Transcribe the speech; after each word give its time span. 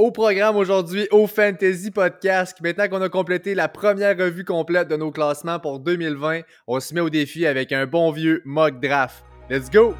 Au 0.00 0.10
programme 0.10 0.56
aujourd'hui, 0.56 1.06
au 1.10 1.26
Fantasy 1.26 1.90
Podcast, 1.90 2.56
maintenant 2.62 2.88
qu'on 2.88 3.02
a 3.02 3.10
complété 3.10 3.54
la 3.54 3.68
première 3.68 4.16
revue 4.16 4.46
complète 4.46 4.88
de 4.88 4.96
nos 4.96 5.10
classements 5.10 5.60
pour 5.60 5.78
2020, 5.78 6.40
on 6.66 6.80
se 6.80 6.94
met 6.94 7.02
au 7.02 7.10
défi 7.10 7.44
avec 7.44 7.70
un 7.70 7.84
bon 7.84 8.10
vieux 8.10 8.40
mock 8.46 8.80
draft. 8.80 9.22
Let's 9.50 9.70
go! 9.70 9.94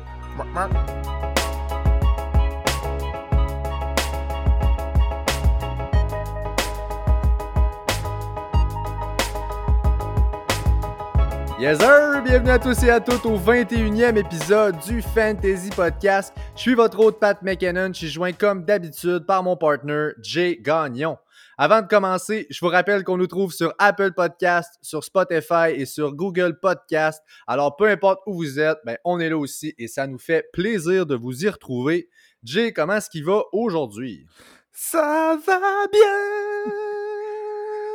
Yes 11.61 11.79
sir! 11.79 12.23
Bienvenue 12.25 12.53
à 12.53 12.59
tous 12.59 12.83
et 12.85 12.89
à 12.89 13.01
toutes 13.01 13.27
au 13.27 13.37
21e 13.37 14.17
épisode 14.17 14.79
du 14.79 15.03
Fantasy 15.03 15.69
Podcast. 15.69 16.33
Je 16.57 16.61
suis 16.63 16.75
votre 16.75 16.99
hôte 16.99 17.21
Pat 17.21 17.43
McKinnon. 17.43 17.89
Je 17.93 17.99
suis 17.99 18.09
joint 18.09 18.33
comme 18.33 18.65
d'habitude 18.65 19.27
par 19.27 19.43
mon 19.43 19.59
partner 19.59 20.13
Jay 20.23 20.57
Gagnon. 20.59 21.19
Avant 21.59 21.83
de 21.83 21.87
commencer, 21.87 22.47
je 22.49 22.59
vous 22.65 22.71
rappelle 22.71 23.05
qu'on 23.05 23.19
nous 23.19 23.27
trouve 23.27 23.53
sur 23.53 23.75
Apple 23.79 24.13
Podcast, 24.13 24.79
sur 24.81 25.05
Spotify 25.05 25.75
et 25.75 25.85
sur 25.85 26.15
Google 26.15 26.59
Podcast. 26.59 27.23
Alors 27.47 27.77
peu 27.77 27.89
importe 27.89 28.21
où 28.27 28.33
vous 28.33 28.59
êtes, 28.59 28.79
ben, 28.87 28.97
on 29.05 29.21
est 29.21 29.29
là 29.29 29.37
aussi 29.37 29.75
et 29.77 29.87
ça 29.87 30.07
nous 30.07 30.19
fait 30.19 30.49
plaisir 30.55 31.05
de 31.05 31.15
vous 31.15 31.45
y 31.45 31.49
retrouver. 31.51 32.09
Jay, 32.43 32.73
comment 32.73 32.95
est-ce 32.95 33.11
qu'il 33.11 33.27
va 33.27 33.43
aujourd'hui? 33.53 34.25
Ça 34.73 35.39
va 35.47 35.87
bien! 35.93 36.73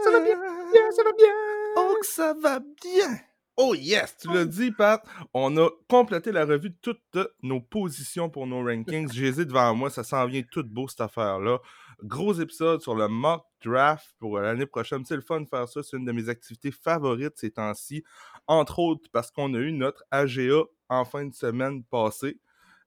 Ça 0.03 0.11
va 0.11 0.19
bien, 0.19 0.35
bien, 0.71 0.91
ça 0.91 1.03
va 1.03 1.11
bien! 1.13 1.33
Oh, 1.77 1.97
ça 2.03 2.35
va 2.39 2.59
bien! 2.59 3.34
Oh 3.57 3.73
yes, 3.73 4.17
tu 4.17 4.27
l'as 4.27 4.43
dit, 4.43 4.71
Pat. 4.71 5.01
On 5.33 5.55
a 5.55 5.69
complété 5.87 6.33
la 6.33 6.43
revue 6.43 6.71
de 6.71 6.77
toutes 6.81 7.17
nos 7.41 7.61
positions 7.61 8.29
pour 8.29 8.47
nos 8.47 8.61
rankings. 8.61 9.09
J'ai 9.13 9.31
devant 9.31 9.73
moi, 9.73 9.89
ça 9.89 10.03
s'en 10.03 10.25
vient 10.25 10.41
tout 10.51 10.65
beau 10.65 10.89
cette 10.89 10.99
affaire-là. 10.99 11.59
Gros 12.03 12.33
épisode 12.33 12.81
sur 12.81 12.95
le 12.95 13.07
mock 13.07 13.45
draft 13.63 14.13
pour 14.19 14.39
l'année 14.39 14.65
prochaine. 14.65 15.05
C'est 15.05 15.15
le 15.15 15.21
fun 15.21 15.39
de 15.39 15.47
faire 15.47 15.69
ça, 15.69 15.81
c'est 15.83 15.95
une 15.95 16.03
de 16.03 16.11
mes 16.11 16.27
activités 16.27 16.71
favorites 16.71 17.37
ces 17.37 17.51
temps-ci. 17.51 18.03
Entre 18.47 18.79
autres 18.79 19.09
parce 19.13 19.31
qu'on 19.31 19.53
a 19.53 19.59
eu 19.59 19.71
notre 19.71 20.03
AGA 20.11 20.63
en 20.89 21.05
fin 21.05 21.25
de 21.25 21.33
semaine 21.33 21.83
passée. 21.85 22.41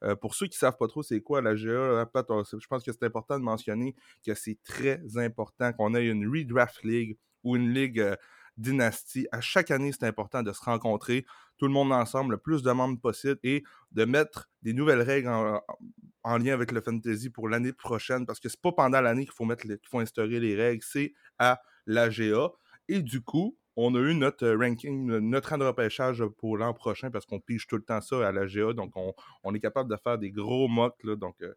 Euh, 0.04 0.14
pour 0.16 0.34
ceux 0.34 0.46
qui 0.46 0.56
ne 0.56 0.60
savent 0.60 0.76
pas 0.76 0.86
trop 0.86 1.02
c'est 1.02 1.20
quoi 1.20 1.40
l'AGA, 1.40 2.06
Pat, 2.12 2.24
je 2.28 2.66
pense 2.68 2.84
que 2.84 2.92
c'est 2.92 3.02
important 3.02 3.36
de 3.38 3.42
mentionner 3.42 3.96
que 4.24 4.34
c'est 4.34 4.58
très 4.64 5.00
important 5.16 5.72
qu'on 5.72 5.94
ait 5.94 6.06
une 6.06 6.28
redraft 6.28 6.84
league 6.84 7.16
ou 7.42 7.56
une 7.56 7.72
ligue 7.72 7.98
euh, 8.00 8.14
dynastie. 8.58 9.26
À 9.32 9.40
chaque 9.40 9.70
année, 9.70 9.92
c'est 9.92 10.06
important 10.06 10.42
de 10.42 10.52
se 10.52 10.62
rencontrer, 10.62 11.24
tout 11.56 11.66
le 11.66 11.72
monde 11.72 11.92
ensemble, 11.92 12.32
le 12.32 12.38
plus 12.38 12.62
de 12.62 12.70
membres 12.70 13.00
possible, 13.00 13.38
et 13.42 13.62
de 13.92 14.04
mettre 14.04 14.48
des 14.62 14.72
nouvelles 14.72 15.02
règles 15.02 15.28
en, 15.28 16.38
lien 16.38 16.52
avec 16.52 16.72
le 16.72 16.80
fantasy 16.80 17.30
pour 17.30 17.48
l'année 17.48 17.72
prochaine, 17.72 18.26
parce 18.26 18.40
que 18.40 18.48
c'est 18.48 18.60
pas 18.60 18.72
pendant 18.72 19.00
l'année 19.00 19.24
qu'il 19.24 19.32
faut 19.32 19.44
mettre 19.44 19.62
qu'il 19.62 19.78
faut 19.88 20.00
instaurer 20.00 20.40
les 20.40 20.54
règles, 20.54 20.82
c'est 20.82 21.14
à 21.38 21.60
l'AGA. 21.86 22.50
Et 22.88 23.00
du 23.00 23.22
coup, 23.22 23.56
on 23.76 23.94
a 23.94 23.98
eu 24.00 24.14
notre 24.14 24.48
ranking, 24.48 25.06
notre 25.06 25.50
rang 25.50 25.58
de 25.58 25.64
repêchage 25.64 26.24
pour 26.38 26.58
l'an 26.58 26.74
prochain, 26.74 27.10
parce 27.10 27.24
qu'on 27.24 27.40
pige 27.40 27.66
tout 27.66 27.76
le 27.76 27.84
temps 27.84 28.00
ça 28.00 28.26
à 28.26 28.32
l'AGA, 28.32 28.72
donc 28.72 28.92
on, 28.96 29.54
est 29.54 29.60
capable 29.60 29.90
de 29.90 29.96
faire 29.96 30.18
des 30.18 30.30
gros 30.30 30.68
mocks, 30.68 31.06
donc 31.06 31.36
euh, 31.42 31.54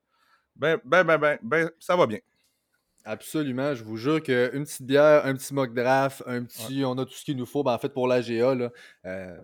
ben, 0.56 0.80
ben, 0.86 1.04
ben, 1.04 1.18
ben, 1.18 1.40
ben, 1.42 1.72
ça 1.80 1.96
va 1.96 2.08
bien. 2.08 2.20
Absolument, 3.04 3.74
je 3.74 3.84
vous 3.84 3.98
jure 3.98 4.22
qu'une 4.22 4.64
petite 4.64 4.84
bière, 4.84 5.26
un 5.26 5.34
petit 5.34 5.54
mock 5.56 5.74
draft, 5.74 6.24
un 6.28 6.44
petit, 6.44 6.84
on 6.86 6.98
a 7.00 7.06
tout 7.06 7.14
ce 7.14 7.26
qu'il 7.26 7.36
nous 7.36 7.48
faut. 7.48 7.64
Ben, 7.64 7.74
en 7.74 7.80
fait, 7.80 7.90
pour 7.90 8.08
l'AGA, 8.08 8.54
là, 8.54 8.70
euh, 9.06 9.38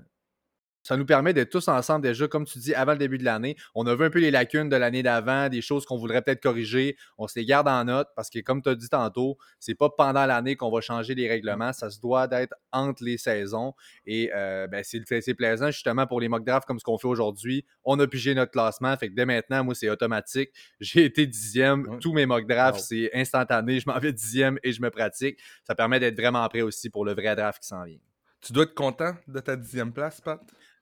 ça 0.88 0.96
nous 0.96 1.06
permet 1.06 1.34
d'être 1.34 1.50
tous 1.50 1.68
ensemble 1.68 2.02
déjà, 2.04 2.30
comme 2.30 2.46
tu 2.46 2.60
dis, 2.60 2.74
avant 2.74 2.94
le 2.94 2.98
début 2.98 3.18
de 3.18 3.26
l'année. 3.26 3.58
On 3.76 3.86
a 3.88 3.94
vu 3.94 4.06
un 4.06 4.10
peu 4.10 4.20
les 4.20 4.32
lacunes 4.32 4.70
de 4.70 4.76
l'année 4.78 5.04
d'avant, 5.04 5.50
des 5.50 5.62
choses 5.62 5.86
qu'on 5.86 5.98
voudrait 5.98 6.22
peut-être 6.22 6.42
corriger. 6.42 6.96
On 7.18 7.28
se 7.28 7.38
les 7.38 7.44
garde 7.44 7.68
en 7.68 7.84
note 7.84 8.08
parce 8.16 8.30
que, 8.30 8.40
comme 8.40 8.62
tu 8.62 8.70
as 8.70 8.76
dit 8.76 8.88
tantôt, 8.88 9.38
c'est 9.60 9.76
pas 9.76 9.90
pendant 9.90 10.26
l'année 10.26 10.56
qu'on 10.56 10.72
va 10.72 10.80
changer 10.80 11.14
les 11.14 11.28
règlements. 11.28 11.74
Ça 11.74 11.90
se 11.90 12.00
doit 12.00 12.30
d'être 12.30 12.56
entre 12.72 13.04
les 13.04 13.18
saisons. 13.18 13.74
Et 14.06 14.32
euh, 14.34 14.68
ben, 14.68 14.82
c'est 14.82 15.34
plaisant 15.34 15.72
justement 15.72 16.08
pour 16.08 16.22
les 16.22 16.30
mock 16.30 16.46
drafts 16.46 16.66
comme 16.66 16.80
ce 16.80 16.86
qu'on 16.86 16.98
fait 16.98 17.10
aujourd'hui. 17.10 17.66
On 17.84 18.00
a 18.00 18.08
pigé 18.08 18.34
notre 18.34 18.54
classement. 18.54 18.96
Fait 18.96 19.10
que 19.10 19.14
dès 19.14 19.26
maintenant, 19.26 19.66
moi, 19.66 19.76
c'est 19.76 19.90
automatique. 19.90 20.52
J'ai 20.80 21.04
été 21.04 21.28
dixième. 21.28 22.00
Tous 22.00 22.14
mes 22.14 22.26
mock 22.26 22.48
drafts, 22.48 22.80
c'est 22.80 23.10
instantané. 23.14 23.82
Je 23.82 23.90
m'en 23.90 24.00
vais 24.00 24.14
dixième 24.14 24.58
et 24.64 24.72
je 24.72 24.82
me 24.82 24.90
pratique. 24.90 25.38
Ça 25.66 25.76
permet 25.76 26.00
d'être 26.00 26.16
vraiment 26.16 26.48
prêt 26.48 26.62
aussi 26.62 26.90
pour 26.90 27.04
le 27.04 27.12
vrai 27.12 27.36
draft 27.36 27.62
qui 27.62 27.68
s'en 27.68 27.84
vient. 27.84 28.00
Tu 28.40 28.54
dois 28.54 28.64
être 28.64 28.76
content 28.76 29.14
de 29.28 29.40
ta 29.42 29.58
dixième 29.58 29.92
place, 29.92 30.22
Pat? 30.22 30.40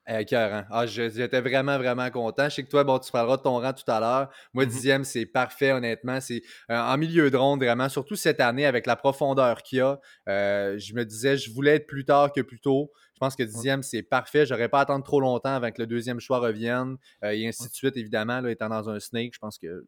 Euh, 0.10 0.62
ah, 0.70 0.86
j'étais 0.86 1.42
vraiment, 1.42 1.78
vraiment 1.78 2.10
content. 2.12 2.48
Je 2.50 2.56
sais 2.56 2.64
que 2.64 2.70
toi, 2.70 2.84
bon, 2.84 3.00
tu 3.00 3.12
parleras 3.12 3.38
de 3.38 3.42
ton 3.42 3.60
rang 3.60 3.74
tout 3.74 3.90
à 3.90 4.00
l'heure. 4.00 4.30
Moi, 4.54 4.66
mm-hmm. 4.66 4.70
dixième, 4.70 5.04
c'est 5.04 5.26
parfait, 5.26 5.72
honnêtement. 5.72 6.22
C'est 6.22 6.44
euh, 6.70 6.78
en 6.78 6.98
milieu 6.98 7.32
de 7.32 7.38
ronde, 7.38 7.60
vraiment, 7.60 7.90
surtout 7.90 8.16
cette 8.16 8.40
année, 8.40 8.66
avec 8.66 8.86
la 8.86 8.96
profondeur 8.96 9.64
qu'il 9.64 9.80
y 9.80 9.82
a. 9.82 10.00
Euh, 10.30 10.78
je 10.78 10.94
me 10.94 11.06
disais, 11.06 11.38
je 11.38 11.52
voulais 11.52 11.76
être 11.76 11.88
plus 11.88 12.06
tard 12.06 12.32
que 12.32 12.42
plus 12.42 12.60
tôt. 12.60 12.92
Je 13.14 13.20
pense 13.20 13.36
que 13.36 13.44
dixième, 13.44 13.82
c'est 13.82 14.04
parfait. 14.04 14.46
J'aurais 14.46 14.70
pas 14.70 14.80
à 14.80 14.82
attendre 14.82 15.04
trop 15.04 15.22
longtemps 15.22 15.56
avant 15.56 15.72
que 15.72 15.82
le 15.82 15.88
deuxième 15.88 16.20
choix 16.20 16.40
revienne. 16.40 16.98
et 17.24 17.48
ainsi 17.48 17.68
de 17.68 17.74
suite, 17.74 17.98
évidemment, 17.98 18.42
là, 18.42 18.52
étant 18.52 18.70
dans 18.70 18.90
un 18.90 19.00
snake, 19.00 19.34
je 19.34 19.40
pense 19.40 19.58
que 19.58 19.86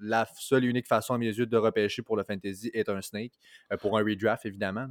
la 0.00 0.26
seule 0.38 0.64
et 0.64 0.68
unique 0.68 0.88
façon, 0.88 1.14
à 1.14 1.18
mes 1.18 1.26
yeux, 1.26 1.46
de 1.46 1.56
repêcher 1.56 2.02
pour 2.02 2.16
le 2.16 2.24
fantasy 2.24 2.70
est 2.74 2.88
un 2.88 3.02
snake. 3.02 3.32
pour 3.80 3.98
un 3.98 4.02
redraft, 4.02 4.46
évidemment 4.46 4.88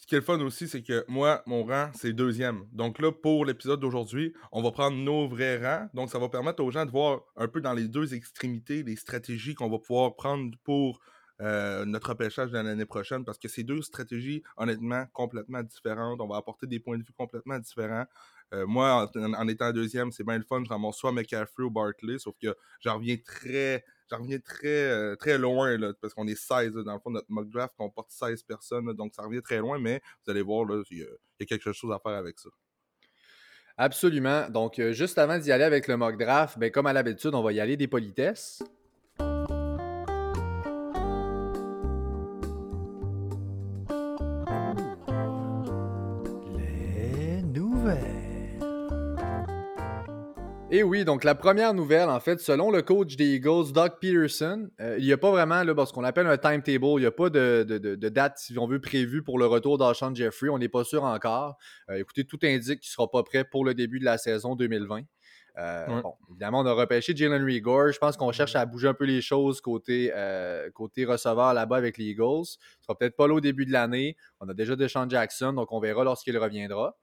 ce 0.00 0.06
qui 0.06 0.14
est 0.14 0.18
le 0.18 0.24
fun 0.24 0.40
aussi, 0.40 0.68
c'est 0.68 0.82
que 0.82 1.04
moi, 1.08 1.42
mon 1.46 1.64
rang, 1.64 1.90
c'est 1.94 2.12
deuxième. 2.12 2.64
Donc 2.72 3.00
là, 3.00 3.10
pour 3.10 3.44
l'épisode 3.44 3.80
d'aujourd'hui, 3.80 4.32
on 4.52 4.62
va 4.62 4.70
prendre 4.70 4.96
nos 4.96 5.26
vrais 5.28 5.58
rangs. 5.58 5.88
Donc 5.92 6.10
ça 6.10 6.18
va 6.18 6.28
permettre 6.28 6.62
aux 6.62 6.70
gens 6.70 6.86
de 6.86 6.90
voir 6.90 7.22
un 7.36 7.48
peu 7.48 7.60
dans 7.60 7.72
les 7.72 7.88
deux 7.88 8.14
extrémités 8.14 8.82
les 8.84 8.96
stratégies 8.96 9.54
qu'on 9.54 9.68
va 9.68 9.78
pouvoir 9.78 10.14
prendre 10.14 10.56
pour 10.62 11.00
euh, 11.40 11.84
notre 11.84 12.10
repêchage 12.10 12.50
de 12.50 12.58
l'année 12.58 12.86
prochaine. 12.86 13.24
Parce 13.24 13.38
que 13.38 13.48
ces 13.48 13.64
deux 13.64 13.82
stratégies, 13.82 14.42
honnêtement, 14.56 15.04
complètement 15.12 15.62
différentes. 15.62 16.20
On 16.20 16.28
va 16.28 16.36
apporter 16.36 16.66
des 16.66 16.78
points 16.78 16.98
de 16.98 17.02
vue 17.02 17.12
complètement 17.16 17.58
différents. 17.58 18.06
Euh, 18.54 18.66
moi, 18.66 19.10
en, 19.14 19.48
étant 19.48 19.72
deuxième, 19.72 20.12
c'est 20.12 20.24
bien 20.24 20.38
le 20.38 20.44
fun. 20.44 20.62
Je 20.64 20.68
ramasse 20.68 20.96
soit 20.96 21.12
McCaffrey 21.12 21.64
ou 21.64 21.70
Barkley, 21.70 22.18
sauf 22.18 22.36
que 22.40 22.56
j'en 22.80 22.94
reviens 22.94 23.16
très 23.16 23.84
j'en 24.10 24.18
reviens 24.18 24.38
très, 24.38 24.90
euh, 24.90 25.16
très 25.16 25.38
loin, 25.38 25.76
là, 25.76 25.92
parce 26.00 26.14
qu'on 26.14 26.26
est 26.26 26.34
16, 26.34 26.74
dans 26.74 26.94
le 26.94 27.00
fond, 27.00 27.10
notre 27.10 27.30
mock 27.30 27.48
draft 27.50 27.74
comporte 27.76 28.10
16 28.10 28.42
personnes, 28.42 28.92
donc 28.94 29.14
ça 29.14 29.22
revient 29.22 29.42
très 29.42 29.58
loin, 29.58 29.78
mais 29.78 30.00
vous 30.24 30.30
allez 30.30 30.42
voir, 30.42 30.66
il 30.90 30.98
y, 30.98 31.02
a 31.02 31.46
quelque 31.46 31.72
chose 31.72 31.92
à 31.92 31.98
faire 31.98 32.12
avec 32.12 32.38
ça. 32.38 32.48
Absolument. 33.76 34.48
Donc, 34.50 34.78
euh, 34.78 34.92
juste 34.92 35.18
avant 35.18 35.38
d'y 35.38 35.52
aller 35.52 35.64
avec 35.64 35.86
le 35.86 35.96
mock 35.96 36.18
draft, 36.18 36.58
ben, 36.58 36.70
comme 36.70 36.86
à 36.86 36.92
l'habitude, 36.92 37.34
on 37.34 37.42
va 37.42 37.52
y 37.52 37.60
aller 37.60 37.76
des 37.76 37.86
politesses. 37.86 38.62
Et 50.78 50.84
oui, 50.84 51.04
donc 51.04 51.24
la 51.24 51.34
première 51.34 51.74
nouvelle, 51.74 52.08
en 52.08 52.20
fait, 52.20 52.38
selon 52.38 52.70
le 52.70 52.82
coach 52.82 53.16
des 53.16 53.34
Eagles, 53.34 53.72
Doug 53.72 53.94
Peterson, 54.00 54.70
euh, 54.80 54.94
il 55.00 55.06
n'y 55.06 55.12
a 55.12 55.18
pas 55.18 55.32
vraiment 55.32 55.64
là, 55.64 55.74
ce 55.84 55.92
qu'on 55.92 56.04
appelle 56.04 56.28
un 56.28 56.38
timetable. 56.38 56.86
Il 56.86 57.00
n'y 57.00 57.06
a 57.06 57.10
pas 57.10 57.30
de, 57.30 57.96
date, 57.96 58.38
si 58.38 58.56
on 58.56 58.68
veut, 58.68 58.80
prévue 58.80 59.24
pour 59.24 59.40
le 59.40 59.46
retour 59.46 59.76
d'Alshon 59.76 60.14
Jeffrey. 60.14 60.48
On 60.50 60.58
n'est 60.58 60.68
pas 60.68 60.84
sûr 60.84 61.02
encore. 61.02 61.58
Euh, 61.90 61.96
écoutez, 61.96 62.24
tout 62.24 62.38
indique 62.44 62.78
qu'il 62.78 62.90
ne 62.90 62.92
sera 62.92 63.10
pas 63.10 63.24
prêt 63.24 63.42
pour 63.42 63.64
le 63.64 63.74
début 63.74 63.98
de 63.98 64.04
la 64.04 64.18
saison 64.18 64.54
2020. 64.54 65.00
Euh, 65.58 66.00
bon, 66.00 66.14
évidemment, 66.30 66.60
on 66.60 66.66
a 66.66 66.72
repêché 66.74 67.12
Jalen 67.16 67.42
Rigor. 67.42 67.90
Je 67.90 67.98
pense 67.98 68.16
qu'on 68.16 68.30
cherche 68.30 68.54
à 68.54 68.64
bouger 68.64 68.86
un 68.86 68.94
peu 68.94 69.04
les 69.04 69.20
choses 69.20 69.60
côté, 69.60 70.12
côté 70.74 71.06
receveur 71.06 71.54
là-bas 71.54 71.76
avec 71.76 71.98
les 71.98 72.04
Eagles. 72.04 72.44
Ce 72.44 72.56
sera 72.82 72.96
peut-être 72.96 73.16
pas 73.16 73.26
là 73.26 73.34
au 73.34 73.40
début 73.40 73.66
de 73.66 73.72
l'année. 73.72 74.16
On 74.38 74.48
a 74.48 74.54
déjà 74.54 74.76
Deshaun 74.76 75.10
Jackson, 75.10 75.54
donc 75.54 75.72
on 75.72 75.80
verra 75.80 76.04
lorsqu'il 76.04 76.38
reviendra. 76.38 76.96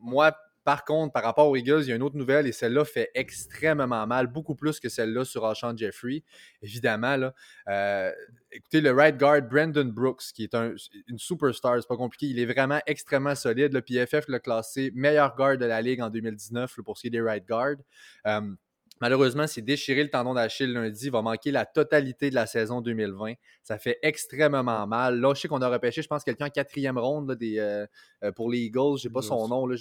moi, 0.00 0.34
par 0.70 0.84
contre, 0.84 1.12
par 1.12 1.24
rapport 1.24 1.48
aux 1.48 1.56
Eagles, 1.56 1.80
il 1.80 1.88
y 1.88 1.92
a 1.92 1.96
une 1.96 2.02
autre 2.04 2.16
nouvelle 2.16 2.46
et 2.46 2.52
celle-là 2.52 2.84
fait 2.84 3.10
extrêmement 3.16 4.06
mal, 4.06 4.28
beaucoup 4.28 4.54
plus 4.54 4.78
que 4.78 4.88
celle-là 4.88 5.24
sur 5.24 5.44
Alshon 5.44 5.76
Jeffrey. 5.76 6.22
Évidemment, 6.62 7.32
euh, 7.68 8.12
écoutez, 8.52 8.80
le 8.80 8.92
right 8.92 9.16
guard 9.16 9.42
Brandon 9.42 9.86
Brooks, 9.86 10.22
qui 10.32 10.44
est 10.44 10.54
une 10.54 11.18
superstar, 11.18 11.78
c'est 11.80 11.88
pas 11.88 11.96
compliqué, 11.96 12.26
il 12.26 12.38
est 12.38 12.46
vraiment 12.46 12.80
extrêmement 12.86 13.34
solide. 13.34 13.72
Le 13.72 13.82
PFF 13.82 14.28
l'a 14.28 14.38
classé 14.38 14.92
meilleur 14.94 15.34
guard 15.34 15.58
de 15.58 15.64
la 15.64 15.82
ligue 15.82 16.02
en 16.02 16.08
2019 16.08 16.76
pour 16.84 16.96
ce 16.96 17.00
qui 17.00 17.06
est 17.08 17.10
des 17.10 17.20
right 17.20 17.44
guards. 17.48 17.82
Euh, 18.28 18.54
Malheureusement, 19.00 19.46
c'est 19.46 19.62
déchiré 19.62 20.02
le 20.02 20.10
tendon 20.10 20.34
d'Achille 20.34 20.72
lundi. 20.72 21.06
Il 21.06 21.10
va 21.10 21.22
manquer 21.22 21.50
la 21.50 21.64
totalité 21.64 22.28
de 22.28 22.34
la 22.34 22.46
saison 22.46 22.82
2020. 22.82 23.32
Ça 23.62 23.78
fait 23.78 23.98
extrêmement 24.02 24.86
mal. 24.86 25.18
Là, 25.20 25.32
je 25.34 25.40
sais 25.40 25.48
qu'on 25.48 25.62
a 25.62 25.68
repêché, 25.68 26.02
je 26.02 26.08
pense, 26.08 26.22
quelqu'un 26.22 26.46
en 26.46 26.50
quatrième 26.50 26.98
ronde 26.98 27.32
des, 27.32 27.58
euh, 27.58 27.86
euh, 28.22 28.32
pour 28.32 28.50
les 28.50 28.58
Eagles. 28.58 28.98
Je 28.98 29.08
n'ai 29.08 29.12
pas 29.12 29.22
son 29.22 29.48
nom. 29.48 29.66
Là, 29.66 29.76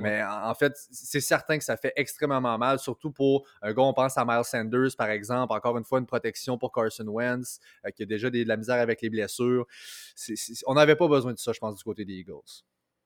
Mais 0.00 0.22
en 0.22 0.54
fait, 0.54 0.72
c'est 0.90 1.20
certain 1.20 1.58
que 1.58 1.64
ça 1.64 1.76
fait 1.76 1.92
extrêmement 1.96 2.58
mal, 2.58 2.78
surtout 2.78 3.10
pour 3.10 3.44
un 3.60 3.72
gars, 3.72 3.82
on 3.82 3.92
pense 3.92 4.16
à 4.16 4.24
Miles 4.24 4.44
Sanders, 4.44 4.96
par 4.96 5.10
exemple. 5.10 5.52
Encore 5.52 5.76
une 5.76 5.84
fois, 5.84 5.98
une 5.98 6.06
protection 6.06 6.58
pour 6.58 6.70
Carson 6.70 7.06
Wentz, 7.06 7.58
euh, 7.84 7.90
qui 7.90 8.04
a 8.04 8.06
déjà 8.06 8.30
de 8.30 8.44
la 8.44 8.56
misère 8.56 8.80
avec 8.80 9.02
les 9.02 9.10
blessures. 9.10 9.66
on 10.66 10.74
n'avait 10.74 10.96
pas 10.96 11.08
besoin 11.08 11.32
de 11.32 11.38
ça, 11.38 11.52
je 11.52 11.58
pense, 11.58 11.76
du 11.76 11.82
côté 11.82 12.04
des 12.04 12.14
Eagles 12.14 12.62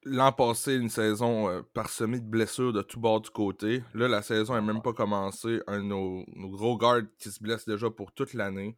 l'an 0.07 0.33
passé, 0.33 0.77
une 0.77 0.89
saison 0.89 1.49
euh, 1.49 1.63
parsemée 1.75 2.21
de 2.21 2.25
blessures 2.25 2.73
de 2.73 2.83
tout 2.83 3.01
bord 3.01 3.21
du 3.21 3.31
côté. 3.31 3.83
Là, 3.95 4.09
la 4.09 4.23
saison 4.23 4.55
n'est 4.55 4.61
même 4.61 4.83
pas 4.83 4.93
commencé. 4.93 5.61
Un 5.67 5.79
de 5.79 5.85
nos, 5.85 6.25
gros 6.37 6.77
gardes 6.79 7.09
qui 7.19 7.31
se 7.31 7.43
blesse 7.43 7.67
déjà 7.67 7.91
pour 7.91 8.13
toute 8.13 8.33
l'année. 8.33 8.77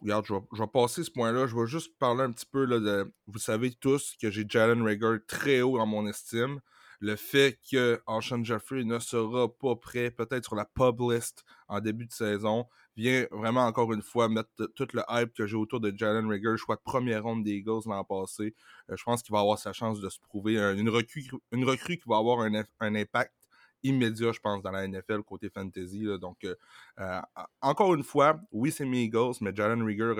regarde, 0.00 0.26
je 0.26 0.34
vais, 0.34 0.66
passer 0.66 1.02
ce 1.02 1.10
point-là. 1.10 1.46
Je 1.46 1.56
vais 1.56 1.66
juste 1.66 1.96
parler 1.98 2.22
un 2.22 2.32
petit 2.32 2.46
peu 2.46 2.64
là, 2.64 2.78
de. 2.78 3.12
Vous 3.26 3.38
savez 3.38 3.72
tous 3.72 4.14
que 4.20 4.30
j'ai 4.30 4.44
Jalen 4.48 4.82
Rager 4.82 5.18
très 5.26 5.62
haut 5.62 5.78
dans 5.78 5.86
mon 5.86 6.06
estime. 6.06 6.60
Le 7.00 7.16
fait 7.16 7.58
que 7.70 7.98
Alshon 8.06 8.44
Jeffrey 8.44 8.84
ne 8.84 8.98
sera 8.98 9.48
pas 9.48 9.74
prêt, 9.76 10.10
peut-être 10.10 10.44
sur 10.44 10.54
la 10.54 10.66
pub 10.66 11.00
list 11.00 11.44
en 11.66 11.80
début 11.80 12.04
de 12.04 12.12
saison, 12.12 12.66
vient 13.00 13.26
vraiment 13.30 13.66
encore 13.66 13.92
une 13.92 14.02
fois 14.02 14.28
mettre 14.28 14.50
tout 14.76 14.88
le 14.92 15.02
hype 15.08 15.32
que 15.32 15.46
j'ai 15.46 15.56
autour 15.56 15.80
de 15.80 15.92
Jalen 15.96 16.28
Rager, 16.28 16.56
choix 16.56 16.76
de 16.76 16.82
première 16.82 17.22
ronde 17.24 17.44
des 17.44 17.52
Eagles 17.52 17.80
l'an 17.86 18.04
passé. 18.04 18.54
Euh, 18.90 18.96
je 18.96 19.02
pense 19.02 19.22
qu'il 19.22 19.32
va 19.32 19.40
avoir 19.40 19.58
sa 19.58 19.72
chance 19.72 20.00
de 20.00 20.08
se 20.08 20.20
prouver. 20.20 20.56
Une 20.76 20.88
recrue, 20.88 21.24
une 21.52 21.64
recrue 21.64 21.96
qui 21.96 22.08
va 22.08 22.18
avoir 22.18 22.40
un, 22.40 22.94
impact 22.94 23.34
immédiat, 23.82 24.32
je 24.32 24.40
pense, 24.40 24.62
dans 24.62 24.70
la 24.70 24.86
NFL 24.86 25.22
côté 25.22 25.48
fantasy. 25.48 26.04
Donc, 26.20 26.44
euh, 26.44 26.54
euh, 26.98 27.20
encore 27.62 27.94
une 27.94 28.04
fois, 28.04 28.38
oui, 28.52 28.70
c'est 28.70 28.84
mes 28.84 29.02
Eagles, 29.04 29.36
mais 29.40 29.54
Jalen 29.54 29.82
Rieger, 29.82 30.14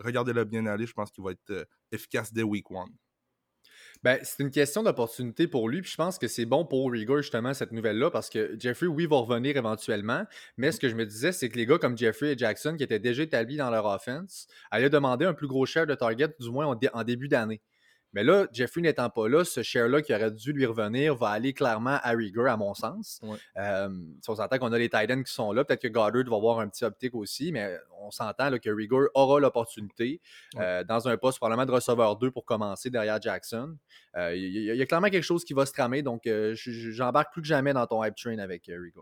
regardez-le 0.00 0.44
bien 0.44 0.66
aller. 0.66 0.86
Je 0.86 0.94
pense 0.94 1.10
qu'il 1.10 1.22
va 1.22 1.32
être 1.32 1.68
efficace 1.92 2.32
dès 2.32 2.42
week 2.42 2.70
one. 2.70 2.90
Ben, 4.04 4.18
c'est 4.22 4.42
une 4.42 4.50
question 4.50 4.82
d'opportunité 4.82 5.48
pour 5.48 5.68
lui. 5.68 5.82
Puis 5.82 5.90
je 5.90 5.96
pense 5.96 6.18
que 6.18 6.28
c'est 6.28 6.46
bon 6.46 6.64
pour 6.64 6.90
Rieger, 6.90 7.16
justement, 7.18 7.54
cette 7.54 7.72
nouvelle-là, 7.72 8.10
parce 8.10 8.30
que 8.30 8.56
Jeffrey, 8.58 8.86
oui, 8.86 9.06
va 9.06 9.16
revenir 9.16 9.56
éventuellement. 9.56 10.24
Mais 10.56 10.72
ce 10.72 10.80
que 10.80 10.88
je 10.88 10.94
me 10.94 11.04
disais, 11.04 11.32
c'est 11.32 11.48
que 11.48 11.56
les 11.56 11.66
gars 11.66 11.78
comme 11.78 11.96
Jeffrey 11.96 12.32
et 12.32 12.38
Jackson, 12.38 12.76
qui 12.76 12.84
étaient 12.84 12.98
déjà 12.98 13.22
établis 13.22 13.56
dans 13.56 13.70
leur 13.70 13.86
offense, 13.86 14.46
allaient 14.70 14.90
demander 14.90 15.24
un 15.24 15.34
plus 15.34 15.48
gros 15.48 15.66
share 15.66 15.86
de 15.86 15.94
target, 15.94 16.28
du 16.38 16.50
moins 16.50 16.78
en 16.92 17.04
début 17.04 17.28
d'année. 17.28 17.60
Mais 18.14 18.24
là, 18.24 18.46
Jeffrey 18.52 18.80
n'étant 18.80 19.10
pas 19.10 19.28
là, 19.28 19.44
ce 19.44 19.62
share-là 19.62 20.00
qui 20.00 20.14
aurait 20.14 20.30
dû 20.30 20.52
lui 20.52 20.64
revenir 20.64 21.14
va 21.14 21.28
aller 21.28 21.52
clairement 21.52 21.98
à 22.02 22.10
Rieger, 22.10 22.48
à 22.48 22.56
mon 22.56 22.74
sens. 22.74 23.20
Euh, 23.56 23.88
si 24.22 24.30
on 24.30 24.36
s'entend 24.36 24.58
qu'on 24.58 24.72
a 24.72 24.78
les 24.78 24.88
Titans 24.88 25.22
qui 25.22 25.32
sont 25.32 25.52
là, 25.52 25.64
peut-être 25.64 25.82
que 25.82 25.88
Goddard 25.88 26.24
va 26.28 26.36
avoir 26.36 26.60
un 26.60 26.68
petit 26.68 26.84
optique 26.84 27.14
aussi, 27.14 27.52
mais 27.52 27.76
on 28.00 28.10
s'entend 28.10 28.50
que 28.58 28.70
Rieger 28.70 29.08
aura 29.14 29.40
l'opportunité 29.40 30.20
euh, 30.56 30.84
dans 30.84 31.06
un 31.08 31.16
poste 31.18 31.38
probablement 31.38 31.66
de 31.66 31.72
receveur 31.72 32.16
2 32.16 32.30
pour 32.30 32.44
commencer 32.44 32.88
derrière 32.88 33.20
Jackson. 33.20 33.76
Euh, 34.16 34.34
il 34.34 34.74
y, 34.74 34.82
a 34.82 34.86
clairement 34.86 35.10
quelque 35.10 35.22
chose 35.22 35.44
qui 35.44 35.52
va 35.52 35.66
se 35.66 35.72
tramer, 35.72 36.02
donc 36.02 36.28
j'embarque 36.54 37.32
plus 37.32 37.42
que 37.42 37.48
jamais 37.48 37.74
dans 37.74 37.86
ton 37.86 38.02
hype 38.02 38.16
train 38.16 38.38
avec 38.38 38.64
Rieger. 38.66 38.92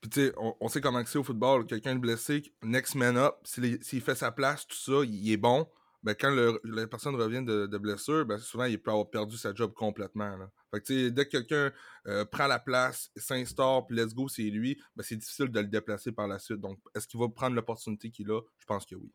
Puis 0.00 0.10
tu 0.10 0.26
sais, 0.26 0.32
on, 0.38 0.68
sait 0.68 0.80
comment 0.80 1.02
c'est 1.04 1.18
au 1.18 1.22
football, 1.22 1.66
quelqu'un 1.66 1.94
de 1.94 2.00
blessé, 2.00 2.42
next 2.62 2.94
man 2.94 3.18
up, 3.18 3.34
s'il 3.44 4.00
fait 4.00 4.14
sa 4.14 4.32
place, 4.32 4.66
tout 4.66 4.76
ça, 4.76 5.04
il 5.04 5.30
est 5.30 5.36
bon 5.36 5.68
ben, 6.02 6.14
quand 6.14 6.30
la 6.64 6.86
personne 6.86 7.14
revient 7.14 7.42
de, 7.44 7.78
blessure, 7.78 8.24
ben, 8.24 8.38
souvent, 8.38 8.64
il 8.64 8.80
peut 8.80 8.90
avoir 8.90 9.10
perdu 9.10 9.36
sa 9.36 9.54
job 9.54 9.72
complètement. 9.74 10.34
Fait 10.70 10.80
que, 10.80 11.08
dès 11.08 11.26
que 11.26 11.30
quelqu'un 11.30 11.72
euh, 12.06 12.24
prend 12.24 12.46
la 12.46 12.58
place, 12.58 13.10
s'instaure, 13.16 13.86
puis 13.86 13.96
let's 13.96 14.14
go, 14.14 14.28
c'est 14.28 14.42
lui, 14.42 14.80
ben, 14.96 15.02
c'est 15.02 15.16
difficile 15.16 15.48
de 15.48 15.60
le 15.60 15.66
déplacer 15.66 16.12
par 16.12 16.26
la 16.26 16.38
suite. 16.38 16.60
Donc, 16.60 16.78
est-ce 16.94 17.06
qu'il 17.06 17.20
va 17.20 17.28
prendre 17.28 17.54
l'opportunité 17.54 18.10
qu'il 18.10 18.30
a? 18.30 18.40
Je 18.58 18.66
pense 18.66 18.86
que 18.86 18.94
oui. 18.94 19.12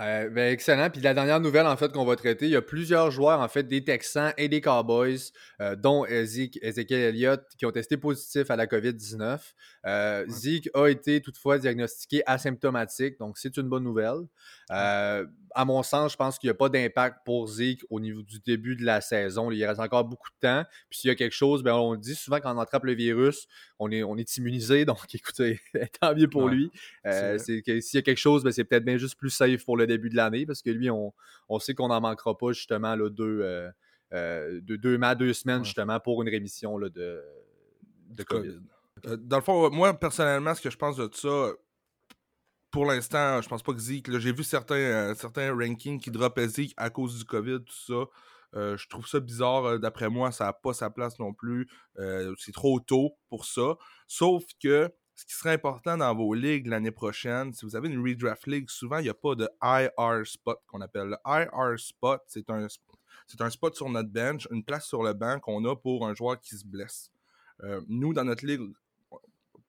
Euh, 0.00 0.30
ben, 0.30 0.52
excellent. 0.52 0.90
Puis 0.90 1.00
la 1.00 1.12
dernière 1.12 1.40
nouvelle 1.40 1.66
en 1.66 1.76
fait 1.76 1.92
qu'on 1.92 2.04
va 2.04 2.14
traiter, 2.14 2.46
il 2.46 2.52
y 2.52 2.56
a 2.56 2.62
plusieurs 2.62 3.10
joueurs 3.10 3.40
en 3.40 3.48
fait 3.48 3.64
des 3.64 3.82
Texans 3.82 4.32
et 4.36 4.48
des 4.48 4.60
Cowboys, 4.60 5.32
euh, 5.60 5.74
dont 5.74 6.04
Ezekiel 6.06 7.00
Elliott, 7.00 7.42
qui 7.56 7.66
ont 7.66 7.72
testé 7.72 7.96
positif 7.96 8.50
à 8.50 8.56
la 8.56 8.66
COVID-19. 8.66 9.40
Euh, 9.86 10.24
Zeke 10.28 10.70
a 10.74 10.86
été 10.86 11.20
toutefois 11.20 11.58
diagnostiqué 11.58 12.22
asymptomatique, 12.26 13.18
donc 13.18 13.38
c'est 13.38 13.56
une 13.56 13.68
bonne 13.68 13.84
nouvelle. 13.84 14.26
à 14.70 15.64
mon 15.64 15.82
sens, 15.82 16.12
je 16.12 16.16
pense 16.16 16.38
qu'il 16.38 16.48
n'y 16.48 16.52
a 16.52 16.54
pas 16.54 16.68
d'impact 16.68 17.24
pour 17.24 17.48
Zeke 17.48 17.84
au 17.90 17.98
niveau 17.98 18.22
du 18.22 18.38
début 18.38 18.76
de 18.76 18.84
la 18.84 19.00
saison. 19.00 19.50
Il 19.50 19.64
reste 19.64 19.80
encore 19.80 20.04
beaucoup 20.04 20.28
de 20.30 20.46
temps. 20.46 20.64
Puis 20.90 21.00
s'il 21.00 21.08
y 21.08 21.10
a 21.10 21.16
quelque 21.16 21.34
chose, 21.34 21.62
ben, 21.62 21.74
on 21.74 21.96
dit 21.96 22.14
souvent 22.14 22.38
quand 22.38 22.54
on 22.54 22.60
attrape 22.60 22.84
le 22.84 22.94
virus, 22.94 23.48
on 23.78 23.90
est, 23.90 24.02
on 24.04 24.16
est 24.16 24.36
immunisé. 24.36 24.84
Donc 24.84 25.12
écoutez, 25.12 25.58
tant 26.00 26.14
mieux 26.14 26.28
pour 26.28 26.48
lui. 26.48 26.70
s'il 27.38 27.62
y 27.66 27.98
a 27.98 28.02
quelque 28.02 28.16
chose, 28.16 28.44
ben, 28.44 28.52
c'est 28.52 28.64
peut-être 28.64 28.84
bien 28.84 28.98
juste 28.98 29.16
plus 29.16 29.30
safe 29.30 29.64
pour 29.64 29.76
le 29.76 29.87
début 29.88 30.10
de 30.10 30.16
l'année 30.16 30.46
parce 30.46 30.62
que 30.62 30.70
lui, 30.70 30.88
on, 30.90 31.12
sait 31.58 31.74
qu'on 31.74 31.88
n'en 31.88 32.00
manquera 32.00 32.36
pas 32.36 32.52
justement 32.52 32.94
là, 32.94 33.10
deux, 33.10 33.40
euh, 33.42 33.70
euh, 34.12 34.60
deux, 34.62 34.78
deux, 34.78 35.32
semaines 35.32 35.64
justement 35.64 36.00
pour 36.00 36.22
une 36.22 36.28
rémission 36.28 36.78
là, 36.78 36.88
de, 36.88 37.22
de 38.10 38.22
COVID. 38.22 38.60
Euh, 39.06 39.16
dans 39.16 39.36
le 39.36 39.42
fond, 39.42 39.70
moi 39.70 39.94
personnellement, 39.98 40.54
ce 40.54 40.60
que 40.60 40.70
je 40.70 40.76
pense 40.76 40.96
de 40.96 41.08
ça, 41.12 41.52
pour 42.70 42.84
l'instant, 42.84 43.40
je 43.40 43.48
pense 43.48 43.62
pas 43.62 43.72
que 43.72 43.80
Zeke, 43.80 44.18
j'ai 44.18 44.32
vu 44.32 44.44
certains, 44.44 45.14
certains 45.14 45.54
rankings 45.54 46.00
qui 46.00 46.10
droppaient 46.10 46.48
Zeke 46.48 46.74
à 46.76 46.90
cause 46.90 47.18
du 47.18 47.24
COVID, 47.24 47.60
tout 47.64 48.08
ça. 48.52 48.74
je 48.76 48.88
trouve 48.88 49.06
ça 49.06 49.20
bizarre. 49.20 49.78
D'après 49.78 50.08
moi, 50.08 50.32
ça 50.32 50.44
n'a 50.44 50.52
pas 50.52 50.74
sa 50.74 50.90
place 50.90 51.18
non 51.18 51.32
plus. 51.32 51.68
c'est 52.36 52.52
trop 52.52 52.78
tôt 52.80 53.16
pour 53.28 53.46
ça. 53.46 53.76
Sauf 54.06 54.44
que 54.62 54.92
ce 55.18 55.26
qui 55.26 55.34
serait 55.34 55.54
important 55.54 55.96
dans 55.96 56.14
vos 56.14 56.32
ligues 56.32 56.68
l'année 56.68 56.92
prochaine, 56.92 57.52
si 57.52 57.64
vous 57.64 57.74
avez 57.74 57.88
une 57.88 58.00
redraft 58.00 58.46
league, 58.46 58.70
souvent 58.70 58.98
il 58.98 59.02
n'y 59.02 59.08
a 59.08 59.14
pas 59.14 59.34
de 59.34 59.48
IR 59.60 60.24
spot 60.24 60.60
qu'on 60.68 60.80
appelle. 60.80 61.08
Le 61.08 61.16
IR 61.26 61.76
spot, 61.76 62.22
c'est 62.28 62.48
un, 62.50 62.68
c'est 63.26 63.40
un 63.40 63.50
spot 63.50 63.74
sur 63.74 63.88
notre 63.88 64.10
bench, 64.10 64.46
une 64.52 64.62
place 64.62 64.86
sur 64.86 65.02
le 65.02 65.14
banc 65.14 65.40
qu'on 65.40 65.64
a 65.64 65.74
pour 65.74 66.06
un 66.06 66.14
joueur 66.14 66.38
qui 66.40 66.56
se 66.56 66.64
blesse. 66.64 67.10
Euh, 67.64 67.80
nous, 67.88 68.14
dans 68.14 68.22
notre 68.22 68.46
ligue, 68.46 68.62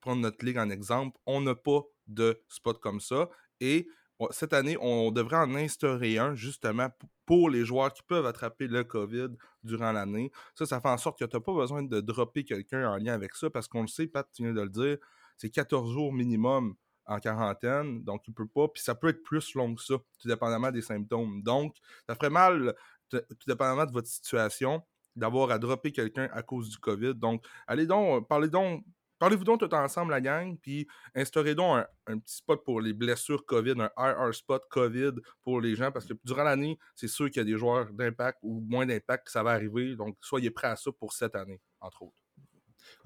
prendre 0.01 0.21
notre 0.21 0.45
ligue 0.45 0.59
en 0.59 0.69
exemple, 0.69 1.17
on 1.25 1.41
n'a 1.41 1.55
pas 1.55 1.81
de 2.05 2.39
spot 2.47 2.79
comme 2.79 2.99
ça. 2.99 3.27
Et 3.59 3.87
cette 4.29 4.53
année, 4.53 4.77
on 4.79 5.09
devrait 5.09 5.37
en 5.37 5.55
instaurer 5.55 6.19
un 6.19 6.35
justement 6.35 6.89
pour 7.25 7.49
les 7.49 7.65
joueurs 7.65 7.91
qui 7.91 8.03
peuvent 8.03 8.27
attraper 8.27 8.67
le 8.67 8.83
COVID 8.83 9.29
durant 9.63 9.93
l'année. 9.93 10.31
Ça, 10.53 10.67
ça 10.67 10.79
fait 10.79 10.89
en 10.89 10.97
sorte 10.99 11.17
que 11.17 11.25
tu 11.25 11.35
n'as 11.35 11.41
pas 11.41 11.53
besoin 11.55 11.81
de 11.81 12.01
dropper 12.01 12.43
quelqu'un 12.43 12.87
en 12.87 12.97
lien 12.97 13.13
avec 13.13 13.33
ça 13.33 13.49
parce 13.49 13.67
qu'on 13.67 13.81
le 13.81 13.87
sait, 13.87 14.05
Pat, 14.05 14.27
tu 14.31 14.43
viens 14.43 14.53
de 14.53 14.61
le 14.61 14.69
dire, 14.69 14.97
c'est 15.39 15.50
14 15.50 15.94
jours 15.94 16.12
minimum 16.13 16.75
en 17.06 17.19
quarantaine, 17.19 18.03
donc 18.03 18.27
il 18.27 18.33
peut 18.33 18.47
pas, 18.47 18.68
puis 18.68 18.83
ça 18.83 18.94
peut 18.94 19.07
être 19.07 19.24
plus 19.24 19.56
long 19.56 19.74
que 19.74 19.81
ça, 19.81 19.95
tout 19.95 20.27
dépendamment 20.27 20.69
des 20.69 20.81
symptômes. 20.81 21.41
Donc, 21.41 21.75
ça 22.07 22.13
ferait 22.15 22.30
mal, 22.30 22.75
tout 23.09 23.19
dépendamment 23.47 23.86
de 23.86 23.91
votre 23.91 24.07
situation, 24.07 24.83
d'avoir 25.15 25.50
à 25.50 25.57
dropper 25.57 25.91
quelqu'un 25.91 26.30
à 26.33 26.44
cause 26.44 26.69
du 26.69 26.77
COVID. 26.77 27.15
Donc, 27.15 27.44
allez 27.68 27.88
donc, 27.88 28.27
parlez 28.27 28.50
donc, 28.50 28.83
parlez-vous 29.18 29.45
donc 29.45 29.59
tout 29.59 29.74
ensemble, 29.74 30.12
la 30.12 30.21
gang, 30.21 30.57
puis 30.62 30.88
instaurez 31.15 31.56
donc 31.56 31.85
un, 32.06 32.19
petit 32.19 32.35
spot 32.35 32.63
pour 32.63 32.81
les 32.81 32.94
blessures 32.94 33.45
COVID, 33.45 33.75
un 33.80 33.92
IR 33.97 34.35
spot 34.35 34.63
COVID 34.69 35.13
pour 35.42 35.62
les 35.62 35.75
gens, 35.75 35.92
parce 35.92 36.06
que 36.06 36.13
durant 36.24 36.44
l'année, 36.44 36.77
c'est 36.95 37.07
sûr 37.07 37.31
qu'il 37.31 37.38
y 37.38 37.42
a 37.42 37.45
des 37.45 37.57
joueurs 37.57 37.92
d'impact 37.94 38.39
ou 38.44 38.59
moins 38.68 38.85
d'impact 38.85 39.30
ça 39.30 39.42
va 39.42 39.51
arriver. 39.51 39.95
Donc, 39.95 40.18
soyez 40.21 40.51
prêts 40.51 40.68
à 40.68 40.75
ça 40.75 40.92
pour 40.92 41.13
cette 41.13 41.35
année, 41.35 41.62
entre 41.80 42.03
autres. 42.03 42.15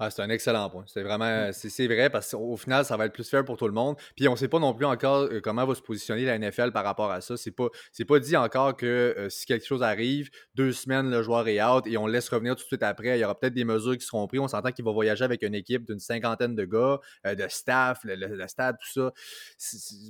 Ah, 0.00 0.10
c'est 0.10 0.22
un 0.22 0.30
excellent 0.30 0.68
point. 0.70 0.84
C'est 0.88 1.04
vraiment, 1.04 1.48
mmh. 1.48 1.52
c'est 1.52 1.86
vrai 1.86 2.10
parce 2.10 2.32
qu'au 2.32 2.56
final, 2.56 2.84
ça 2.84 2.96
va 2.96 3.06
être 3.06 3.12
plus 3.12 3.28
fair 3.28 3.44
pour 3.44 3.56
tout 3.56 3.68
le 3.68 3.72
monde. 3.72 3.96
Puis 4.16 4.26
on 4.26 4.32
ne 4.32 4.36
sait 4.36 4.48
pas 4.48 4.58
non 4.58 4.74
plus 4.74 4.86
encore 4.86 5.28
euh, 5.30 5.40
comment 5.40 5.64
va 5.64 5.74
se 5.76 5.82
positionner 5.82 6.24
la 6.24 6.36
NFL 6.36 6.72
par 6.72 6.82
rapport 6.82 7.12
à 7.12 7.20
ça. 7.20 7.36
C'est 7.36 7.52
pas, 7.52 7.68
c'est 7.92 8.04
pas 8.04 8.18
dit 8.18 8.36
encore 8.36 8.76
que 8.76 8.86
euh, 8.86 9.28
si 9.28 9.46
quelque 9.46 9.64
chose 9.64 9.84
arrive, 9.84 10.30
deux 10.56 10.72
semaines 10.72 11.10
le 11.10 11.22
joueur 11.22 11.46
est 11.46 11.62
out 11.62 11.86
et 11.86 11.96
on 11.96 12.08
laisse 12.08 12.28
revenir 12.28 12.56
tout 12.56 12.62
de 12.62 12.66
suite 12.66 12.82
après. 12.82 13.18
Il 13.18 13.20
y 13.20 13.24
aura 13.24 13.38
peut-être 13.38 13.54
des 13.54 13.64
mesures 13.64 13.96
qui 13.96 14.04
seront 14.04 14.26
prises. 14.26 14.40
On 14.40 14.48
s'entend 14.48 14.72
qu'il 14.72 14.84
va 14.84 14.90
voyager 14.90 15.24
avec 15.24 15.42
une 15.42 15.54
équipe 15.54 15.84
d'une 15.86 16.00
cinquantaine 16.00 16.56
de 16.56 16.64
gars, 16.64 16.98
euh, 17.24 17.36
de 17.36 17.46
staff, 17.48 18.00
le, 18.02 18.46
stade, 18.48 18.76
tout 18.80 19.00
ça. 19.00 19.12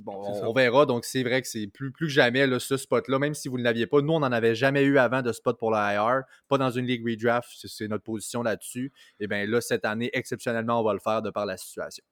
bon, 0.03 0.13
on, 0.43 0.53
verra. 0.53 0.87
Donc 0.87 1.05
c'est 1.05 1.21
vrai 1.21 1.43
que 1.43 1.47
c'est 1.47 1.67
plus, 1.67 1.91
plus 1.91 2.07
que 2.07 2.11
jamais 2.11 2.47
là, 2.47 2.59
ce 2.59 2.75
spot-là, 2.75 3.19
même 3.19 3.35
si 3.35 3.49
vous 3.49 3.59
ne 3.59 3.63
l'aviez 3.63 3.85
pas. 3.85 4.01
Nous, 4.01 4.13
on 4.13 4.19
n'en 4.19 4.31
avait 4.31 4.55
jamais 4.55 4.81
eu 4.81 4.97
avant 4.97 5.21
de 5.21 5.31
spot 5.31 5.59
pour 5.59 5.69
la 5.69 5.93
IR, 5.93 6.23
pas 6.47 6.57
dans 6.57 6.71
une 6.71 6.87
ligue 6.87 7.07
redraft. 7.07 7.49
C'est 7.67 7.87
notre 7.87 8.03
position 8.03 8.41
là-dessus. 8.41 8.91
Et 9.19 9.27
bien 9.27 9.45
là, 9.45 9.61
cette 9.61 9.74
année, 9.83 10.09
exceptionnellement, 10.13 10.79
on 10.79 10.83
va 10.83 10.93
le 10.93 10.99
faire 10.99 11.21
de 11.21 11.29
par 11.29 11.45
la 11.45 11.57
situation. 11.57 12.03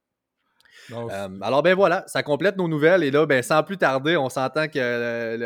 Euh, 0.92 1.30
alors, 1.42 1.64
ben 1.64 1.76
voilà, 1.76 2.04
ça 2.08 2.24
complète 2.24 2.58
nos 2.58 2.68
nouvelles. 2.68 3.04
Et 3.04 3.12
là, 3.12 3.26
ben, 3.26 3.42
sans 3.42 3.64
plus 3.64 3.78
tarder, 3.78 4.18
on 4.18 4.30
s'entend 4.30 4.68
que 4.68 4.80
le, 4.80 5.38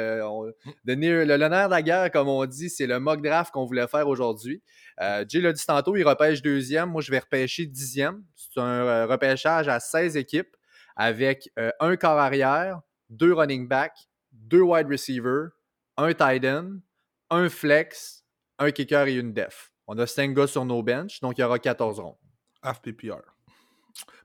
le, 0.85 1.25
de 1.25 1.69
la 1.69 1.81
guerre, 1.81 2.11
comme 2.11 2.27
on 2.27 2.45
dit, 2.45 2.69
c'est 2.69 2.87
le 2.87 2.99
mock 2.99 3.21
draft 3.21 3.51
qu'on 3.51 3.65
voulait 3.65 3.87
faire 3.87 4.07
aujourd'hui. 4.07 4.63
Euh, 5.01 5.25
Jay 5.27 5.41
l'a 5.41 5.53
dit 5.53 5.65
tantôt, 5.65 5.95
il 5.95 6.03
repêche 6.03 6.41
deuxième. 6.41 6.89
Moi, 6.89 7.01
je 7.01 7.11
vais 7.11 7.19
repêcher 7.19 7.65
dixième. 7.65 8.23
C'est 8.35 8.59
un 8.59 8.85
euh, 8.85 9.05
repêchage 9.05 9.67
à 9.67 9.79
16 9.79 10.17
équipes 10.17 10.55
avec 10.95 11.51
un 11.79 11.95
corps 11.95 12.17
arrière, 12.17 12.81
deux 13.11 13.31
running 13.31 13.67
backs, 13.67 14.09
deux 14.31 14.61
wide 14.61 14.87
receivers, 14.89 15.49
un 15.95 16.11
tight 16.13 16.43
end, 16.43 16.79
un 17.29 17.49
flex, 17.49 18.23
un 18.57 18.71
kicker 18.71 19.07
et 19.07 19.13
une 19.13 19.31
def. 19.31 19.71
On 19.87 19.97
a 19.97 20.05
5 20.05 20.33
gars 20.33 20.47
sur 20.47 20.65
nos 20.65 20.83
benches, 20.83 21.21
donc 21.21 21.37
il 21.37 21.41
y 21.41 21.43
aura 21.43 21.59
14 21.59 21.99
ronds. 21.99 22.17
FPPR. 22.63 23.37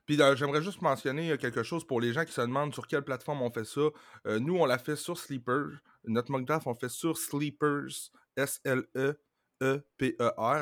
Puis 0.05 0.21
euh, 0.21 0.35
j'aimerais 0.35 0.61
juste 0.61 0.81
mentionner 0.81 1.31
euh, 1.31 1.37
quelque 1.37 1.63
chose 1.63 1.87
pour 1.87 2.01
les 2.01 2.11
gens 2.13 2.25
qui 2.25 2.33
se 2.33 2.41
demandent 2.41 2.73
sur 2.73 2.85
quelle 2.87 3.03
plateforme 3.03 3.41
on 3.41 3.49
fait 3.51 3.63
ça. 3.63 3.89
Euh, 4.27 4.39
nous, 4.39 4.57
on 4.57 4.65
l'a 4.65 4.77
fait 4.77 4.97
sur 4.97 5.17
Sleepers. 5.17 5.79
Notre 6.05 6.31
mock 6.31 6.45
draft, 6.45 6.67
on 6.67 6.75
fait 6.75 6.89
sur 6.89 7.17
Sleepers, 7.17 8.11
S-L-E-E-P-E-R. 8.35 9.15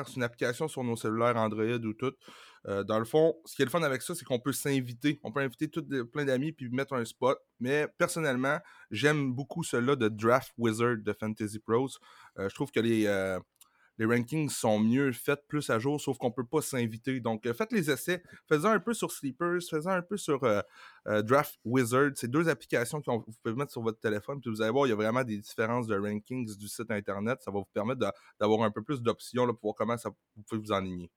C'est 0.06 0.16
une 0.16 0.22
application 0.22 0.68
sur 0.68 0.84
nos 0.84 0.94
cellulaires 0.94 1.36
Android 1.36 1.64
ou 1.64 1.92
tout. 1.94 2.14
dans 2.64 3.00
le 3.00 3.04
fond, 3.04 3.34
ce 3.44 3.56
qui 3.56 3.62
est 3.62 3.64
le 3.64 3.72
fun 3.72 3.82
avec 3.82 4.02
ça, 4.02 4.14
c'est 4.14 4.24
qu'on 4.24 4.38
peut 4.38 4.52
s'inviter. 4.52 5.18
On 5.24 5.32
peut 5.32 5.40
inviter 5.40 5.68
tout 5.68 5.84
plein 6.12 6.24
d'amis 6.24 6.52
puis 6.52 6.70
mettre 6.70 6.94
un 6.94 7.04
spot. 7.04 7.36
Mais 7.58 7.88
personnellement, 7.98 8.60
j'aime 8.92 9.32
beaucoup 9.32 9.64
cela 9.64 9.96
de 9.96 10.08
Draft 10.08 10.52
Wizard 10.56 10.98
de 10.98 11.12
Fantasy 11.12 11.58
Pros. 11.58 11.88
je 12.38 12.54
trouve 12.54 12.70
que 12.70 12.78
les 12.78 13.08
les 14.02 14.16
rankings 14.16 14.48
sont 14.48 14.80
mieux 14.80 15.12
faits, 15.12 15.46
plus 15.46 15.70
à 15.70 15.78
jour, 15.78 16.00
sauf 16.00 16.18
qu'on 16.18 16.28
ne 16.28 16.32
peut 16.32 16.44
pas 16.44 16.60
s'inviter. 16.60 17.20
Donc, 17.20 17.50
faites 17.52 17.72
les 17.72 17.90
essais. 17.90 18.22
Faites-en 18.48 18.70
un 18.70 18.80
peu 18.80 18.94
sur 18.94 19.12
Sleepers, 19.12 19.60
faites-en 19.70 19.90
un 19.90 20.02
peu 20.02 20.16
sur 20.16 20.40
Draft 21.06 21.58
Wizard. 21.64 22.10
C'est 22.16 22.30
deux 22.30 22.48
applications 22.48 23.00
que 23.00 23.10
vous 23.10 23.24
pouvez 23.42 23.54
mettre 23.54 23.72
sur 23.72 23.82
votre 23.82 24.00
téléphone. 24.00 24.40
Puis 24.40 24.50
vous 24.50 24.60
allez 24.60 24.72
voir, 24.72 24.86
il 24.86 24.90
y 24.90 24.92
a 24.92 24.96
vraiment 24.96 25.22
des 25.22 25.38
différences 25.38 25.86
de 25.86 25.96
rankings 25.96 26.56
du 26.56 26.68
site 26.68 26.90
Internet. 26.90 27.42
Ça 27.42 27.50
va 27.50 27.60
vous 27.60 27.68
permettre 27.72 28.00
d'avoir 28.40 28.62
un 28.62 28.70
peu 28.70 28.82
plus 28.82 29.00
d'options 29.00 29.46
pour 29.54 29.60
voir 29.62 29.74
comment 29.76 29.96
ça, 29.96 30.10
vous 30.36 30.42
pouvez 30.42 30.60
vous 30.60 30.72
enligner. 30.72 31.10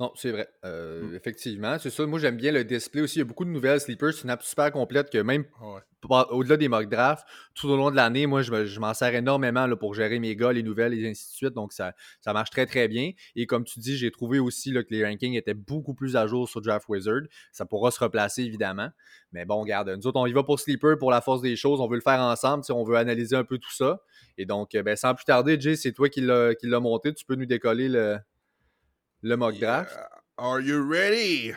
Non, 0.00 0.10
c'est 0.14 0.32
vrai. 0.32 0.48
Euh, 0.64 1.02
mmh. 1.02 1.14
Effectivement, 1.14 1.78
c'est 1.78 1.90
ça. 1.90 2.06
Moi, 2.06 2.18
j'aime 2.18 2.38
bien 2.38 2.52
le 2.52 2.64
display 2.64 3.02
aussi. 3.02 3.16
Il 3.16 3.18
y 3.18 3.22
a 3.22 3.26
beaucoup 3.26 3.44
de 3.44 3.50
nouvelles 3.50 3.82
sleepers. 3.82 4.14
C'est 4.14 4.24
une 4.24 4.30
app 4.30 4.42
super 4.42 4.72
complète 4.72 5.10
que 5.10 5.18
même 5.18 5.44
ah 5.60 6.26
au-delà 6.30 6.56
des 6.56 6.68
mock 6.68 6.88
drafts, 6.88 7.26
tout 7.54 7.68
au 7.68 7.76
long 7.76 7.90
de 7.90 7.96
l'année, 7.96 8.26
moi, 8.26 8.40
je, 8.40 8.80
m'en 8.80 8.94
sers 8.94 9.14
énormément 9.14 9.66
là, 9.66 9.76
pour 9.76 9.92
gérer 9.92 10.18
mes 10.18 10.34
gars, 10.34 10.52
les 10.54 10.62
nouvelles 10.62 10.94
et 10.94 11.06
ainsi 11.06 11.26
de 11.26 11.36
suite. 11.36 11.52
Donc, 11.52 11.74
ça, 11.74 11.92
ça 12.22 12.32
marche 12.32 12.48
très, 12.48 12.64
très 12.64 12.88
bien. 12.88 13.10
Et 13.36 13.46
comme 13.46 13.64
tu 13.64 13.78
dis, 13.78 13.98
j'ai 13.98 14.10
trouvé 14.10 14.38
aussi 14.38 14.70
là, 14.70 14.82
que 14.82 14.88
les 14.90 15.04
rankings 15.04 15.34
étaient 15.34 15.52
beaucoup 15.52 15.92
plus 15.92 16.16
à 16.16 16.26
jour 16.26 16.48
sur 16.48 16.62
Draft 16.62 16.88
Wizard. 16.88 17.20
Ça 17.52 17.66
pourra 17.66 17.90
se 17.90 18.02
replacer, 18.02 18.42
évidemment. 18.42 18.88
Mais 19.32 19.44
bon, 19.44 19.60
regarde, 19.60 19.90
nous 19.90 20.06
autres, 20.06 20.18
on 20.18 20.26
y 20.26 20.32
va 20.32 20.42
pour 20.42 20.58
sleeper 20.58 20.96
pour 20.98 21.10
la 21.10 21.20
force 21.20 21.42
des 21.42 21.56
choses. 21.56 21.78
On 21.78 21.88
veut 21.88 21.96
le 21.96 22.02
faire 22.02 22.20
ensemble. 22.20 22.64
Si 22.64 22.72
on 22.72 22.84
veut 22.84 22.96
analyser 22.96 23.36
un 23.36 23.44
peu 23.44 23.58
tout 23.58 23.72
ça. 23.72 24.00
Et 24.38 24.46
donc, 24.46 24.70
ben, 24.72 24.96
sans 24.96 25.14
plus 25.14 25.26
tarder, 25.26 25.60
Jay, 25.60 25.76
c'est 25.76 25.92
toi 25.92 26.08
qui 26.08 26.22
l'as 26.22 26.80
monté. 26.80 27.12
Tu 27.12 27.26
peux 27.26 27.34
nous 27.34 27.44
décoller 27.44 27.90
le, 27.90 28.16
le 29.22 29.36
mock 29.36 29.58
draft? 29.58 29.96
Are 30.38 30.60
you 30.60 30.82
ready? 30.82 31.52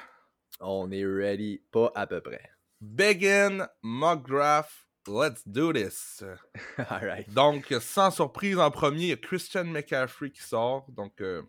On 0.60 0.91
est 0.91 1.05
ready, 1.05 1.62
pas 1.72 1.91
à 1.96 2.08
peu 2.08 2.22
près. 2.22 2.50
Begin 2.82 3.67
mock 3.82 4.27
draft. 4.27 4.72
Let's 5.08 5.46
do 5.46 5.74
this. 5.74 6.24
All 6.77 7.05
right. 7.05 7.34
Donc, 7.34 7.74
sans 7.79 8.12
surprise, 8.12 8.58
en 8.58 8.72
premier, 8.72 9.01
il 9.01 9.08
y 9.08 9.12
a 9.13 9.17
Christian 9.17 9.65
McCaffrey 9.65 10.32
qui 10.32 10.41
sort. 10.41 10.86
Donc, 10.91 11.20
euh, 11.22 11.41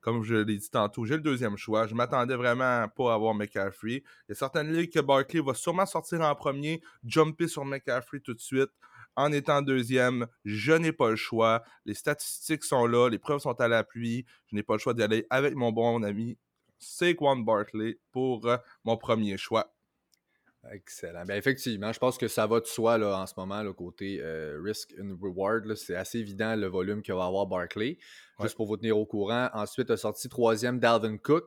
comme 0.00 0.22
je 0.22 0.36
l'ai 0.36 0.58
dit 0.58 0.70
tantôt, 0.70 1.04
j'ai 1.04 1.14
le 1.14 1.22
deuxième 1.22 1.56
choix. 1.56 1.86
Je 1.86 1.94
m'attendais 1.94 2.36
vraiment 2.36 2.88
pas 2.88 3.12
à 3.12 3.14
avoir 3.14 3.34
McCaffrey. 3.34 4.02
Il 4.02 4.30
y 4.30 4.32
a 4.32 4.34
certaines 4.34 4.72
ligues 4.72 4.92
que 4.92 5.00
Barkley 5.00 5.40
va 5.40 5.54
sûrement 5.54 5.86
sortir 5.86 6.20
en 6.20 6.34
premier, 6.34 6.82
jumper 7.04 7.48
sur 7.48 7.64
McCaffrey 7.64 8.20
tout 8.20 8.34
de 8.34 8.40
suite 8.40 8.70
en 9.16 9.32
étant 9.32 9.62
deuxième, 9.62 10.26
je 10.44 10.72
n'ai 10.72 10.92
pas 10.92 11.10
le 11.10 11.16
choix. 11.16 11.62
Les 11.84 11.94
statistiques 11.94 12.64
sont 12.64 12.86
là, 12.86 13.08
les 13.08 13.18
preuves 13.18 13.40
sont 13.40 13.60
à 13.60 13.68
l'appui. 13.68 14.24
Je 14.50 14.56
n'ai 14.56 14.62
pas 14.62 14.74
le 14.74 14.78
choix 14.78 14.94
d'y 14.94 15.02
aller 15.02 15.26
avec 15.30 15.54
mon 15.54 15.72
bon 15.72 16.02
ami 16.02 16.36
Saquon 16.78 17.36
Barkley 17.36 17.98
pour 18.12 18.46
euh, 18.46 18.56
mon 18.84 18.96
premier 18.96 19.36
choix. 19.36 19.74
Excellent. 20.72 21.24
Ben 21.26 21.36
effectivement, 21.36 21.92
je 21.92 21.98
pense 21.98 22.16
que 22.16 22.26
ça 22.28 22.46
va 22.46 22.60
de 22.60 22.66
soi 22.66 22.96
là, 22.96 23.18
en 23.18 23.26
ce 23.26 23.34
moment, 23.36 23.62
le 23.62 23.72
côté 23.72 24.20
euh, 24.20 24.58
risk 24.62 24.94
and 24.98 25.16
reward. 25.20 25.74
C'est 25.74 25.94
assez 25.94 26.18
évident 26.18 26.56
le 26.56 26.66
volume 26.66 27.02
que 27.02 27.12
va 27.12 27.26
avoir 27.26 27.46
Barkley. 27.46 27.98
Juste 28.40 28.56
pour 28.56 28.66
vous 28.66 28.76
tenir 28.76 28.98
au 28.98 29.06
courant. 29.06 29.50
Ensuite, 29.52 29.90
a 29.90 29.96
sorti 29.96 30.28
troisième 30.28 30.78
Dalvin 30.80 31.18
Cook, 31.18 31.44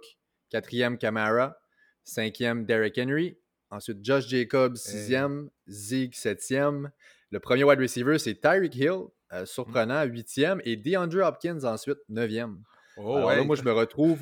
quatrième 0.49 0.97
Camara, 0.97 1.57
cinquième 2.03 2.65
Derrick 2.65 2.97
Henry. 2.97 3.37
Ensuite, 3.69 4.05
Josh 4.05 4.27
Jacobs, 4.27 4.75
sixième, 4.75 5.49
Zeke, 5.67 6.15
septième, 6.15 6.91
le 7.31 7.39
premier 7.39 7.63
wide 7.63 7.79
receiver, 7.79 8.17
c'est 8.19 8.39
Tyreek 8.39 8.75
Hill, 8.75 9.01
euh, 9.33 9.45
surprenant, 9.45 10.03
huitième, 10.03 10.61
et 10.63 10.75
DeAndre 10.77 11.25
Hopkins 11.25 11.63
ensuite, 11.63 11.97
neuvième. 12.09 12.59
Oh, 12.97 13.17
Alors 13.17 13.31
là, 13.31 13.43
moi, 13.43 13.55
je 13.55 13.63
me 13.63 13.71
retrouve, 13.71 14.21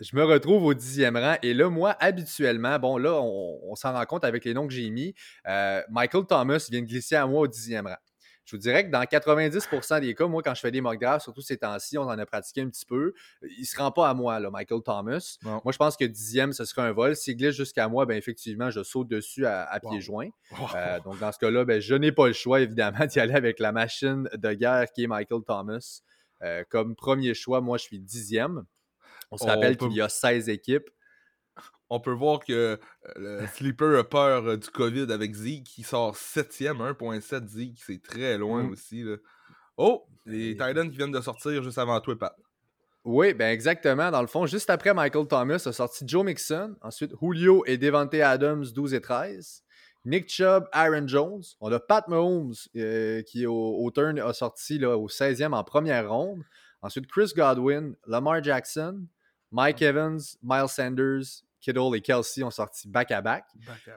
je 0.00 0.14
me 0.14 0.22
retrouve 0.22 0.64
au 0.64 0.74
dixième 0.74 1.16
rang. 1.16 1.36
Et 1.42 1.54
là, 1.54 1.68
moi, 1.68 1.96
habituellement, 1.98 2.78
bon, 2.78 2.96
là, 2.96 3.20
on, 3.20 3.74
s'en 3.74 3.92
rend 3.92 4.04
compte 4.04 4.24
avec 4.24 4.44
les 4.44 4.54
noms 4.54 4.68
que 4.68 4.74
j'ai 4.74 4.88
mis. 4.90 5.14
Euh, 5.48 5.82
Michael 5.90 6.26
Thomas 6.26 6.68
vient 6.70 6.82
de 6.82 6.86
glisser 6.86 7.16
à 7.16 7.26
moi 7.26 7.40
au 7.40 7.46
dixième 7.48 7.86
rang. 7.86 7.96
Je 8.44 8.56
vous 8.56 8.60
dirais 8.60 8.84
que 8.84 8.90
dans 8.90 9.02
90% 9.02 10.00
des 10.00 10.14
cas, 10.14 10.26
moi, 10.26 10.42
quand 10.42 10.54
je 10.54 10.60
fais 10.60 10.70
des 10.70 10.80
mock 10.80 11.00
drafts, 11.00 11.22
surtout 11.22 11.42
ces 11.42 11.58
temps-ci, 11.58 11.96
on 11.96 12.02
en 12.02 12.18
a 12.18 12.26
pratiqué 12.26 12.60
un 12.62 12.68
petit 12.68 12.84
peu, 12.84 13.14
il 13.42 13.60
ne 13.60 13.64
se 13.64 13.76
rend 13.76 13.92
pas 13.92 14.08
à 14.08 14.14
moi, 14.14 14.40
là, 14.40 14.50
Michael 14.50 14.82
Thomas. 14.82 15.38
Moi, 15.42 15.72
je 15.72 15.76
pense 15.76 15.96
que 15.96 16.04
dixième, 16.04 16.52
ce 16.52 16.64
serait 16.64 16.82
un 16.82 16.92
vol. 16.92 17.14
S'il 17.14 17.36
glisse 17.36 17.54
jusqu'à 17.54 17.88
moi, 17.88 18.04
ben 18.04 18.16
effectivement, 18.16 18.70
je 18.70 18.82
saute 18.82 19.08
dessus 19.08 19.46
à, 19.46 19.78
pieds 19.80 20.00
joints. 20.00 20.30
Euh, 20.74 21.00
donc, 21.00 21.18
dans 21.20 21.30
ce 21.30 21.38
cas-là, 21.38 21.64
ben, 21.64 21.80
je 21.80 21.94
n'ai 21.94 22.12
pas 22.12 22.26
le 22.26 22.32
choix, 22.32 22.60
évidemment, 22.60 23.06
d'y 23.06 23.20
aller 23.20 23.34
avec 23.34 23.58
la 23.58 23.72
machine 23.72 24.28
de 24.34 24.52
guerre 24.52 24.90
qui 24.92 25.04
est 25.04 25.06
Michael 25.08 25.42
Thomas. 25.46 26.00
Euh, 26.42 26.64
comme 26.68 26.96
premier 26.96 27.34
choix, 27.34 27.60
moi, 27.60 27.78
je 27.78 27.84
suis 27.84 28.00
dixième. 28.00 28.64
On 29.30 29.36
se 29.36 29.44
rappelle 29.44 29.76
qu'il 29.76 29.92
y 29.92 30.00
a 30.00 30.08
16 30.08 30.48
équipes 30.48 30.90
on 31.92 32.00
peut 32.00 32.12
voir 32.12 32.40
que 32.40 32.52
euh, 32.52 32.76
le 33.16 33.46
Sleeper 33.48 33.98
a 33.98 34.04
peur 34.04 34.46
euh, 34.46 34.56
du 34.56 34.68
COVID 34.68 35.12
avec 35.12 35.34
Zeke 35.34 35.64
qui 35.64 35.82
sort 35.82 36.16
7e, 36.16 36.78
1.7 36.94 37.48
Zeke, 37.48 37.78
c'est 37.84 38.02
très 38.02 38.38
loin 38.38 38.62
mmh. 38.62 38.70
aussi. 38.70 39.04
Oh, 39.76 40.06
les 40.24 40.52
Titans 40.52 40.90
qui 40.90 40.96
viennent 40.96 41.12
de 41.12 41.20
sortir 41.20 41.62
juste 41.62 41.76
avant 41.76 42.00
toi, 42.00 42.18
Pat. 42.18 42.34
Oui, 43.04 43.34
ben 43.34 43.52
exactement. 43.52 44.10
Dans 44.10 44.22
le 44.22 44.26
fond, 44.26 44.46
juste 44.46 44.70
après 44.70 44.94
Michael 44.94 45.26
Thomas 45.26 45.62
a 45.66 45.72
sorti 45.72 46.04
Joe 46.06 46.24
Mixon, 46.24 46.76
ensuite 46.80 47.12
Julio 47.20 47.62
et 47.66 47.76
Devante 47.76 48.14
Adams 48.14 48.64
12 48.64 48.94
et 48.94 49.00
13. 49.00 49.62
Nick 50.06 50.30
Chubb, 50.30 50.64
Aaron 50.72 51.06
Jones. 51.06 51.42
On 51.60 51.70
a 51.72 51.78
Pat 51.78 52.08
Mahomes 52.08 52.54
euh, 52.76 53.22
qui 53.22 53.46
au, 53.46 53.90
turn 53.94 54.18
a 54.18 54.32
sorti 54.32 54.78
là, 54.78 54.96
au 54.96 55.08
16e 55.08 55.52
en 55.52 55.62
première 55.62 56.08
ronde. 56.10 56.42
Ensuite 56.80 57.06
Chris 57.06 57.32
Godwin, 57.36 57.94
Lamar 58.06 58.42
Jackson, 58.42 59.06
Mike 59.50 59.82
Evans, 59.82 60.20
Miles 60.42 60.68
Sanders, 60.68 61.44
Kittle 61.62 61.96
et 61.96 62.00
Kelsey 62.00 62.42
ont 62.42 62.50
sorti 62.50 62.88
back-à-back. 62.88 63.44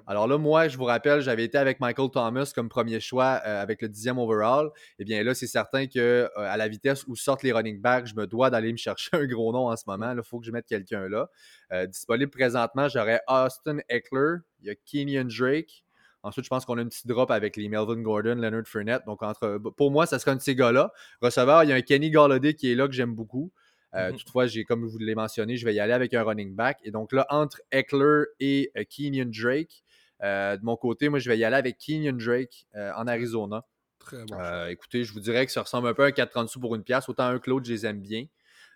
Alors 0.08 0.28
là, 0.28 0.38
moi, 0.38 0.68
je 0.68 0.78
vous 0.78 0.86
rappelle, 0.86 1.22
j'avais 1.22 1.44
été 1.44 1.58
avec 1.58 1.80
Michael 1.80 2.10
Thomas 2.12 2.52
comme 2.54 2.70
premier 2.70 3.00
choix 3.00 3.42
euh, 3.46 3.62
avec 3.62 3.82
le 3.82 3.90
dixième 3.90 4.20
overall. 4.20 4.70
Eh 5.00 5.04
bien 5.04 5.24
là, 5.24 5.34
c'est 5.34 5.48
certain 5.48 5.88
que 5.88 6.00
euh, 6.00 6.30
à 6.36 6.58
la 6.58 6.68
vitesse 6.68 7.06
où 7.08 7.16
sortent 7.16 7.44
les 7.44 7.52
running 7.52 7.82
backs, 7.82 8.06
je 8.06 8.16
me 8.16 8.28
dois 8.28 8.50
d'aller 8.50 8.72
me 8.72 8.78
chercher 8.78 9.10
un 9.14 9.26
gros 9.26 9.52
nom 9.52 9.68
en 9.68 9.76
ce 9.76 9.84
moment. 9.88 10.14
Il 10.16 10.24
faut 10.24 10.40
que 10.40 10.46
je 10.46 10.52
mette 10.52 10.68
quelqu'un 10.68 11.10
là. 11.10 11.28
Euh, 11.72 11.88
disponible 11.88 12.32
présentement, 12.32 12.88
j'aurais 12.88 13.22
Austin 13.28 13.80
Eckler, 13.90 14.38
il 14.62 14.68
y 14.68 14.70
a 14.70 14.76
Kenyon 14.76 15.26
Drake. 15.26 15.84
Ensuite, 16.22 16.46
je 16.46 16.50
pense 16.50 16.66
qu'on 16.66 16.80
a 16.80 16.82
une 16.82 16.90
petite 16.90 17.06
drop 17.06 17.30
avec 17.30 17.56
les 17.56 17.70
Melvin 17.70 18.02
Gordon, 18.02 18.34
Leonard 18.36 18.66
Fournette. 18.66 19.04
Donc, 19.06 19.22
entre, 19.22 19.60
pour 19.78 19.92
moi, 19.92 20.08
ça 20.08 20.18
serait 20.18 20.32
un 20.32 20.38
de 20.38 20.42
ces 20.42 20.56
gars-là. 20.56 20.92
Receveur, 21.22 21.64
il 21.64 21.70
y 21.70 21.72
a 21.72 21.76
un 21.76 21.82
Kenny 21.82 22.10
Galladay 22.10 22.56
qui 22.56 22.72
est 22.72 22.76
là 22.76 22.88
que 22.88 22.94
j'aime 22.94 23.14
beaucoup. 23.14 23.52
Euh, 23.96 24.12
mmh 24.12 24.18
toutefois, 24.18 24.48
j'ai, 24.48 24.64
comme 24.64 24.86
je 24.86 24.92
vous 24.92 24.98
l'ai 24.98 25.16
mentionné, 25.16 25.58
je 25.58 25.66
vais 25.66 25.74
y 25.74 25.80
aller 25.80 25.94
avec 25.94 26.14
un 26.14 26.24
running 26.24 26.56
back. 26.56 26.80
Et 26.84 26.92
donc 26.92 27.12
là, 27.12 27.26
entre 27.30 27.62
Eckler 27.72 28.26
et 28.40 28.72
euh, 28.78 28.84
Kenyon 28.90 29.32
Drake, 29.32 29.84
euh, 30.24 30.58
de 30.58 30.64
mon 30.64 30.76
côté, 30.76 31.10
moi, 31.10 31.20
je 31.20 31.30
vais 31.30 31.38
y 31.38 31.44
aller 31.44 31.56
avec 31.56 31.78
Kenyon 31.78 32.18
Drake 32.18 32.68
en 32.74 33.08
Arizona. 33.08 33.64
Très 34.00 34.24
bon. 34.26 34.68
écoutez, 34.68 35.04
je 35.04 35.14
vous 35.14 35.20
dirais 35.20 35.46
que 35.46 35.52
ça 35.52 35.64
ressemble 35.64 35.88
un 35.88 35.94
peu 35.94 36.04
à 36.04 36.08
un 36.08 36.12
4,30 36.12 36.48
sous 36.48 36.60
pour 36.60 36.76
une 36.76 36.84
pièce. 36.84 37.10
Autant 37.10 37.26
un 37.26 37.40
que 37.40 37.50
l'autre, 37.50 37.66
je 37.66 37.74
les 37.74 37.86
aime 37.86 38.02
bien. 38.02 38.26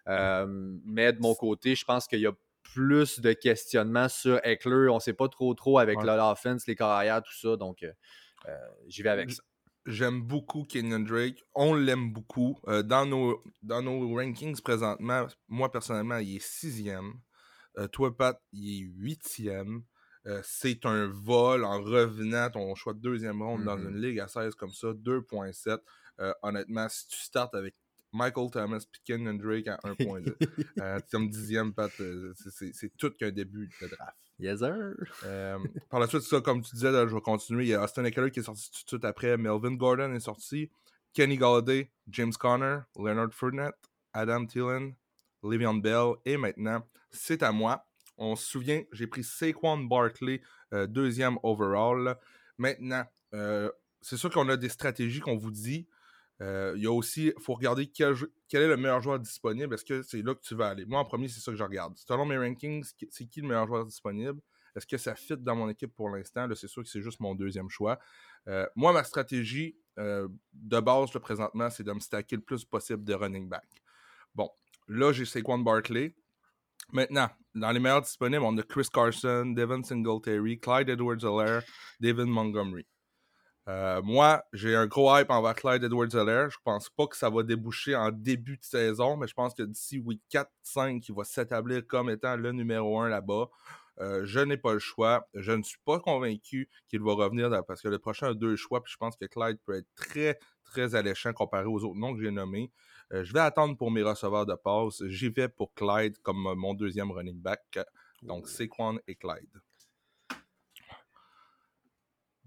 mais 0.08 1.14
de 1.14 1.20
mon 1.20 1.36
côté, 1.36 1.76
je 1.76 1.86
pense 1.86 2.08
qu'il 2.08 2.20
y 2.20 2.28
a 2.28 2.34
plus 2.64 3.20
de 3.20 3.34
questionnements 3.34 4.10
sur 4.10 4.40
Eckler. 4.44 4.90
On 4.90 4.96
ne 4.96 5.00
sait 5.00 5.14
pas 5.14 5.28
trop 5.28 5.54
trop 5.54 5.80
avec 5.80 6.02
l'offense, 6.02 6.66
les 6.68 6.76
carrières, 6.76 7.22
tout 7.22 7.36
ça. 7.36 7.56
Donc, 7.58 7.86
j'y 8.88 9.04
vais 9.04 9.10
avec 9.10 9.32
ça. 9.32 9.44
J'aime 9.90 10.22
beaucoup 10.22 10.66
Kenyon 10.66 11.00
Drake. 11.00 11.44
On 11.56 11.74
l'aime 11.74 12.14
beaucoup. 12.14 12.60
Euh, 12.68 12.84
dans, 12.84 13.08
nos, 13.08 13.44
dans 13.64 13.82
nos 13.82 14.14
rankings 14.14 14.62
présentement, 14.62 15.26
moi 15.48 15.72
personnellement, 15.72 16.18
il 16.18 16.36
est 16.36 16.46
sixième. 16.46 17.14
Euh, 17.80 17.88
toi, 17.88 18.16
Pat, 18.16 18.40
il 18.54 18.70
est 18.70 18.86
huitième. 18.86 19.82
Euh, 20.28 20.42
c'est 20.44 20.86
un 20.86 21.08
vol 21.08 21.66
en 21.66 21.82
revenant 21.82 22.52
ton 22.52 22.76
choix 22.76 22.94
de 22.94 23.00
deuxième 23.00 23.42
ronde 23.42 23.64
dans 23.64 23.80
une 23.80 23.96
mm-hmm. 23.96 24.02
ligue 24.02 24.20
à 24.20 24.28
16 24.28 24.54
comme 24.54 24.74
ça, 24.74 24.90
2.7. 24.90 25.80
honnêtement, 26.44 26.88
si 26.88 27.08
tu 27.08 27.18
startes 27.18 27.56
avec 27.56 27.74
Michael 28.12 28.52
Thomas 28.52 28.78
et 28.78 29.00
Kenyon 29.06 29.40
Drake 29.40 29.70
à 29.70 29.78
1.2, 29.78 31.02
comme 31.12 31.30
dixième, 31.30 31.74
Pat, 31.74 31.92
c'est 32.36 32.96
tout 32.96 33.10
qu'un 33.18 33.32
début 33.32 33.72
de 33.82 33.88
draft. 33.88 34.29
Yes, 34.40 34.60
sir. 34.60 34.96
Euh, 35.26 35.58
par 35.90 36.00
la 36.00 36.08
suite, 36.08 36.22
ça, 36.22 36.40
comme 36.40 36.62
tu 36.62 36.74
disais, 36.74 36.92
je 36.92 37.14
vais 37.14 37.22
continuer. 37.22 37.66
Il 37.66 37.70
y 37.70 37.74
a 37.74 37.84
Austin 37.84 38.06
Eckler 38.06 38.32
qui 38.32 38.40
est 38.40 38.44
sorti 38.44 38.72
tout 38.72 38.84
de 38.84 38.88
suite 38.88 39.06
après. 39.06 39.38
Melvin 39.38 39.76
Gordon 39.76 40.14
est 40.14 40.22
sorti. 40.22 40.70
Kenny 41.14 41.38
Galladay, 41.38 41.92
James 42.08 42.32
Conner, 42.34 42.80
Leonard 42.96 43.34
Fournette, 43.34 43.76
Adam 44.14 44.46
Thielen, 44.46 44.94
Le'Veon 45.44 45.76
Bell. 45.76 46.14
Et 46.26 46.38
maintenant, 46.38 46.88
c'est 47.12 47.44
à 47.44 47.52
moi. 47.52 47.86
On 48.18 48.36
se 48.36 48.46
souvient, 48.46 48.82
j'ai 48.92 49.08
pris 49.08 49.24
Saquon 49.24 49.78
Barkley, 49.80 50.42
euh, 50.74 50.88
deuxième 50.88 51.38
overall. 51.44 52.16
Maintenant, 52.58 53.06
euh, 53.34 53.70
c'est 54.02 54.18
sûr 54.18 54.30
qu'on 54.30 54.48
a 54.50 54.58
des 54.58 54.70
stratégies 54.70 55.20
qu'on 55.20 55.38
vous 55.38 55.52
dit. 55.52 55.88
Il 56.42 56.82
y 56.82 56.88
a 56.88 56.92
aussi, 56.92 57.34
il 57.36 57.42
faut 57.42 57.54
regarder 57.54 57.88
quel, 57.88 58.16
quel, 58.48 58.64
est 58.64 58.68
le 58.68 58.78
meilleur 58.78 59.02
joueur 59.02 59.20
disponible. 59.20 59.74
Est-ce 59.74 59.86
que 59.86 60.02
c'est 60.02 60.22
là 60.22 60.34
que 60.34 60.42
tu 60.42 60.56
vas 60.56 60.70
aller? 60.70 60.86
Moi, 60.86 61.00
en 61.00 61.06
premier, 61.06 61.28
c'est 61.28 61.42
ça 61.42 61.52
que 61.52 61.58
je 61.58 61.64
regarde. 61.64 61.98
Selon 61.98 62.26
mes 62.26 62.38
rankings, 62.38 62.86
c'est 63.10 63.26
qui 63.26 63.42
le 63.42 63.48
meilleur 63.48 63.68
joueur 63.68 63.86
disponible? 63.86 64.40
Est-ce 64.76 64.86
que 64.86 64.98
ça 64.98 65.16
fit 65.16 65.38
dans 65.38 65.56
mon 65.56 65.70
équipe 65.70 65.94
pour 65.96 66.10
l'instant? 66.10 66.48
Là, 66.48 66.56
c'est 66.56 66.68
sûr 66.68 66.84
que 66.84 66.90
c'est 66.90 67.02
juste 67.02 67.20
mon 67.20 67.36
deuxième 67.36 67.70
choix. 67.70 68.00
Euh, 68.48 68.68
moi, 68.76 68.94
ma 68.94 69.04
stratégie 69.04 69.76
euh, 69.98 70.28
de 70.54 70.80
base, 70.80 71.14
là, 71.14 71.20
présentement, 71.20 71.70
c'est 71.70 71.84
de 71.84 71.92
me 71.92 72.00
stacker 72.00 72.36
le 72.36 72.42
plus 72.42 72.64
possible 72.64 73.04
de 73.04 73.14
running 73.14 73.50
back. 73.50 73.68
Bon, 74.34 74.50
là, 74.88 75.12
j'ai 75.12 75.26
Saquon 75.26 75.60
Barkley. 75.60 76.16
Maintenant, 76.92 77.30
dans 77.54 77.72
les 77.72 77.80
meilleurs 77.80 78.02
disponibles, 78.02 78.44
on 78.44 78.58
a 78.58 78.64
Chris 78.64 78.88
Carson, 78.92 79.54
Devin 79.56 79.84
Singletary, 79.84 80.60
Clyde 80.60 80.90
Edwards-Helaire, 80.90 81.64
David 82.00 82.28
Montgomery. 82.28 82.86
Euh, 83.70 84.02
moi, 84.02 84.44
j'ai 84.52 84.76
un 84.76 84.88
gros 84.88 85.16
hype 85.16 85.30
envers 85.30 85.54
Clyde 85.54 85.84
Edwards-Helaire. 85.84 86.50
Je 86.50 86.58
pense 86.64 86.90
pas 86.90 87.06
que 87.06 87.16
ça 87.16 87.30
va 87.30 87.44
déboucher 87.44 87.96
en 87.96 88.10
début 88.10 88.58
de 88.58 88.64
saison, 88.64 89.16
mais 89.16 89.28
je 89.28 89.36
pense 89.36 89.54
que 89.54 89.62
d'ici 89.62 90.00
week 90.00 90.22
4-5, 90.32 91.06
il 91.08 91.14
va 91.14 91.24
s'établir 91.24 91.86
comme 91.86 92.10
étant 92.10 92.36
le 92.36 92.52
numéro 92.52 93.00
1 93.00 93.10
là-bas. 93.10 93.48
Euh, 94.00 94.22
je 94.26 94.40
n'ai 94.40 94.58
pas 94.58 94.74
le 94.74 94.80
choix. 94.80 95.28
Je 95.36 95.52
ne 95.52 95.62
suis 95.62 95.78
pas 95.86 96.00
convaincu 96.00 96.68
qu'il 96.88 97.02
va 97.02 97.14
revenir 97.14 97.52
parce 97.68 97.82
que 97.84 97.90
le 97.90 98.00
prochain 98.00 98.30
a 98.30 98.34
deux 98.34 98.56
choix. 98.56 98.82
Puis 98.82 98.94
je 98.94 98.98
pense 98.98 99.16
que 99.16 99.26
Clyde 99.26 99.60
peut 99.64 99.78
être 99.78 99.90
très, 99.96 100.40
très 100.64 100.96
alléchant 100.96 101.34
comparé 101.34 101.66
aux 101.66 101.84
autres 101.84 102.00
noms 102.00 102.16
que 102.16 102.22
j'ai 102.24 102.32
nommés. 102.32 102.72
Euh, 103.14 103.24
je 103.24 103.34
vais 103.34 103.40
attendre 103.40 103.78
pour 103.78 103.92
mes 103.92 104.02
receveurs 104.02 104.48
de 104.48 104.56
passe. 104.56 105.04
J'y 105.06 105.30
vais 105.30 105.48
pour 105.48 105.76
Clyde 105.76 106.18
comme 106.24 106.56
mon 106.56 106.74
deuxième 106.74 107.12
running 107.12 107.40
back. 107.40 107.78
Donc, 108.24 108.48
Saquon 108.48 109.00
et 109.08 109.14
Clyde. 109.14 109.62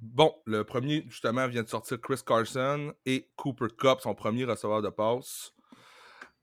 Bon, 0.03 0.35
le 0.47 0.65
premier, 0.65 1.05
justement, 1.09 1.47
vient 1.47 1.63
de 1.63 1.69
sortir 1.69 2.01
Chris 2.01 2.21
Carson 2.27 2.93
et 3.07 3.31
Cooper 3.37 3.69
Cup, 3.79 4.01
son 4.01 4.17
premier 4.17 4.45
receveur 4.45 4.83
de 4.83 4.89
passe. 4.89 5.53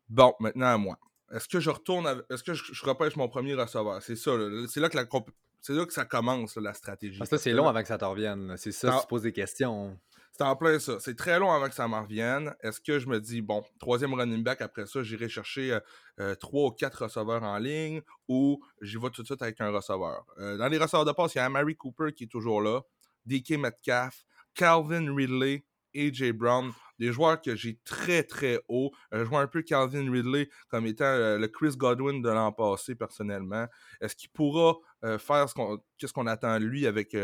Bon, 0.08 0.34
maintenant 0.40 0.68
à 0.68 0.78
moi. 0.78 0.98
Est-ce 1.34 1.50
que 1.50 1.60
je 1.60 1.70
retourne, 1.70 2.24
est-ce 2.30 2.42
que 2.42 2.54
je, 2.54 2.86
repêche 2.86 3.18
mon 3.18 3.28
premier 3.28 3.56
receveur? 3.56 4.02
C'est 4.02 4.16
ça, 4.16 4.32
c'est 4.70 4.80
là 4.80 4.88
que 4.88 4.98
c'est 5.60 5.74
là 5.74 5.86
que 5.86 5.92
ça 5.92 6.06
commence, 6.06 6.56
la 6.56 6.74
stratégie. 6.74 7.20
Parce 7.20 7.30
que 7.30 7.38
c'est 7.38 7.52
long 7.52 7.68
avant 7.68 7.82
que 7.82 7.88
ça 7.90 7.98
te 7.98 8.06
revienne. 8.06 8.56
C'est 8.56 8.72
ça, 8.72 8.98
tu 9.02 9.08
poses 9.08 9.24
des 9.24 9.34
questions. 9.34 10.00
C'est 10.32 10.46
en 10.46 10.56
plein 10.56 10.80
ça. 10.80 11.02
C'est 11.02 11.18
très 11.18 11.38
long 11.38 11.52
avant 11.52 11.68
que 11.68 11.76
ça 11.76 11.86
m'en 11.90 12.04
revienne. 12.04 12.56
Est-ce 12.62 12.80
que 12.80 12.98
je 12.98 13.08
me 13.08 13.20
dis, 13.20 13.42
bon, 13.42 13.62
troisième 13.78 14.14
running 14.14 14.42
back, 14.42 14.62
après 14.62 14.86
ça, 14.86 15.04
j'irai 15.04 15.28
chercher 15.28 15.74
euh, 15.74 15.80
euh, 16.22 16.36
trois 16.36 16.70
ou 16.70 16.72
quatre 16.72 17.04
receveurs 17.04 17.44
en 17.44 17.58
ligne 17.58 18.02
ou 18.30 18.64
j'y 18.82 18.96
vais 18.96 19.10
tout 19.10 19.22
de 19.22 19.28
suite 19.28 19.42
avec 19.42 19.60
un 19.60 19.70
receveur? 19.70 20.26
Euh, 20.38 20.56
dans 20.56 20.70
les 20.70 20.78
receveurs 20.78 21.04
de 21.04 21.12
passe, 21.12 21.36
il 21.36 21.40
y 21.40 21.42
a 21.42 21.50
Mary 21.50 21.76
Cooper 21.76 22.14
qui 22.16 22.24
est 22.24 22.28
toujours 22.28 22.62
là. 22.62 22.80
DK 23.30 23.58
Metcalf, 23.60 24.26
Calvin 24.56 25.14
Ridley, 25.14 25.64
AJ 25.96 26.32
Brown, 26.34 26.72
des 27.00 27.12
joueurs 27.12 27.42
que 27.42 27.56
j'ai 27.56 27.80
très 27.84 28.24
très 28.24 28.60
haut. 28.68 28.92
Euh, 29.14 29.24
je 29.24 29.30
vois 29.30 29.42
un 29.42 29.48
peu 29.48 29.62
Calvin 29.62 30.12
Ridley 30.12 30.50
comme 30.68 30.86
étant 30.86 31.06
euh, 31.06 31.38
le 31.38 31.48
Chris 31.48 31.76
Godwin 31.76 32.22
de 32.22 32.30
l'an 32.30 32.52
passé 32.52 32.96
personnellement. 32.96 33.68
Est-ce 34.02 34.16
qu'il 34.16 34.30
pourra 34.30 34.76
euh, 35.04 35.18
faire 35.18 35.48
ce 35.50 35.54
qu'on, 35.54 35.80
qu'est-ce 35.98 36.14
qu'on 36.14 36.28
attend 36.28 36.60
de 36.60 36.66
lui 36.66 36.86
avec 36.86 37.16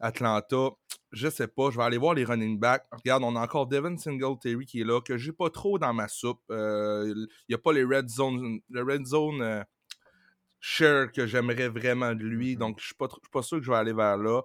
Atlanta? 0.00 0.70
Je 1.10 1.28
sais 1.28 1.48
pas. 1.48 1.70
Je 1.70 1.76
vais 1.76 1.84
aller 1.84 1.98
voir 1.98 2.14
les 2.14 2.24
running 2.24 2.58
backs. 2.58 2.86
Regarde, 2.92 3.24
on 3.24 3.36
a 3.36 3.40
encore 3.40 3.66
Devin 3.66 3.96
Singletary 3.98 4.64
qui 4.64 4.80
est 4.80 4.84
là, 4.84 5.00
que 5.00 5.18
j'ai 5.18 5.32
pas 5.32 5.50
trop 5.50 5.78
dans 5.78 5.92
ma 5.92 6.08
soupe. 6.08 6.42
Il 6.50 7.26
n'y 7.48 7.54
a 7.54 7.58
pas 7.58 7.72
les 7.72 7.84
red 7.84 8.08
zone, 8.08 8.60
le 8.70 8.82
red 8.82 9.04
zone 9.04 9.64
share 10.60 11.10
que 11.10 11.26
j'aimerais 11.26 11.68
vraiment 11.68 12.14
de 12.14 12.22
lui. 12.22 12.54
Mm-hmm. 12.54 12.58
Donc, 12.58 12.80
je 12.80 12.94
pas, 12.94 13.08
suis 13.08 13.30
pas 13.30 13.42
sûr 13.42 13.58
que 13.58 13.64
je 13.64 13.70
vais 13.70 13.76
aller 13.76 13.92
vers 13.92 14.16
là. 14.16 14.42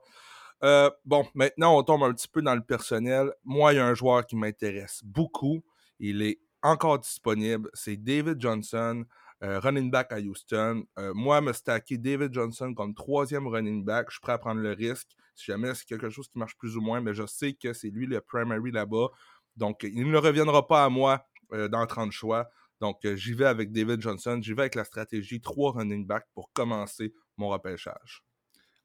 Euh, 0.63 0.89
bon, 1.05 1.25
maintenant, 1.35 1.77
on 1.77 1.83
tombe 1.83 2.03
un 2.03 2.13
petit 2.13 2.27
peu 2.27 2.41
dans 2.41 2.55
le 2.55 2.63
personnel. 2.63 3.31
Moi, 3.43 3.73
il 3.73 3.75
y 3.77 3.79
a 3.79 3.85
un 3.85 3.93
joueur 3.93 4.25
qui 4.25 4.35
m'intéresse 4.35 5.01
beaucoup. 5.03 5.63
Il 5.99 6.21
est 6.21 6.39
encore 6.63 6.99
disponible. 6.99 7.69
C'est 7.73 7.97
David 7.97 8.41
Johnson, 8.41 9.05
euh, 9.43 9.59
running 9.59 9.91
back 9.91 10.11
à 10.11 10.19
Houston. 10.19 10.83
Euh, 10.97 11.13
moi, 11.13 11.41
me 11.41 11.53
stacker 11.53 11.97
David 11.97 12.33
Johnson 12.33 12.73
comme 12.73 12.95
troisième 12.95 13.47
running 13.47 13.85
back, 13.85 14.07
je 14.09 14.13
suis 14.15 14.21
prêt 14.21 14.33
à 14.33 14.37
prendre 14.37 14.61
le 14.61 14.71
risque. 14.71 15.09
Si 15.35 15.45
jamais 15.45 15.75
c'est 15.75 15.85
quelque 15.85 16.09
chose 16.09 16.27
qui 16.27 16.39
marche 16.39 16.57
plus 16.57 16.75
ou 16.75 16.81
moins, 16.81 17.01
mais 17.01 17.13
je 17.13 17.25
sais 17.27 17.53
que 17.53 17.73
c'est 17.73 17.89
lui 17.89 18.07
le 18.07 18.19
primary 18.21 18.71
là-bas. 18.71 19.09
Donc, 19.55 19.83
il 19.83 20.09
ne 20.09 20.17
reviendra 20.17 20.65
pas 20.67 20.85
à 20.85 20.89
moi 20.89 21.27
dans 21.51 21.85
30 21.85 22.11
choix. 22.11 22.49
Donc, 22.81 22.99
j'y 23.15 23.33
vais 23.33 23.45
avec 23.45 23.71
David 23.71 24.01
Johnson. 24.01 24.39
J'y 24.41 24.53
vais 24.53 24.63
avec 24.63 24.75
la 24.75 24.83
stratégie 24.83 25.39
3 25.39 25.73
running 25.73 26.05
back 26.05 26.25
pour 26.33 26.51
commencer 26.53 27.13
mon 27.37 27.49
repêchage. 27.49 28.26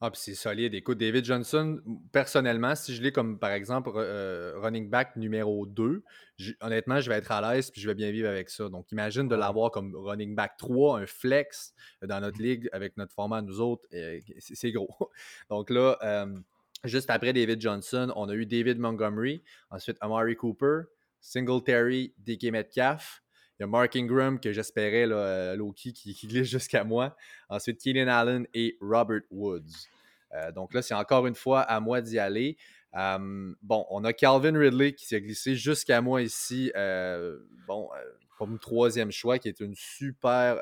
Ah, 0.04 0.10
puis 0.10 0.20
c'est 0.20 0.34
solide. 0.34 0.74
Écoute, 0.74 0.98
David 0.98 1.24
Johnson, 1.24 1.80
personnellement, 2.10 2.74
si 2.74 2.92
je 2.92 3.00
l'ai 3.00 3.12
comme 3.12 3.38
par 3.38 3.52
exemple 3.52 3.92
euh, 3.94 4.54
running 4.56 4.90
back 4.90 5.14
numéro 5.14 5.64
2, 5.64 6.02
honnêtement, 6.60 6.98
je 7.00 7.08
vais 7.08 7.18
être 7.18 7.30
à 7.30 7.40
l'aise 7.40 7.70
puis 7.70 7.80
je 7.80 7.86
vais 7.86 7.94
bien 7.94 8.10
vivre 8.10 8.28
avec 8.28 8.50
ça. 8.50 8.68
Donc, 8.68 8.90
imagine 8.90 9.28
de 9.28 9.36
l'avoir 9.36 9.70
comme 9.70 9.94
running 9.94 10.34
back 10.34 10.56
3, 10.58 10.98
un 10.98 11.06
flex 11.06 11.72
euh, 12.02 12.08
dans 12.08 12.18
notre 12.18 12.42
ligue 12.42 12.68
avec 12.72 12.96
notre 12.96 13.12
format, 13.12 13.42
nous 13.42 13.60
autres, 13.60 13.84
c'est 14.40 14.72
gros. 14.72 14.88
Donc 15.48 15.70
là, 15.70 15.96
euh, 16.02 16.36
juste 16.82 17.08
après 17.08 17.32
David 17.32 17.60
Johnson, 17.60 18.12
on 18.16 18.28
a 18.28 18.34
eu 18.34 18.44
David 18.44 18.80
Montgomery, 18.80 19.44
ensuite 19.70 19.98
Amari 20.00 20.34
Cooper, 20.34 20.80
Singletary, 21.20 22.12
DK 22.18 22.50
Metcalf. 22.50 23.22
Il 23.60 23.62
y 23.62 23.64
a 23.64 23.66
Mark 23.68 23.94
Ingram 23.94 24.40
que 24.40 24.50
j'espérais, 24.50 25.06
Loki, 25.54 25.92
qui, 25.92 26.12
qui 26.12 26.26
glisse 26.26 26.48
jusqu'à 26.48 26.82
moi. 26.82 27.14
Ensuite, 27.48 27.80
Keenan 27.80 28.08
Allen 28.08 28.48
et 28.52 28.76
Robert 28.80 29.22
Woods. 29.30 29.91
Euh, 30.34 30.52
donc 30.52 30.74
là, 30.74 30.82
c'est 30.82 30.94
encore 30.94 31.26
une 31.26 31.34
fois 31.34 31.60
à 31.60 31.80
moi 31.80 32.00
d'y 32.00 32.18
aller. 32.18 32.56
bon, 32.94 33.86
on 33.90 34.04
a 34.04 34.12
Calvin 34.12 34.58
Ridley 34.58 34.94
qui 34.94 35.06
s'est 35.06 35.20
glissé 35.20 35.54
jusqu'à 35.54 36.00
moi 36.00 36.22
ici. 36.22 36.72
Euh, 36.76 37.38
bon, 37.66 37.88
euh, 37.96 38.02
comme 38.38 38.58
troisième 38.58 39.12
choix, 39.12 39.38
qui 39.38 39.48
est 39.48 39.60
une 39.60 39.74
super, 39.76 40.58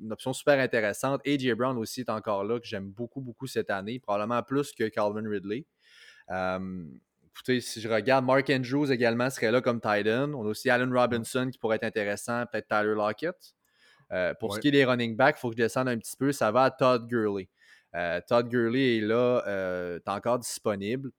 une 0.00 0.12
option 0.12 0.32
super 0.32 0.58
intéressante. 0.58 1.20
AJ 1.26 1.52
Brown 1.52 1.76
aussi 1.76 2.00
est 2.00 2.10
encore 2.10 2.44
là, 2.44 2.58
que 2.58 2.66
j'aime 2.66 2.90
beaucoup, 2.90 3.20
beaucoup 3.20 3.46
cette 3.46 3.68
année, 3.68 3.98
probablement 3.98 4.42
plus 4.42 4.72
que 4.72 4.88
Calvin 4.88 5.28
Ridley. 5.28 5.66
écoutez, 6.30 7.60
si 7.60 7.82
je 7.82 7.88
regarde, 7.88 8.24
Mark 8.24 8.48
Andrews 8.48 8.90
également 8.90 9.28
serait 9.28 9.50
là 9.50 9.60
comme 9.60 9.78
Titan. 9.78 10.32
On 10.32 10.46
a 10.46 10.48
aussi 10.48 10.70
Allen 10.70 10.96
Robinson 10.96 11.50
qui 11.52 11.58
pourrait 11.58 11.76
être 11.76 11.84
intéressant, 11.84 12.46
peut-être 12.46 12.68
Tyler 12.68 12.94
Lockett. 12.94 13.36
pour 14.40 14.54
ce 14.54 14.60
qui 14.60 14.68
est 14.68 14.72
des 14.72 14.86
running 14.86 15.14
backs, 15.14 15.36
il 15.36 15.40
faut 15.40 15.50
que 15.50 15.56
je 15.56 15.64
descende 15.64 15.88
un 15.88 15.98
petit 15.98 16.16
peu. 16.16 16.32
Ça 16.32 16.50
va 16.50 16.62
à 16.62 16.70
Todd 16.70 17.06
Gurley. 17.08 17.50
Euh, 17.94 18.20
Todd 18.26 18.48
Gurley 18.48 18.98
est 18.98 19.00
là, 19.00 19.42
euh, 19.46 19.96
est 19.96 20.08
encore 20.08 20.38
disponible. 20.38 21.10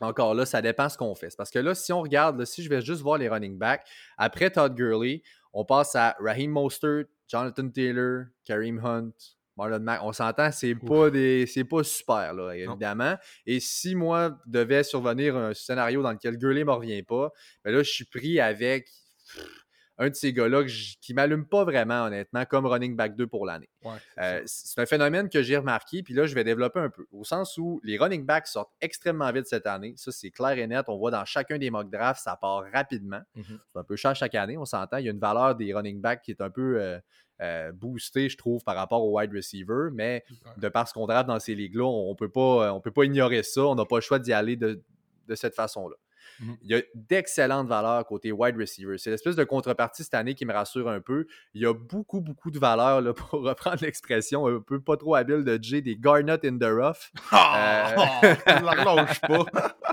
Encore 0.00 0.34
là, 0.34 0.46
ça 0.46 0.60
dépend 0.62 0.88
ce 0.88 0.96
qu'on 0.96 1.14
fait. 1.14 1.34
Parce 1.36 1.50
que 1.50 1.58
là, 1.58 1.74
si 1.74 1.92
on 1.92 2.02
regarde, 2.02 2.44
si 2.44 2.62
je 2.62 2.68
vais 2.68 2.80
juste 2.80 3.02
voir 3.02 3.18
les 3.18 3.28
running 3.28 3.58
backs, 3.58 3.86
après 4.18 4.50
Todd 4.50 4.74
Gurley, 4.74 5.22
on 5.52 5.64
passe 5.64 5.94
à 5.94 6.16
Raheem 6.18 6.50
Mostert, 6.50 7.04
Jonathan 7.28 7.68
Taylor, 7.68 8.24
Kareem 8.44 8.80
Hunt, 8.84 9.12
Marlon 9.56 9.80
Mack. 9.80 10.00
On 10.02 10.12
s'entend, 10.12 10.50
c'est 10.50 10.74
pas 10.74 11.10
des. 11.10 11.46
C'est 11.46 11.64
pas 11.64 11.84
super, 11.84 12.34
là, 12.34 12.52
évidemment. 12.52 13.16
Et 13.46 13.60
si 13.60 13.94
moi 13.94 14.38
devait 14.46 14.82
survenir 14.82 15.36
un 15.36 15.54
scénario 15.54 16.02
dans 16.02 16.12
lequel 16.12 16.36
Gurley 16.36 16.60
ne 16.60 16.66
me 16.66 16.72
revient 16.72 17.02
pas, 17.02 17.30
ben 17.64 17.72
là, 17.72 17.82
je 17.82 17.90
suis 17.90 18.04
pris 18.04 18.40
avec 18.40 18.88
un 19.98 20.08
de 20.08 20.14
ces 20.14 20.32
gars-là 20.32 20.64
qui 21.00 21.14
m'allume 21.14 21.46
pas 21.46 21.64
vraiment, 21.64 22.04
honnêtement, 22.04 22.44
comme 22.44 22.66
running 22.66 22.96
back 22.96 23.14
2 23.14 23.26
pour 23.26 23.46
l'année. 23.46 23.68
Euh, 24.18 24.42
c'est 24.46 24.80
un 24.80 24.86
phénomène 24.86 25.28
que 25.28 25.42
j'ai 25.42 25.56
remarqué, 25.56 26.02
puis 26.02 26.14
là, 26.14 26.26
je 26.26 26.34
vais 26.34 26.44
développer 26.44 26.80
un 26.80 26.90
peu. 26.90 27.06
Au 27.12 27.24
sens 27.24 27.58
où 27.58 27.80
les 27.84 27.98
running 27.98 28.24
backs 28.24 28.46
sortent 28.46 28.72
extrêmement 28.80 29.30
vite 29.32 29.46
cette 29.46 29.66
année. 29.66 29.94
Ça, 29.96 30.10
c'est 30.10 30.30
clair 30.30 30.58
et 30.58 30.66
net. 30.66 30.86
On 30.88 30.96
voit 30.96 31.10
dans 31.10 31.24
chacun 31.24 31.58
des 31.58 31.70
mock 31.70 31.90
drafts, 31.90 32.22
ça 32.22 32.36
part 32.36 32.64
rapidement. 32.72 33.20
Mm-hmm. 33.36 33.58
C'est 33.72 33.78
un 33.78 33.84
peu 33.84 33.96
cher 33.96 34.16
chaque 34.16 34.34
année, 34.34 34.56
on 34.56 34.64
s'entend. 34.64 34.96
Il 34.96 35.04
y 35.04 35.08
a 35.08 35.12
une 35.12 35.20
valeur 35.20 35.54
des 35.54 35.72
running 35.74 36.00
backs 36.00 36.22
qui 36.22 36.30
est 36.30 36.40
un 36.40 36.50
peu 36.50 36.80
euh, 36.80 36.98
euh, 37.40 37.72
boostée, 37.72 38.28
je 38.28 38.38
trouve, 38.38 38.64
par 38.64 38.76
rapport 38.76 39.04
au 39.04 39.18
wide 39.18 39.32
receiver. 39.32 39.90
Mais 39.92 40.24
de 40.56 40.68
par 40.68 40.88
ce 40.88 40.94
qu'on 40.94 41.06
draft 41.06 41.28
dans 41.28 41.38
ces 41.38 41.54
ligues-là, 41.54 41.84
on 41.84 42.10
ne 42.10 42.16
peut, 42.16 42.30
pas, 42.30 42.80
peut 42.80 42.90
pas 42.90 43.04
ignorer 43.04 43.42
ça. 43.42 43.66
On 43.66 43.74
n'a 43.74 43.84
pas 43.84 43.96
le 43.96 44.02
choix 44.02 44.18
d'y 44.18 44.32
aller 44.32 44.56
de 44.56 44.80
cette 45.34 45.54
façon-là. 45.54 45.96
Mhm. 46.40 46.56
Il 46.62 46.70
y 46.70 46.74
a 46.74 46.82
d'excellentes 46.94 47.68
valeurs 47.68 48.04
côté 48.06 48.32
wide 48.32 48.56
receiver. 48.56 48.98
C'est 48.98 49.10
l'espèce 49.10 49.36
de 49.36 49.44
contrepartie 49.44 50.04
cette 50.04 50.14
année 50.14 50.34
qui 50.34 50.44
me 50.44 50.52
rassure 50.52 50.88
un 50.88 51.00
peu. 51.00 51.26
Il 51.54 51.62
y 51.62 51.66
a 51.66 51.74
beaucoup, 51.74 52.20
beaucoup 52.20 52.50
de 52.50 52.58
valeurs, 52.58 53.00
là, 53.00 53.12
pour 53.14 53.42
reprendre 53.42 53.82
l'expression 53.82 54.46
un 54.46 54.60
peu 54.60 54.80
pas 54.80 54.96
trop 54.96 55.14
habile 55.14 55.44
de 55.44 55.58
Jay, 55.60 55.80
des 55.80 55.96
Garnet 55.96 56.38
in 56.44 56.58
the 56.58 56.64
rough. 56.64 57.10
Ah! 57.30 58.20
Euh... 58.22 58.34
pas. 58.46 59.46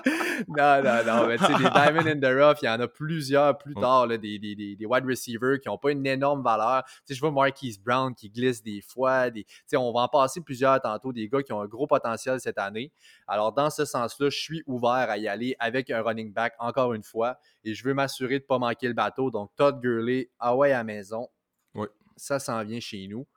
non, 0.47 0.83
non, 0.83 1.03
non. 1.05 1.27
Mais, 1.27 1.37
des 1.37 1.69
Diamond 1.69 2.07
in 2.07 2.19
the 2.19 2.33
rough, 2.33 2.61
il 2.61 2.65
y 2.65 2.69
en 2.69 2.79
a 2.79 2.87
plusieurs 2.87 3.57
plus 3.57 3.75
tard, 3.75 4.07
là, 4.07 4.17
des, 4.17 4.39
des, 4.39 4.55
des, 4.55 4.85
wide 4.85 5.05
receivers 5.05 5.59
qui 5.59 5.67
n'ont 5.67 5.77
pas 5.77 5.91
une 5.91 6.05
énorme 6.05 6.43
valeur. 6.43 6.83
sais, 7.05 7.13
je 7.13 7.19
vois 7.19 7.31
Marquise 7.31 7.79
Brown 7.79 8.13
qui 8.13 8.29
glisse 8.29 8.63
des 8.63 8.81
fois. 8.81 9.29
Des, 9.29 9.45
on 9.75 9.91
va 9.91 10.01
en 10.01 10.07
passer 10.07 10.41
plusieurs 10.41 10.79
tantôt, 10.81 11.11
des 11.13 11.27
gars 11.27 11.43
qui 11.43 11.53
ont 11.53 11.61
un 11.61 11.67
gros 11.67 11.87
potentiel 11.87 12.39
cette 12.39 12.57
année. 12.57 12.91
Alors, 13.27 13.53
dans 13.53 13.69
ce 13.69 13.85
sens-là, 13.85 14.29
je 14.29 14.37
suis 14.37 14.63
ouvert 14.65 15.09
à 15.09 15.17
y 15.17 15.27
aller 15.27 15.55
avec 15.59 15.89
un 15.89 16.01
running 16.01 16.28
back 16.31 16.53
encore 16.59 16.93
une 16.93 17.03
fois. 17.03 17.37
Et 17.63 17.73
je 17.73 17.83
veux 17.83 17.93
m'assurer 17.93 18.39
de 18.39 18.43
ne 18.43 18.47
pas 18.47 18.59
manquer 18.59 18.87
le 18.87 18.93
bateau. 18.93 19.31
Donc, 19.31 19.51
Todd 19.55 19.79
Gurley, 19.81 20.29
Hawaii 20.39 20.73
à 20.73 20.83
maison. 20.83 21.27
Oui. 21.75 21.87
Ça 22.15 22.39
s'en 22.39 22.63
vient 22.63 22.79
chez 22.79 23.07
nous. 23.07 23.27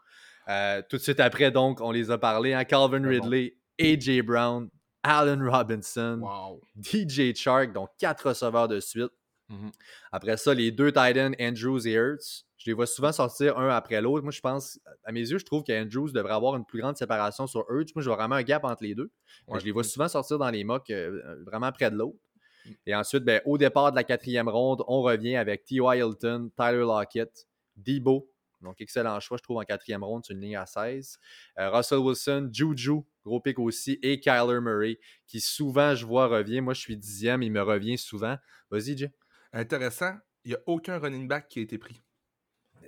Euh, 0.48 0.83
tout 0.88 0.96
de 0.96 1.02
suite 1.02 1.20
après, 1.20 1.50
donc, 1.50 1.81
on 1.81 1.90
les 1.90 2.11
a 2.11 2.18
parlé. 2.18 2.52
Hein, 2.52 2.64
Calvin 2.64 3.07
Ridley, 3.07 3.57
AJ 3.81 4.22
Brown, 4.22 4.68
Allen 5.02 5.48
Robinson, 5.48 6.20
DJ 6.81 7.35
Chark, 7.35 7.72
donc 7.72 7.90
quatre 7.98 8.28
receveurs 8.28 8.68
de 8.68 8.81
suite. 8.81 9.12
Mm-hmm. 9.50 9.72
Après 10.12 10.37
ça, 10.37 10.55
les 10.55 10.70
deux 10.70 10.92
Titans, 10.92 11.35
Andrews 11.40 11.87
et 11.87 11.92
Hurts. 11.92 12.44
Je 12.59 12.70
les 12.70 12.74
vois 12.74 12.87
souvent 12.87 13.11
sortir 13.11 13.59
un 13.59 13.68
après 13.68 14.00
l'autre. 14.00 14.22
Moi, 14.22 14.31
je 14.31 14.40
pense, 14.40 14.78
à 15.05 15.11
mes 15.11 15.20
yeux, 15.20 15.38
je 15.38 15.44
trouve 15.44 15.64
qu'Andrews 15.64 16.12
devrait 16.12 16.33
avoir 16.33 16.55
une 16.55 16.64
plus 16.64 16.81
grande 16.81 16.96
séparation 16.96 17.48
sur 17.48 17.66
Hurts. 17.68 17.90
Moi, 17.96 18.02
je 18.02 18.09
vois 18.09 18.16
vraiment 18.16 18.37
un 18.37 18.44
gap 18.44 18.64
entre 18.64 18.85
les 18.85 18.94
deux. 18.94 19.11
Je 19.52 19.64
les 19.64 19.72
vois 19.72 19.83
souvent 19.83 20.07
sortir 20.07 20.38
dans 20.38 20.50
les 20.50 20.62
mocks 20.62 20.88
euh, 20.90 21.42
vraiment 21.44 21.72
près 21.72 21.90
de 21.90 21.96
l'autre. 21.96 22.18
Mm. 22.64 22.70
Et 22.87 22.94
ensuite, 22.94 23.25
ben, 23.25 23.40
au 23.44 23.59
départ 23.59 23.90
de 23.90 23.96
la 23.96 24.05
quatrième 24.05 24.48
ronde, 24.48 24.83
on 24.88 25.03
revient 25.03 25.37
avec 25.37 25.64
T.Y. 25.64 25.98
Hilton, 25.98 26.51
Tyler 26.57 26.79
Lockett, 26.79 27.46
Debo. 27.77 28.29
Donc, 28.61 28.81
excellent 28.81 29.18
choix, 29.20 29.37
je 29.38 29.42
trouve, 29.42 29.59
en 29.59 29.64
quatrième 29.64 30.05
ronde, 30.05 30.22
c'est 30.25 30.35
une 30.35 30.40
ligne 30.40 30.57
à 30.57 30.66
16. 30.66 31.18
Euh, 31.59 31.70
Russell 31.70 31.98
Wilson, 31.98 32.48
Juju, 32.53 33.01
gros 33.25 33.40
pic 33.40 33.59
aussi. 33.59 33.98
Et 34.03 34.20
Kyler 34.20 34.61
Murray, 34.61 34.98
qui 35.27 35.40
souvent, 35.40 35.94
je 35.94 36.07
vois, 36.07 36.29
revient. 36.29 36.61
Moi, 36.61 36.75
je 36.75 36.81
suis 36.81 36.96
dixième, 36.96 37.42
il 37.42 37.51
me 37.51 37.62
revient 37.62 37.98
souvent. 37.98 38.37
Vas-y, 38.70 38.96
Jay. 38.96 39.12
Intéressant, 39.53 40.14
il 40.44 40.51
n'y 40.51 40.55
a 40.55 40.61
aucun 40.66 40.98
running 40.98 41.27
back 41.27 41.48
qui 41.48 41.59
a 41.59 41.62
été 41.62 41.77
pris. 41.77 42.01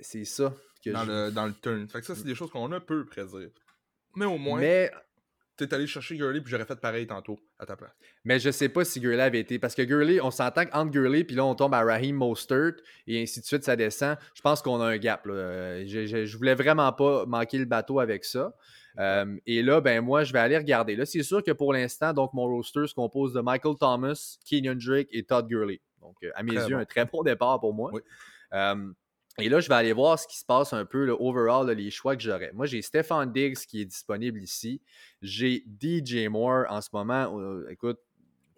C'est 0.01 0.25
ça. 0.25 0.55
Que 0.83 0.91
dans, 0.91 1.05
le, 1.05 1.31
dans 1.31 1.47
le 1.47 1.55
turn. 1.55 1.89
Fait 1.89 2.01
que 2.01 2.07
ça, 2.07 2.15
c'est 2.15 2.25
des 2.25 2.35
choses 2.35 2.51
qu'on 2.51 2.71
a 2.73 2.81
peu 2.81 3.05
prédire. 3.07 3.51
Mais 4.15 4.27
au 4.27 4.39
moins. 4.39 4.61
Mais 4.61 4.91
t'es 5.57 5.73
allé 5.75 5.87
chercher 5.87 6.17
Gurley, 6.17 6.41
puis 6.41 6.51
j'aurais 6.51 6.65
fait 6.65 6.81
pareil 6.81 7.07
tantôt 7.07 7.39
à 7.59 7.67
ta 7.67 7.77
place. 7.77 7.93
Mais 8.25 8.39
je 8.39 8.51
sais 8.51 8.69
pas 8.69 8.85
si 8.85 9.01
Gurley 9.01 9.23
avait 9.23 9.41
été. 9.41 9.59
Parce 9.59 9.75
que 9.75 9.83
Gurley, 9.83 10.21
on 10.21 10.31
s'entend 10.31 10.65
qu'entre 10.67 10.91
Gurley, 10.91 11.25
puis 11.25 11.37
là, 11.37 11.45
on 11.45 11.55
tombe 11.55 11.75
à 11.75 11.83
Raheem 11.83 12.17
Mostert, 12.17 12.75
et 13.07 13.23
ainsi 13.23 13.41
de 13.41 13.45
suite, 13.45 13.65
ça 13.65 13.77
descend. 13.77 14.17
Je 14.35 14.43
pense 14.43 14.63
qu'on 14.63 14.81
a 14.81 14.87
un 14.87 14.99
gap. 14.99 15.27
Là. 15.27 15.85
Je, 15.87 16.25
je, 16.27 16.37
voulais 16.37 16.55
vraiment 16.55 16.93
pas 16.93 17.27
manquer 17.27 17.59
le 17.59 17.67
bateau 17.67 18.01
avec 18.01 18.25
ça. 18.25 18.55
Euh, 18.99 19.37
et 19.47 19.63
là, 19.63 19.81
ben 19.81 20.01
moi, 20.01 20.25
je 20.25 20.33
vais 20.33 20.39
aller 20.39 20.57
regarder. 20.57 20.97
Là, 20.97 21.05
c'est 21.05 21.23
sûr 21.23 21.43
que 21.43 21.51
pour 21.51 21.73
l'instant, 21.73 22.13
donc 22.13 22.33
mon 22.33 22.47
roster 22.47 22.87
se 22.87 22.95
compose 22.95 23.33
de 23.33 23.41
Michael 23.41 23.75
Thomas, 23.79 24.37
Kenyon 24.45 24.77
Drake 24.77 25.09
et 25.11 25.25
Todd 25.25 25.47
Gurley. 25.49 25.81
Donc, 26.01 26.17
euh, 26.23 26.31
à 26.35 26.43
mes 26.43 26.53
yeux, 26.53 26.77
un 26.77 26.85
très 26.85 27.05
bon 27.05 27.23
départ 27.23 27.61
pour 27.61 27.75
moi. 27.75 27.91
Euh, 28.53 28.93
et 29.39 29.49
là, 29.49 29.61
je 29.61 29.69
vais 29.69 29.75
aller 29.75 29.93
voir 29.93 30.19
ce 30.19 30.29
qui 30.29 30.39
se 30.39 30.45
passe 30.45 30.73
un 30.73 30.85
peu, 30.85 31.05
le 31.05 31.17
overall, 31.19 31.69
les 31.69 31.91
choix 31.91 32.15
que 32.15 32.23
j'aurais. 32.23 32.53
Moi, 32.53 32.67
j'ai 32.67 32.83
Stefan 32.83 33.33
Diggs 33.33 33.57
qui 33.67 33.81
est 33.81 33.85
disponible 33.85 34.41
ici. 34.41 34.81
J'ai 35.23 35.65
DJ 35.81 36.29
Moore 36.29 36.67
en 36.69 36.81
ce 36.81 36.91
moment. 36.93 37.37
Euh, 37.41 37.67
écoute, 37.69 37.99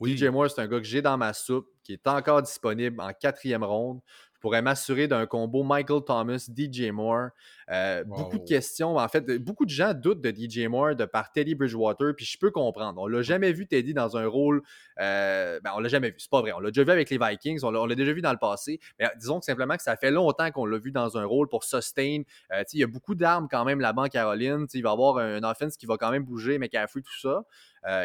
DJ 0.05 0.25
Moore, 0.25 0.51
c'est 0.51 0.61
un 0.61 0.67
gars 0.67 0.79
que 0.79 0.87
j'ai 0.87 1.01
dans 1.01 1.17
ma 1.17 1.33
soupe, 1.33 1.69
qui 1.83 1.95
est 1.95 2.07
encore 2.07 2.43
disponible 2.43 3.01
en 3.01 3.13
quatrième 3.15 3.65
ronde 3.65 4.01
pourrais 4.47 4.63
m'assurer 4.63 5.09
d'un 5.09 5.27
combo 5.27 5.65
Michael 5.65 6.05
Thomas, 6.05 6.49
DJ 6.57 6.93
Moore. 6.93 7.31
Euh, 7.69 8.05
beaucoup 8.05 8.39
de 8.39 8.45
questions. 8.45 8.97
En 8.97 9.09
fait, 9.09 9.39
beaucoup 9.39 9.65
de 9.65 9.71
gens 9.71 9.93
doutent 9.93 10.21
de 10.21 10.31
DJ 10.31 10.69
Moore 10.69 10.95
de 10.95 11.05
par 11.05 11.33
Teddy 11.33 11.57
Bridgewater, 11.57 12.15
puis 12.15 12.25
je 12.25 12.39
peux 12.39 12.53
comprendre. 12.53 13.03
On 13.03 13.09
l'a 13.09 13.23
jamais 13.23 13.51
vu 13.51 13.67
Teddy 13.67 13.93
dans 13.93 14.17
un 14.17 14.29
rôle. 14.29 14.63
Euh, 15.01 15.59
ben, 15.65 15.73
on 15.75 15.81
l'a 15.81 15.89
jamais 15.89 16.11
vu, 16.11 16.15
c'est 16.19 16.31
pas 16.31 16.43
vrai. 16.43 16.53
On 16.53 16.61
l'a 16.61 16.71
déjà 16.71 16.85
vu 16.85 16.93
avec 16.93 17.11
les 17.11 17.19
Vikings, 17.19 17.59
on 17.65 17.73
l'a 17.73 17.95
déjà 17.97 18.13
vu 18.13 18.23
dans 18.23 18.31
le 18.31 18.39
passé. 18.39 18.79
Mais 19.01 19.09
disons 19.19 19.41
que 19.41 19.47
simplement 19.47 19.77
que 19.77 19.83
ça 19.83 19.97
fait 19.97 20.13
longtemps 20.13 20.53
qu'on 20.53 20.65
l'a 20.65 20.79
vu 20.79 20.93
dans 20.93 21.19
un 21.19 21.25
rôle 21.25 21.49
pour 21.49 21.65
sustain. 21.65 22.23
Euh, 22.53 22.63
il 22.73 22.79
y 22.79 22.85
a 22.85 22.87
beaucoup 22.87 23.17
d'armes 23.17 23.49
quand 23.51 23.65
même 23.65 23.81
là-bas 23.81 24.03
en 24.03 24.09
Caroline. 24.09 24.69
Il 24.75 24.83
va 24.85 24.91
y 24.91 24.93
avoir 24.93 25.19
un 25.19 25.43
offense 25.43 25.77
qui 25.77 25.87
va 25.87 25.97
quand 25.97 26.13
même 26.13 26.23
bouger, 26.23 26.59
mais 26.59 26.69
qui 26.69 26.77
a 26.77 26.87
tout 26.87 27.03
ça. 27.21 27.43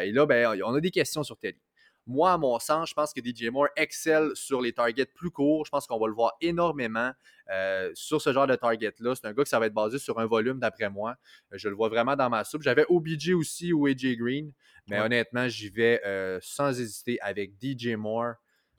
et 0.02 0.10
là, 0.10 0.26
ben, 0.26 0.60
on 0.66 0.74
a 0.74 0.80
des 0.80 0.90
questions 0.90 1.22
sur 1.22 1.38
Teddy. 1.38 1.60
Moi, 2.06 2.32
à 2.32 2.38
mon 2.38 2.58
sens, 2.58 2.88
je 2.88 2.94
pense 2.94 3.12
que 3.12 3.20
DJ 3.24 3.48
Moore 3.50 3.68
excelle 3.76 4.30
sur 4.34 4.60
les 4.60 4.72
targets 4.72 5.06
plus 5.06 5.30
courts. 5.30 5.64
Je 5.64 5.70
pense 5.70 5.86
qu'on 5.86 5.98
va 5.98 6.08
le 6.08 6.14
voir 6.14 6.32
énormément 6.40 7.12
euh, 7.50 7.90
sur 7.94 8.20
ce 8.20 8.32
genre 8.32 8.46
de 8.46 8.56
target-là. 8.56 9.14
C'est 9.14 9.26
un 9.26 9.32
gars 9.32 9.44
qui 9.44 9.50
ça 9.50 9.60
va 9.60 9.66
être 9.66 9.74
basé 9.74 9.98
sur 9.98 10.18
un 10.18 10.26
volume, 10.26 10.58
d'après 10.58 10.90
moi. 10.90 11.14
Euh, 11.52 11.58
je 11.58 11.68
le 11.68 11.76
vois 11.76 11.88
vraiment 11.88 12.16
dans 12.16 12.28
ma 12.28 12.42
soupe. 12.42 12.62
J'avais 12.62 12.84
OBJ 12.88 13.30
aussi 13.30 13.72
ou 13.72 13.86
AJ 13.86 14.16
Green, 14.16 14.52
mais 14.88 15.00
honnêtement, 15.00 15.46
j'y 15.48 15.68
vais 15.68 16.00
euh, 16.04 16.38
sans 16.42 16.80
hésiter 16.80 17.20
avec 17.20 17.52
DJ 17.62 17.94
Moore. 17.94 18.34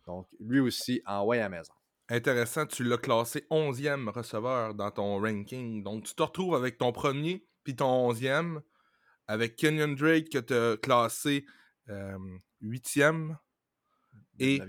Donc, 0.06 0.28
lui 0.40 0.60
aussi, 0.60 1.02
en 1.06 1.24
way 1.24 1.40
à 1.40 1.48
maison. 1.48 1.74
Intéressant, 2.10 2.66
tu 2.66 2.84
l'as 2.84 2.98
classé 2.98 3.46
11e 3.50 4.10
receveur 4.10 4.76
dans 4.76 4.92
ton 4.92 5.22
ranking. 5.22 5.82
Donc, 5.82 6.04
tu 6.04 6.14
te 6.14 6.24
retrouves 6.24 6.56
avec 6.56 6.78
ton 6.78 6.92
premier 6.92 7.46
puis 7.64 7.78
ton 7.78 8.12
11e, 8.12 8.60
avec 9.28 9.56
Kenyon 9.56 9.96
Drake 9.96 10.28
que 10.30 10.40
tu 10.40 10.54
as 10.54 10.76
classé 10.76 11.46
huitième 12.63 13.38
et. 14.39 14.60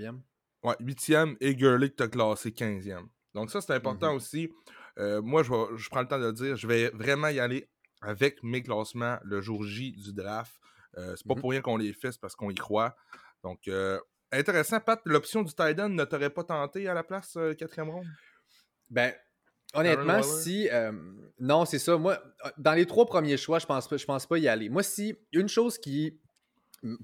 Ouais, 0.63 0.77
huitième 0.81 1.37
et 1.41 1.55
Gurley 1.55 1.93
as 1.99 2.09
classé 2.09 2.51
15e. 2.51 3.07
Donc 3.35 3.51
ça, 3.51 3.61
c'est 3.61 3.75
important 3.75 4.15
mmh 4.15 4.17
aussi. 4.17 4.51
Euh, 4.99 5.21
moi, 5.21 5.43
je, 5.43 5.51
je, 5.77 5.89
prends 5.91 6.01
le 6.01 6.09
temps 6.09 6.19
de 6.19 6.27
le 6.27 6.33
dire, 6.33 6.57
je 6.57 6.67
vais 6.67 6.89
vraiment 6.91 7.29
y 7.29 7.39
aller 7.39 7.69
avec 8.01 8.43
mes 8.43 8.63
classements 8.63 9.19
le 9.25 9.41
jour 9.41 9.65
J 9.65 9.93
du 9.93 10.13
draft. 10.15 10.55
Euh, 10.97 11.15
c'est 11.17 11.27
pas 11.27 11.35
mmh 11.35 11.41
pour 11.41 11.51
rien 11.51 11.61
qu'on 11.61 11.77
les 11.77 11.93
fait, 11.93 12.13
c'est 12.13 12.21
parce 12.21 12.35
qu'on 12.35 12.51
y 12.51 12.55
croit. 12.55 12.97
Donc, 13.43 13.69
euh, 13.69 14.01
intéressant, 14.33 14.81
Pat, 14.81 15.01
l'option 15.05 15.43
du 15.43 15.51
Titan 15.51 15.91
ne 15.91 16.05
t'aurait 16.05 16.31
pas 16.31 16.45
tenté 16.45 16.89
à 16.89 16.95
la 16.95 17.03
place 17.03 17.37
quatrième 17.59 17.91
ronde? 17.91 18.07
Ben, 18.89 19.13
honnêtement, 19.75 20.23
si. 20.23 20.69
non, 21.41 21.67
c'est 21.67 21.81
ça. 21.81 21.99
Moi, 21.99 22.23
dans 22.57 22.73
les 22.73 22.87
trois 22.87 23.05
premiers 23.05 23.37
choix, 23.37 23.59
je 23.59 23.67
pense, 23.67 23.89
je 23.95 24.05
pense 24.07 24.27
pas 24.27 24.39
y 24.39 24.49
aller. 24.49 24.71
Moi, 24.71 24.83
si 24.83 25.15
une 25.33 25.49
chose 25.49 25.77
qui 25.77 26.19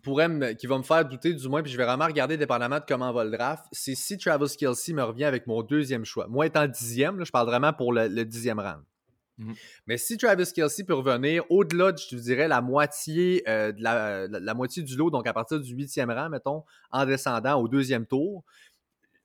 pourrait 0.02 0.56
qui 0.56 0.66
va 0.66 0.78
me 0.78 0.82
faire 0.82 1.04
douter 1.04 1.32
du 1.32 1.48
moins, 1.48 1.62
puis 1.62 1.72
je 1.72 1.76
vais 1.76 1.84
vraiment 1.84 2.06
regarder 2.06 2.36
dépendamment 2.36 2.78
de 2.78 2.84
comment 2.86 3.12
va 3.12 3.24
le 3.24 3.30
draft, 3.30 3.64
c'est 3.72 3.94
si 3.94 4.18
Travis 4.18 4.54
Kelsey 4.56 4.94
me 4.94 5.02
revient 5.02 5.24
avec 5.24 5.46
mon 5.46 5.62
deuxième 5.62 6.04
choix. 6.04 6.26
Moi 6.28 6.46
étant 6.46 6.66
dixième, 6.66 7.24
je 7.24 7.30
parle 7.30 7.46
vraiment 7.46 7.72
pour 7.72 7.92
le, 7.92 8.24
dixième 8.24 8.60
round. 8.60 8.82
Mhm. 9.38 9.54
Mais 9.86 9.96
si 9.96 10.18
Travis 10.18 10.52
Kelsey 10.54 10.84
peut 10.84 10.94
revenir 10.94 11.44
au-delà, 11.48 11.92
je 11.96 12.14
te 12.14 12.20
dirais, 12.20 12.46
la 12.46 12.60
moitié, 12.60 13.42
euh, 13.48 13.72
de 13.72 13.82
la, 13.82 14.54
moitié 14.54 14.82
du 14.82 14.96
lot, 14.96 15.10
donc 15.10 15.26
à 15.26 15.32
partir 15.32 15.58
du 15.58 15.74
huitième 15.74 16.10
rang, 16.10 16.28
mettons, 16.28 16.64
en 16.90 17.06
descendant 17.06 17.58
au 17.58 17.66
deuxième 17.66 18.04
tour, 18.04 18.44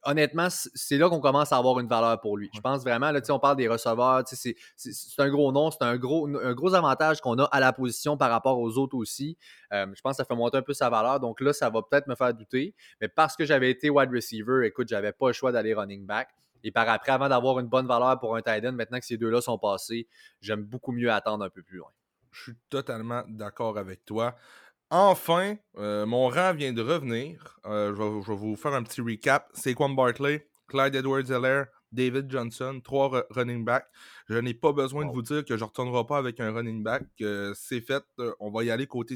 honnêtement, 0.06 0.48
c'est 0.50 0.98
là 0.98 1.10
qu'on 1.10 1.20
commence 1.20 1.52
à 1.52 1.58
avoir 1.58 1.80
une 1.80 1.88
valeur 1.88 2.20
pour 2.22 2.38
lui. 2.38 2.50
Je 2.54 2.62
pense 2.62 2.84
vraiment, 2.84 3.12
là, 3.12 3.20
on 3.30 3.39
parle 3.39 3.58
des 3.58 3.68
receveurs, 3.68 4.24
c'est 4.26 4.56
un 5.18 5.30
gros 5.30 5.52
nom, 5.52 5.72
c'est 5.72 5.84
un 5.84 5.98
gros, 5.98 6.28
un 6.28 6.54
gros 6.54 6.74
avantage 6.74 7.22
qu'on 7.22 7.38
a 7.39 7.46
à 7.46 7.60
la 7.60 7.74
position 7.74 8.15
par 8.15 8.30
rapport 8.30 8.60
aux 8.60 8.78
autres 8.78 8.96
aussi. 8.96 9.38
Euh, 9.74 9.88
je 9.94 10.02
pense 10.02 10.13
que 10.13 10.18
ça 10.18 10.26
fait 10.26 10.36
monter 10.36 10.58
un 10.58 10.62
peu 10.62 10.74
sa 10.74 10.89
valeur. 10.89 11.20
Donc 11.20 11.41
là, 11.41 11.54
ça 11.54 11.70
va 11.70 11.82
peut-être 11.82 12.08
me 12.08 12.15
faire 12.15 12.34
douter. 12.34 12.76
Mais 13.02 13.08
parce 13.08 13.36
que 13.36 13.46
j'avais 13.46 13.70
été 13.70 13.89
wide 13.89 14.12
receiver, 14.12 14.65
écoute, 14.65 14.88
j'avais 14.88 15.12
pas 15.12 15.28
le 15.28 15.34
choix 15.34 15.52
d'aller 15.52 15.74
running 15.74 16.06
back. 16.06 16.30
Et 16.63 16.72
par 16.72 16.89
après, 16.89 17.12
avant 17.12 17.30
d'avoir 17.30 17.60
une 17.60 17.68
bonne 17.68 17.86
valeur 17.86 18.20
pour 18.20 18.36
un 18.36 18.41
tight 18.41 18.65
end, 18.65 18.72
maintenant 18.72 19.00
que 19.00 19.06
ces 19.06 19.18
deux-là 19.18 19.41
sont 19.41 19.58
passés, 19.58 20.08
j'aime 20.41 20.63
beaucoup 20.63 20.91
mieux 20.91 21.12
attendre 21.12 21.44
un 21.44 21.50
peu 21.50 21.62
plus 21.62 21.78
loin. 21.78 21.91
Je 22.32 22.41
suis 22.41 22.56
totalement 22.70 23.24
d'accord 23.28 23.78
avec 23.78 24.04
toi. 24.04 24.36
Enfin, 24.91 25.56
euh, 25.78 26.06
mon 26.06 26.30
rang 26.30 26.54
vient 26.54 26.71
de 26.71 26.82
revenir. 26.82 27.60
Euh, 27.65 27.93
je, 27.95 28.32
vais, 28.32 28.36
vous 28.36 28.56
faire 28.56 28.74
un 28.74 28.84
petit 28.84 29.02
recap. 29.02 29.50
C'est 29.54 29.74
Quan 29.74 29.89
Bartley, 29.89 30.48
Clyde 30.67 30.95
Edwards-Helaire, 30.95 31.67
David 31.91 32.30
Johnson, 32.30 32.82
trois 32.84 33.26
running 33.32 33.65
backs. 33.65 33.88
Je 34.30 34.38
n'ai 34.38 34.54
pas 34.54 34.74
besoin 34.74 35.06
de 35.06 35.12
vous 35.12 35.24
dire 35.24 35.43
que 35.43 35.58
je 35.58 35.63
ne 35.63 35.67
retournerai 35.67 36.06
pas 36.06 36.17
avec 36.17 36.39
un 36.39 36.52
running 36.54 36.84
back. 36.84 37.04
c'est 37.56 37.82
fait. 37.82 38.04
Euh, 38.19 38.34
on 38.39 38.52
va 38.52 38.63
y 38.63 38.69
aller 38.69 38.86
côté. 38.86 39.15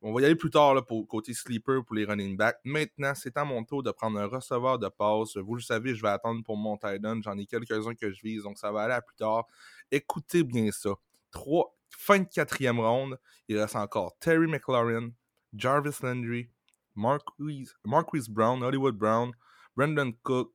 On 0.00 0.14
va 0.14 0.22
y 0.22 0.24
aller 0.24 0.34
plus 0.34 0.50
tard 0.50 0.74
là, 0.74 0.82
pour 0.82 1.06
côté 1.06 1.34
sleeper 1.34 1.84
pour 1.84 1.94
les 1.94 2.04
running 2.04 2.36
backs. 2.36 2.58
Maintenant, 2.64 3.12
c'est 3.14 3.36
à 3.36 3.44
mon 3.44 3.64
tour 3.64 3.82
de 3.82 3.90
prendre 3.90 4.18
un 4.18 4.26
receveur 4.26 4.78
de 4.78 4.88
passe. 4.88 5.36
Vous 5.36 5.56
le 5.56 5.62
savez, 5.62 5.94
je 5.94 6.00
vais 6.00 6.08
attendre 6.08 6.42
pour 6.42 6.56
mon 6.56 6.76
tight 6.78 7.04
end. 7.04 7.20
J'en 7.22 7.36
ai 7.36 7.44
quelques-uns 7.44 7.94
que 7.94 8.10
je 8.10 8.22
vise, 8.22 8.44
donc 8.44 8.56
ça 8.56 8.72
va 8.72 8.82
aller 8.82 8.94
à 8.94 9.02
plus 9.02 9.16
tard. 9.16 9.44
Écoutez 9.90 10.42
bien 10.42 10.70
ça. 10.70 10.90
Trois, 11.30 11.75
fin 11.90 12.20
de 12.20 12.24
quatrième 12.24 12.80
ronde, 12.80 13.18
il 13.48 13.58
reste 13.58 13.76
encore 13.76 14.16
Terry 14.18 14.46
McLaurin, 14.46 15.10
Jarvis 15.54 15.98
Landry, 16.02 16.50
Marquise, 16.94 18.28
Brown, 18.28 18.62
Hollywood 18.62 18.96
Brown, 18.96 19.32
Brendan 19.76 20.12
Cook, 20.22 20.52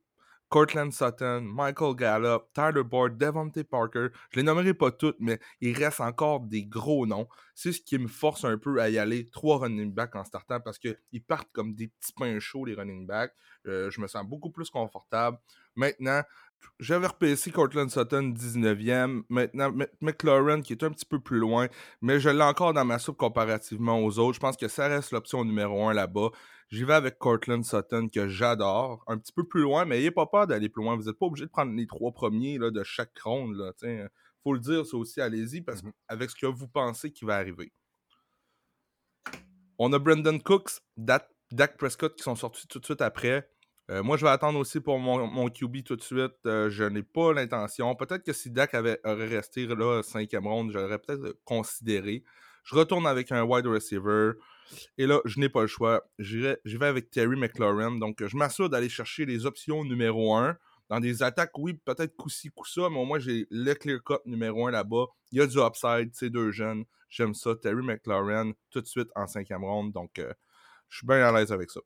Cortland 0.52 0.92
Sutton, 0.92 1.44
Michael 1.44 1.96
Gallup, 1.96 2.52
Tyler 2.54 2.84
Boyd, 2.84 3.18
Devontae 3.18 3.64
Parker. 3.64 4.10
Je 4.32 4.40
les 4.40 4.44
nommerai 4.44 4.74
pas 4.74 4.92
toutes, 4.92 5.16
mais 5.20 5.40
il 5.62 5.78
reste 5.78 6.02
encore 6.02 6.42
des 6.42 6.66
gros 6.66 7.06
noms. 7.06 7.30
C'est 7.56 7.72
ce 7.72 7.82
qui 7.82 7.98
me 7.98 8.10
force 8.10 8.44
un 8.44 8.58
peu 8.58 8.82
à 8.82 8.90
y 8.90 8.98
aller. 8.98 9.30
Trois 9.30 9.60
running 9.60 9.94
backs 9.94 10.14
en 10.18 10.26
startant 10.26 10.60
parce 10.60 10.78
qu'ils 10.78 11.24
partent 11.26 11.50
comme 11.54 11.74
des 11.74 11.88
petits 11.88 12.12
pains 12.12 12.38
chauds, 12.40 12.66
les 12.66 12.74
running 12.74 13.08
backs. 13.08 13.34
Euh, 13.66 13.90
je 13.92 14.02
me 14.02 14.08
sens 14.08 14.26
beaucoup 14.28 14.52
plus 14.52 14.70
confortable. 14.70 15.38
Maintenant, 15.78 16.22
j'avais 16.80 17.08
repêché 17.08 17.52
Cortland 17.52 17.90
Sutton 17.90 18.34
19e. 18.36 19.24
Maintenant, 19.30 19.72
McLaurin 20.02 20.62
qui 20.62 20.74
est 20.74 20.84
un 20.84 20.90
petit 20.90 21.06
peu 21.06 21.20
plus 21.20 21.40
loin, 21.40 21.68
mais 22.02 22.20
je 22.20 22.30
l'ai 22.30 22.44
encore 22.44 22.74
dans 22.74 22.86
ma 22.86 23.00
soupe 23.00 23.18
comparativement 23.18 24.00
aux 24.00 24.18
autres. 24.20 24.36
Je 24.36 24.40
pense 24.40 24.58
que 24.58 24.68
ça 24.68 24.88
reste 24.88 25.12
l'option 25.12 25.46
numéro 25.46 25.88
1 25.88 25.94
là-bas. 25.94 26.30
J'y 26.70 26.84
vais 26.84 26.94
avec 26.94 27.20
Cortland 27.20 27.64
Sutton 27.64 28.08
que 28.08 28.28
j'adore. 28.28 29.04
Un 29.08 29.18
petit 29.18 29.34
peu 29.34 29.44
plus 29.44 29.62
loin, 29.62 29.86
mais 29.86 29.98
n'ayez 29.98 30.12
pas 30.12 30.26
peur 30.26 30.48
d'aller 30.48 30.70
plus 30.70 30.82
loin. 30.84 30.96
Vous 30.96 31.04
n'êtes 31.04 31.20
pas 31.20 31.26
obligé 31.26 31.46
de 31.46 31.52
prendre 31.52 31.74
les 31.74 31.86
trois 31.86 32.12
premiers 32.12 32.58
là, 32.58 32.72
de 32.72 32.84
chaque 32.84 33.18
ronde. 33.20 33.74
Il 33.84 34.10
faut 34.44 34.54
le 34.54 34.60
dire, 34.60 34.86
ça 34.86 34.98
aussi, 34.98 35.22
allez-y, 35.22 35.62
parce 35.62 35.84
mmh 35.84 35.92
avec 36.08 36.30
ce 36.30 36.36
que 36.36 36.46
vous 36.48 36.68
pensez 36.68 37.12
qui 37.12 37.26
va 37.26 37.36
arriver. 37.36 37.72
On 39.78 39.92
a 39.94 40.00
Brendan 40.00 40.42
Cooks, 40.42 40.80
Dak 40.98 41.78
Prescott 41.78 42.16
qui 42.16 42.24
sont 42.24 42.36
sortis 42.36 42.68
tout 42.68 42.80
de 42.80 42.86
suite 42.86 43.02
après. 43.02 43.50
Euh, 43.92 44.04
moi, 44.04 44.16
je 44.16 44.24
vais 44.24 44.32
attendre 44.32 44.58
aussi 44.58 44.80
pour 44.80 45.00
mon, 45.00 45.50
QB 45.50 45.84
tout 45.84 45.98
de 45.98 46.02
suite. 46.02 46.32
Euh, 46.46 46.70
je 46.70 46.86
n'ai 46.86 47.04
pas 47.04 47.34
l'intention. 47.34 47.94
Peut-être 47.96 48.24
que 48.24 48.32
si 48.32 48.50
Dak 48.50 48.74
avait, 48.74 49.00
aurait 49.04 49.28
resté 49.28 49.66
là, 49.68 50.02
cinquième 50.02 50.48
ronde, 50.48 50.72
j'aurais 50.72 50.98
peut-être 50.98 51.38
considéré. 51.44 52.24
Je 52.64 52.76
retourne 52.76 53.06
avec 53.06 53.34
un 53.34 53.44
wide 53.44 53.68
receiver. 53.68 54.34
Et 54.98 55.08
là, 55.08 55.20
je 55.26 55.40
n'ai 55.40 55.50
pas 55.50 55.62
le 55.62 55.68
choix. 55.68 56.04
Je 56.20 56.58
vais 56.64 56.86
avec 56.86 57.10
Terry 57.10 57.36
McLaurin. 57.36 57.98
Donc, 57.98 58.26
je 58.26 58.38
m'assure 58.38 58.70
d'aller 58.70 58.88
chercher 58.88 59.26
les 59.26 59.46
options 59.46 59.84
numéro 59.84 60.36
1. 60.36 60.58
Dans 60.90 61.00
des 61.02 61.22
attaques, 61.24 61.58
oui, 61.58 61.74
peut-être 61.74 62.16
coup-ci, 62.16 62.50
coup-ça, 62.50 62.90
mais 62.90 62.98
au 62.98 63.06
moins, 63.06 63.20
j'ai 63.20 63.48
le 63.50 63.74
clear 63.74 64.00
cut 64.04 64.20
numéro 64.26 64.68
1 64.68 64.72
là-bas. 64.72 65.06
Il 65.32 65.40
y 65.40 65.42
a 65.42 65.48
du 65.48 65.58
upside, 65.58 66.14
ces 66.14 66.30
deux 66.30 66.52
jeunes. 66.52 66.86
J'aime 67.10 67.34
ça. 67.34 67.56
Terry 67.56 67.84
McLaurin, 67.84 68.54
tout 68.70 68.82
de 68.82 68.88
suite 68.88 69.10
en 69.16 69.28
cinquième 69.28 69.66
ronde. 69.66 69.92
Donc, 69.92 70.18
euh, 70.20 70.32
je 70.88 71.00
suis 71.00 71.08
bien 71.08 71.18
à 71.26 71.32
l'aise 71.34 71.52
avec 71.52 71.72
ça. 71.72 71.82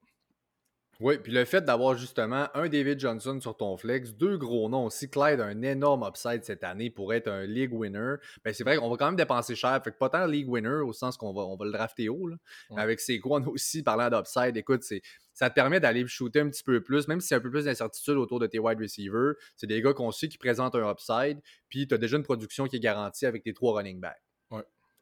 Oui, 1.02 1.18
puis 1.18 1.34
le 1.34 1.44
fait 1.44 1.66
d'avoir 1.66 1.98
justement 1.98 2.48
un 2.54 2.70
David 2.70 3.00
Johnson 3.00 3.40
sur 3.42 3.58
ton 3.58 3.76
flex, 3.76 4.14
deux 4.14 4.38
gros 4.38 4.70
noms 4.70 4.86
aussi, 4.86 5.10
Clyde 5.10 5.42
a 5.42 5.46
un 5.46 5.62
énorme 5.62 6.06
upside 6.08 6.46
cette 6.46 6.64
année 6.64 6.90
pour 6.90 7.14
être 7.14 7.28
un 7.28 7.46
league 7.46 7.74
winner. 7.74 8.16
Ben, 8.46 8.54
c'est 8.54 8.64
vrai 8.64 8.78
qu'on 8.78 8.90
va 8.90 8.96
quand 8.96 9.08
même 9.08 9.18
dépenser 9.18 9.56
cher, 9.56 9.82
fait 9.84 9.92
que 9.92 9.98
pas 9.98 10.10
tant 10.10 10.26
league 10.26 10.48
winner 10.50 10.82
au 10.86 10.94
sens 10.94 11.18
qu'on 11.18 11.34
va, 11.34 11.42
on 11.42 11.58
va 11.58 11.66
le 11.66 11.72
drafter 11.72 12.08
haut. 12.08 12.28
Là. 12.28 12.38
Avec 12.78 13.02
ses 13.02 13.20
gros 13.20 13.42
aussi, 13.48 13.84
parlant 13.84 14.10
d'upside, 14.10 14.56
écoute, 14.56 14.84
c'est, 14.84 15.02
ça 15.34 15.50
te 15.50 15.56
permet 15.56 15.82
d'aller 15.82 16.08
shooter 16.08 16.40
un 16.40 16.50
petit 16.50 16.64
peu 16.64 16.82
plus, 16.82 17.10
même 17.10 17.20
si 17.20 17.28
c'est 17.28 17.36
un 17.36 17.42
peu 17.42 17.52
plus 17.52 17.66
d'incertitude 17.66 18.16
autour 18.16 18.40
de 18.40 18.48
tes 18.48 18.60
wide 18.60 18.80
receivers. 18.80 19.34
C'est 19.58 19.68
des 19.68 19.82
gars 19.82 19.94
qu'on 19.94 20.12
sait 20.12 20.30
qui 20.30 20.38
présentent 20.38 20.76
un 20.76 20.90
upside, 20.90 21.42
puis 21.68 21.88
tu 21.88 21.94
as 21.94 21.98
déjà 21.98 22.16
une 22.16 22.24
production 22.24 22.68
qui 22.68 22.78
est 22.78 22.80
garantie 22.80 23.26
avec 23.26 23.44
tes 23.44 23.54
trois 23.54 23.76
running 23.76 24.00
backs. 24.00 24.22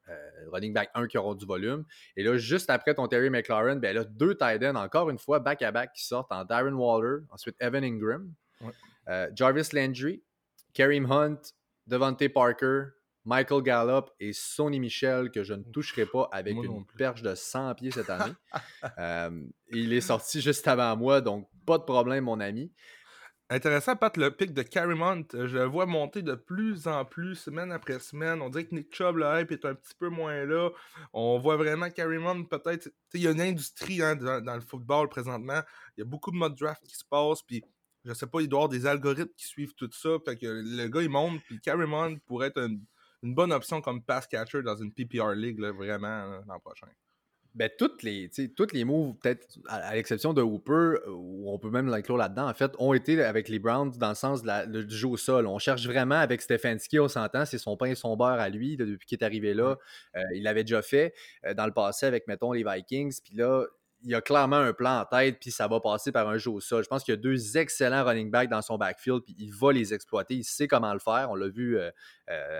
Euh, 0.09 0.49
running 0.51 0.73
back 0.73 0.89
1 0.95 1.07
qui 1.07 1.17
auront 1.17 1.33
du 1.33 1.45
volume. 1.45 1.85
Et 2.17 2.23
là, 2.23 2.35
juste 2.35 2.69
après 2.69 2.93
ton 2.93 3.07
Terry 3.07 3.29
McLaurin, 3.29 3.77
ben 3.77 3.95
là, 3.95 4.03
deux 4.03 4.35
tight 4.35 4.61
ends, 4.61 4.75
encore 4.75 5.09
une 5.09 5.17
fois, 5.17 5.39
back-à-back 5.39 5.93
qui 5.93 6.05
sortent 6.05 6.31
en 6.33 6.43
Darren 6.43 6.73
Waller, 6.73 7.21
ensuite 7.29 7.55
Evan 7.61 7.85
Ingram, 7.85 8.33
euh, 9.07 9.29
Jarvis 9.33 9.69
Landry, 9.71 10.21
Kareem 10.73 11.09
Hunt, 11.09 11.39
Devante 11.87 12.27
Parker, 12.27 12.87
Michael 13.25 13.61
Gallup 13.61 14.09
et 14.19 14.33
Sonny 14.33 14.79
Michel 14.79 15.31
que 15.31 15.43
je 15.43 15.53
ne 15.53 15.63
toucherai 15.63 16.05
pas 16.05 16.27
avec 16.31 16.55
une 16.55 16.85
perche 16.97 17.21
de 17.21 17.33
100 17.33 17.75
pieds 17.75 17.91
cette 17.91 18.09
année. 18.09 18.33
Euh, 18.99 19.31
il 19.71 19.93
est 19.93 20.01
sorti 20.01 20.41
juste 20.41 20.67
avant 20.67 20.95
moi, 20.97 21.21
donc 21.21 21.47
pas 21.65 21.77
de 21.77 21.83
problème, 21.83 22.25
mon 22.25 22.39
ami. 22.41 22.71
Intéressant, 23.53 23.95
Pat, 23.95 24.17
le 24.17 24.31
pic 24.31 24.51
de 24.51 24.63
Carrymont. 24.63 25.23
Euh, 25.35 25.47
je 25.47 25.59
le 25.59 25.65
vois 25.65 25.85
monter 25.85 26.23
de 26.23 26.33
plus 26.33 26.87
en 26.87 27.05
plus, 27.05 27.35
semaine 27.35 27.71
après 27.71 27.99
semaine. 27.99 28.41
On 28.41 28.49
dirait 28.49 28.65
que 28.65 28.73
Nick 28.73 28.91
Chubb, 28.91 29.17
le 29.17 29.25
hype 29.25 29.51
est 29.51 29.63
un 29.63 29.75
petit 29.75 29.93
peu 29.93 30.09
moins 30.09 30.43
là. 30.43 30.71
On 31.13 31.37
voit 31.37 31.55
vraiment 31.55 31.87
Carrymont, 31.91 32.45
peut-être. 32.45 32.89
Il 33.13 33.21
y 33.21 33.27
a 33.27 33.31
une 33.31 33.41
industrie 33.41 34.01
hein, 34.01 34.15
dans, 34.15 34.55
le 34.55 34.61
football 34.61 35.07
présentement. 35.07 35.61
Il 35.95 35.99
y 35.99 36.01
a 36.01 36.05
beaucoup 36.05 36.31
de 36.31 36.35
mode 36.35 36.55
draft 36.55 36.81
qui 36.87 36.95
se 36.95 37.05
passent. 37.07 37.43
Puis, 37.43 37.63
je 38.03 38.13
sais 38.13 38.25
pas, 38.25 38.41
il 38.41 38.49
doit 38.49 38.61
y 38.61 38.63
avoir 38.63 38.69
des 38.69 38.87
algorithmes 38.87 39.33
qui 39.37 39.45
suivent 39.45 39.75
tout 39.75 39.91
ça. 39.91 40.17
Fait 40.25 40.35
que 40.35 40.47
le 40.47 40.87
gars, 40.87 41.03
il 41.03 41.09
monte. 41.09 41.39
Puis, 41.43 41.61
Carrymont 41.61 42.17
pourrait 42.25 42.47
être 42.47 42.57
une, 42.57 42.81
bonne 43.21 43.53
option 43.53 43.81
comme 43.81 44.01
pass 44.03 44.25
catcher 44.25 44.63
dans 44.63 44.77
une 44.77 44.91
PPR 44.91 45.33
League, 45.35 45.61
vraiment, 45.61 46.41
l'an 46.47 46.59
prochain 46.59 46.87
ben, 47.55 47.69
toutes 47.77 48.01
les, 48.01 48.29
toutes 48.55 48.73
les 48.73 48.83
moves, 48.83 49.13
peut-être 49.21 49.59
à, 49.67 49.93
l'exception 49.93 50.33
de 50.33 50.41
Hooper, 50.41 50.95
où 51.07 51.51
on 51.51 51.59
peut 51.59 51.69
même 51.69 51.87
l'inclure 51.87 52.17
là-dedans, 52.17 52.49
en 52.49 52.53
fait, 52.53 52.71
ont 52.79 52.93
été 52.93 53.23
avec 53.23 53.47
les 53.47 53.59
Browns 53.59 53.91
dans 53.91 54.09
le 54.09 54.15
sens 54.15 54.41
de 54.41 54.47
la, 54.47 54.65
du 54.65 54.89
jeu 54.89 55.07
au 55.07 55.17
sol. 55.17 55.45
On 55.45 55.59
cherche 55.59 55.85
vraiment 55.85 56.15
avec 56.15 56.41
Stefanski, 56.41 56.99
on 56.99 57.07
s'entend, 57.07 57.45
c'est 57.45 57.59
son 57.59 57.77
pain 57.77 57.87
et 57.87 57.95
son 57.95 58.17
beurre 58.17 58.39
à 58.39 58.49
lui 58.49 58.75
depuis 58.75 59.05
qu'il 59.05 59.19
est 59.19 59.23
arrivé 59.23 59.53
là. 59.53 59.77
Euh, 60.15 60.21
il 60.33 60.43
l'avait 60.43 60.63
déjà 60.63 60.81
fait 60.81 61.13
euh, 61.45 61.53
dans 61.53 61.65
le 61.65 61.73
passé 61.73 62.05
avec, 62.05 62.27
mettons, 62.27 62.51
les 62.53 62.63
Vikings. 62.63 63.19
Puis 63.23 63.35
là, 63.35 63.65
il 64.03 64.15
a 64.15 64.21
clairement 64.21 64.57
un 64.57 64.73
plan 64.73 64.99
en 65.01 65.05
tête, 65.05 65.37
puis 65.39 65.51
ça 65.51 65.67
va 65.67 65.79
passer 65.79 66.11
par 66.11 66.27
un 66.27 66.37
jeu 66.37 66.51
au 66.51 66.59
sol. 66.59 66.83
Je 66.83 66.89
pense 66.89 67.03
qu'il 67.03 67.13
y 67.13 67.17
a 67.17 67.21
deux 67.21 67.57
excellents 67.57 68.03
running 68.03 68.29
backs 68.29 68.49
dans 68.49 68.61
son 68.61 68.77
backfield, 68.77 69.23
puis 69.23 69.35
il 69.39 69.53
va 69.53 69.71
les 69.71 69.93
exploiter. 69.93 70.35
Il 70.35 70.43
sait 70.43 70.67
comment 70.67 70.93
le 70.93 70.99
faire. 70.99 71.27
On 71.31 71.35
l'a 71.35 71.47
vu 71.47 71.77
euh, 71.77 71.91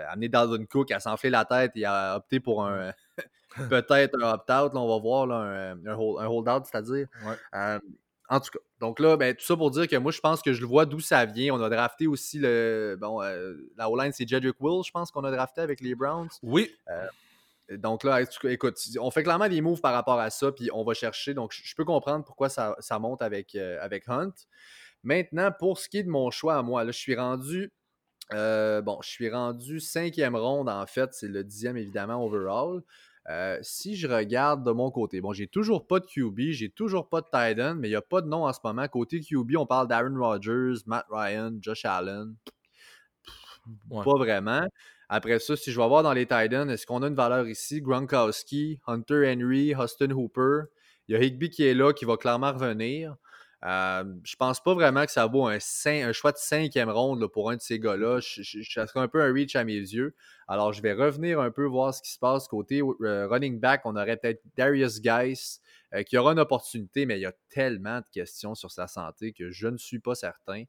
amener 0.08 0.28
Dalvin 0.28 0.64
Cook 0.66 0.90
à 0.90 1.00
s'enfler 1.00 1.30
la 1.30 1.44
tête 1.44 1.72
et 1.76 1.84
à 1.84 2.16
opter 2.16 2.40
pour 2.40 2.64
un, 2.64 2.92
peut-être 3.68 4.18
un 4.20 4.32
opt-out, 4.34 4.72
on 4.74 4.88
va 4.88 4.98
voir 5.00 5.30
un, 5.30 5.76
un, 5.86 6.26
hold, 6.26 6.64
c'est-à-dire. 6.64 7.06
Euh, 7.54 7.78
en 8.28 8.40
tout 8.40 8.50
cas, 8.52 8.58
donc 8.80 9.00
là, 9.00 9.16
ben, 9.16 9.34
tout 9.34 9.44
ça 9.44 9.56
pour 9.56 9.70
dire 9.70 9.86
que 9.86 9.96
moi, 9.96 10.10
je 10.10 10.20
pense 10.20 10.42
que 10.42 10.52
je 10.52 10.60
le 10.60 10.66
vois 10.66 10.86
d'où 10.86 11.00
ça 11.00 11.24
vient. 11.26 11.54
On 11.54 11.62
a 11.62 11.68
drafté 11.68 12.06
aussi 12.06 12.38
le. 12.38 12.96
Bon, 12.98 13.22
euh, 13.22 13.54
la 13.76 13.90
O-line, 13.90 14.12
c'est 14.12 14.26
Jedrick 14.26 14.56
Will, 14.60 14.82
je 14.84 14.90
pense 14.90 15.10
qu'on 15.10 15.24
a 15.24 15.30
drafté 15.30 15.60
avec 15.60 15.80
les 15.80 15.94
Browns. 15.94 16.30
Oui. 16.42 16.74
Euh, 17.70 17.76
donc 17.76 18.04
là, 18.04 18.20
écoute, 18.44 18.78
on 19.00 19.10
fait 19.10 19.22
clairement 19.22 19.48
des 19.48 19.60
moves 19.60 19.80
par 19.80 19.92
rapport 19.92 20.20
à 20.20 20.30
ça, 20.30 20.52
puis 20.52 20.70
on 20.72 20.84
va 20.84 20.94
chercher. 20.94 21.34
Donc, 21.34 21.52
je 21.52 21.74
peux 21.74 21.84
comprendre 21.84 22.24
pourquoi 22.24 22.48
ça, 22.48 22.76
monte 22.98 23.22
avec, 23.22 23.54
avec 23.54 24.08
Hunt. 24.08 24.32
Maintenant, 25.02 25.50
pour 25.58 25.78
ce 25.78 25.88
qui 25.88 25.98
est 25.98 26.02
de 26.02 26.10
mon 26.10 26.30
choix 26.30 26.56
à 26.56 26.62
moi, 26.62 26.84
là, 26.84 26.92
je 26.92 26.98
suis 26.98 27.14
rendu. 27.14 27.72
bon, 28.30 28.98
je 29.02 29.08
suis 29.08 29.30
rendu 29.30 29.80
cinquième 29.80 30.36
ronde, 30.36 30.68
en 30.68 30.86
fait. 30.86 31.12
C'est 31.12 31.28
le 31.28 31.44
dixième, 31.44 31.76
évidemment, 31.76 32.24
overall. 32.24 32.82
Euh, 33.30 33.58
si 33.62 33.96
je 33.96 34.06
regarde 34.06 34.66
de 34.66 34.70
mon 34.70 34.90
côté, 34.90 35.20
bon, 35.22 35.32
j'ai 35.32 35.46
toujours 35.46 35.86
pas 35.86 35.98
de 35.98 36.04
QB, 36.04 36.50
j'ai 36.50 36.68
toujours 36.68 37.08
pas 37.08 37.22
de 37.22 37.26
Titan, 37.26 37.74
mais 37.74 37.88
il 37.88 37.92
n'y 37.92 37.96
a 37.96 38.02
pas 38.02 38.20
de 38.20 38.28
nom 38.28 38.46
en 38.46 38.52
ce 38.52 38.58
moment. 38.62 38.86
Côté 38.88 39.20
QB, 39.20 39.56
on 39.56 39.66
parle 39.66 39.88
d'Aaron 39.88 40.18
Rodgers, 40.18 40.82
Matt 40.86 41.06
Ryan, 41.10 41.52
Josh 41.60 41.86
Allen. 41.86 42.34
Pas 43.90 44.18
vraiment. 44.18 44.66
Après 45.16 45.38
ça, 45.38 45.54
si 45.54 45.70
je 45.70 45.80
vais 45.80 45.86
voir 45.86 46.02
dans 46.02 46.12
les 46.12 46.26
Titans, 46.26 46.68
est-ce 46.68 46.86
qu'on 46.86 47.04
a 47.04 47.06
une 47.06 47.14
valeur 47.14 47.46
ici? 47.46 47.80
Gronkowski, 47.80 48.80
Hunter 48.88 49.32
Henry, 49.32 49.72
Austin 49.72 50.10
Hooper. 50.10 50.62
Il 51.06 51.14
y 51.14 51.16
a 51.16 51.22
Higby 51.22 51.50
qui 51.50 51.64
est 51.64 51.72
là, 51.72 51.92
qui 51.92 52.04
va 52.04 52.16
clairement 52.16 52.52
revenir. 52.52 53.14
Euh, 53.64 54.02
je 54.24 54.34
pense 54.34 54.60
pas 54.60 54.74
vraiment 54.74 55.06
que 55.06 55.12
ça 55.12 55.26
vaut 55.26 55.46
un, 55.46 55.60
choix 55.60 56.32
de 56.32 56.36
cinquième 56.36 56.90
ronde 56.90 57.24
pour 57.28 57.48
un 57.50 57.54
de 57.54 57.60
ces 57.60 57.78
gars-là. 57.78 58.20
Ça 58.20 58.88
serait 58.88 58.98
un 58.98 59.06
peu 59.06 59.22
un 59.22 59.32
reach 59.32 59.54
à 59.54 59.62
mes 59.62 59.74
yeux. 59.74 60.16
Alors, 60.48 60.72
je 60.72 60.82
vais 60.82 60.94
revenir 60.94 61.38
un 61.38 61.52
peu 61.52 61.64
voir 61.64 61.94
ce 61.94 62.02
qui 62.02 62.10
se 62.10 62.18
passe 62.18 62.48
côté 62.48 62.82
euh, 62.82 63.28
running 63.28 63.60
back. 63.60 63.82
On 63.84 63.94
aurait 63.94 64.16
peut-être 64.16 64.42
Darius 64.56 65.00
Geis 65.00 65.60
euh, 65.94 66.02
qui 66.02 66.18
aura 66.18 66.32
une 66.32 66.40
opportunité, 66.40 67.06
mais 67.06 67.18
il 67.18 67.22
y 67.22 67.26
a 67.26 67.34
tellement 67.50 68.00
de 68.00 68.06
questions 68.12 68.56
sur 68.56 68.72
sa 68.72 68.88
santé 68.88 69.32
que 69.32 69.52
je 69.52 69.68
ne 69.68 69.76
suis 69.76 70.00
pas 70.00 70.16
certain. 70.16 70.64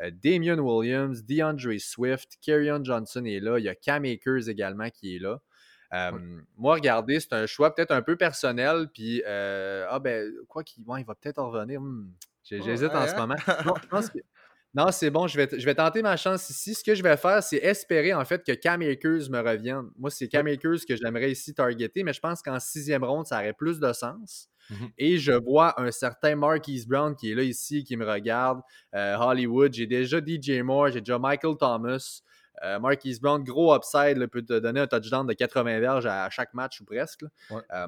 Damien 0.00 0.58
Williams, 0.58 1.24
DeAndre 1.24 1.78
Swift, 1.80 2.38
Kerryon 2.40 2.84
Johnson 2.84 3.24
est 3.24 3.40
là. 3.40 3.58
Il 3.58 3.64
y 3.64 3.68
a 3.68 3.74
Cam 3.74 4.04
Akers 4.04 4.48
également 4.48 4.90
qui 4.90 5.16
est 5.16 5.18
là. 5.18 5.40
Moi, 6.56 6.74
regardez, 6.74 7.20
c'est 7.20 7.32
un 7.32 7.46
choix 7.46 7.74
peut-être 7.74 7.90
un 7.90 8.02
peu 8.02 8.16
personnel. 8.16 8.88
Puis, 8.92 9.22
ah 9.26 9.98
ben, 9.98 10.32
quoi 10.48 10.62
qu'il 10.62 10.84
il 10.86 11.04
va 11.04 11.14
peut-être 11.14 11.42
revenir. 11.42 11.80
Hmm, 11.80 12.12
J'hésite 12.44 12.90
en 12.94 13.06
ce 13.06 13.16
moment. 13.16 13.36
Non, 14.74 14.92
c'est 14.92 15.10
bon, 15.10 15.26
je 15.26 15.36
vais, 15.36 15.48
je 15.58 15.64
vais 15.64 15.74
tenter 15.74 16.02
ma 16.02 16.16
chance 16.16 16.50
ici. 16.50 16.74
Ce 16.74 16.84
que 16.84 16.94
je 16.94 17.02
vais 17.02 17.16
faire, 17.16 17.42
c'est 17.42 17.56
espérer 17.56 18.12
en 18.12 18.24
fait 18.24 18.44
que 18.44 18.52
Cam 18.52 18.82
Akers 18.82 19.30
me 19.30 19.40
revienne. 19.40 19.90
Moi, 19.98 20.10
c'est 20.10 20.28
Cam 20.28 20.46
Akers 20.46 20.84
que 20.86 20.94
j'aimerais 20.94 21.32
ici 21.32 21.54
targeter, 21.54 22.04
mais 22.04 22.12
je 22.12 22.20
pense 22.20 22.42
qu'en 22.42 22.60
sixième 22.60 23.02
ronde, 23.02 23.26
ça 23.26 23.38
aurait 23.38 23.54
plus 23.54 23.80
de 23.80 23.92
sens. 23.94 24.48
Mmh 24.70 24.86
Et 24.98 25.18
je 25.18 25.32
vois 25.32 25.80
un 25.80 25.90
certain 25.90 26.36
Marquise 26.36 26.86
Brown 26.86 27.14
qui 27.14 27.32
est 27.32 27.34
là 27.34 27.42
ici, 27.42 27.84
qui 27.84 27.96
me 27.96 28.06
regarde. 28.06 28.60
Euh, 28.94 29.16
Hollywood, 29.16 29.72
j'ai 29.72 29.86
déjà 29.86 30.18
DJ 30.18 30.60
Moore, 30.62 30.90
j'ai 30.90 31.00
déjà 31.00 31.18
Michael 31.18 31.56
Thomas. 31.58 32.22
Euh, 32.64 32.78
Marquise 32.78 33.20
Brown, 33.20 33.42
gros 33.42 33.74
upside, 33.74 34.24
peut 34.26 34.42
te 34.42 34.58
donner 34.58 34.80
un 34.80 34.86
touchdown 34.86 35.26
de 35.26 35.32
80 35.32 35.80
verges 35.80 36.06
à, 36.06 36.28
chaque 36.30 36.54
match 36.54 36.80
ou 36.80 36.84
presque. 36.84 37.24
Euh, 37.52 37.86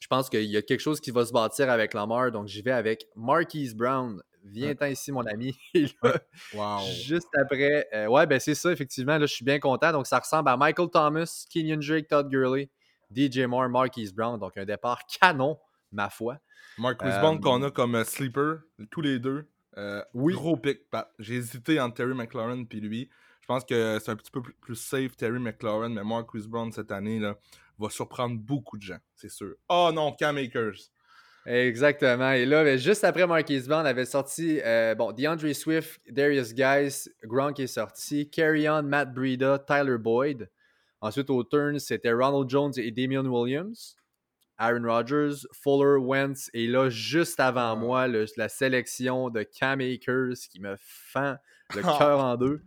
je 0.00 0.06
pense 0.08 0.28
qu'il 0.28 0.44
y 0.44 0.56
a 0.56 0.62
quelque 0.62 0.80
chose 0.80 1.00
qui 1.00 1.10
va 1.10 1.24
se 1.24 1.32
bâtir 1.32 1.70
avec 1.70 1.94
Lamar. 1.94 2.30
Donc, 2.30 2.48
j'y 2.48 2.62
vais 2.62 2.72
avec 2.72 3.06
Marquise 3.14 3.74
Brown. 3.74 4.20
Viens-t'en 4.44 4.86
ici, 4.86 5.12
mon 5.12 5.24
ami. 5.26 5.56
wow. 6.54 6.80
Juste 7.04 7.28
après. 7.40 7.86
Euh, 7.94 8.06
ouais, 8.08 8.26
ben 8.26 8.40
c'est 8.40 8.56
ça, 8.56 8.72
effectivement. 8.72 9.16
Là, 9.16 9.26
je 9.26 9.32
suis 9.32 9.44
bien 9.44 9.60
content. 9.60 9.92
Donc, 9.92 10.08
ça 10.08 10.18
ressemble 10.18 10.48
à 10.48 10.56
Michael 10.56 10.90
Thomas, 10.90 11.46
Kenyon 11.48 11.78
Drake, 11.78 12.08
Todd 12.08 12.28
Gurley, 12.28 12.68
DJ 13.14 13.40
Moore, 13.46 13.68
Marquise 13.68 14.12
Brown. 14.12 14.40
Donc, 14.40 14.56
un 14.56 14.64
départ 14.64 15.02
canon, 15.20 15.56
ma 15.92 16.10
foi. 16.10 16.38
Marquise 16.78 17.18
Brown 17.20 17.40
qu'on 17.40 17.62
a 17.62 17.70
comme 17.70 17.94
euh, 17.94 18.04
sleeper, 18.04 18.60
tous 18.90 19.00
les 19.00 19.18
deux. 19.18 19.46
Euh, 19.78 20.02
oui. 20.14 20.34
Gros 20.34 20.56
pick, 20.56 20.80
J'ai 21.18 21.36
hésité 21.36 21.80
entre 21.80 21.94
Terry 21.94 22.14
McLaurin 22.14 22.64
et 22.70 22.80
lui. 22.80 23.08
Je 23.40 23.46
pense 23.46 23.64
que 23.64 23.98
c'est 23.98 24.10
un 24.10 24.16
petit 24.16 24.30
peu 24.30 24.40
plus 24.60 24.76
safe, 24.76 25.16
Terry 25.16 25.38
McLaurin, 25.38 25.88
mais 25.88 26.04
Marquise 26.04 26.46
Brown 26.46 26.70
cette 26.70 26.92
année, 26.92 27.18
là, 27.18 27.36
va 27.78 27.90
surprendre 27.90 28.38
beaucoup 28.38 28.76
de 28.76 28.82
gens, 28.82 29.00
c'est 29.16 29.30
sûr. 29.30 29.54
Oh 29.68 29.90
non, 29.92 30.12
Cam 30.12 30.36
Akers. 30.36 30.90
Exactement. 31.44 32.32
Et 32.32 32.46
là, 32.46 32.62
ben, 32.62 32.78
juste 32.78 33.02
après 33.02 33.26
Marquise 33.26 33.66
Brown, 33.66 33.82
on 33.82 33.88
avait 33.88 34.04
sorti 34.04 34.60
euh, 34.64 34.94
bon, 34.94 35.10
DeAndre 35.10 35.52
Swift, 35.54 36.00
Darius 36.08 36.54
Guys, 36.54 37.08
Gronk 37.24 37.58
est 37.58 37.66
sorti, 37.66 38.30
Carry 38.30 38.68
On, 38.68 38.82
Matt 38.82 39.12
Breida, 39.12 39.58
Tyler 39.58 39.98
Boyd. 39.98 40.48
Ensuite, 41.00 41.30
au 41.30 41.42
turn, 41.42 41.80
c'était 41.80 42.12
Ronald 42.12 42.48
Jones 42.48 42.72
et 42.76 42.92
Damian 42.92 43.26
Williams. 43.26 43.96
Aaron 44.58 44.84
Rodgers, 44.84 45.46
Fuller, 45.52 45.98
Wentz. 45.98 46.50
Et 46.54 46.66
là, 46.66 46.88
juste 46.88 47.40
avant 47.40 47.72
ah. 47.72 47.76
moi, 47.76 48.08
la 48.08 48.48
sélection 48.48 49.30
de 49.30 49.42
Cam 49.42 49.80
Akers 49.80 50.48
qui 50.50 50.60
me 50.60 50.74
fend 50.78 51.36
le 51.74 51.82
cœur 51.98 52.20
en 52.20 52.36
deux. 52.36 52.62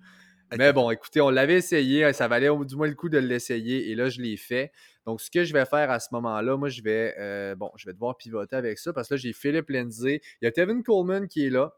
Mais 0.57 0.73
bon, 0.73 0.91
écoutez, 0.91 1.21
on 1.21 1.29
l'avait 1.29 1.55
essayé, 1.55 2.13
ça 2.13 2.27
valait 2.27 2.49
du 2.65 2.75
moins 2.75 2.87
le 2.87 2.93
coup 2.93 3.09
de 3.09 3.17
l'essayer 3.17 3.89
et 3.89 3.95
là, 3.95 4.09
je 4.09 4.21
l'ai 4.21 4.37
fait. 4.37 4.71
Donc, 5.05 5.21
ce 5.21 5.29
que 5.29 5.43
je 5.43 5.53
vais 5.53 5.65
faire 5.65 5.91
à 5.91 5.99
ce 5.99 6.09
moment-là, 6.11 6.55
moi, 6.55 6.69
je 6.69 6.81
vais, 6.81 7.15
euh, 7.19 7.55
bon, 7.55 7.71
je 7.75 7.85
vais 7.85 7.93
devoir 7.93 8.15
pivoter 8.15 8.55
avec 8.55 8.77
ça 8.79 8.93
parce 8.93 9.09
que 9.09 9.15
là, 9.15 9.17
j'ai 9.17 9.33
Philippe 9.33 9.69
Lindsay. 9.69 10.21
Il 10.41 10.45
y 10.45 10.47
a 10.47 10.51
Kevin 10.51 10.83
Coleman 10.83 11.27
qui 11.27 11.45
est 11.45 11.49
là. 11.49 11.73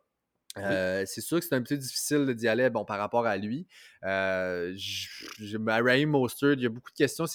Euh, 0.57 1.03
c'est 1.05 1.21
sûr 1.21 1.39
que 1.39 1.45
c'est 1.45 1.55
un 1.55 1.61
peu 1.61 1.77
difficile 1.77 2.25
d'y 2.35 2.47
aller 2.47 2.69
bon, 2.69 2.85
par 2.85 2.97
rapport 2.97 3.25
à 3.25 3.37
lui. 3.37 3.67
Euh, 4.03 4.75
Raheem 5.67 6.09
Mostert, 6.09 6.53
il 6.53 6.61
y 6.61 6.65
a 6.65 6.69
beaucoup 6.69 6.91
de 6.91 6.97
questions. 6.97 7.25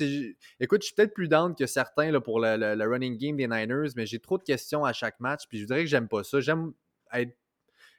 Écoute, 0.60 0.82
je 0.82 0.86
suis 0.86 0.94
peut-être 0.94 1.14
plus 1.14 1.28
down 1.28 1.54
que 1.54 1.66
certains 1.66 2.10
là, 2.10 2.20
pour 2.20 2.40
le, 2.40 2.84
running 2.84 3.16
game 3.18 3.36
des 3.36 3.46
Niners, 3.46 3.90
mais 3.96 4.06
j'ai 4.06 4.18
trop 4.18 4.38
de 4.38 4.42
questions 4.42 4.84
à 4.84 4.92
chaque 4.92 5.20
match. 5.20 5.42
Puis 5.48 5.58
je 5.58 5.66
dirais 5.66 5.80
que 5.80 5.88
j'aime 5.88 6.08
pas 6.08 6.24
ça. 6.24 6.40
J'aime 6.40 6.72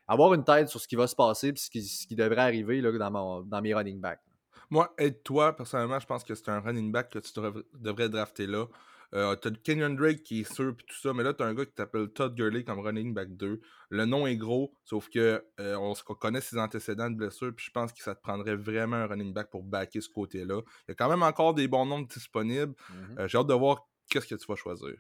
avoir 0.08 0.34
une 0.34 0.44
tête 0.44 0.70
sur 0.70 0.80
ce 0.80 0.88
qui 0.88 0.96
va 0.96 1.08
se 1.08 1.16
passer 1.16 1.50
et 1.50 1.56
ce 1.56 1.70
qui, 2.08 2.16
devrait 2.16 2.42
arriver 2.42 2.82
là, 2.82 2.92
dans, 2.92 3.42
dans 3.42 3.62
mes 3.62 3.74
running 3.74 4.00
backs. 4.00 4.22
Moi, 4.70 4.94
aide-toi, 4.98 5.56
personnellement, 5.56 6.00
je 6.00 6.06
pense 6.08 6.24
que 6.24 6.34
c'est 6.36 6.50
un 6.50 6.60
running 6.60 6.92
back 6.92 7.10
que 7.10 7.20
tu 7.20 7.32
devrais 7.80 8.10
drafter 8.10 8.48
là. 8.48 8.66
Euh, 9.14 9.36
t'as 9.36 9.52
Kenyon 9.52 9.92
Drake 9.92 10.24
qui 10.24 10.42
est 10.42 10.54
sûr, 10.54 10.76
puis 10.76 10.86
tout 10.88 11.00
ça, 11.00 11.14
mais 11.14 11.24
là, 11.24 11.34
t'as 11.34 11.46
un 11.46 11.54
gars 11.54 11.66
qui 11.66 11.74
t'appelle 11.74 12.10
Todd 12.10 12.36
Gurley 12.36 12.64
comme 12.64 12.80
running 12.80 13.14
back 13.14 13.36
2. 13.36 13.62
Le 13.90 14.06
nom 14.06 14.26
est 14.26 14.38
gros, 14.38 14.74
sauf 14.86 15.10
que 15.10 15.44
euh, 15.60 15.76
on, 15.76 15.94
connaît 16.16 16.42
ses 16.42 16.58
antécédents 16.58 17.10
de 17.10 17.16
blessure, 17.16 17.54
puis 17.56 17.66
je 17.66 17.72
pense 17.72 17.94
que 17.94 18.02
ça 18.02 18.16
te 18.16 18.22
prendrait 18.22 18.56
vraiment 18.56 18.96
un 18.96 19.08
running 19.08 19.34
back 19.34 19.50
pour 19.52 19.64
backer 19.64 20.02
ce 20.02 20.10
côté-là. 20.10 20.62
Il 20.88 20.90
y 20.90 20.92
a 20.92 20.96
quand 20.96 21.10
même 21.10 21.24
encore 21.24 21.54
des 21.54 21.68
bons 21.68 21.86
noms 21.86 22.02
disponibles. 22.02 22.74
Mm-hmm. 22.74 23.20
Euh, 23.20 23.28
j'ai 23.28 23.38
hâte 23.38 23.48
de 23.48 23.54
voir 23.54 23.88
qu'est-ce 24.10 24.28
que 24.28 24.36
tu 24.36 24.48
vas 24.48 24.56
choisir 24.56 24.94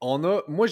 on 0.00 0.24
a. 0.24 0.42
Moi, 0.48 0.66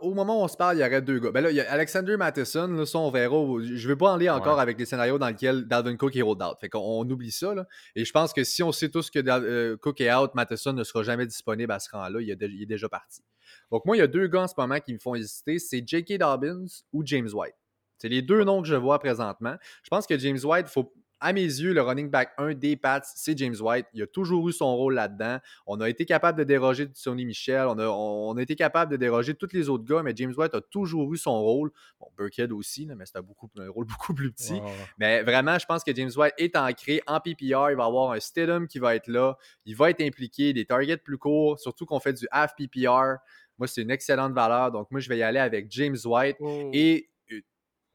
au 0.00 0.14
moment 0.14 0.40
où 0.40 0.44
on 0.44 0.48
se 0.48 0.56
parle, 0.56 0.76
il 0.76 0.80
y 0.80 0.84
aurait 0.84 1.02
deux 1.02 1.18
gars. 1.18 1.30
Ben 1.30 1.42
là, 1.42 1.50
il 1.50 1.56
y 1.56 1.60
a 1.60 1.70
Alexander 1.70 2.16
Matheson, 2.16 2.68
là, 2.68 2.86
ça, 2.86 2.98
on 2.98 3.10
verra. 3.10 3.36
Je 3.62 3.88
vais 3.88 3.96
pas 3.96 4.12
en 4.12 4.16
lire 4.16 4.34
encore 4.34 4.60
avec 4.60 4.78
les 4.78 4.84
scénarios 4.84 5.18
dans 5.18 5.28
lesquels 5.28 5.66
Dalvin 5.66 5.96
Cook 5.96 6.14
est 6.16 6.22
rolled 6.22 6.42
out. 6.42 6.56
Fait 6.60 6.68
qu'on 6.68 7.08
oublie 7.08 7.30
ça. 7.30 7.54
Là. 7.54 7.66
Et 7.96 8.04
je 8.04 8.12
pense 8.12 8.32
que 8.32 8.44
si 8.44 8.62
on 8.62 8.72
sait 8.72 8.90
tous 8.90 9.10
que 9.10 9.20
euh, 9.26 9.76
Cook 9.78 10.00
est 10.00 10.12
out, 10.12 10.34
Matheson 10.34 10.72
ne 10.72 10.84
sera 10.84 11.02
jamais 11.02 11.26
disponible 11.26 11.72
à 11.72 11.78
ce 11.78 11.90
rang-là. 11.90 12.20
Il, 12.20 12.30
est 12.30 12.66
déjà 12.66 12.88
parti. 12.88 13.22
Donc, 13.70 13.84
moi, 13.86 13.96
il 13.96 14.00
y 14.00 14.02
a 14.02 14.06
deux 14.06 14.26
gars 14.26 14.42
en 14.42 14.48
ce 14.48 14.54
moment 14.56 14.78
qui 14.80 14.92
me 14.92 14.98
font 14.98 15.14
hésiter 15.14 15.58
c'est 15.58 15.82
J.K. 15.86 16.18
Dobbins 16.18 16.66
ou 16.92 17.02
James 17.04 17.28
White. 17.32 17.54
C'est 17.98 18.08
les 18.08 18.22
deux 18.22 18.44
noms 18.44 18.60
que 18.60 18.68
je 18.68 18.74
vois 18.74 18.98
présentement. 18.98 19.56
Je 19.82 19.88
pense 19.88 20.06
que 20.06 20.18
James 20.18 20.38
White, 20.42 20.66
il 20.68 20.72
faut 20.72 20.92
à 21.24 21.32
mes 21.32 21.40
yeux, 21.40 21.72
le 21.72 21.80
running 21.80 22.10
back 22.10 22.32
1 22.36 22.52
des 22.52 22.76
Pats, 22.76 23.00
c'est 23.02 23.36
James 23.38 23.56
White. 23.58 23.86
Il 23.94 24.02
a 24.02 24.06
toujours 24.06 24.46
eu 24.46 24.52
son 24.52 24.76
rôle 24.76 24.92
là-dedans. 24.92 25.38
On 25.66 25.80
a 25.80 25.88
été 25.88 26.04
capable 26.04 26.38
de 26.38 26.44
déroger 26.44 26.86
Sonny 26.92 27.24
Michel. 27.24 27.66
On 27.66 27.78
a, 27.78 27.86
on 27.86 28.36
a, 28.36 28.42
été 28.42 28.54
capable 28.54 28.92
de 28.92 28.98
déroger 28.98 29.32
tous 29.34 29.48
les 29.54 29.70
autres 29.70 29.84
gars, 29.84 30.02
mais 30.02 30.12
James 30.14 30.34
White 30.36 30.54
a 30.54 30.60
toujours 30.60 31.14
eu 31.14 31.16
son 31.16 31.40
rôle. 31.40 31.70
Bon, 31.98 32.08
Burkhead 32.18 32.52
aussi, 32.52 32.84
mais 32.84 33.06
c'est 33.06 33.16
un, 33.16 33.22
un, 33.22 33.70
rôle 33.70 33.86
beaucoup 33.88 34.12
plus 34.12 34.32
petit. 34.32 34.60
Mais 34.98 35.22
vraiment, 35.22 35.58
je 35.58 35.64
pense 35.64 35.82
que 35.82 35.94
James 35.94 36.10
White 36.14 36.34
est 36.36 36.56
ancré 36.56 37.00
en 37.06 37.20
PPR. 37.20 37.70
Il 37.70 37.76
va 37.76 37.86
avoir 37.86 38.12
un 38.12 38.20
Stidham 38.20 38.68
qui 38.68 38.78
va 38.78 38.94
être 38.94 39.08
là. 39.08 39.38
Il 39.64 39.76
va 39.76 39.88
être 39.88 40.02
impliqué, 40.02 40.52
des 40.52 40.66
targets 40.66 40.98
plus 40.98 41.16
courts, 41.16 41.58
surtout 41.58 41.86
qu'on 41.86 42.00
fait 42.00 42.12
du 42.12 42.28
half 42.32 42.54
PPR. 42.54 43.16
Moi, 43.56 43.66
c'est 43.66 43.80
une 43.80 43.90
excellente 43.90 44.34
valeur. 44.34 44.72
Donc, 44.72 44.90
moi, 44.90 45.00
je 45.00 45.08
vais 45.08 45.16
y 45.16 45.22
aller 45.22 45.38
avec 45.38 45.70
James 45.70 45.96
White. 46.04 46.36
Oh. 46.40 46.70
Et 46.74 47.08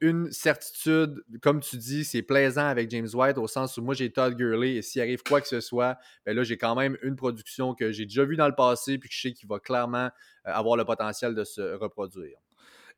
une 0.02 0.32
certitude, 0.32 1.24
comme 1.42 1.60
tu 1.60 1.78
dis, 1.78 2.06
c'est 2.06 2.22
plaisant 2.22 2.66
avec 2.66 2.90
James 2.92 3.08
White 3.14 3.38
au 3.38 3.48
sens 3.48 3.78
où 3.78 3.82
moi 3.82 3.94
j'ai 3.94 4.12
Todd 4.12 4.36
Gurley 4.36 4.76
et 4.76 4.82
s'il 4.82 5.02
arrive 5.02 5.24
quoi 5.24 5.42
que 5.42 5.48
ce 5.48 5.60
soit, 5.60 5.98
ben 6.26 6.36
là 6.36 6.44
j'ai 6.44 6.58
quand 6.58 6.76
même 6.76 6.98
une 7.02 7.16
production 7.16 7.74
que 7.74 7.92
j'ai 7.92 8.06
déjà 8.06 8.24
vue 8.24 8.38
dans 8.38 8.48
le 8.48 8.56
passé 8.56 8.98
puis 8.98 9.10
que 9.10 9.16
je 9.16 9.22
sais 9.22 9.34
qu'il 9.34 9.50
va 9.50 9.60
clairement 9.60 10.06
euh, 10.08 10.10
avoir 10.46 10.78
le 10.78 10.86
potentiel 10.86 11.36
de 11.36 11.44
se 11.44 11.62
reproduire. 11.76 12.38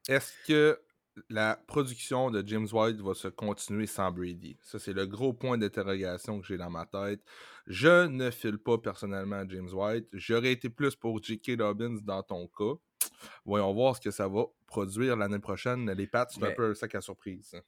Est-ce 0.07 0.33
que 0.47 0.79
la 1.29 1.59
production 1.67 2.31
de 2.31 2.43
James 2.47 2.67
White 2.71 3.01
va 3.01 3.13
se 3.13 3.27
continuer 3.27 3.87
sans 3.87 4.11
Brady? 4.11 4.57
Ça, 4.61 4.79
c'est 4.79 4.93
le 4.93 5.05
gros 5.05 5.33
point 5.33 5.57
d'interrogation 5.57 6.39
que 6.39 6.47
j'ai 6.47 6.57
dans 6.57 6.69
ma 6.69 6.85
tête. 6.85 7.21
Je 7.67 8.07
ne 8.07 8.31
file 8.31 8.57
pas 8.57 8.77
personnellement 8.77 9.43
James 9.49 9.69
White. 9.71 10.07
J'aurais 10.13 10.53
été 10.53 10.69
plus 10.69 10.95
pour 10.95 11.21
J.K. 11.21 11.57
Dobbins 11.57 11.97
dans 12.03 12.23
ton 12.23 12.47
cas. 12.47 12.79
Voyons 13.45 13.73
voir 13.73 13.95
ce 13.95 14.01
que 14.01 14.11
ça 14.11 14.27
va 14.27 14.45
produire 14.71 15.17
l'année 15.17 15.39
prochaine. 15.39 15.91
Les 15.91 16.07
Pats, 16.07 16.27
c'est 16.29 16.43
un 16.43 16.51
peu 16.51 16.71
un 16.71 16.73
sac 16.73 16.95
à 16.95 17.01
surprise. 17.01 17.61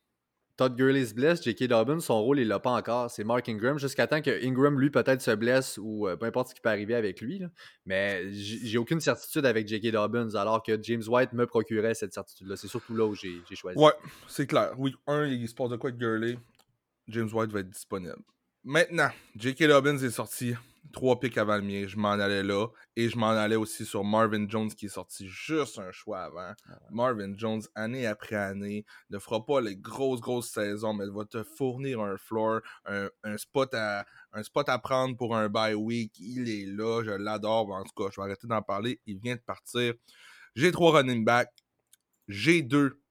Todd 0.55 0.75
Gurley 0.75 1.05
se 1.05 1.15
blesse, 1.15 1.43
J.K. 1.43 1.63
Dobbins, 1.63 1.99
son 1.99 2.21
rôle, 2.21 2.39
il 2.39 2.47
l'a 2.47 2.59
pas 2.59 2.69
encore. 2.69 3.09
C'est 3.09 3.23
Mark 3.23 3.49
Ingram, 3.49 3.79
jusqu'à 3.79 4.05
temps 4.05 4.21
que 4.21 4.45
Ingram, 4.45 4.79
lui, 4.79 4.91
peut-être 4.91 5.21
se 5.21 5.31
blesse 5.31 5.79
ou 5.81 6.07
euh, 6.07 6.15
peu 6.15 6.27
importe 6.27 6.49
ce 6.49 6.55
qui 6.55 6.61
peut 6.61 6.69
arriver 6.69 6.93
avec 6.93 7.21
lui. 7.21 7.41
Mais 7.85 8.31
j'ai 8.31 8.77
aucune 8.77 8.99
certitude 8.99 9.45
avec 9.45 9.67
J.K. 9.67 9.91
Dobbins, 9.91 10.35
alors 10.35 10.61
que 10.61 10.81
James 10.81 11.03
White 11.07 11.33
me 11.33 11.45
procurait 11.47 11.95
cette 11.95 12.13
certitude-là. 12.13 12.55
C'est 12.55 12.67
surtout 12.67 12.95
là 12.95 13.05
où 13.05 13.15
j'ai 13.15 13.41
choisi. 13.55 13.77
Ouais, 13.79 13.93
c'est 14.27 14.47
clair. 14.47 14.73
Oui, 14.77 14.95
un, 15.07 15.25
il 15.25 15.49
se 15.49 15.55
passe 15.55 15.69
de 15.69 15.75
quoi 15.75 15.89
avec 15.89 15.99
Gurley? 15.99 16.37
James 17.07 17.29
White 17.33 17.51
va 17.51 17.59
être 17.61 17.69
disponible. 17.71 18.21
Maintenant, 18.63 19.09
J.K. 19.35 19.63
Dobbins 19.63 19.97
est 19.97 20.11
sorti 20.11 20.53
trois 20.91 21.19
pics 21.19 21.37
avant 21.37 21.55
le 21.55 21.61
mien. 21.61 21.85
Je 21.87 21.97
m'en 21.97 22.11
allais 22.11 22.43
là. 22.43 22.67
Et 22.95 23.09
je 23.09 23.17
m'en 23.17 23.29
allais 23.29 23.55
aussi 23.55 23.85
sur 23.85 24.03
Marvin 24.03 24.47
Jones 24.47 24.69
qui 24.73 24.87
est 24.87 24.89
sorti 24.89 25.27
juste 25.27 25.79
un 25.79 25.91
choix 25.91 26.23
avant. 26.23 26.53
Ah 26.69 26.79
Marvin 26.91 27.33
Jones, 27.35 27.61
année 27.75 28.05
après 28.05 28.35
année, 28.35 28.85
ne 29.09 29.19
fera 29.19 29.45
pas 29.45 29.61
les 29.61 29.75
grosses, 29.75 30.19
grosses 30.19 30.51
saisons, 30.51 30.93
mais 30.93 31.05
va 31.07 31.25
te 31.25 31.43
fournir 31.43 32.01
un 32.01 32.17
floor, 32.17 32.61
un, 32.85 33.09
spot, 33.37 33.73
à, 33.73 34.05
un 34.33 34.43
spot 34.43 34.69
à 34.69 34.77
prendre 34.79 35.15
pour 35.15 35.35
un 35.35 35.49
bye 35.49 35.73
week. 35.73 36.13
Il 36.19 36.49
est 36.49 36.65
là. 36.65 37.03
Je 37.03 37.11
l'adore. 37.11 37.71
En 37.71 37.83
tout 37.83 37.93
cas, 37.95 38.09
je 38.11 38.19
vais 38.19 38.25
arrêter 38.25 38.47
d'en 38.47 38.61
parler. 38.61 38.99
Il 39.05 39.19
vient 39.19 39.35
de 39.35 39.41
partir. 39.41 39.93
J'ai 40.55 40.71
trois 40.71 40.99
running 40.99 41.23
backs. 41.23 41.53
J'ai 42.27 42.61
deux 42.61 43.01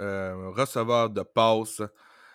euh, 0.00 0.50
receveurs 0.50 1.10
de 1.10 1.22
passe. 1.22 1.82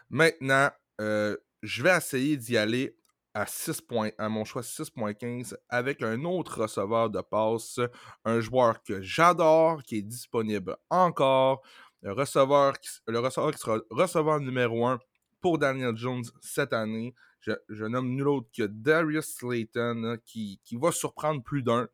Maintenant, 0.09 0.69
euh, 1.01 1.35
je 1.63 1.83
vais 1.83 1.95
essayer 1.95 2.37
d'y 2.37 2.57
aller 2.57 2.96
à, 3.37 3.45
6 3.45 3.83
à 4.17 4.29
mon 4.29 4.45
choix 4.45 4.63
6.15 4.63 5.55
avec 5.69 6.01
un 6.01 6.23
autre 6.23 6.61
receveur 6.61 7.11
de 7.11 7.21
passe, 7.21 7.79
un 8.25 8.39
joueur 8.39 8.81
que 8.81 8.99
j'adore, 9.01 9.83
qui 9.83 9.97
est 9.97 10.01
disponible 10.01 10.75
encore, 10.89 11.61
le 12.01 12.13
receveur 12.13 12.79
qui, 12.79 12.89
le 13.07 13.19
receveur 13.19 13.51
qui 13.51 13.59
sera 13.59 13.77
receveur 13.91 14.39
numéro 14.39 14.87
1 14.87 14.99
pour 15.39 15.59
Daniel 15.59 15.95
Jones 15.95 16.23
cette 16.41 16.73
année. 16.73 17.13
Je, 17.41 17.85
nomme 17.85 18.09
nul 18.09 18.27
autre 18.27 18.49
que 18.55 18.63
Darius 18.63 19.35
Slayton 19.35 20.17
qui, 20.25 20.59
va 20.73 20.91
surprendre 20.91 21.43
plus 21.43 21.61
d'un. 21.61 21.87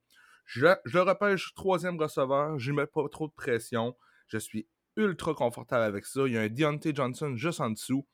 Je, 0.46 0.68
je 0.86 0.98
le 0.98 1.04
repêche 1.04 1.54
troisième 1.56 2.00
receveur, 2.00 2.58
je 2.58 2.72
ne 2.72 2.78
mets 2.78 2.88
pas 2.88 3.08
trop 3.10 3.28
de 3.28 3.34
pression. 3.34 3.96
Je 4.28 4.38
suis 4.38 4.66
ultra 4.96 5.34
confortable 5.34 5.84
avec 5.84 6.06
ça. 6.06 6.22
Il 6.26 6.34
y 6.34 6.38
a 6.38 6.42
un 6.42 6.50
Deontay 6.50 6.96
Johnson 6.96 7.36
juste 7.36 7.60
en 7.60 7.70
dessous. 7.70 8.08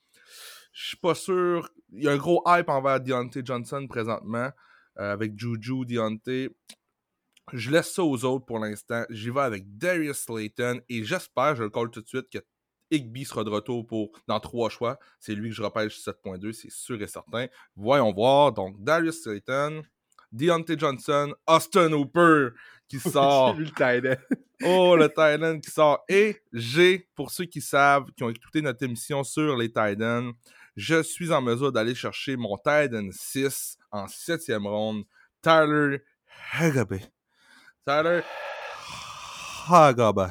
Je 0.72 0.88
suis 0.88 0.98
pas 0.98 1.16
sûr. 1.16 1.70
Il 1.92 2.04
y 2.04 2.08
a 2.08 2.12
un 2.12 2.18
gros 2.18 2.44
hype 2.46 2.70
envers 2.70 3.02
Deontay 3.02 3.42
Johnson 3.44 3.88
présentement, 3.88 4.52
euh, 5.00 5.14
avec 5.14 5.38
Juju, 5.38 5.86
Deontay. 5.86 6.50
Je 7.54 7.72
laisse 7.72 7.92
ça 7.94 8.04
aux 8.04 8.24
autres 8.26 8.46
pour 8.46 8.60
l'instant. 8.60 9.04
J'y 9.10 9.32
vais 9.32 9.42
avec 9.42 9.78
Darius 9.78 10.18
Slayton 10.18 10.82
et 10.88 11.04
j'espère, 11.04 11.56
je 11.56 11.64
le 11.64 11.70
colle 11.70 11.90
tout 11.90 12.02
de 12.02 12.08
suite, 12.08 12.30
que 12.32 12.40
Igby 12.92 13.26
sera 13.26 13.44
de 13.44 13.50
retour 13.50 13.86
pour 13.86 14.12
dans 14.28 14.40
trois 14.40 14.70
choix. 14.70 15.00
C'est 15.20 15.36
lui 15.36 15.50
que 15.50 15.56
je 15.56 15.64
repêche 15.64 16.00
7.2, 16.00 16.52
c'est 16.52 16.72
sûr 16.72 17.02
et 17.02 17.08
certain. 17.08 17.48
Voyons 17.76 18.12
voir. 18.14 18.52
Donc, 18.52 18.84
Darius 18.84 19.24
Slayton, 19.24 19.84
Deontay 20.32 20.78
Johnson, 20.78 21.34
Austin 21.48 21.92
Hooper 21.94 22.50
qui 22.88 23.00
sort. 23.00 23.56
le 23.56 23.66
Titan. 23.66 24.22
oh, 24.64 24.96
le 24.96 25.08
Titan 25.08 25.60
qui 25.60 25.72
sort. 25.72 26.04
Et 26.10 26.38
j'ai, 26.52 27.08
pour 27.16 27.32
ceux 27.32 27.46
qui 27.46 27.62
savent, 27.62 28.06
qui 28.16 28.24
ont 28.24 28.30
écouté 28.30 28.62
notre 28.62 28.84
émission 28.84 29.24
sur 29.24 29.56
les 29.56 29.68
Titans, 29.68 30.34
je 30.76 31.02
suis 31.04 31.32
en 31.32 31.42
mesure 31.42 31.72
d'aller 31.72 31.96
chercher 31.96 32.38
mon 32.38 32.58
Titan 32.58 33.10
6 33.12 33.78
en 33.92 34.08
septième 34.08 34.68
ronde, 34.68 35.04
Tyler 35.42 36.00
Hagabe. 36.54 37.00
Tyler 37.86 38.22
Hagabe. 39.68 40.30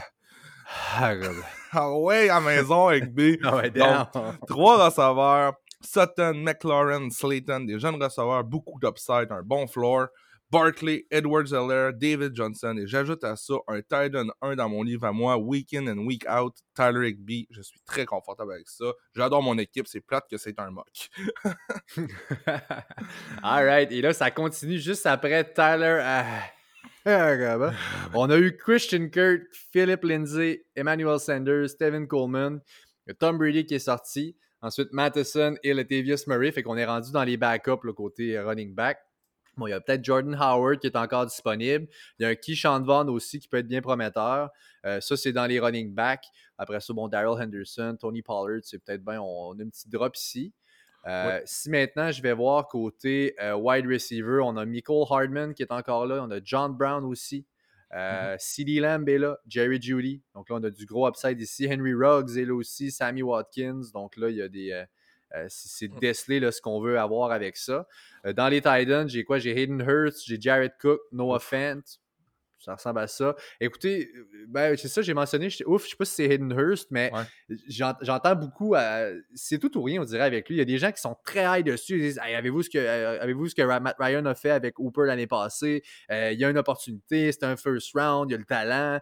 Hagabe. 0.96 1.42
Ah 1.72 1.92
ouais, 1.92 2.28
à 2.28 2.40
maison 2.40 2.88
avec 2.88 3.12
B. 3.12 3.36
Ah 3.44 3.56
ouais, 3.56 3.70
Donc, 3.70 4.08
trois 4.46 4.86
receveurs. 4.86 5.54
Sutton, 5.80 6.34
McLaurin, 6.34 7.08
Slayton, 7.10 7.60
des 7.60 7.78
jeunes 7.78 8.02
receveurs, 8.02 8.42
beaucoup 8.42 8.78
d'upside, 8.80 9.28
un 9.30 9.42
bon 9.42 9.66
floor. 9.68 10.08
Barkley, 10.50 11.06
Edwards 11.10 11.52
Heller, 11.52 11.92
David 11.92 12.34
Johnson, 12.34 12.74
et 12.78 12.86
j'ajoute 12.86 13.22
à 13.22 13.36
ça 13.36 13.54
un 13.66 13.82
Titan 13.82 14.28
1 14.40 14.56
dans 14.56 14.68
mon 14.68 14.82
livre 14.82 15.04
à 15.04 15.12
moi, 15.12 15.36
Week 15.36 15.74
in 15.74 15.86
and 15.88 15.98
Week 16.06 16.24
out, 16.28 16.54
Tyler 16.74 17.10
Higby. 17.10 17.46
Je 17.50 17.60
suis 17.60 17.80
très 17.84 18.06
confortable 18.06 18.52
avec 18.52 18.68
ça. 18.68 18.86
J'adore 19.14 19.42
mon 19.42 19.58
équipe, 19.58 19.86
c'est 19.86 20.00
plate 20.00 20.24
que 20.30 20.38
c'est 20.38 20.58
un 20.58 20.70
mock. 20.70 20.86
Alright, 23.42 23.92
et 23.92 24.00
là, 24.00 24.14
ça 24.14 24.30
continue 24.30 24.78
juste 24.78 25.04
après 25.04 25.44
Tyler. 25.52 26.00
Ah, 26.02 26.50
On 28.14 28.30
a 28.30 28.38
eu 28.38 28.56
Christian 28.56 29.08
Kurt, 29.08 29.42
Philip 29.72 30.02
Lindsay, 30.02 30.64
Emmanuel 30.74 31.18
Sanders, 31.20 31.68
Stephen 31.70 32.06
Coleman, 32.06 32.60
Tom 33.18 33.38
Brady 33.38 33.66
qui 33.66 33.74
est 33.74 33.78
sorti. 33.78 34.36
Ensuite, 34.60 34.92
Matheson 34.92 35.56
et 35.62 35.72
Latavius 35.72 36.26
Murray. 36.26 36.50
Fait 36.52 36.62
qu'on 36.62 36.76
est 36.76 36.84
rendu 36.84 37.12
dans 37.12 37.22
les 37.22 37.36
backups, 37.36 37.84
le 37.84 37.92
côté 37.92 38.38
running 38.40 38.74
back. 38.74 38.98
Bon, 39.58 39.66
il 39.66 39.70
y 39.70 39.72
a 39.72 39.80
peut-être 39.80 40.04
Jordan 40.04 40.36
Howard 40.38 40.78
qui 40.78 40.86
est 40.86 40.96
encore 40.96 41.26
disponible. 41.26 41.88
Il 42.18 42.22
y 42.22 42.26
a 42.26 42.28
un 42.28 42.34
Keyshawn 42.36 42.84
Vaughn 42.84 43.10
aussi 43.10 43.40
qui 43.40 43.48
peut 43.48 43.58
être 43.58 43.66
bien 43.66 43.82
prometteur. 43.82 44.50
Euh, 44.86 45.00
ça, 45.00 45.16
c'est 45.16 45.32
dans 45.32 45.46
les 45.46 45.58
running 45.58 45.92
backs. 45.92 46.26
Après 46.56 46.80
ça, 46.80 46.92
bon, 46.92 47.08
Daryl 47.08 47.42
Henderson, 47.42 47.96
Tony 47.98 48.22
Pollard, 48.22 48.60
c'est 48.62 48.78
peut-être 48.78 49.04
bien. 49.04 49.20
On, 49.20 49.58
a 49.58 49.62
une 49.62 49.70
petite 49.70 49.90
drop 49.90 50.16
ici. 50.16 50.52
Euh, 51.06 51.40
si 51.44 51.70
maintenant 51.70 52.10
je 52.10 52.20
vais 52.20 52.32
voir 52.32 52.66
côté 52.66 53.34
euh, 53.40 53.54
wide 53.54 53.86
receiver, 53.86 54.40
on 54.42 54.56
a 54.56 54.66
Michael 54.66 55.04
Hardman 55.08 55.54
qui 55.54 55.62
est 55.62 55.70
encore 55.70 56.06
là, 56.06 56.22
on 56.22 56.30
a 56.30 56.40
John 56.42 56.76
Brown 56.76 57.04
aussi, 57.04 57.46
mm 57.94 58.36
CD 58.38 58.80
Lamb 58.80 59.08
est 59.08 59.16
là, 59.16 59.38
Jerry 59.46 59.80
Judy. 59.80 60.22
Donc 60.34 60.50
là, 60.50 60.56
on 60.56 60.64
a 60.64 60.70
du 60.70 60.84
gros 60.84 61.08
upside 61.08 61.40
ici. 61.40 61.66
Henry 61.70 61.94
Ruggs 61.94 62.36
est 62.36 62.44
là 62.44 62.54
aussi, 62.54 62.90
Sammy 62.90 63.22
Watkins. 63.22 63.80
Donc 63.94 64.16
là, 64.16 64.28
il 64.28 64.36
y 64.36 64.42
a 64.42 64.48
des, 64.48 64.84
c'est 65.48 65.88
mmh. 65.88 65.98
déceler 65.98 66.50
ce 66.50 66.60
qu'on 66.60 66.80
veut 66.80 66.98
avoir 66.98 67.32
avec 67.32 67.56
ça. 67.56 67.86
Euh, 68.26 68.32
dans 68.32 68.48
les 68.48 68.60
Titans, 68.60 69.08
j'ai 69.08 69.24
quoi? 69.24 69.38
J'ai 69.38 69.58
Hayden 69.58 69.80
Hurst, 69.80 70.24
j'ai 70.26 70.40
Jared 70.40 70.72
Cook, 70.80 71.00
Noah 71.12 71.38
Fant. 71.38 71.80
ça 72.58 72.74
ressemble 72.74 73.00
à 73.00 73.06
ça. 73.06 73.36
Écoutez, 73.60 74.10
ben, 74.48 74.76
c'est 74.76 74.88
ça, 74.88 75.02
j'ai 75.02 75.14
mentionné, 75.14 75.48
ouf, 75.66 75.84
je 75.84 75.90
sais 75.90 75.96
pas 75.96 76.04
si 76.04 76.14
c'est 76.14 76.34
Hidden 76.34 76.52
Hurst, 76.52 76.90
mais 76.90 77.12
j'entends 77.68 78.34
beaucoup, 78.34 78.74
c'est 79.34 79.58
tout 79.58 79.76
ou 79.78 79.82
rien, 79.82 80.02
on 80.02 80.04
dirait, 80.04 80.24
avec 80.24 80.48
lui. 80.48 80.56
Il 80.56 80.58
y 80.58 80.62
a 80.62 80.66
des 80.66 80.78
gens 80.78 80.92
qui 80.92 81.00
sont 81.00 81.16
très 81.24 81.44
high 81.44 81.64
dessus. 81.64 81.96
Ils 81.96 82.02
disent 82.02 82.18
Avez-vous 82.18 82.62
ce, 82.62 82.70
que, 82.70 82.78
avez 82.78 83.34
ce 83.48 83.54
que 83.54 83.78
Matt 83.78 83.96
Ryan 83.98 84.24
a 84.26 84.34
fait 84.34 84.50
avec 84.50 84.78
Hooper 84.78 85.04
l'année 85.06 85.26
passée? 85.26 85.82
Il 86.10 86.38
y 86.38 86.44
a 86.44 86.50
une 86.50 86.58
opportunité, 86.58 87.30
c'est 87.32 87.44
un 87.44 87.56
first 87.56 87.92
round, 87.94 88.30
il 88.30 88.32
y 88.32 88.34
a 88.34 88.38
le 88.38 88.44
talent. 88.44 89.00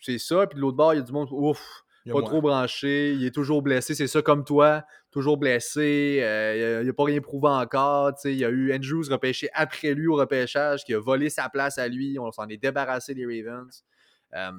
c'est 0.00 0.18
ça. 0.18 0.46
Puis 0.46 0.56
de 0.56 0.60
l'autre 0.60 0.76
bord, 0.76 0.94
il 0.94 0.98
y 0.98 1.00
a 1.00 1.02
du 1.02 1.12
monde, 1.12 1.28
ouf, 1.30 1.84
pas 2.12 2.22
trop 2.22 2.40
branché, 2.40 3.12
il 3.12 3.24
est 3.24 3.34
toujours 3.34 3.62
blessé, 3.62 3.94
c'est 3.94 4.06
ça 4.06 4.22
comme 4.22 4.44
toi, 4.44 4.84
toujours 5.10 5.36
blessé, 5.36 6.20
euh, 6.22 6.80
il 6.82 6.86
n'a 6.86 6.92
pas 6.92 7.04
rien 7.04 7.20
prouvé 7.20 7.48
encore. 7.48 8.12
Il 8.24 8.34
y 8.34 8.44
a 8.44 8.50
eu 8.50 8.74
Andrews 8.74 9.04
repêché 9.10 9.48
après 9.52 9.94
lui 9.94 10.06
au 10.06 10.16
repêchage, 10.16 10.84
qui 10.84 10.94
a 10.94 11.00
volé 11.00 11.30
sa 11.30 11.48
place 11.48 11.78
à 11.78 11.88
lui, 11.88 12.18
on 12.18 12.30
s'en 12.30 12.48
est 12.48 12.56
débarrassé 12.56 13.14
des 13.14 13.24
Ravens. 13.24 13.84
Euh, 14.34 14.52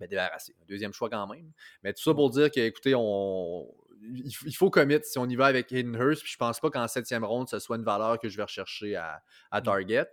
ben, 0.00 0.08
débarrassé, 0.08 0.54
deuxième 0.68 0.92
choix 0.92 1.08
quand 1.08 1.26
même. 1.28 1.52
Mais 1.82 1.92
tout 1.92 2.02
ça 2.02 2.14
pour 2.14 2.30
dire 2.30 2.50
que, 2.50 2.60
écoutez, 2.60 2.94
on, 2.96 3.68
il 4.02 4.56
faut 4.56 4.70
commit 4.70 4.98
si 5.02 5.18
on 5.18 5.26
y 5.26 5.36
va 5.36 5.46
avec 5.46 5.72
Hayden 5.72 5.94
Hurst. 5.94 6.22
Puis 6.22 6.32
je 6.32 6.36
pense 6.36 6.60
pas 6.60 6.70
qu'en 6.70 6.88
septième 6.88 7.24
ronde, 7.24 7.48
ce 7.48 7.58
soit 7.58 7.76
une 7.76 7.84
valeur 7.84 8.18
que 8.18 8.28
je 8.28 8.36
vais 8.36 8.42
rechercher 8.42 8.96
à, 8.96 9.22
à 9.50 9.60
mm. 9.60 9.64
Target. 9.64 10.08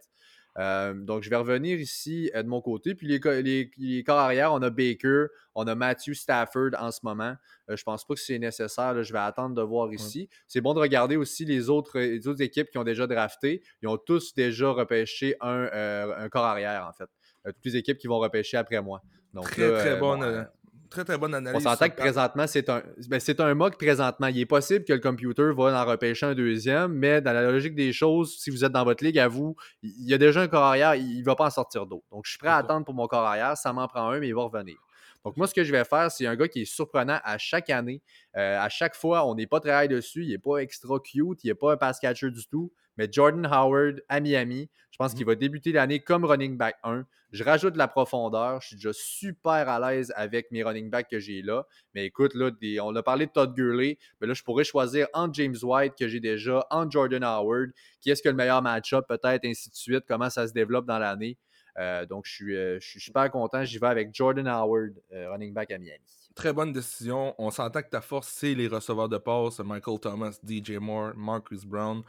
Euh, 0.59 0.93
donc, 0.93 1.23
je 1.23 1.29
vais 1.29 1.37
revenir 1.37 1.79
ici 1.79 2.29
euh, 2.35 2.43
de 2.43 2.47
mon 2.47 2.61
côté. 2.61 2.93
Puis 2.93 3.07
les, 3.07 3.71
les, 3.77 4.03
corps 4.03 4.19
arrière, 4.19 4.51
on 4.51 4.61
a 4.61 4.69
Baker, 4.69 5.27
on 5.55 5.65
a 5.67 5.75
Matthew 5.75 6.13
Stafford 6.13 6.71
en 6.77 6.91
ce 6.91 6.99
moment. 7.03 7.35
Je 7.67 7.73
euh, 7.73 7.77
je 7.77 7.83
pense 7.83 8.05
pas 8.05 8.13
que 8.13 8.19
c'est 8.19 8.37
nécessaire. 8.39 9.01
je 9.01 9.13
vais 9.13 9.19
attendre 9.19 9.55
de 9.55 9.61
voir 9.61 9.93
ici. 9.93 10.27
C'est 10.47 10.59
bon 10.59 10.73
de 10.73 10.79
regarder 10.79 11.15
aussi 11.15 11.45
les 11.45 11.69
autres, 11.69 11.99
autres, 12.27 12.41
équipes 12.41 12.69
qui 12.69 12.77
ont 12.77 12.83
déjà 12.83 13.07
drafté. 13.07 13.63
Ils 13.81 13.87
ont 13.87 13.97
tous 13.97 14.33
déjà 14.33 14.69
repêché 14.69 15.35
un, 15.39 15.69
un 16.17 16.29
corps 16.29 16.45
arrière, 16.45 16.85
en 16.87 16.93
fait. 16.93 17.09
toutes 17.45 17.65
les 17.65 17.77
équipes 17.77 17.97
qui 17.97 18.07
vont 18.07 18.19
repêcher 18.19 18.57
après 18.57 18.81
moi. 18.81 19.01
Donc, 19.33 19.49
très, 19.51 19.71
très 19.77 19.95
bonne. 19.97 20.47
Très, 20.89 21.03
très 21.03 21.17
bonne 21.17 21.35
analyse. 21.35 21.65
On 21.65 21.69
s'entend 21.69 21.89
que 21.89 21.95
présentement, 21.95 22.47
c'est 22.47 22.67
un, 22.69 22.81
ben, 23.07 23.19
c'est 23.19 23.39
un 23.39 23.53
mock 23.53 23.77
présentement. 23.77 24.27
Il 24.27 24.39
est 24.39 24.45
possible 24.45 24.85
que 24.85 24.93
le 24.93 24.99
computer 24.99 25.51
va 25.55 25.81
en 25.81 25.85
repêcher 25.85 26.25
un 26.25 26.33
deuxième, 26.33 26.93
mais 26.93 27.21
dans 27.21 27.33
la 27.33 27.43
logique 27.43 27.75
des 27.75 27.93
choses, 27.93 28.37
si 28.39 28.49
vous 28.49 28.65
êtes 28.65 28.71
dans 28.71 28.83
votre 28.83 29.03
ligue 29.03 29.19
à 29.19 29.27
vous, 29.27 29.55
il 29.83 30.09
y 30.09 30.13
a 30.13 30.17
déjà 30.17 30.41
un 30.41 30.47
corps 30.47 30.63
arrière, 30.63 30.95
il 30.95 31.19
ne 31.19 31.25
va 31.25 31.35
pas 31.35 31.45
en 31.45 31.51
sortir 31.51 31.85
d'autres. 31.85 32.05
Donc, 32.11 32.25
je 32.25 32.31
suis 32.31 32.39
prêt 32.39 32.49
à 32.49 32.57
attendre 32.57 32.85
pour 32.85 32.95
mon 32.95 33.07
corps 33.07 33.25
arrière. 33.25 33.55
Ça 33.55 33.71
m'en 33.71 33.87
prend 33.87 34.09
un, 34.09 34.19
mais 34.19 34.27
il 34.27 34.35
va 34.35 34.43
revenir. 34.43 34.77
Donc, 35.25 35.35
moi, 35.37 35.47
ce 35.47 35.53
que 35.53 35.63
je 35.63 35.71
vais 35.71 35.83
faire, 35.83 36.09
c'est 36.11 36.25
un 36.25 36.35
gars 36.35 36.47
qui 36.47 36.61
est 36.61 36.65
surprenant 36.65 37.19
à 37.23 37.37
chaque 37.37 37.69
année. 37.69 38.01
Euh, 38.37 38.59
à 38.59 38.69
chaque 38.69 38.95
fois, 38.95 39.27
on 39.27 39.35
n'est 39.35 39.47
pas 39.47 39.59
très 39.59 39.85
high 39.85 39.91
dessus. 39.91 40.23
Il 40.23 40.29
n'est 40.29 40.37
pas 40.37 40.57
extra 40.57 40.99
cute. 40.99 41.43
Il 41.43 41.47
n'est 41.47 41.55
pas 41.55 41.73
un 41.73 41.77
pass 41.77 41.99
catcher 41.99 42.31
du 42.31 42.45
tout. 42.47 42.71
Mais 42.97 43.07
Jordan 43.09 43.45
Howard 43.45 44.01
à 44.09 44.19
Miami, 44.19 44.69
je 44.91 44.97
pense 44.97 45.13
qu'il 45.13 45.25
mhm. 45.25 45.31
va 45.31 45.35
débuter 45.35 45.71
l'année 45.71 46.01
comme 46.01 46.25
running 46.25 46.57
back 46.57 46.75
1. 46.83 47.05
Je 47.31 47.43
rajoute 47.43 47.73
de 47.73 47.77
la 47.77 47.87
profondeur. 47.87 48.59
Je 48.61 48.67
suis 48.67 48.75
déjà 48.75 48.91
super 48.91 49.69
à 49.69 49.79
l'aise 49.79 50.11
avec 50.15 50.51
mes 50.51 50.63
running 50.63 50.89
backs 50.89 51.09
que 51.09 51.19
j'ai 51.19 51.41
là. 51.41 51.65
Mais 51.93 52.05
écoute, 52.05 52.33
là, 52.33 52.51
on 52.83 52.95
a 52.95 53.03
parlé 53.03 53.27
de 53.27 53.31
Todd 53.31 53.53
Gurley. 53.53 53.97
Mais 54.19 54.27
là, 54.27 54.33
je 54.33 54.43
pourrais 54.43 54.63
choisir 54.63 55.07
entre 55.13 55.33
James 55.35 55.55
White 55.61 55.93
que 55.97 56.07
j'ai 56.07 56.19
déjà, 56.19 56.65
entre 56.71 56.91
Jordan 56.91 57.23
Howard. 57.23 57.69
Qui 58.01 58.09
est-ce 58.09 58.21
que 58.21 58.29
le 58.29 58.35
meilleur 58.35 58.61
match-up, 58.61 59.05
peut-être, 59.07 59.45
ainsi 59.45 59.69
de 59.69 59.75
suite. 59.75 60.03
Comment 60.07 60.29
ça 60.29 60.47
se 60.47 60.53
développe 60.53 60.85
dans 60.85 60.99
l'année. 60.99 61.37
Euh, 61.79 62.05
donc, 62.05 62.25
je 62.25 62.33
suis, 62.33 62.55
euh, 62.55 62.79
je 62.79 62.87
suis 62.87 62.99
super 62.99 63.31
content. 63.31 63.63
J'y 63.63 63.79
vais 63.79 63.87
avec 63.87 64.13
Jordan 64.13 64.47
Howard, 64.47 64.93
euh, 65.13 65.31
running 65.31 65.53
back 65.53 65.71
à 65.71 65.77
Miami. 65.77 66.03
Très 66.35 66.53
bonne 66.53 66.73
décision. 66.73 67.33
On 67.37 67.49
s'entend 67.49 67.81
que 67.81 67.89
ta 67.89 68.01
force, 68.01 68.27
c'est 68.27 68.53
les 68.53 68.67
receveurs 68.67 69.09
de 69.09 69.17
passe. 69.17 69.59
Michael 69.59 69.99
Thomas, 69.99 70.37
DJ 70.45 70.71
Moore, 70.73 71.13
Marcus 71.15 71.65
Brown 71.65 72.03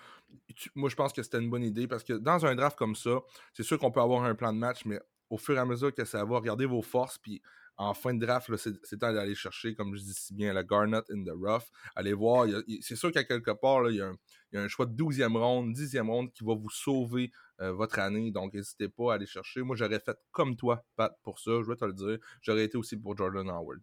moi, 0.75 0.89
je 0.89 0.97
pense 0.97 1.13
que 1.13 1.23
c'était 1.23 1.39
une 1.39 1.51
bonne 1.51 1.65
idée 1.65 1.87
parce 1.87 2.05
que 2.05 2.15
dans 2.15 2.45
un 2.47 2.55
draft 2.55 2.77
comme 2.77 2.95
ça, 2.95 3.21
c'est 3.53 3.63
sûr 3.63 3.79
qu'on 3.79 3.91
peut 3.91 4.01
avoir 4.01 4.25
un 4.25 4.35
plan 4.35 4.53
de 4.53 4.59
match, 4.59 4.85
mais 4.85 5.01
au 5.29 5.39
fur 5.39 5.57
et 5.57 5.59
à 5.59 5.65
mesure 5.65 5.95
que 5.95 6.05
ça 6.05 6.25
va, 6.25 6.37
regardez 6.37 6.67
vos 6.67 6.83
forces, 6.83 7.19
puis 7.19 7.41
en 7.81 7.95
fin 7.95 8.13
de 8.13 8.25
draft, 8.25 8.55
c'est 8.57 8.99
temps 8.99 9.13
d'aller 9.13 9.35
chercher, 9.35 9.75
comme 9.75 9.97
je 9.97 10.03
dis 10.03 10.13
si 10.13 10.35
bien, 10.35 10.53
la 10.53 10.63
Garnet 10.63 11.01
in 11.11 11.25
the 11.25 11.33
rough. 11.35 11.65
Allez 11.97 12.13
voir, 12.13 12.47
c'est 12.83 12.95
sûr 12.95 13.11
qu'à 13.11 13.25
quelque 13.25 13.53
part, 13.53 13.89
il, 13.91 13.97
y 13.97 14.03
a 14.03 14.13
un, 14.61 14.69
choix 14.69 14.85
de 14.85 14.93
12e 14.93 15.35
ronde, 15.39 15.75
10e 15.75 16.07
ronde 16.07 16.31
qui 16.31 16.45
va 16.45 16.55
vous 16.55 16.69
sauver 16.69 17.31
euh, 17.63 17.73
votre 17.73 17.99
année. 17.99 18.31
Donc, 18.33 18.53
n'hésitez 18.53 18.91
pas 18.91 19.13
à 19.13 19.15
aller 19.15 19.25
chercher. 19.25 19.63
Moi, 19.63 19.77
j'aurais 19.77 19.99
fait 19.99 20.19
comme 20.31 20.57
toi, 20.57 20.85
Pat, 20.95 21.17
pour 21.23 21.39
ça. 21.39 21.53
Je 21.63 21.69
vais 21.69 21.77
te 21.77 21.87
le 21.87 21.95
dire. 21.95 22.19
J'aurais 22.43 22.65
été 22.65 22.77
aussi 22.77 22.99
pour 22.99 23.17
Jordan 23.17 23.49
Howard. 23.49 23.81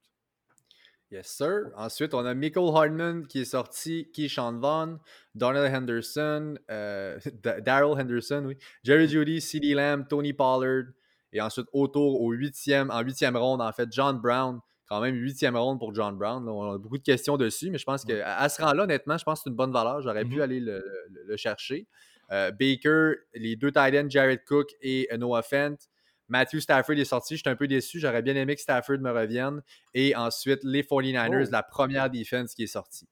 Yes, 1.09 1.27
sir. 1.29 1.71
Ensuite, 1.75 2.13
on 2.13 2.23
a 2.25 2.35
Michael 2.35 2.69
Hardman 2.75 3.25
qui 3.25 3.39
est 3.39 3.45
sorti, 3.45 4.11
Keyshawn 4.13 4.59
Vaughn, 4.59 4.99
Donald 5.33 5.73
Henderson, 5.73 6.59
euh, 6.69 7.17
Daryl 7.63 7.99
Henderson, 7.99 8.43
oui, 8.45 8.57
Jerry 8.83 9.07
Judy, 9.07 9.41
C.D. 9.41 9.73
Lamb, 9.73 10.05
Tony 10.07 10.33
Pollard, 10.33 10.91
et 11.33 11.41
ensuite 11.41 11.67
autour 11.73 12.21
au 12.21 12.31
huitième, 12.31 12.89
en 12.91 13.01
huitième 13.01 13.35
ronde, 13.37 13.61
en 13.61 13.71
fait, 13.71 13.89
John 13.91 14.19
Brown. 14.19 14.59
Quand 14.87 15.01
même, 15.01 15.15
huitième 15.15 15.57
ronde 15.57 15.79
pour 15.79 15.93
John 15.93 16.17
Brown. 16.17 16.47
on 16.47 16.71
a 16.71 16.77
beaucoup 16.77 16.97
de 16.97 17.03
questions 17.03 17.35
dessus, 17.35 17.69
mais 17.69 17.77
je 17.77 17.83
pense 17.83 18.05
qu'à 18.05 18.47
ce 18.47 18.61
rang-là, 18.61 18.83
honnêtement, 18.83 19.17
je 19.17 19.25
pense 19.25 19.39
que 19.39 19.43
c'est 19.43 19.49
une 19.49 19.55
bonne 19.55 19.73
valeur. 19.73 20.01
J'aurais 20.01 20.23
pu 20.23 20.37
mm-hmm. 20.37 20.41
aller 20.41 20.59
le, 20.61 21.35
chercher. 21.35 21.87
Euh, 22.31 22.51
Baker, 22.51 23.15
les 23.33 23.57
deux 23.57 23.71
tight 23.71 24.09
Jared 24.09 24.45
Cook 24.45 24.69
et 24.81 25.09
Noah 25.17 25.41
Fent. 25.41 25.75
Matthew 26.29 26.59
Stafford 26.59 26.95
est 26.95 27.05
sorti. 27.05 27.35
J'étais 27.35 27.49
un 27.49 27.55
peu 27.55 27.67
déçu. 27.67 27.99
J'aurais 27.99 28.21
bien 28.21 28.35
aimé 28.35 28.55
que 28.55 28.61
Stafford 28.61 28.99
me 28.99 29.11
revienne. 29.11 29.61
Et 29.93 30.15
ensuite, 30.15 30.63
les 30.63 30.83
49ers, 30.83 31.51
la 31.51 31.63
première 31.63 32.09
défense 32.09 32.53
qui 32.53 32.63
est 32.63 32.67
sortie. 32.67 33.07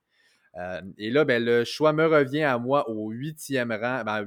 Euh, 0.57 0.81
et 0.97 1.09
là, 1.11 1.25
ben, 1.25 1.43
le 1.43 1.63
choix 1.63 1.93
me 1.93 2.05
revient 2.05 2.43
à 2.43 2.57
moi 2.57 2.89
au 2.89 3.09
huitième 3.09 3.71
rang, 3.71 4.03
ben, 4.05 4.25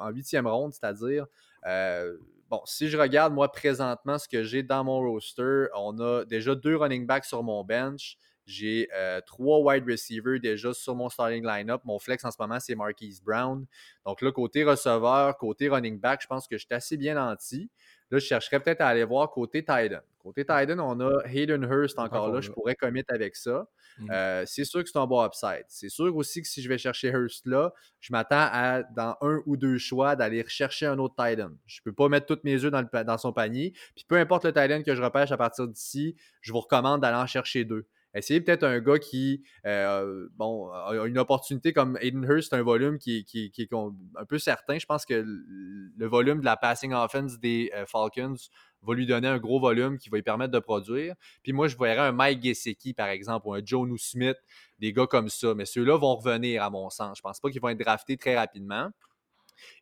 en 0.00 0.10
huitième 0.10 0.46
ronde, 0.46 0.72
c'est-à-dire. 0.72 1.26
Euh, 1.66 2.16
bon, 2.48 2.60
si 2.64 2.88
je 2.88 2.96
regarde 2.96 3.32
moi 3.32 3.50
présentement 3.50 4.18
ce 4.18 4.28
que 4.28 4.42
j'ai 4.42 4.62
dans 4.62 4.84
mon 4.84 5.00
roster, 5.00 5.66
on 5.74 5.98
a 6.00 6.24
déjà 6.24 6.54
deux 6.54 6.76
running 6.76 7.06
backs 7.06 7.24
sur 7.24 7.42
mon 7.42 7.64
bench. 7.64 8.16
J'ai 8.46 8.88
euh, 8.94 9.20
trois 9.26 9.60
wide 9.60 9.84
receivers 9.86 10.40
déjà 10.40 10.72
sur 10.72 10.94
mon 10.94 11.10
starting 11.10 11.46
lineup. 11.46 11.82
Mon 11.84 11.98
flex 11.98 12.24
en 12.24 12.30
ce 12.30 12.36
moment, 12.38 12.58
c'est 12.58 12.74
Marquise 12.74 13.22
Brown. 13.22 13.66
Donc 14.06 14.22
là, 14.22 14.32
côté 14.32 14.64
receveur, 14.64 15.36
côté 15.36 15.68
running 15.68 16.00
back, 16.00 16.22
je 16.22 16.26
pense 16.26 16.48
que 16.48 16.56
je 16.56 16.64
suis 16.64 16.74
assez 16.74 16.96
bien 16.96 17.14
nanti. 17.14 17.70
Là, 18.10 18.18
je 18.18 18.24
chercherais 18.24 18.58
peut-être 18.60 18.80
à 18.80 18.88
aller 18.88 19.04
voir 19.04 19.30
côté 19.30 19.60
Titan. 19.62 20.00
Côté 20.28 20.44
Titan, 20.44 20.78
on 20.78 21.00
a 21.00 21.22
Hayden 21.24 21.62
Hurst 21.64 21.98
encore 21.98 22.30
là. 22.30 22.42
Je 22.42 22.50
pourrais 22.50 22.74
commit 22.74 23.02
avec 23.08 23.34
ça. 23.34 23.66
Mmh. 23.98 24.10
Euh, 24.10 24.44
c'est 24.46 24.64
sûr 24.64 24.84
que 24.84 24.90
c'est 24.90 24.98
un 24.98 25.06
bon 25.06 25.24
upside. 25.24 25.64
C'est 25.68 25.88
sûr 25.88 26.14
aussi 26.14 26.42
que 26.42 26.48
si 26.48 26.60
je 26.60 26.68
vais 26.68 26.76
chercher 26.76 27.08
Hurst 27.08 27.46
là, 27.46 27.72
je 28.00 28.12
m'attends 28.12 28.36
à, 28.52 28.82
dans 28.82 29.16
un 29.22 29.40
ou 29.46 29.56
deux 29.56 29.78
choix, 29.78 30.16
d'aller 30.16 30.42
rechercher 30.42 30.84
un 30.84 30.98
autre 30.98 31.14
Titan. 31.14 31.50
Je 31.66 31.80
ne 31.80 31.84
peux 31.84 31.94
pas 31.94 32.08
mettre 32.10 32.26
toutes 32.26 32.44
mes 32.44 32.62
œufs 32.62 32.70
dans, 32.70 32.86
dans 33.04 33.18
son 33.18 33.32
panier. 33.32 33.72
Puis 33.96 34.04
peu 34.06 34.16
importe 34.16 34.44
le 34.44 34.52
Titan 34.52 34.82
que 34.82 34.94
je 34.94 35.02
repêche 35.02 35.32
à 35.32 35.38
partir 35.38 35.66
d'ici, 35.66 36.14
je 36.42 36.52
vous 36.52 36.60
recommande 36.60 37.00
d'aller 37.00 37.16
en 37.16 37.26
chercher 37.26 37.64
deux. 37.64 37.86
Essayez 38.14 38.40
peut-être 38.40 38.64
un 38.64 38.80
gars 38.80 38.98
qui 38.98 39.44
euh, 39.66 40.28
bon, 40.36 40.70
a 40.70 41.06
une 41.06 41.18
opportunité 41.18 41.72
comme 41.72 41.98
Aiden 42.00 42.24
Hurst, 42.24 42.52
un 42.54 42.62
volume 42.62 42.98
qui, 42.98 43.26
est 43.34 43.72
un 43.72 44.24
peu 44.26 44.38
certain. 44.38 44.78
Je 44.78 44.86
pense 44.86 45.04
que 45.04 45.24
le 45.24 46.06
volume 46.06 46.40
de 46.40 46.44
la 46.44 46.56
passing 46.56 46.92
offense 46.92 47.38
des 47.38 47.70
euh, 47.74 47.84
Falcons 47.86 48.36
va 48.82 48.94
lui 48.94 49.06
donner 49.06 49.28
un 49.28 49.38
gros 49.38 49.60
volume 49.60 49.98
qui 49.98 50.08
va 50.08 50.16
lui 50.16 50.22
permettre 50.22 50.52
de 50.52 50.58
produire. 50.58 51.14
Puis 51.42 51.52
moi, 51.52 51.68
je 51.68 51.76
verrais 51.76 52.08
un 52.08 52.12
Mike 52.12 52.42
Gesicki, 52.42 52.94
par 52.94 53.08
exemple, 53.08 53.46
ou 53.48 53.54
un 53.54 53.60
Jonu 53.64 53.98
Smith, 53.98 54.36
des 54.78 54.92
gars 54.92 55.06
comme 55.06 55.28
ça. 55.28 55.54
Mais 55.54 55.66
ceux-là 55.66 55.96
vont 55.96 56.16
revenir, 56.16 56.62
à 56.62 56.70
mon 56.70 56.88
sens. 56.90 57.18
Je 57.18 57.22
pense 57.22 57.40
pas 57.40 57.50
qu'ils 57.50 57.60
vont 57.60 57.68
être 57.68 57.80
draftés 57.80 58.16
très 58.16 58.36
rapidement. 58.36 58.90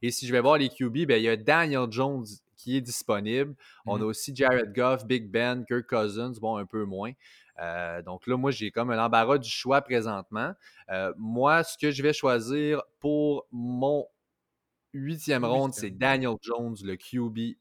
Et 0.03 0.11
si 0.11 0.27
je 0.27 0.33
vais 0.33 0.41
voir 0.41 0.59
les 0.59 0.69
QB, 0.69 1.07
ben, 1.07 1.19
il 1.19 1.25
y 1.25 1.29
a 1.29 1.37
Daniel 1.37 1.87
Jones 1.91 2.25
qui 2.57 2.77
est 2.77 2.81
disponible. 2.81 3.55
On 3.85 3.97
a 3.97 3.99
mmh 3.99 4.03
aussi 4.03 4.35
Jared 4.35 4.73
Goff, 4.75 5.07
Big 5.07 5.31
Ben, 5.31 5.65
Kirk 5.67 5.87
Cousins, 5.87 6.33
bon, 6.41 6.57
un 6.57 6.67
peu 6.67 6.85
moins. 6.85 7.13
Euh, 7.61 8.03
donc 8.03 8.27
là, 8.27 8.37
moi, 8.37 8.51
j'ai 8.51 8.71
comme 8.71 8.91
un 8.91 9.05
embarras 9.05 9.39
du 9.39 9.51
choix 9.51 9.81
présentement. 9.83 10.53
Euh, 10.91 11.13
moi, 11.17 11.63
ce 11.65 11.77
que 11.79 11.91
je 11.91 12.03
vais 12.03 12.13
choisir 12.13 12.83
pour 13.01 13.47
mon 13.51 14.07
huitième 14.93 15.45
ronde, 15.45 15.75
c'est 15.75 15.91
Daniel 15.91 16.37
Jones, 16.43 16.77
le 16.83 16.97
QB 16.97 17.57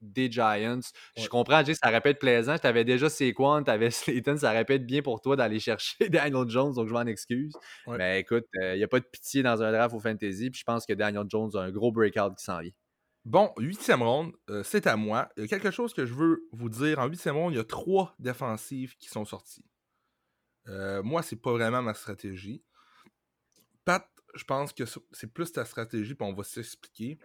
des 0.00 0.30
Giants. 0.30 0.80
Je 1.16 1.28
comprends, 1.28 1.64
Jay, 1.64 1.74
ça 1.74 1.88
répète 1.88 2.18
plaisant. 2.18 2.56
Tu 2.58 2.66
avais 2.66 2.84
déjà 2.84 3.08
Saquon, 3.08 3.62
tu 3.64 3.70
avais 3.70 3.90
Slayton, 3.90 4.36
ça 4.36 4.50
répète 4.50 4.86
bien 4.86 5.02
pour 5.02 5.20
toi 5.20 5.36
d'aller 5.36 5.60
chercher 5.60 5.96
Daniel 6.08 6.48
Jones, 6.48 6.74
donc 6.74 6.88
je 6.88 6.92
m'en 6.92 7.06
excuse. 7.06 7.52
Mais 7.86 8.20
écoute, 8.20 8.44
il 8.54 8.62
euh, 8.62 8.76
n'y 8.76 8.84
a 8.84 8.88
pas 8.88 9.00
de 9.00 9.06
pitié 9.06 9.42
dans 9.42 9.62
un 9.62 9.72
draft 9.72 9.94
au 9.94 10.00
fantasy, 10.00 10.50
puis 10.50 10.60
je 10.60 10.64
pense 10.64 10.86
que 10.86 10.92
Daniel 10.92 11.24
Jones 11.28 11.50
a 11.54 11.60
un 11.60 11.70
gros 11.70 11.92
breakout 11.92 12.34
qui 12.36 12.44
s'en 12.44 12.60
vient. 12.60 12.72
Bon, 13.28 13.52
huitième 13.58 14.02
ronde, 14.02 14.32
euh, 14.48 14.62
c'est 14.62 14.86
à 14.86 14.96
moi. 14.96 15.28
Il 15.36 15.42
y 15.42 15.44
a 15.44 15.48
quelque 15.48 15.70
chose 15.70 15.92
que 15.92 16.06
je 16.06 16.14
veux 16.14 16.48
vous 16.50 16.70
dire. 16.70 16.98
En 16.98 17.06
huitième 17.08 17.36
ronde, 17.36 17.52
il 17.52 17.56
y 17.56 17.60
a 17.60 17.64
trois 17.64 18.14
défensives 18.18 18.96
qui 18.96 19.10
sont 19.10 19.26
sorties. 19.26 19.66
Euh, 20.66 21.02
moi, 21.02 21.22
c'est 21.22 21.36
pas 21.36 21.52
vraiment 21.52 21.82
ma 21.82 21.92
stratégie. 21.92 22.64
Pat, 23.84 24.08
je 24.34 24.44
pense 24.44 24.72
que 24.72 24.84
c'est 25.12 25.30
plus 25.30 25.52
ta 25.52 25.66
stratégie, 25.66 26.14
puis 26.14 26.26
on 26.26 26.32
va 26.32 26.42
s'expliquer. 26.42 27.18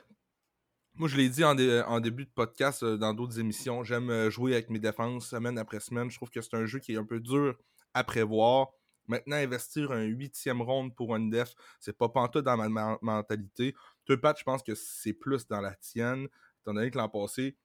Moi, 0.96 1.08
je 1.08 1.16
l'ai 1.16 1.30
dit 1.30 1.46
en, 1.46 1.56
début 2.02 2.26
de 2.26 2.32
podcast, 2.32 2.84
euh, 2.84 2.98
dans 2.98 3.14
d'autres 3.14 3.40
émissions, 3.40 3.86
j'aime 3.86 4.30
jouer 4.30 4.56
avec 4.56 4.70
mes 4.70 4.80
défenses 4.80 5.30
semaine 5.30 5.58
après 5.58 5.80
semaine. 5.80 6.12
Je 6.12 6.18
trouve 6.18 6.32
que 6.32 6.42
c'est 6.42 6.56
un 6.56 6.66
jeu 6.66 6.80
qui 6.80 6.96
est 6.96 6.98
un 6.98 7.06
peu 7.06 7.22
dur 7.22 7.58
à 7.94 8.04
prévoir. 8.04 8.74
Maintenant, 9.08 9.38
investir 9.38 9.94
un 9.94 10.04
huitième 10.04 10.62
ronde 10.62 10.94
pour 10.96 11.16
une 11.16 11.30
def, 11.30 11.54
c'est 11.80 11.98
pas 11.98 12.10
pantoute 12.10 12.44
dans 12.44 12.58
ma 12.58 12.98
mentalité. 13.02 13.74
Toi, 14.06 14.18
Pat, 14.20 14.38
je 14.38 14.44
pense 14.44 14.64
que 14.64 14.76
c'est 14.76 15.14
plus 15.14 15.48
dans 15.48 15.62
la 15.62 15.74
tienne, 15.76 16.28
étant 16.62 16.74
donné 16.74 16.92
que 16.92 16.98
l'an 16.98 17.10
passé, 17.10 17.56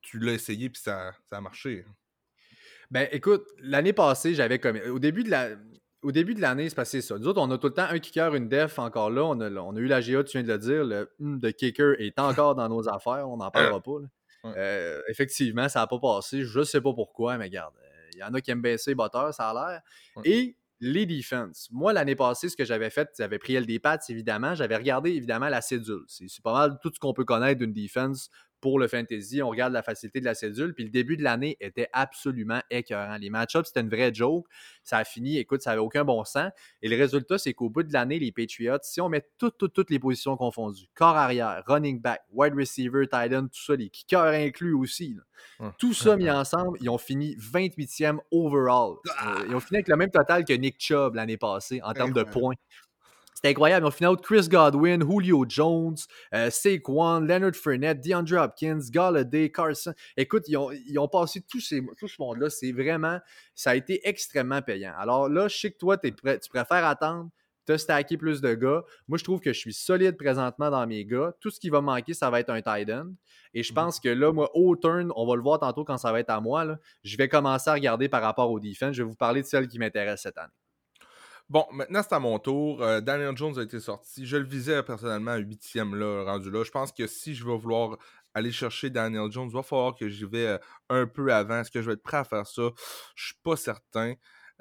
tu 0.00 0.18
l'as 0.18 0.32
essayé 0.32 0.68
puis 0.70 0.82
ça, 0.82 1.12
ça 1.28 1.38
a 1.38 1.40
marché. 1.40 1.84
Ben 2.90 3.08
écoute, 3.12 3.46
l'année 3.58 3.92
passée, 3.92 4.34
j'avais 4.34 4.58
comme. 4.58 4.78
Au 4.90 4.98
début 4.98 5.24
de 5.24 5.30
la. 5.30 5.50
Au 6.02 6.12
début 6.12 6.34
de 6.34 6.40
l'année, 6.42 6.68
c'est 6.68 6.74
passé 6.74 7.00
ça. 7.00 7.18
Nous 7.18 7.26
autres, 7.26 7.40
on 7.40 7.50
a 7.50 7.56
tout 7.56 7.68
le 7.68 7.72
temps 7.72 7.86
un 7.88 7.98
kicker, 7.98 8.34
une 8.34 8.48
def 8.48 8.78
encore 8.78 9.08
là. 9.08 9.24
On 9.24 9.40
a, 9.40 9.50
on 9.50 9.74
a 9.74 9.78
eu 9.78 9.86
la 9.86 10.02
GA, 10.02 10.22
tu 10.22 10.36
viens 10.36 10.46
de 10.46 10.52
le 10.52 10.58
dire. 10.58 10.84
Le 10.84 11.10
hum 11.18 11.40
de 11.40 11.50
kicker 11.50 11.98
est 11.98 12.18
encore 12.18 12.54
dans 12.54 12.68
nos 12.68 12.86
affaires. 12.88 13.28
On 13.28 13.38
n'en 13.38 13.50
parlera 13.50 13.80
pas. 13.80 14.00
Euh, 14.44 15.00
effectivement, 15.08 15.68
ça 15.70 15.80
n'a 15.80 15.86
pas 15.86 15.98
passé. 15.98 16.44
Je 16.44 16.58
ne 16.58 16.64
sais 16.64 16.82
pas 16.82 16.92
pourquoi, 16.92 17.38
mais 17.38 17.44
regarde, 17.44 17.74
il 18.12 18.18
y 18.18 18.22
en 18.22 18.34
a 18.34 18.40
qui 18.40 18.50
aiment 18.50 18.60
baisser 18.60 18.94
Butter, 18.94 19.30
ça 19.32 19.50
a 19.50 19.54
l'air. 19.54 19.80
Et 20.24 20.56
les 20.84 21.06
defense. 21.06 21.68
Moi, 21.72 21.94
l'année 21.94 22.14
passée, 22.14 22.50
ce 22.50 22.56
que 22.56 22.64
j'avais 22.64 22.90
fait, 22.90 23.08
j'avais 23.18 23.38
pris 23.38 23.60
des 23.64 23.78
Pats, 23.78 23.98
évidemment. 24.10 24.54
J'avais 24.54 24.76
regardé, 24.76 25.10
évidemment, 25.10 25.48
la 25.48 25.62
cédule. 25.62 26.04
C'est 26.08 26.42
pas 26.42 26.52
mal 26.52 26.78
tout 26.82 26.90
ce 26.94 27.00
qu'on 27.00 27.14
peut 27.14 27.24
connaître 27.24 27.58
d'une 27.58 27.72
defense 27.72 28.28
pour 28.64 28.78
le 28.78 28.88
fantasy. 28.88 29.42
On 29.42 29.50
regarde 29.50 29.74
la 29.74 29.82
facilité 29.82 30.20
de 30.20 30.24
la 30.24 30.34
cédule. 30.34 30.72
Puis 30.72 30.84
le 30.84 30.90
début 30.90 31.18
de 31.18 31.22
l'année 31.22 31.58
était 31.60 31.90
absolument 31.92 32.62
écœurant. 32.70 33.18
Les 33.18 33.28
match-ups, 33.28 33.66
c'était 33.66 33.80
une 33.80 33.90
vraie 33.90 34.10
joke. 34.14 34.46
Ça 34.82 34.96
a 34.96 35.04
fini, 35.04 35.36
écoute, 35.36 35.60
ça 35.60 35.72
n'avait 35.72 35.82
aucun 35.82 36.02
bon 36.02 36.24
sens. 36.24 36.50
Et 36.80 36.88
le 36.88 36.96
résultat, 36.96 37.36
c'est 37.36 37.52
qu'au 37.52 37.68
bout 37.68 37.82
de 37.82 37.92
l'année, 37.92 38.18
les 38.18 38.32
Patriots, 38.32 38.78
si 38.80 39.02
on 39.02 39.10
met 39.10 39.28
toutes, 39.36 39.58
toutes, 39.58 39.74
toutes 39.74 39.90
les 39.90 39.98
positions 39.98 40.38
confondues, 40.38 40.86
corps 40.94 41.14
arrière, 41.14 41.62
running 41.66 42.00
back, 42.00 42.22
wide 42.32 42.54
receiver, 42.54 43.06
tight 43.06 43.34
end, 43.34 43.48
tout 43.48 43.62
ça, 43.66 43.76
les 43.76 43.90
kickers 43.90 44.32
inclus 44.32 44.72
aussi, 44.72 45.14
tout 45.78 45.92
ça 45.92 46.16
mis 46.16 46.30
ensemble, 46.30 46.78
ils 46.80 46.88
ont 46.88 46.96
fini 46.96 47.36
28e 47.36 48.18
overall. 48.30 48.96
Ah! 49.18 49.34
Euh, 49.40 49.46
ils 49.48 49.54
ont 49.54 49.60
fini 49.60 49.76
avec 49.76 49.88
le 49.88 49.96
même 49.96 50.10
total 50.10 50.44
que 50.46 50.54
Nick 50.54 50.76
Chubb 50.78 51.16
l'année 51.16 51.36
passée 51.36 51.80
en 51.82 51.92
termes 51.92 52.12
de 52.12 52.22
points. 52.22 52.54
C'était 53.44 53.52
incroyable. 53.52 53.84
Ont 53.84 53.90
fini 53.90 54.16
Chris 54.22 54.48
Godwin, 54.48 55.02
Julio 55.06 55.44
Jones, 55.46 55.96
euh, 56.32 56.48
Saquon, 56.48 57.20
Leonard 57.20 57.54
Fournette, 57.54 58.00
DeAndre 58.00 58.42
Hopkins, 58.42 58.80
Galladay, 58.90 59.52
Carson. 59.52 59.92
Écoute, 60.16 60.44
ils 60.48 60.56
ont, 60.56 60.70
ils 60.72 60.98
ont 60.98 61.08
passé 61.08 61.42
tout, 61.42 61.60
ces, 61.60 61.84
tout 61.98 62.08
ce 62.08 62.16
monde-là. 62.20 62.48
C'est 62.48 62.72
vraiment, 62.72 63.18
ça 63.54 63.72
a 63.72 63.74
été 63.74 64.00
extrêmement 64.08 64.62
payant. 64.62 64.94
Alors 64.96 65.28
là, 65.28 65.48
je 65.48 65.58
sais 65.58 65.70
que 65.70 65.76
toi, 65.76 65.98
es 66.02 66.12
prêt, 66.12 66.38
tu 66.38 66.48
préfères 66.48 66.86
attendre, 66.86 67.28
te 67.66 67.76
stacker 67.76 68.16
plus 68.16 68.40
de 68.40 68.54
gars. 68.54 68.82
Moi, 69.08 69.18
je 69.18 69.24
trouve 69.24 69.40
que 69.40 69.52
je 69.52 69.58
suis 69.58 69.74
solide 69.74 70.16
présentement 70.16 70.70
dans 70.70 70.86
mes 70.86 71.04
gars. 71.04 71.34
Tout 71.38 71.50
ce 71.50 71.60
qui 71.60 71.68
va 71.68 71.82
manquer, 71.82 72.14
ça 72.14 72.30
va 72.30 72.40
être 72.40 72.48
un 72.48 72.62
tight 72.62 72.88
end. 72.88 73.12
Et 73.52 73.62
je 73.62 73.72
mmh 73.72 73.74
pense 73.74 74.00
que 74.00 74.08
là, 74.08 74.32
moi, 74.32 74.50
au 74.54 74.74
turn, 74.74 75.12
on 75.16 75.26
va 75.26 75.36
le 75.36 75.42
voir 75.42 75.58
tantôt 75.58 75.84
quand 75.84 75.98
ça 75.98 76.10
va 76.12 76.20
être 76.20 76.30
à 76.30 76.40
moi, 76.40 76.64
là, 76.64 76.78
je 77.02 77.14
vais 77.18 77.28
commencer 77.28 77.68
à 77.68 77.74
regarder 77.74 78.08
par 78.08 78.22
rapport 78.22 78.50
au 78.50 78.58
defense. 78.58 78.96
Je 78.96 79.02
vais 79.02 79.08
vous 79.10 79.14
parler 79.14 79.42
de 79.42 79.46
celle 79.46 79.68
qui 79.68 79.78
m'intéresse 79.78 80.22
cette 80.22 80.38
année. 80.38 80.48
Bon, 81.50 81.66
maintenant 81.72 82.00
c'est 82.02 82.14
à 82.14 82.18
mon 82.18 82.38
tour. 82.38 82.82
Euh, 82.82 83.00
Daniel 83.02 83.36
Jones 83.36 83.58
a 83.58 83.62
été 83.62 83.78
sorti. 83.78 84.26
Je 84.26 84.38
le 84.38 84.44
visais 84.44 84.82
personnellement 84.82 85.32
à 85.32 85.38
8e 85.38 85.94
là, 85.94 86.24
rendu 86.24 86.50
là. 86.50 86.64
Je 86.64 86.70
pense 86.70 86.90
que 86.90 87.06
si 87.06 87.34
je 87.34 87.44
vais 87.44 87.56
vouloir 87.56 87.98
aller 88.32 88.50
chercher 88.50 88.88
Daniel 88.88 89.30
Jones, 89.30 89.48
il 89.50 89.54
va 89.54 89.62
falloir 89.62 89.94
que 89.94 90.08
j'y 90.08 90.24
vais 90.24 90.46
euh, 90.46 90.58
un 90.88 91.06
peu 91.06 91.32
avant. 91.32 91.60
Est-ce 91.60 91.70
que 91.70 91.82
je 91.82 91.86
vais 91.86 91.92
être 91.94 92.02
prêt 92.02 92.16
à 92.16 92.24
faire 92.24 92.46
ça? 92.46 92.70
Je 93.14 93.26
suis 93.26 93.38
pas 93.42 93.56
certain. 93.56 94.14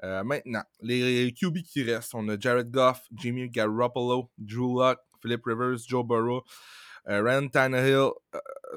Euh, 0.03 0.23
maintenant, 0.25 0.63
les 0.81 1.33
QB 1.33 1.59
qui 1.63 1.83
restent, 1.83 2.15
on 2.15 2.27
a 2.27 2.37
Jared 2.37 2.69
Goff, 2.69 3.01
Jimmy 3.15 3.49
Garoppolo, 3.49 4.29
Drew 4.37 4.77
Luck, 4.77 4.99
Philip 5.21 5.41
Rivers, 5.45 5.77
Joe 5.87 6.05
Burrow. 6.05 6.43
Ryan 7.05 7.49
Tannehill, 7.49 8.11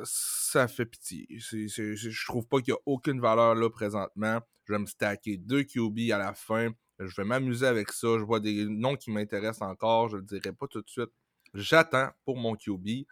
ça 0.03 0.67
fait 0.67 0.87
pitié. 0.87 1.27
je 1.31 2.27
trouve 2.27 2.47
pas 2.47 2.59
qu'il 2.59 2.71
y 2.71 2.73
a 2.73 2.81
aucune 2.85 3.21
valeur 3.21 3.55
là 3.55 3.71
présentement. 3.71 4.41
Je 4.65 4.73
vais 4.73 4.79
me 4.81 4.87
stacker 4.87 5.37
deux 5.37 5.63
QB 5.63 6.11
à 6.13 6.19
la 6.19 6.35
fin. 6.35 6.71
Je 6.99 7.15
vais 7.17 7.25
m'amuser 7.25 7.67
avec 7.67 7.93
ça. 7.93 8.09
Je 8.19 8.25
vois 8.25 8.41
des 8.41 8.65
noms 8.67 8.97
qui 8.97 9.11
m'intéressent 9.11 9.69
encore. 9.69 10.09
Je 10.09 10.17
ne 10.17 10.21
le 10.21 10.27
dirai 10.27 10.53
pas 10.53 10.67
tout 10.67 10.81
de 10.81 10.89
suite. 10.89 11.11
J'attends 11.55 12.11
pour 12.25 12.37
mon 12.37 12.55
QB. 12.55 13.07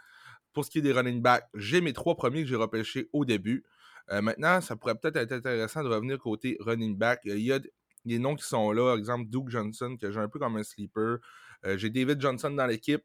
Pour 0.52 0.64
ce 0.64 0.70
qui 0.70 0.78
est 0.78 0.82
des 0.82 0.92
running 0.92 1.20
backs, 1.20 1.48
j'ai 1.54 1.80
mes 1.80 1.92
trois 1.92 2.14
premiers 2.14 2.42
que 2.42 2.48
j'ai 2.48 2.56
repêchés 2.56 3.08
au 3.12 3.24
début. 3.24 3.64
Euh, 4.10 4.22
maintenant, 4.22 4.60
ça 4.60 4.76
pourrait 4.76 4.94
peut-être 4.94 5.16
être 5.16 5.32
intéressant 5.32 5.82
de 5.82 5.88
revenir 5.88 6.18
côté 6.18 6.56
running 6.60 6.96
back. 6.96 7.20
Il 7.24 7.40
y 7.40 7.52
a 7.52 7.58
des 8.04 8.18
noms 8.18 8.36
qui 8.36 8.44
sont 8.44 8.70
là. 8.70 8.90
Par 8.90 8.98
exemple, 8.98 9.28
Duke 9.28 9.48
Johnson, 9.48 9.96
que 10.00 10.10
j'ai 10.10 10.20
un 10.20 10.28
peu 10.28 10.38
comme 10.38 10.56
un 10.56 10.62
sleeper. 10.62 11.18
Euh, 11.64 11.76
j'ai 11.76 11.90
David 11.90 12.20
Johnson 12.20 12.50
dans 12.50 12.66
l'équipe. 12.66 13.02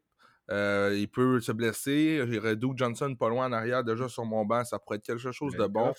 Euh, 0.50 0.94
il 0.96 1.08
peut 1.08 1.40
se 1.40 1.52
blesser. 1.52 2.24
J'ai 2.28 2.56
Duke 2.56 2.76
Johnson 2.76 3.14
pas 3.14 3.28
loin 3.28 3.46
en 3.46 3.52
arrière, 3.52 3.84
déjà 3.84 4.08
sur 4.08 4.24
mon 4.24 4.44
banc. 4.44 4.64
Ça 4.64 4.78
pourrait 4.78 4.98
être 4.98 5.04
quelque 5.04 5.32
chose 5.32 5.54
de 5.54 5.66
bon. 5.66 5.92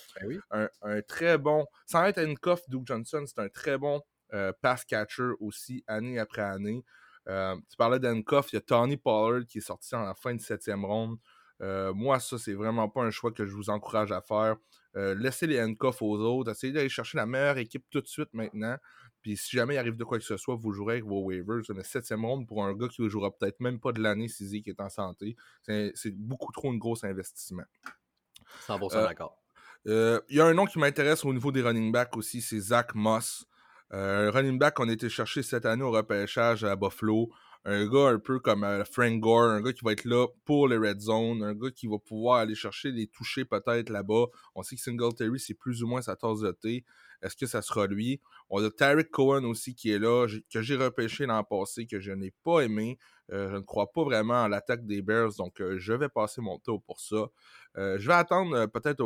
Ben 0.51 0.69
un, 0.81 1.01
très 1.01 1.37
bon. 1.37 1.65
Sans 1.85 2.05
être 2.05 2.19
une 2.19 2.37
coffre, 2.37 2.63
Duke 2.67 2.85
Johnson, 2.85 3.23
c'est 3.25 3.39
un 3.39 3.49
très 3.49 3.77
bon 3.77 4.01
euh, 4.33 4.53
pass 4.61 4.85
catcher 4.85 5.31
aussi, 5.39 5.83
année 5.87 6.19
après 6.19 6.41
année. 6.41 6.83
Euh, 7.27 7.55
tu 7.69 7.77
parlais 7.77 7.99
d'Enkoff, 7.99 8.51
il 8.51 8.55
y 8.55 8.57
a 8.57 8.61
Tony 8.61 8.97
Pollard 8.97 9.45
qui 9.45 9.59
est 9.59 9.61
sorti 9.61 9.93
en 9.93 10.03
la 10.03 10.15
fin 10.15 10.33
de 10.33 10.41
septième 10.41 10.85
ronde. 10.85 11.17
Euh, 11.61 11.93
moi, 11.93 12.19
ça, 12.19 12.37
c'est 12.39 12.53
vraiment 12.53 12.89
pas 12.89 13.01
un 13.01 13.11
choix 13.11 13.31
que 13.31 13.45
je 13.45 13.53
vous 13.53 13.69
encourage 13.69 14.11
à 14.11 14.21
faire. 14.21 14.55
laissez 14.95 15.47
les 15.47 15.61
Enkoff 15.61 16.01
aux 16.01 16.17
autres. 16.17 16.51
Essayez 16.51 16.73
d'aller 16.73 16.89
chercher 16.89 17.17
la 17.17 17.25
meilleure 17.25 17.57
équipe 17.57 17.85
tout 17.89 18.01
de 18.01 18.07
suite 18.07 18.33
maintenant. 18.33 18.77
Puis 19.21 19.37
si 19.37 19.55
jamais 19.55 19.75
il 19.75 19.77
arrive 19.77 19.97
de 19.97 20.03
quoi 20.03 20.17
que 20.17 20.23
ce 20.23 20.37
soit, 20.37 20.55
vous 20.55 20.71
jouerez 20.71 20.93
avec 20.93 21.05
vos 21.05 21.21
waivers. 21.21 21.61
Mais 21.75 21.83
septième 21.83 22.25
ronde 22.25 22.47
pour 22.47 22.65
un 22.65 22.73
gars 22.73 22.87
qui 22.87 23.03
ne 23.03 23.09
jouera 23.09 23.29
peut-être 23.31 23.59
même 23.59 23.79
pas 23.79 23.91
de 23.91 24.01
l'année 24.01 24.27
si 24.27 24.63
qui 24.63 24.69
est 24.69 24.81
en 24.81 24.89
santé, 24.89 25.35
c'est 25.63 26.15
beaucoup 26.15 26.51
trop 26.51 26.71
un 26.71 26.77
gros 26.77 27.05
investissement. 27.05 27.63
100% 28.67 29.03
d'accord. 29.03 29.37
Il 29.85 30.21
y 30.29 30.39
a 30.39 30.45
un 30.45 30.53
nom 30.53 30.65
qui 30.65 30.79
m'intéresse 30.79 31.23
au 31.25 31.33
niveau 31.33 31.51
des 31.51 31.61
running 31.61 31.91
backs 31.91 32.17
aussi, 32.17 32.41
c'est 32.41 32.59
Zach 32.59 32.95
Moss. 32.95 33.45
Euh, 33.93 34.29
un 34.29 34.31
running 34.31 34.57
back 34.57 34.75
qu'on 34.75 34.87
a 34.87 34.93
été 34.93 35.09
chercher 35.09 35.43
cette 35.43 35.65
année 35.65 35.83
au 35.83 35.91
repêchage 35.91 36.63
à 36.63 36.75
Buffalo. 36.75 37.29
Un 37.65 37.85
gars 37.87 38.07
un 38.07 38.19
peu 38.19 38.39
comme 38.39 38.63
euh, 38.63 38.85
Frank 38.85 39.19
Gore, 39.19 39.43
un 39.43 39.61
gars 39.61 39.73
qui 39.73 39.83
va 39.83 39.91
être 39.91 40.05
là 40.05 40.27
pour 40.45 40.67
les 40.67 40.77
red 40.77 40.99
zone, 40.99 41.43
un 41.43 41.53
gars 41.53 41.69
qui 41.69 41.87
va 41.87 41.99
pouvoir 41.99 42.39
aller 42.39 42.55
chercher 42.55 42.91
les 42.91 43.07
toucher 43.07 43.43
peut-être 43.43 43.89
là-bas. 43.89 44.27
On 44.55 44.63
sait 44.63 44.75
que 44.75 44.81
Singletary, 44.81 45.39
c'est 45.39 45.53
plus 45.53 45.83
ou 45.83 45.87
moins 45.87 46.01
sa 46.01 46.15
tasse 46.15 46.39
de 46.39 46.51
thé. 46.51 46.85
Est-ce 47.21 47.35
que 47.35 47.45
ça 47.45 47.61
sera 47.61 47.85
lui? 47.85 48.19
On 48.49 48.63
a 48.63 48.71
Tarek 48.71 49.11
Cohen 49.11 49.43
aussi 49.43 49.75
qui 49.75 49.91
est 49.91 49.99
là, 49.99 50.25
que 50.51 50.61
j'ai 50.61 50.75
repêché 50.75 51.27
l'an 51.27 51.43
passé, 51.43 51.85
que 51.85 51.99
je 51.99 52.11
n'ai 52.13 52.33
pas 52.43 52.61
aimé. 52.61 52.97
Euh, 53.31 53.51
je 53.51 53.55
ne 53.57 53.61
crois 53.61 53.91
pas 53.91 54.03
vraiment 54.03 54.43
à 54.43 54.49
l'attaque 54.49 54.87
des 54.87 55.01
Bears, 55.03 55.35
donc 55.37 55.61
je 55.77 55.93
vais 55.93 56.09
passer 56.09 56.41
mon 56.41 56.57
tour 56.57 56.81
pour 56.81 56.99
ça. 56.99 57.27
je 57.75 58.07
vais 58.07 58.13
attendre 58.13 58.65
peut-être 58.67 59.03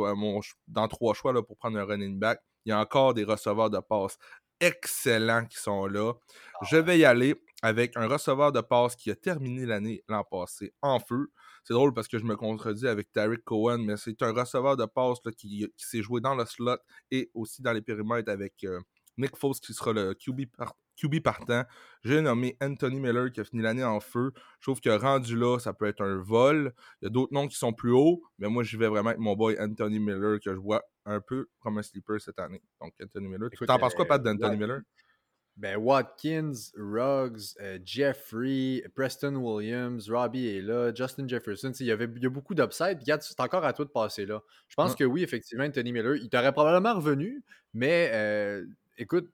dans 0.68 0.88
trois 0.88 1.12
choix 1.12 1.32
là, 1.32 1.42
pour 1.42 1.58
prendre 1.58 1.76
un 1.76 1.84
running 1.84 2.18
back. 2.18 2.40
Il 2.64 2.70
y 2.70 2.72
a 2.72 2.80
encore 2.80 3.14
des 3.14 3.22
receveurs 3.22 3.70
de 3.70 3.78
passe 3.78 4.18
excellents 4.60 5.44
qui 5.46 5.58
sont 5.58 5.86
là. 5.86 6.12
Ah 6.54 6.66
je 6.70 6.76
vais 6.76 6.98
y 6.98 7.04
aller 7.04 7.34
avec 7.62 7.96
un 7.96 8.06
receveur 8.06 8.52
de 8.52 8.60
passe 8.60 8.96
qui 8.96 9.10
a 9.10 9.16
terminé 9.16 9.66
l'année 9.66 10.02
l'an 10.08 10.24
passé 10.24 10.72
en 10.82 11.00
feu. 11.00 11.30
C'est 11.64 11.74
drôle 11.74 11.92
parce 11.94 12.06
que 12.08 12.18
je 12.18 12.24
me 12.24 12.36
contredis 12.36 12.86
avec 12.86 13.12
Tarek 13.12 13.44
Cohen, 13.44 13.78
mais 13.78 13.96
c'est 13.96 14.22
un 14.22 14.32
receveur 14.32 14.76
de 14.76 14.84
passe 14.84 15.18
qui, 15.36 15.66
s'est 15.76 16.02
joué 16.02 16.20
dans 16.20 16.34
le 16.34 16.44
slot 16.44 16.78
et 17.10 17.30
aussi 17.34 17.62
dans 17.62 17.72
les 17.72 17.82
périmètres 17.82 18.30
avec 18.30 18.62
euh, 18.64 18.80
Nick 19.18 19.36
Foles 19.36 19.54
qui 19.54 19.74
sera 19.74 19.92
le 19.92 20.14
QB, 20.14 20.42
QB 20.96 21.20
partant. 21.22 21.64
J'ai 22.04 22.20
nommé 22.20 22.56
Anthony 22.62 23.00
Miller 23.00 23.30
qui 23.32 23.40
a 23.40 23.44
fini 23.44 23.62
l'année 23.62 23.84
en 23.84 24.00
feu. 24.00 24.32
Je 24.60 24.66
trouve 24.66 24.80
que 24.80 24.90
rendu 24.90 25.36
là, 25.36 25.58
ça 25.58 25.72
peut 25.72 25.86
être 25.86 26.02
un 26.02 26.16
vol. 26.16 26.72
Il 27.00 27.06
y 27.06 27.08
a 27.08 27.10
d'autres 27.10 27.32
noms 27.32 27.48
qui 27.48 27.56
sont 27.56 27.72
plus 27.72 27.92
hauts, 27.92 28.22
mais 28.38 28.48
moi, 28.48 28.62
je 28.62 28.76
vais 28.76 28.88
vraiment 28.88 29.10
avec 29.10 29.20
mon 29.20 29.34
boy 29.34 29.56
Anthony 29.58 29.98
Miller 29.98 30.38
que 30.40 30.52
je 30.52 30.58
vois 30.58 30.82
un 31.06 31.20
peu 31.20 31.48
comme 31.60 31.78
un 31.78 31.82
sleeper 31.82 32.20
cette 32.20 32.38
année. 32.38 32.60
Donc, 32.80 32.92
Anthony 33.02 33.28
Miller. 33.28 33.48
Tu 33.50 33.64
t'en 33.64 33.78
penses 33.78 33.94
quoi, 33.94 34.06
Pat, 34.06 34.22
d'Anthony 34.22 34.56
Miller? 34.56 34.80
Ben, 35.56 35.78
Watkins, 35.78 36.52
Ruggs, 36.76 37.54
euh, 37.62 37.78
Jeffrey, 37.82 38.84
Preston 38.94 39.36
Williams, 39.36 40.10
Robbie 40.10 40.48
est 40.48 40.60
là, 40.60 40.92
Justin 40.94 41.26
Jefferson. 41.26 41.72
Il 41.80 41.86
y, 41.86 41.90
avait, 41.90 42.10
il 42.14 42.22
y 42.22 42.26
a 42.26 42.28
beaucoup 42.28 42.54
d'upside. 42.54 42.98
C'est 43.22 43.40
encore 43.40 43.64
à 43.64 43.72
toi 43.72 43.86
de 43.86 43.90
passer 43.90 44.26
là. 44.26 44.42
Je 44.68 44.74
pense 44.74 44.94
que 44.94 45.04
oui, 45.04 45.22
effectivement, 45.22 45.64
Anthony 45.64 45.92
Miller, 45.92 46.16
il 46.16 46.28
t'aurait 46.28 46.52
probablement 46.52 46.94
revenu, 46.94 47.42
mais 47.72 48.10
euh, 48.12 48.66
écoute, 48.98 49.30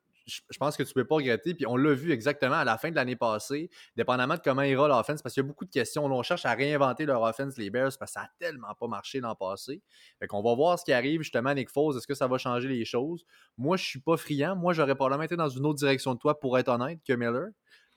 je 0.49 0.59
pense 0.59 0.77
que 0.77 0.83
tu 0.83 0.91
ne 0.91 0.95
peux 0.95 1.07
pas 1.07 1.17
regretter. 1.17 1.55
Puis 1.55 1.67
on 1.67 1.77
l'a 1.77 1.95
vu 1.95 2.13
exactement 2.13 2.57
à 2.57 2.65
la 2.65 2.79
fin 2.79 2.91
de 2.91 2.97
l'année 2.97 3.17
passée, 3.17 3.71
dépendamment 3.97 4.35
de 4.35 4.41
comment 4.41 4.63
ira 4.63 4.89
l'offense, 4.89 5.23
parce 5.23 5.35
qu'il 5.35 5.43
y 5.43 5.47
a 5.47 5.49
beaucoup 5.49 5.65
de 5.65 5.71
questions. 5.71 6.05
on 6.05 6.23
cherche 6.23 6.45
à 6.45 6.55
réinventer 6.55 7.07
leur 7.07 7.23
offense, 7.23 7.57
les 7.57 7.71
Bears, 7.71 7.93
parce 7.99 8.13
que 8.13 8.21
ça 8.21 8.23
n'a 8.23 8.31
tellement 8.39 8.75
pas 8.79 8.87
marché 8.87 9.21
l'an 9.21 9.35
passé. 9.35 9.83
Fait 10.19 10.27
qu'on 10.27 10.43
va 10.43 10.55
voir 10.55 10.79
ce 10.79 10.85
qui 10.85 10.93
arrive 10.93 11.23
justement, 11.23 11.55
Nick 11.55 11.71
Foles. 11.71 11.97
Est-ce 11.97 12.07
que 12.07 12.15
ça 12.15 12.27
va 12.27 12.39
changer 12.39 12.69
les 12.69 12.85
choses? 12.85 13.25
Moi, 13.57 13.77
je 13.77 13.83
ne 13.83 13.87
suis 13.87 14.01
pas 14.01 14.17
friand. 14.17 14.57
Moi, 14.57 14.73
j'aurais 14.73 14.95
probablement 14.95 15.25
été 15.25 15.37
dans 15.37 15.49
une 15.49 15.67
autre 15.67 15.79
direction 15.79 16.15
de 16.15 16.19
toi, 16.19 16.39
pour 16.39 16.59
être 16.59 16.69
honnête, 16.69 17.01
que 17.07 17.13
Miller. 17.13 17.49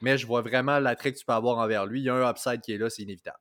Mais 0.01 0.17
je 0.17 0.27
vois 0.27 0.41
vraiment 0.41 0.79
l'attrait 0.79 1.13
que 1.13 1.17
tu 1.17 1.25
peux 1.25 1.33
avoir 1.33 1.57
envers 1.57 1.86
lui. 1.86 2.01
Il 2.01 2.03
y 2.03 2.09
a 2.09 2.15
un 2.15 2.29
upside 2.29 2.61
qui 2.61 2.73
est 2.73 2.77
là, 2.77 2.89
c'est 2.89 3.03
inévitable. 3.03 3.39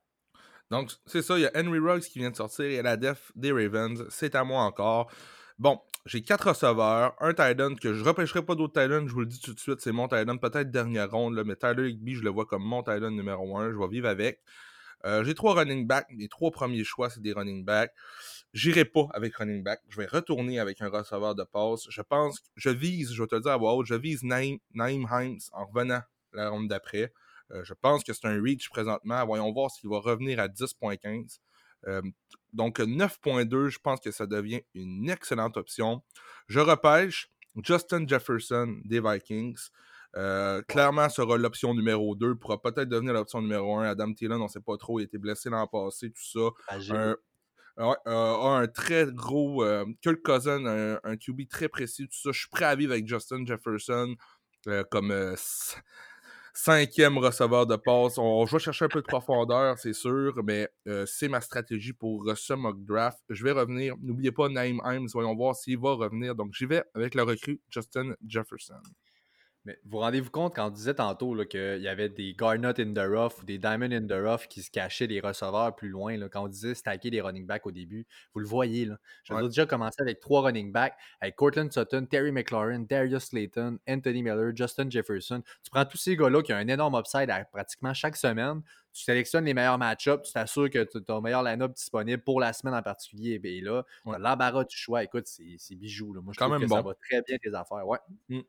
Donc, 0.71 0.91
c'est 1.05 1.21
ça. 1.21 1.37
Il 1.37 1.41
y 1.41 1.45
a 1.45 1.51
Henry 1.55 1.79
Ruggs 1.79 2.03
qui 2.03 2.19
vient 2.19 2.31
de 2.31 2.35
sortir. 2.35 2.79
A 2.79 2.81
la 2.81 2.97
def 2.97 3.31
des 3.35 3.51
Ravens. 3.51 4.05
C'est 4.09 4.35
à 4.35 4.43
moi 4.43 4.63
encore. 4.63 5.11
Bon, 5.59 5.79
j'ai 6.05 6.21
quatre 6.21 6.49
receveurs, 6.49 7.15
un 7.19 7.33
tight 7.33 7.79
que 7.79 7.93
je 7.93 8.03
repêcherai 8.03 8.43
pas 8.43 8.55
d'autres 8.55 8.73
tight 8.73 9.07
je 9.07 9.13
vous 9.13 9.21
le 9.21 9.25
dis 9.25 9.39
tout 9.39 9.53
de 9.53 9.59
suite, 9.59 9.81
c'est 9.81 9.91
mon 9.91 10.07
tight 10.07 10.27
peut-être 10.39 10.69
dernière 10.71 11.09
ronde, 11.11 11.35
là, 11.35 11.43
mais 11.43 11.55
Tyler 11.55 11.89
Higby, 11.89 12.15
je 12.15 12.21
le 12.21 12.29
vois 12.29 12.45
comme 12.45 12.63
mon 12.63 12.83
tight 12.83 13.01
numéro 13.01 13.57
un, 13.57 13.71
je 13.71 13.77
vais 13.77 13.87
vivre 13.87 14.07
avec. 14.07 14.41
Euh, 15.05 15.23
j'ai 15.23 15.35
trois 15.35 15.53
running 15.53 15.85
backs, 15.85 16.07
les 16.17 16.27
trois 16.27 16.51
premiers 16.51 16.83
choix, 16.83 17.09
c'est 17.09 17.21
des 17.21 17.33
running 17.33 17.63
backs. 17.63 17.91
J'irai 18.53 18.85
pas 18.85 19.07
avec 19.13 19.35
running 19.35 19.63
back, 19.63 19.81
je 19.89 19.97
vais 19.97 20.05
retourner 20.07 20.59
avec 20.59 20.81
un 20.81 20.89
receveur 20.89 21.35
de 21.35 21.43
passe. 21.43 21.85
Je 21.89 22.01
pense, 22.01 22.39
je 22.55 22.69
vise, 22.69 23.13
je 23.13 23.21
vais 23.21 23.27
te 23.27 23.35
le 23.35 23.41
dire 23.41 23.51
à 23.51 23.57
voix 23.57 23.73
haute, 23.73 23.85
je 23.85 23.95
vise 23.95 24.23
Naim, 24.23 24.57
Naim 24.73 25.05
Himes 25.11 25.39
en 25.51 25.65
revenant 25.65 26.01
la 26.33 26.49
ronde 26.49 26.67
d'après. 26.67 27.13
Euh, 27.51 27.63
je 27.63 27.73
pense 27.73 28.03
que 28.03 28.13
c'est 28.13 28.25
un 28.25 28.41
reach 28.41 28.69
présentement. 28.69 29.23
Voyons 29.25 29.51
voir 29.51 29.69
s'il 29.69 29.89
va 29.89 29.99
revenir 29.99 30.39
à 30.39 30.47
10.15. 30.47 31.39
donc 32.53 32.79
9.2, 32.79 33.69
je 33.69 33.79
pense 33.79 33.99
que 33.99 34.11
ça 34.11 34.25
devient 34.25 34.61
une 34.73 35.09
excellente 35.09 35.57
option. 35.57 36.01
Je 36.47 36.59
repêche 36.59 37.29
Justin 37.63 38.07
Jefferson 38.07 38.77
des 38.85 39.01
Vikings. 39.01 39.69
Euh, 40.17 40.61
clairement, 40.63 41.09
sera 41.09 41.37
l'option 41.37 41.73
numéro 41.73 42.15
2. 42.15 42.35
Pourra 42.35 42.61
peut-être 42.61 42.87
devenir 42.87 43.13
l'option 43.13 43.41
numéro 43.41 43.77
1. 43.77 43.89
Adam 43.89 44.13
Thielen, 44.13 44.39
on 44.39 44.45
ne 44.45 44.49
sait 44.49 44.61
pas 44.61 44.77
trop. 44.77 44.99
Il 44.99 45.03
a 45.03 45.05
été 45.05 45.17
blessé 45.17 45.49
l'an 45.49 45.67
passé, 45.67 46.09
tout 46.11 46.23
ça. 46.23 46.75
Un, 47.77 47.95
a 48.05 48.59
un 48.61 48.67
très 48.67 49.07
gros. 49.11 49.63
Euh, 49.63 49.85
Kirk 50.01 50.21
Cousin, 50.23 50.97
un, 51.03 51.17
QB 51.17 51.49
très 51.49 51.67
précis, 51.67 52.07
tout 52.07 52.17
ça. 52.17 52.31
Je 52.31 52.39
suis 52.39 52.49
prêt 52.49 52.65
à 52.65 52.75
vivre 52.75 52.93
avec 52.93 53.07
Justin 53.07 53.45
Jefferson 53.45 54.15
euh, 54.67 54.83
comme 54.89 55.11
cinquième 56.55 57.17
receveur 57.17 57.67
de 57.67 57.75
passe. 57.75 58.17
On, 58.17 58.43
va 58.43 58.57
chercher 58.57 58.85
un 58.85 58.87
peu 58.89 59.01
de 59.01 59.07
profondeur, 59.07 59.77
c'est 59.77 59.93
sûr, 59.93 60.33
mais 60.43 60.67
c'est 61.05 61.27
ma 61.27 61.41
stratégie 61.41 61.93
pour 61.93 62.25
ce 62.35 62.53
mock 62.53 62.83
draft. 62.83 63.19
Je 63.29 63.43
vais 63.43 63.51
revenir. 63.51 63.95
N'oubliez 64.01 64.31
pas 64.31 64.49
Naim 64.49 64.79
Himes. 64.83 65.07
Voyons 65.13 65.35
voir 65.35 65.55
s'il 65.55 65.77
va 65.77 65.93
revenir. 65.93 66.33
Donc, 66.33 66.53
j'y 66.53 66.65
vais 66.65 66.83
avec 66.93 67.13
le 67.13 67.23
recrue 67.23 67.61
Justin 67.69 68.15
Jefferson. 68.25 68.81
Mais 69.65 69.79
vous 69.85 69.97
rendez-vous 69.97 70.29
compte 70.29 70.55
quand 70.55 70.67
on 70.67 70.69
disait 70.69 70.93
tantôt 70.93 71.35
qu'il 71.45 71.81
y 71.81 71.87
avait 71.87 72.09
des 72.09 72.35
Garnett 72.37 72.79
in 72.79 72.93
the 72.93 72.99
rough 72.99 73.41
ou 73.41 73.45
des 73.45 73.57
Diamond 73.57 73.91
in 73.91 74.05
the 74.05 74.13
rough 74.13 74.47
qui 74.47 74.61
se 74.61 74.69
cachaient 74.69 75.07
des 75.07 75.19
receveurs 75.19 75.75
plus 75.75 75.89
loin, 75.89 76.17
là, 76.17 76.29
quand 76.29 76.43
on 76.43 76.47
disait 76.47 76.75
stacker 76.75 77.09
des 77.09 77.19
running 77.19 77.47
backs 77.47 77.65
au 77.65 77.71
début, 77.71 78.05
vous 78.33 78.39
le 78.41 78.45
voyez. 78.45 78.85
Là. 78.85 78.97
J'avais 79.23 79.43
déjà 79.43 79.65
commencé 79.65 80.01
avec 80.01 80.19
trois 80.19 80.41
running 80.43 80.71
backs, 80.71 80.95
avec 81.19 81.35
Cortland 81.35 81.71
Sutton, 81.71 82.05
Terry 82.05 82.31
McLaurin, 82.31 82.81
Darius 82.81 83.25
Slayton, 83.25 83.79
Anthony 83.89 84.21
Miller, 84.21 84.55
Justin 84.55 84.89
Jefferson. 84.89 85.41
Tu 85.63 85.71
prends 85.71 85.85
tous 85.85 85.97
ces 85.97 86.15
gars-là 86.15 86.43
qui 86.43 86.53
ont 86.53 86.57
un 86.57 86.67
énorme 86.67 86.95
upside 86.95 87.31
à 87.31 87.43
pratiquement 87.45 87.93
chaque 87.93 88.17
semaine, 88.17 88.61
tu 88.95 89.03
sélectionnes 89.03 89.43
les 89.43 89.53
meilleurs 89.53 89.77
match-ups, 89.77 90.25
tu 90.25 90.31
t'assures 90.31 90.69
que 90.69 90.81
tu 90.85 90.97
as 90.97 91.01
ton 91.01 91.19
meilleur 91.19 91.43
line-up 91.43 91.73
disponible 91.73 92.23
pour 92.23 92.39
la 92.39 92.53
semaine 92.53 92.73
en 92.73 92.81
particulier. 92.81 93.41
Et 93.43 93.59
là, 93.59 93.83
tu 94.05 94.15
as 94.15 94.17
l'embarras 94.17 94.63
du 94.63 94.75
choix. 94.75 95.03
Écoute, 95.03 95.27
c'est 95.27 95.75
bijou. 95.75 96.13
Là. 96.13 96.21
Moi, 96.21 96.31
je 96.33 96.39
trouve 96.39 96.57
que 96.57 96.67
ça 96.67 96.81
va 96.81 96.93
très 96.93 97.21
bien 97.21 97.37
tes 97.37 97.53
affaires. 97.53 97.85
Ouais. 97.85 97.97
Mm. 98.29 98.39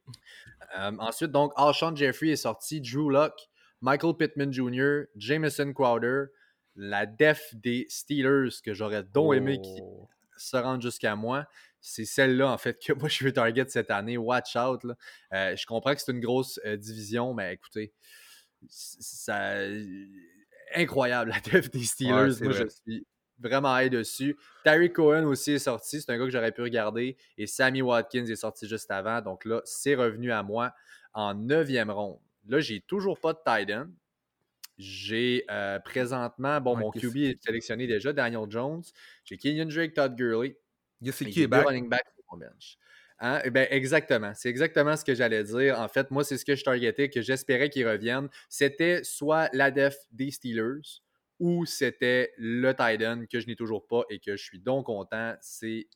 Euh, 0.78 0.92
ensuite, 1.00 1.32
donc, 1.32 1.52
Alshon 1.56 1.96
Jeffrey 1.96 2.28
est 2.28 2.36
sorti, 2.36 2.80
Drew 2.80 3.10
Luck, 3.10 3.32
Michael 3.80 4.14
Pittman 4.16 4.52
Jr., 4.52 5.06
Jameson 5.16 5.72
Crowder, 5.72 6.26
la 6.76 7.06
def 7.06 7.52
des 7.52 7.86
Steelers 7.88 8.50
que 8.64 8.72
j'aurais 8.72 9.02
donc 9.02 9.34
aimé 9.34 9.60
qui 9.60 9.80
oh. 9.82 10.08
se 10.36 10.56
rende 10.56 10.80
jusqu'à 10.80 11.16
moi. 11.16 11.46
C'est 11.80 12.04
celle-là, 12.04 12.52
en 12.52 12.58
fait, 12.58 12.78
que 12.80 12.92
moi, 12.92 13.08
je 13.08 13.24
veux 13.24 13.32
target 13.32 13.64
cette 13.66 13.90
année. 13.90 14.16
Watch 14.16 14.54
out. 14.54 14.84
Euh, 15.32 15.56
je 15.56 15.66
comprends 15.66 15.92
que 15.92 16.00
c'est 16.00 16.12
une 16.12 16.20
grosse 16.20 16.60
euh, 16.64 16.76
division, 16.76 17.34
mais 17.34 17.54
écoutez, 17.54 17.92
ça 18.68 19.56
incroyable, 20.76 21.30
la 21.30 21.40
def 21.40 21.70
des 21.70 21.84
Steelers. 21.84 22.40
Moi, 22.42 22.52
je 22.52 22.68
suis 22.68 23.06
vraiment 23.38 23.76
high 23.78 23.90
dessus. 23.90 24.36
Terry 24.64 24.92
Cohen 24.92 25.24
aussi 25.24 25.52
est 25.52 25.58
sorti. 25.58 26.00
C'est 26.00 26.10
un 26.10 26.18
gars 26.18 26.24
que 26.24 26.30
j'aurais 26.30 26.52
pu 26.52 26.62
regarder. 26.62 27.16
Et 27.38 27.46
Sammy 27.46 27.82
Watkins 27.82 28.26
est 28.26 28.36
sorti 28.36 28.68
juste 28.68 28.90
avant. 28.90 29.20
Donc 29.20 29.44
là, 29.44 29.60
c'est 29.64 29.94
revenu 29.94 30.32
à 30.32 30.42
moi 30.42 30.72
en 31.12 31.34
neuvième 31.34 31.90
ronde. 31.90 32.18
Là, 32.48 32.60
j'ai 32.60 32.80
toujours 32.80 33.18
pas 33.18 33.32
de 33.32 33.38
Titan. 33.38 33.86
J'ai 34.78 35.44
euh, 35.50 35.78
présentement, 35.80 36.60
bon, 36.60 36.76
mon 36.76 36.90
QB 36.90 37.16
est 37.16 37.42
sélectionné 37.42 37.86
déjà, 37.86 38.12
Daniel 38.12 38.44
Jones. 38.48 38.82
J'ai 39.24 39.38
Kenyon 39.38 39.66
Drake, 39.66 39.94
Todd 39.94 40.14
Gurley. 40.14 40.58
C'est 41.12 41.24
qui 41.26 41.42
est 41.42 41.46
back? 41.46 41.66
running 41.66 41.88
back 41.88 42.04
mon 42.30 42.38
bench. 42.38 42.78
Hein? 43.18 43.40
Eh 43.44 43.50
ben, 43.50 43.66
exactement. 43.70 44.32
C'est 44.34 44.48
exactement 44.48 44.96
ce 44.96 45.04
que 45.04 45.14
j'allais 45.14 45.44
dire. 45.44 45.78
En 45.80 45.88
fait, 45.88 46.10
moi, 46.10 46.24
c'est 46.24 46.36
ce 46.36 46.44
que 46.44 46.54
je 46.54 46.64
targetais, 46.64 47.08
que 47.08 47.22
j'espérais 47.22 47.70
qu'il 47.70 47.86
revienne. 47.88 48.28
C'était 48.48 49.02
soit 49.04 49.48
l'ADEF 49.52 49.96
des 50.12 50.30
Steelers 50.30 51.02
ou 51.38 51.66
c'était 51.66 52.32
le 52.38 52.72
Titan 52.72 53.24
que 53.30 53.40
je 53.40 53.46
n'ai 53.46 53.56
toujours 53.56 53.86
pas 53.86 54.02
et 54.10 54.18
que 54.18 54.36
je 54.36 54.42
suis 54.42 54.60
donc 54.60 54.86
content. 54.86 55.34
C'est 55.40 55.86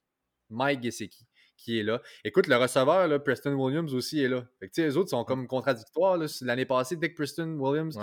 Mike 0.51 0.83
Gesicki 0.83 1.27
qui 1.61 1.79
est 1.79 1.83
là. 1.83 2.01
Écoute, 2.25 2.47
le 2.47 2.57
receveur, 2.57 3.07
là, 3.07 3.19
Preston 3.19 3.53
Williams 3.53 3.95
aussi 3.95 4.23
est 4.23 4.29
là. 4.29 4.45
les 4.77 4.97
autres 4.97 5.11
sont 5.11 5.25
comme 5.25 5.47
contradictoires. 5.47 6.19
L'année 6.41 6.65
passée, 6.65 6.97
dès 6.97 7.11
que 7.11 7.17
Preston 7.17 7.59
Williams, 7.59 7.99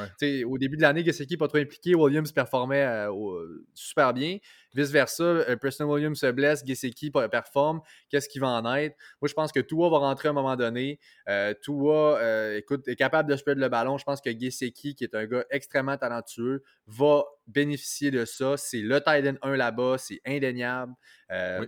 au 0.46 0.58
début 0.58 0.78
de 0.78 0.82
l'année, 0.82 1.04
Gesicki 1.04 1.38
pas 1.38 1.48
trop 1.48 1.58
impliqué, 1.58 1.96
Williams 1.96 2.32
performait 2.32 2.86
euh, 2.86 3.66
super 3.74 4.14
bien. 4.14 4.38
Vice-versa, 4.74 5.24
euh, 5.24 5.56
Preston 5.58 5.86
Williams 5.86 6.20
se 6.20 6.32
blesse, 6.32 6.64
Gesicki 6.66 7.12
performe. 7.12 7.82
Qu'est-ce 8.10 8.30
qui 8.30 8.40
va 8.40 8.48
en 8.50 8.76
être? 8.76 8.96
Moi, 9.22 9.30
je 9.30 9.34
pense 9.34 9.52
que 9.52 9.60
Tua 9.60 9.90
va 9.90 9.98
rentrer 9.98 10.28
à 10.28 10.32
un 10.32 10.34
moment 10.34 10.56
donné. 10.56 11.00
Euh, 11.30 11.54
Tua, 11.62 12.18
euh, 12.20 12.58
écoute, 12.58 12.88
est 12.88 12.96
capable 12.96 13.30
de 13.30 13.36
spread 13.36 13.58
le 13.58 13.70
ballon. 13.70 13.98
Je 13.98 14.04
pense 14.04 14.22
que 14.22 14.30
Gesicki, 14.30 14.96
qui 14.96 15.04
est 15.04 15.16
un 15.16 15.26
gars 15.26 15.46
extrêmement 15.50 15.98
talentueux, 15.98 16.64
va 16.86 17.24
bénéficier 17.48 18.12
de 18.12 18.26
ça. 18.26 18.58
C'est 18.58 18.82
le 18.82 19.00
Titan 19.00 19.36
1 19.42 19.56
là-bas, 19.56 19.98
c'est 19.98 20.22
indéniable. 20.26 20.94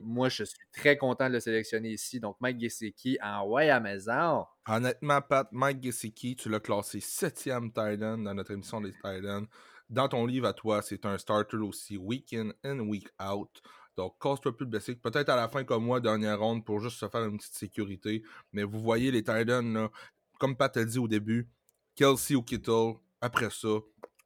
Moi, 0.03 0.29
je 0.29 0.43
suis 0.43 0.57
très 0.71 0.97
content 0.97 1.27
de 1.27 1.33
le 1.33 1.39
sélectionner 1.39 1.89
ici. 1.89 2.19
Donc, 2.19 2.37
Mike 2.39 2.59
Gesicki, 2.59 3.17
en 3.21 3.47
ouais 3.47 3.69
à 3.69 3.79
maison. 3.79 4.45
Honnêtement, 4.67 5.21
Pat, 5.21 5.47
Mike 5.51 5.81
Gesicki, 5.83 6.35
tu 6.35 6.49
l'as 6.49 6.59
classé 6.59 6.99
septième 6.99 7.69
Titan 7.71 8.17
dans 8.17 8.33
notre 8.33 8.51
émission 8.51 8.81
des 8.81 8.91
Titans 8.91 9.47
dans 9.89 10.07
ton 10.07 10.25
livre 10.25 10.47
à 10.47 10.53
toi, 10.53 10.81
c'est 10.81 11.05
un 11.05 11.17
starter 11.17 11.57
aussi 11.57 11.97
week 11.97 12.33
in 12.33 12.51
and 12.63 12.79
week 12.79 13.07
out. 13.21 13.61
Donc, 13.97 14.15
casse-toi 14.21 14.55
plus 14.55 14.65
de 14.65 14.71
blessé. 14.71 14.95
Peut-être 14.95 15.29
à 15.29 15.35
la 15.35 15.49
fin, 15.49 15.63
comme 15.63 15.83
moi, 15.83 15.99
dernière 15.99 16.39
ronde, 16.39 16.63
pour 16.63 16.79
juste 16.79 16.97
se 16.97 17.09
faire 17.09 17.25
une 17.25 17.37
petite 17.37 17.55
sécurité. 17.55 18.23
Mais 18.53 18.63
vous 18.63 18.79
voyez 18.79 19.11
les 19.11 19.23
Titans, 19.23 19.73
là, 19.73 19.89
comme 20.39 20.55
Pat 20.55 20.75
a 20.77 20.85
dit 20.85 20.99
au 20.99 21.07
début, 21.07 21.49
Kelsey 21.95 22.35
ou 22.35 22.43
Kittle, 22.43 22.93
après 23.19 23.49
ça, 23.49 23.79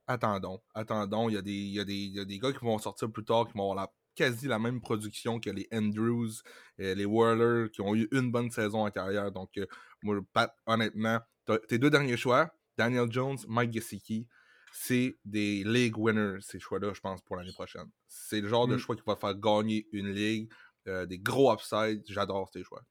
attendons, 0.05 0.61
attendons. 0.75 1.29
Il 1.29 1.35
y, 1.35 1.37
a 1.37 1.41
des, 1.41 1.51
y 1.51 2.11
y 2.11 2.19
a 2.19 2.25
des 2.25 2.37
gars 2.37 2.51
qui 2.51 2.63
vont 2.63 2.77
sortir 2.77 3.11
plus 3.11 3.23
tard, 3.23 3.47
qui 3.47 3.57
vont 3.57 3.71
avoir 3.71 3.87
quasi 4.15 4.47
la 4.47 4.59
même 4.59 4.79
production 4.79 5.39
que 5.39 5.49
les 5.49 5.67
Andrews, 5.73 6.29
et 6.77 6.93
les 6.93 7.05
Whirlers, 7.05 7.71
qui 7.71 7.81
ont 7.81 7.95
eu 7.95 8.07
une 8.11 8.31
bonne 8.31 8.51
saison 8.51 8.85
en 8.85 8.91
carrière. 8.91 9.31
Donc, 9.31 9.57
euh, 9.57 9.65
moi, 10.03 10.19
Pat, 10.33 10.55
honnêtement, 10.67 11.19
tes 11.67 11.79
deux 11.79 11.89
derniers 11.89 12.17
choix, 12.17 12.53
Daniel 12.77 13.11
Jones, 13.11 13.37
Mike 13.47 13.73
Gesicki, 13.73 14.27
c'est 14.75 15.15
des 15.23 15.63
league 15.63 15.97
winners, 15.99 16.41
ces 16.41 16.59
choix-là, 16.59 16.93
je 16.93 16.99
pense, 16.99 17.21
pour 17.21 17.35
l'année 17.35 17.53
prochaine. 17.53 17.85
C'est 18.07 18.41
le 18.41 18.47
genre 18.47 18.67
de 18.67 18.75
mmh. 18.75 18.79
choix 18.79 18.95
qui 18.95 19.03
va 19.05 19.15
faire 19.15 19.35
gagner 19.35 19.87
une 19.91 20.09
ligue, 20.09 20.51
euh, 20.87 21.05
des 21.05 21.19
gros 21.19 21.53
upsides. 21.53 22.03
J'adore 22.09 22.49
ces 22.51 22.63
choix. 22.63 22.81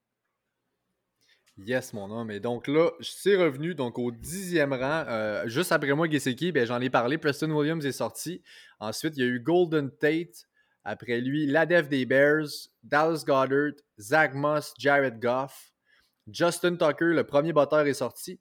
Yes, 1.58 1.92
mon 1.92 2.08
homme. 2.10 2.30
Et 2.30 2.38
donc 2.38 2.68
là, 2.68 2.92
je 3.00 3.10
suis 3.10 3.36
revenu 3.36 3.74
donc 3.74 3.98
au 3.98 4.12
dixième 4.12 4.72
rang. 4.72 5.04
Euh, 5.08 5.48
juste 5.48 5.72
après 5.72 5.92
moi, 5.92 6.08
Gesicki, 6.08 6.52
ben, 6.52 6.64
j'en 6.64 6.80
ai 6.80 6.88
parlé. 6.88 7.18
Preston 7.18 7.50
Williams 7.50 7.84
est 7.84 7.92
sorti. 7.92 8.42
Ensuite, 8.78 9.16
il 9.16 9.24
y 9.24 9.26
a 9.26 9.28
eu 9.28 9.40
Golden 9.40 9.90
Tate. 9.90 10.46
Après 10.84 11.20
lui, 11.20 11.46
l'ADEF 11.46 11.88
des 11.88 12.06
Bears, 12.06 12.48
Dallas 12.84 13.24
Goddard, 13.26 13.74
Zach 13.98 14.34
Moss, 14.34 14.72
Jared 14.78 15.20
Goff. 15.20 15.72
Justin 16.28 16.76
Tucker, 16.76 17.12
le 17.12 17.24
premier 17.24 17.52
batteur, 17.52 17.86
est 17.86 17.94
sorti. 17.94 18.40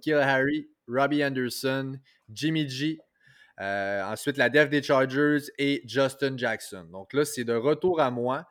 Kill 0.00 0.14
Harry, 0.14 0.70
Robbie 0.88 1.24
Anderson, 1.24 1.98
Jimmy 2.28 2.68
G. 2.68 2.98
Euh, 3.60 4.02
ensuite, 4.04 4.36
la 4.36 4.48
def 4.48 4.68
des 4.70 4.82
Chargers 4.82 5.42
et 5.58 5.82
Justin 5.86 6.36
Jackson. 6.36 6.86
Donc 6.90 7.12
là, 7.12 7.24
c'est 7.24 7.44
de 7.44 7.54
retour 7.54 8.00
à 8.00 8.10
moi. 8.10 8.46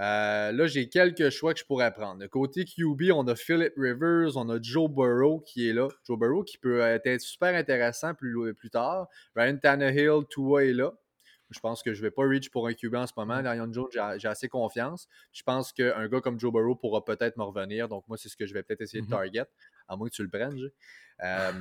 Euh, 0.00 0.50
là, 0.50 0.66
j'ai 0.66 0.88
quelques 0.88 1.30
choix 1.30 1.54
que 1.54 1.60
je 1.60 1.64
pourrais 1.64 1.92
prendre. 1.92 2.20
De 2.20 2.26
côté 2.26 2.64
QB, 2.64 3.12
on 3.12 3.26
a 3.28 3.36
Philip 3.36 3.72
Rivers, 3.76 4.36
on 4.36 4.48
a 4.48 4.58
Joe 4.60 4.90
Burrow 4.90 5.40
qui 5.40 5.68
est 5.68 5.72
là. 5.72 5.88
Joe 6.06 6.18
Burrow 6.18 6.42
qui 6.42 6.58
peut 6.58 6.80
être 6.80 7.20
super 7.20 7.54
intéressant 7.54 8.14
plus, 8.14 8.54
plus 8.54 8.70
tard. 8.70 9.08
Ryan 9.36 9.56
Tannehill, 9.56 10.22
Tua 10.28 10.64
est 10.64 10.72
là. 10.72 10.92
Je 11.50 11.60
pense 11.60 11.82
que 11.82 11.92
je 11.94 12.00
ne 12.00 12.06
vais 12.06 12.10
pas 12.10 12.22
reach 12.22 12.50
pour 12.50 12.66
un 12.66 12.74
QB 12.74 12.94
en 12.94 13.06
ce 13.06 13.12
moment. 13.16 13.38
Mm. 13.38 13.42
Darian 13.42 13.72
Jones, 13.72 13.88
j'ai 14.16 14.28
assez 14.28 14.48
confiance. 14.48 15.06
Je 15.32 15.42
pense 15.42 15.72
qu'un 15.72 16.08
gars 16.08 16.20
comme 16.20 16.40
Joe 16.40 16.52
Burrow 16.52 16.74
pourra 16.74 17.04
peut-être 17.04 17.36
me 17.36 17.44
revenir. 17.44 17.88
Donc, 17.88 18.04
moi, 18.08 18.16
c'est 18.16 18.28
ce 18.28 18.36
que 18.36 18.46
je 18.46 18.54
vais 18.54 18.62
peut-être 18.62 18.80
essayer 18.80 19.02
de 19.02 19.06
mm-hmm. 19.06 19.10
target, 19.10 19.46
à 19.88 19.96
moins 19.96 20.08
que 20.08 20.14
tu 20.14 20.22
le 20.22 20.28
prennes. 20.28 20.58
Euh, 21.22 21.52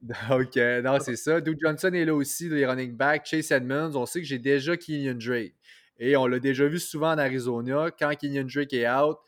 donc, 0.02 0.56
non, 0.56 0.98
c'est 1.00 1.16
ça. 1.16 1.40
Duke 1.40 1.58
Johnson 1.60 1.92
est 1.92 2.04
là 2.04 2.14
aussi, 2.14 2.48
les 2.48 2.66
running 2.66 2.96
backs. 2.96 3.26
Chase 3.26 3.50
Edmonds, 3.50 3.94
on 3.94 4.06
sait 4.06 4.20
que 4.20 4.26
j'ai 4.26 4.38
déjà 4.38 4.76
Kenyon 4.76 5.18
Drake. 5.18 5.54
Et 5.98 6.16
on 6.16 6.26
l'a 6.26 6.40
déjà 6.40 6.66
vu 6.66 6.78
souvent 6.78 7.12
en 7.12 7.18
Arizona. 7.18 7.90
Quand 7.96 8.14
Kenyon 8.16 8.46
Drake 8.52 8.72
est 8.72 8.88
out, 8.88 9.18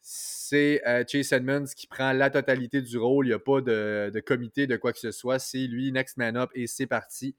c'est 0.00 0.80
euh, 0.86 1.02
Chase 1.06 1.32
Edmonds 1.32 1.66
qui 1.76 1.88
prend 1.88 2.12
la 2.12 2.30
totalité 2.30 2.80
du 2.80 2.96
rôle. 2.98 3.26
Il 3.26 3.30
n'y 3.30 3.34
a 3.34 3.40
pas 3.40 3.60
de, 3.60 4.22
comité, 4.24 4.68
de 4.68 4.76
quoi 4.76 4.92
que 4.92 5.00
ce 5.00 5.10
soit. 5.10 5.40
C'est 5.40 5.66
lui, 5.66 5.90
next 5.90 6.16
man 6.16 6.36
up, 6.36 6.50
et 6.54 6.68
c'est 6.68 6.86
parti. 6.86 7.34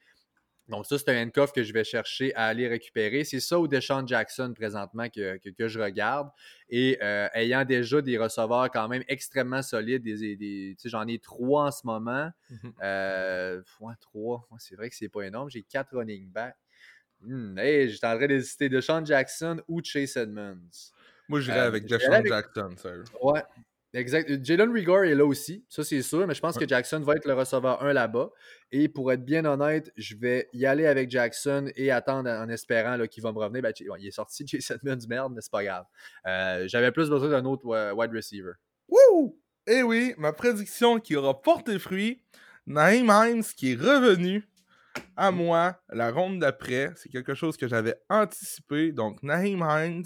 Donc, 0.68 0.86
ça, 0.86 0.98
c'est 0.98 1.10
un 1.10 1.24
handcuff 1.24 1.54
que 1.54 1.64
je 1.64 1.72
vais 1.72 1.84
chercher 1.84 2.36
à 2.36 2.46
aller 2.46 2.68
récupérer. 2.68 3.24
C'est 3.24 3.40
ça 3.40 3.58
ou 3.58 3.68
Deshaun 3.68 4.06
Jackson 4.06 4.54
présentement 4.54 5.08
que, 5.10 5.38
que, 5.38 5.68
je 5.68 5.80
regarde. 5.80 6.30
Et 6.70 6.98
euh, 7.02 7.30
ayant 7.34 7.64
déjà 7.64 8.02
des 8.02 8.18
receveurs 8.18 8.70
quand 8.70 8.88
même 8.90 9.04
extrêmement 9.08 9.62
solides, 9.62 10.04
des, 10.04 10.76
j'en 10.84 11.08
ai 11.08 11.20
trois 11.20 11.68
en 11.68 11.72
ce 11.72 11.86
moment. 11.86 12.30
Mm-hmm. 12.52 12.74
Euh, 12.84 13.62
trois, 14.02 14.48
c'est 14.60 14.76
vrai 14.76 14.90
que 14.90 14.96
c'est 14.96 15.10
pas 15.10 15.22
énorme. 15.22 15.50
J'ai 15.50 15.64
quatre 15.64 15.96
running 15.96 16.30
backs. 16.30 16.56
Hmm, 17.22 17.58
hey, 17.58 17.90
j'étais 17.90 18.08
en 18.08 18.18
train 18.18 18.28
d'hésiter 18.28 18.70
Deshaun 18.70 19.06
Jackson 19.06 19.62
ou 19.68 19.82
Chase 19.84 20.18
Edmonds. 20.18 20.92
Moi, 21.28 21.42
j'irais 21.42 21.60
euh, 21.60 21.68
avec 21.68 21.86
Deshaun 21.86 22.24
Jackson, 22.26 22.76
sérieux. 22.78 23.04
Ouais. 23.22 23.42
Exact. 23.98 24.46
Jalen 24.46 24.72
Rigor 24.72 25.06
est 25.06 25.16
là 25.16 25.26
aussi, 25.26 25.66
ça 25.68 25.84
c'est 25.84 26.04
sûr, 26.04 26.28
mais 26.28 26.36
je 26.36 26.40
pense 26.40 26.56
que 26.56 26.68
Jackson 26.68 27.00
va 27.00 27.16
être 27.16 27.26
le 27.26 27.34
receveur 27.34 27.82
1 27.82 27.94
là-bas. 27.94 28.30
Et 28.72 28.90
pour 28.90 29.12
être 29.12 29.26
bien 29.26 29.44
honnête, 29.44 29.92
je 29.98 30.16
vais 30.16 30.50
y 30.54 30.68
aller 30.68 30.86
avec 30.86 31.10
Jackson 31.10 31.72
et 31.76 31.90
attendre 31.90 32.30
en 32.30 32.48
espérant 32.48 32.96
qu'il 33.08 33.24
va 33.24 33.32
me 33.32 33.40
revenir. 33.40 33.64
Ben, 33.64 33.74
il 33.80 34.08
est 34.08 34.12
sorti 34.12 34.44
de 34.44 34.50
Jason 34.60 34.78
du 34.84 35.08
merde, 35.08 35.34
mais 35.34 35.42
c'est 35.42 35.52
pas 35.52 35.64
grave. 35.64 35.86
Euh, 36.28 36.68
j'avais 36.68 36.92
plus 36.92 37.10
besoin 37.10 37.28
d'un 37.28 37.46
autre 37.46 37.66
wide 37.94 38.12
receiver. 38.14 38.52
Wouh! 38.88 39.42
Eh 39.66 39.82
oui, 39.82 40.14
ma 40.20 40.32
prédiction 40.32 41.00
qui 41.00 41.16
aura 41.16 41.42
porté 41.42 41.80
fruit, 41.80 42.22
Naïm 42.68 43.10
Hines 43.12 43.44
qui 43.44 43.72
est 43.72 43.76
revenu 43.76 44.48
à 45.16 45.32
moi 45.32 45.82
la 45.90 46.12
ronde 46.12 46.38
d'après. 46.38 46.94
C'est 46.98 47.10
quelque 47.10 47.34
chose 47.34 47.58
que 47.58 47.68
j'avais 47.68 47.96
anticipé. 48.12 48.92
Donc, 48.92 49.24
Naïm 49.24 49.66
Hines, 49.68 50.06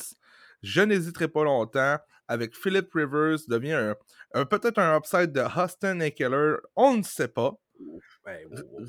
je 0.63 0.81
n'hésiterai 0.81 1.27
pas 1.27 1.43
longtemps. 1.43 1.97
Avec 2.31 2.55
Philip 2.55 2.87
Rivers, 2.93 3.39
devient 3.49 3.93
un, 4.33 4.45
peut-être 4.45 4.79
un 4.79 4.97
upside 4.97 5.33
de 5.33 5.41
Huston 5.41 5.99
et 5.99 6.11
Keller. 6.11 6.55
On 6.77 6.95
ne 6.95 7.03
sait 7.03 7.27
pas. 7.27 7.51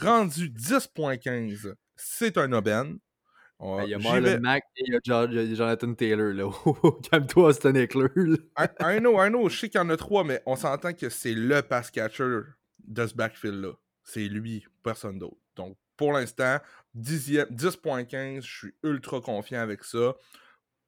Rendu 0.01 0.49
10.15, 0.49 1.75
c'est 1.97 2.39
un 2.39 2.53
aubaine. 2.53 2.99
il 3.61 3.89
y 3.89 3.95
a 3.95 3.99
Marlon 3.99 4.39
Mack 4.41 4.63
et 4.77 4.85
il 4.87 4.95
y 4.95 4.97
a 4.97 5.55
Jonathan 5.57 5.93
Taylor. 5.95 6.33
là. 6.33 6.51
Calme-toi, 7.11 7.51
Huston 7.51 7.75
Eckler. 7.75 8.07
I, 8.57 9.01
know, 9.01 9.21
I 9.21 9.29
know. 9.29 9.49
Je 9.49 9.59
sais 9.59 9.69
qu'il 9.71 9.81
y 9.81 9.83
en 9.83 9.91
a 9.91 9.97
trois, 9.97 10.23
mais 10.23 10.41
on 10.47 10.55
s'entend 10.55 10.93
que 10.93 11.09
c'est 11.09 11.35
le 11.35 11.63
pass 11.63 11.91
catcher 11.91 12.43
de 12.85 13.07
ce 13.09 13.15
backfield-là. 13.15 13.73
C'est 14.05 14.29
lui, 14.29 14.65
personne 14.85 15.19
d'autre. 15.19 15.39
Donc, 15.57 15.77
pour 15.97 16.13
l'instant, 16.13 16.59
10.15, 16.97 18.43
je 18.43 18.57
suis 18.57 18.75
ultra 18.85 19.21
confiant 19.21 19.63
avec 19.63 19.83
ça. 19.83 20.15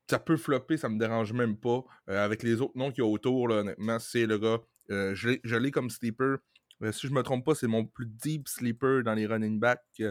Ça 0.09 0.19
peut 0.19 0.37
flopper, 0.37 0.77
ça 0.77 0.89
me 0.89 0.99
dérange 0.99 1.33
même 1.33 1.57
pas. 1.57 1.83
Euh, 2.11 2.25
avec 2.25 2.43
les 2.43 2.61
autres 2.61 2.77
noms 2.77 2.91
qu'il 2.91 3.03
y 3.03 3.07
a 3.07 3.11
autour, 3.11 3.49
là, 3.49 3.57
honnêtement, 3.57 3.99
c'est 3.99 4.27
le 4.27 4.39
gars. 4.39 4.59
Euh, 4.91 5.15
je 5.15 5.57
l'ai 5.57 5.71
comme 5.71 5.91
sleeper. 5.91 6.39
Euh, 6.83 6.93
si 6.93 7.07
je 7.07 7.13
me 7.13 7.23
trompe 7.23 7.45
pas, 7.45 7.55
c'est 7.55 7.67
mon 7.67 7.87
plus 7.87 8.07
deep 8.07 8.49
sleeper 8.49 9.03
dans 9.03 9.15
les 9.15 9.27
running 9.27 9.59
backs 9.59 10.03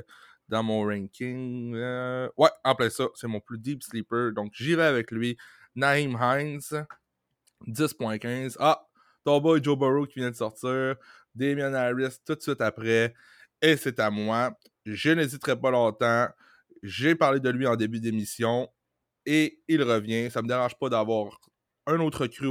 dans 0.50 0.64
mon 0.64 0.84
ranking. 0.84 1.74
ouais, 1.74 2.50
en 2.64 2.76
plein 2.76 2.90
ça, 2.90 3.08
c'est 3.16 3.28
mon 3.28 3.40
plus 3.40 3.60
deep 3.60 3.84
sleeper. 3.84 4.34
Donc 4.34 4.52
j'irai 4.54 4.86
avec 4.86 5.12
lui. 5.12 5.38
Naïm 5.76 6.18
Hines, 6.20 6.86
10.15. 7.68 8.58
Ah, 8.60 8.88
ton 9.24 9.40
boy 9.40 9.64
Joe 9.64 9.78
Burrow 9.78 10.06
qui 10.06 10.20
vient 10.20 10.32
de 10.32 10.36
sortir. 10.36 10.96
Damian 11.36 11.74
Harris 11.74 12.18
tout 12.26 12.36
de 12.36 12.42
suite 12.42 12.62
après. 12.62 13.14
Et 13.62 13.78
c'est 13.78 14.00
à 14.00 14.10
moi. 14.10 14.58
Je 14.86 15.12
n'hésiterai 15.12 15.60
pas 15.60 15.72
longtemps. 15.72 16.28
J'ai 16.82 17.16
parlé 17.16 17.40
de 17.40 17.50
lui 17.50 17.66
en 17.66 17.76
début 17.76 18.00
d'émission. 18.00 18.70
Et 19.26 19.62
il 19.68 19.82
revient. 19.84 20.30
Ça 20.30 20.42
ne 20.42 20.44
me 20.44 20.50
dérange 20.50 20.76
pas 20.76 20.90
d'avoir 20.90 21.40
un 21.86 22.00
autre 22.00 22.28
cru 22.28 22.48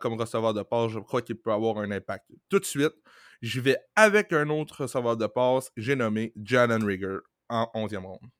comme 0.00 0.14
receveur 0.14 0.54
de 0.54 0.62
passe. 0.62 0.92
Je 0.92 0.98
crois 0.98 1.22
qu'il 1.22 1.36
peut 1.36 1.52
avoir 1.52 1.78
un 1.78 1.90
impact. 1.90 2.26
Tout 2.48 2.58
de 2.58 2.64
suite, 2.64 2.94
je 3.42 3.60
vais 3.60 3.76
avec 3.96 4.32
un 4.32 4.48
autre 4.48 4.82
receveur 4.82 5.16
de 5.16 5.26
passe. 5.26 5.70
J'ai 5.76 5.96
nommé 5.96 6.32
Jalen 6.42 6.84
Rigger 6.84 7.18
en 7.48 7.70
11e 7.74 8.04
ronde. 8.04 8.30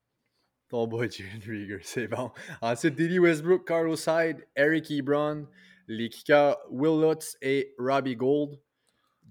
Ton 0.69 0.87
boy 0.87 1.11
Jalen 1.11 1.43
Rigger, 1.47 1.81
c'est 1.83 2.09
bon. 2.09 2.31
Ensuite, 2.61 2.95
Diddy 2.95 3.19
Westbrook, 3.19 3.67
Carlos 3.67 3.97
Hyde, 4.07 4.47
Eric 4.57 4.91
Ebron, 4.91 5.47
les 5.89 6.09
kickers 6.09 6.57
Will 6.71 7.01
Lutz 7.01 7.37
et 7.43 7.75
Robbie 7.79 8.17
Gold. 8.17 8.59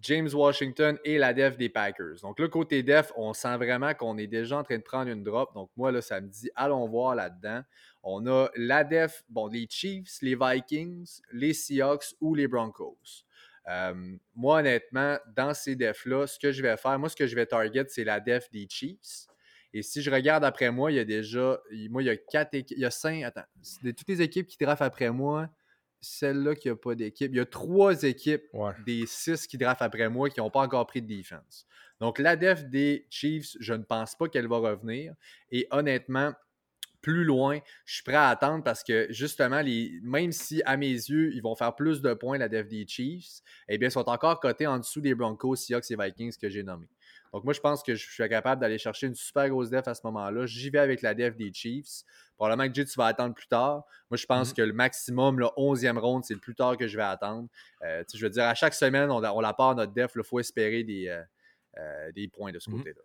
James 0.02 0.30
Washington 0.34 0.98
et 1.04 1.18
la 1.18 1.34
def 1.34 1.58
des 1.58 1.70
Packers. 1.70 2.20
Donc 2.22 2.40
là, 2.40 2.48
côté 2.48 2.84
def, 2.84 3.12
on 3.16 3.34
sent 3.34 3.56
vraiment 3.58 3.94
qu'on 3.94 4.18
est 4.18 4.28
déjà 4.28 4.58
en 4.58 4.64
train 4.64 4.78
de 4.78 4.84
prendre 4.84 5.10
une 5.10 5.24
drop. 5.24 5.54
Donc 5.54 5.70
moi, 5.78 5.92
là, 5.92 6.02
ça 6.02 6.20
me 6.20 6.28
dit, 6.28 6.50
allons 6.56 6.88
voir 6.88 7.16
là-dedans. 7.16 7.62
On 8.04 8.28
a 8.28 8.50
la 8.56 8.84
def, 8.84 9.24
bon, 9.30 9.48
les 9.48 9.68
Chiefs, 9.70 10.18
les 10.22 10.36
Vikings, 10.36 11.22
les 11.32 11.54
Seahawks 11.54 12.16
ou 12.20 12.36
les 12.36 12.48
Broncos. 12.48 13.24
Euh, 13.70 14.18
moi, 14.36 14.60
honnêtement, 14.60 15.18
dans 15.36 15.54
ces 15.54 15.76
defs-là, 15.76 16.28
ce 16.28 16.38
que 16.38 16.52
je 16.52 16.62
vais 16.62 16.76
faire, 16.76 17.00
moi, 17.00 17.08
ce 17.08 17.16
que 17.16 17.28
je 17.28 17.36
vais 17.36 17.46
target, 17.46 17.86
c'est 17.88 18.04
la 18.04 18.20
def 18.20 18.52
des 18.52 18.68
Chiefs. 18.70 19.28
Et 19.74 19.82
si 19.82 20.02
je 20.02 20.12
regarde 20.12 20.44
après 20.44 20.70
moi, 20.70 20.92
il 20.92 20.96
y 20.96 21.00
a 21.00 21.06
déjà, 21.06 21.60
moi, 21.90 22.04
il 22.04 22.06
y 22.06 22.10
a 22.10 22.18
quatre 22.18 22.54
équipes, 22.54 22.78
il 22.78 22.82
y 22.82 22.86
a 22.86 22.92
cinq, 22.92 23.24
attends, 23.24 23.46
de 23.82 23.92
toutes 23.92 24.08
les 24.08 24.22
équipes 24.22 24.48
qui 24.48 24.58
draftent 24.58 24.84
après 24.84 25.10
moi, 25.10 25.50
celle-là 26.04 26.56
qui 26.56 26.68
n'a 26.68 26.76
pas 26.76 26.96
d'équipe. 26.96 27.32
Il 27.32 27.38
y 27.38 27.40
a 27.40 27.46
trois 27.46 28.04
équipes 28.04 28.44
des 28.86 29.06
six 29.08 29.48
qui 29.48 29.58
draftent 29.58 29.82
après 29.82 30.10
moi 30.10 30.30
qui 30.30 30.40
n'ont 30.40 30.52
pas 30.52 30.62
encore 30.62 30.86
pris 30.86 31.02
de 31.02 31.08
défense. 31.08 31.66
Donc, 32.00 32.20
la 32.20 32.36
def 32.36 32.66
des 32.66 33.08
Chiefs, 33.10 33.56
je 33.60 33.74
ne 33.74 33.84
pense 33.84 34.16
pas 34.16 34.28
qu'elle 34.28 34.48
va 34.48 34.58
revenir. 34.58 35.14
Et 35.52 35.68
honnêtement, 35.72 36.34
plus 37.02 37.24
loin, 37.24 37.60
je 37.86 37.96
suis 37.96 38.04
prêt 38.04 38.16
à 38.16 38.30
attendre 38.30 38.64
parce 38.64 38.84
que 38.84 39.08
justement, 39.10 39.62
les, 39.62 40.00
même 40.04 40.32
si 40.32 40.62
à 40.66 40.78
mes 40.78 40.92
yeux, 40.92 41.34
ils 41.34 41.42
vont 41.42 41.56
faire 41.56 41.76
plus 41.76 42.02
de 42.02 42.14
points 42.14 42.38
la 42.38 42.50
def 42.50 42.68
des 42.68 42.88
Chiefs, 42.88 43.42
eh 43.68 43.78
bien, 43.78 43.90
ils 43.90 43.92
sont 43.92 44.10
encore 44.10 44.40
cotés 44.40 44.68
en 44.68 44.80
dessous 44.80 45.02
des 45.02 45.14
Broncos, 45.14 45.58
Seahawks 45.58 45.92
et 45.92 45.96
Vikings 45.96 46.36
que 46.42 46.50
j'ai 46.50 46.64
nommés. 46.64 46.90
Donc, 47.34 47.44
moi, 47.44 47.54
je 47.54 47.60
pense 47.60 47.82
que 47.82 47.96
je 47.96 48.08
suis 48.08 48.30
capable 48.30 48.62
d'aller 48.62 48.78
chercher 48.78 49.08
une 49.08 49.16
super 49.16 49.50
grosse 49.50 49.72
def 49.72 49.88
à 49.88 49.96
ce 49.96 50.02
moment-là. 50.06 50.46
J'y 50.46 50.70
vais 50.70 50.78
avec 50.78 51.02
la 51.02 51.16
def 51.16 51.36
des 51.36 51.52
Chiefs. 51.52 52.04
Probablement 52.38 52.70
que 52.70 52.76
Jay, 52.76 52.86
tu 52.86 52.94
vas 52.96 53.08
attendre 53.08 53.34
plus 53.34 53.48
tard. 53.48 53.86
Moi, 54.12 54.18
je 54.18 54.26
pense 54.28 54.52
mm-hmm. 54.52 54.56
que 54.56 54.62
le 54.62 54.74
maximum, 54.74 55.40
le 55.40 55.48
11e 55.58 55.98
round, 55.98 56.24
c'est 56.24 56.36
le 56.36 56.40
plus 56.40 56.54
tard 56.54 56.78
que 56.78 56.88
je 56.88 56.96
vais 56.96 57.04
attendre. 57.04 57.50
Euh, 57.82 58.04
je 58.14 58.24
veux 58.24 58.30
dire, 58.30 58.44
à 58.44 58.54
chaque 58.54 58.76
semaine, 58.76 59.10
on, 59.10 59.24
on 59.24 59.42
la 59.42 59.54
part 59.54 59.76
notre 59.76 59.94
def. 59.94 60.12
Il 60.16 60.24
faut 60.24 60.40
espérer 60.40 60.84
des, 60.84 61.08
euh, 61.08 61.24
euh, 61.80 62.12
des 62.12 62.28
points 62.28 62.52
de 62.52 62.60
ce 62.60 62.70
mm-hmm. 62.70 62.78
côté-là. 62.78 63.02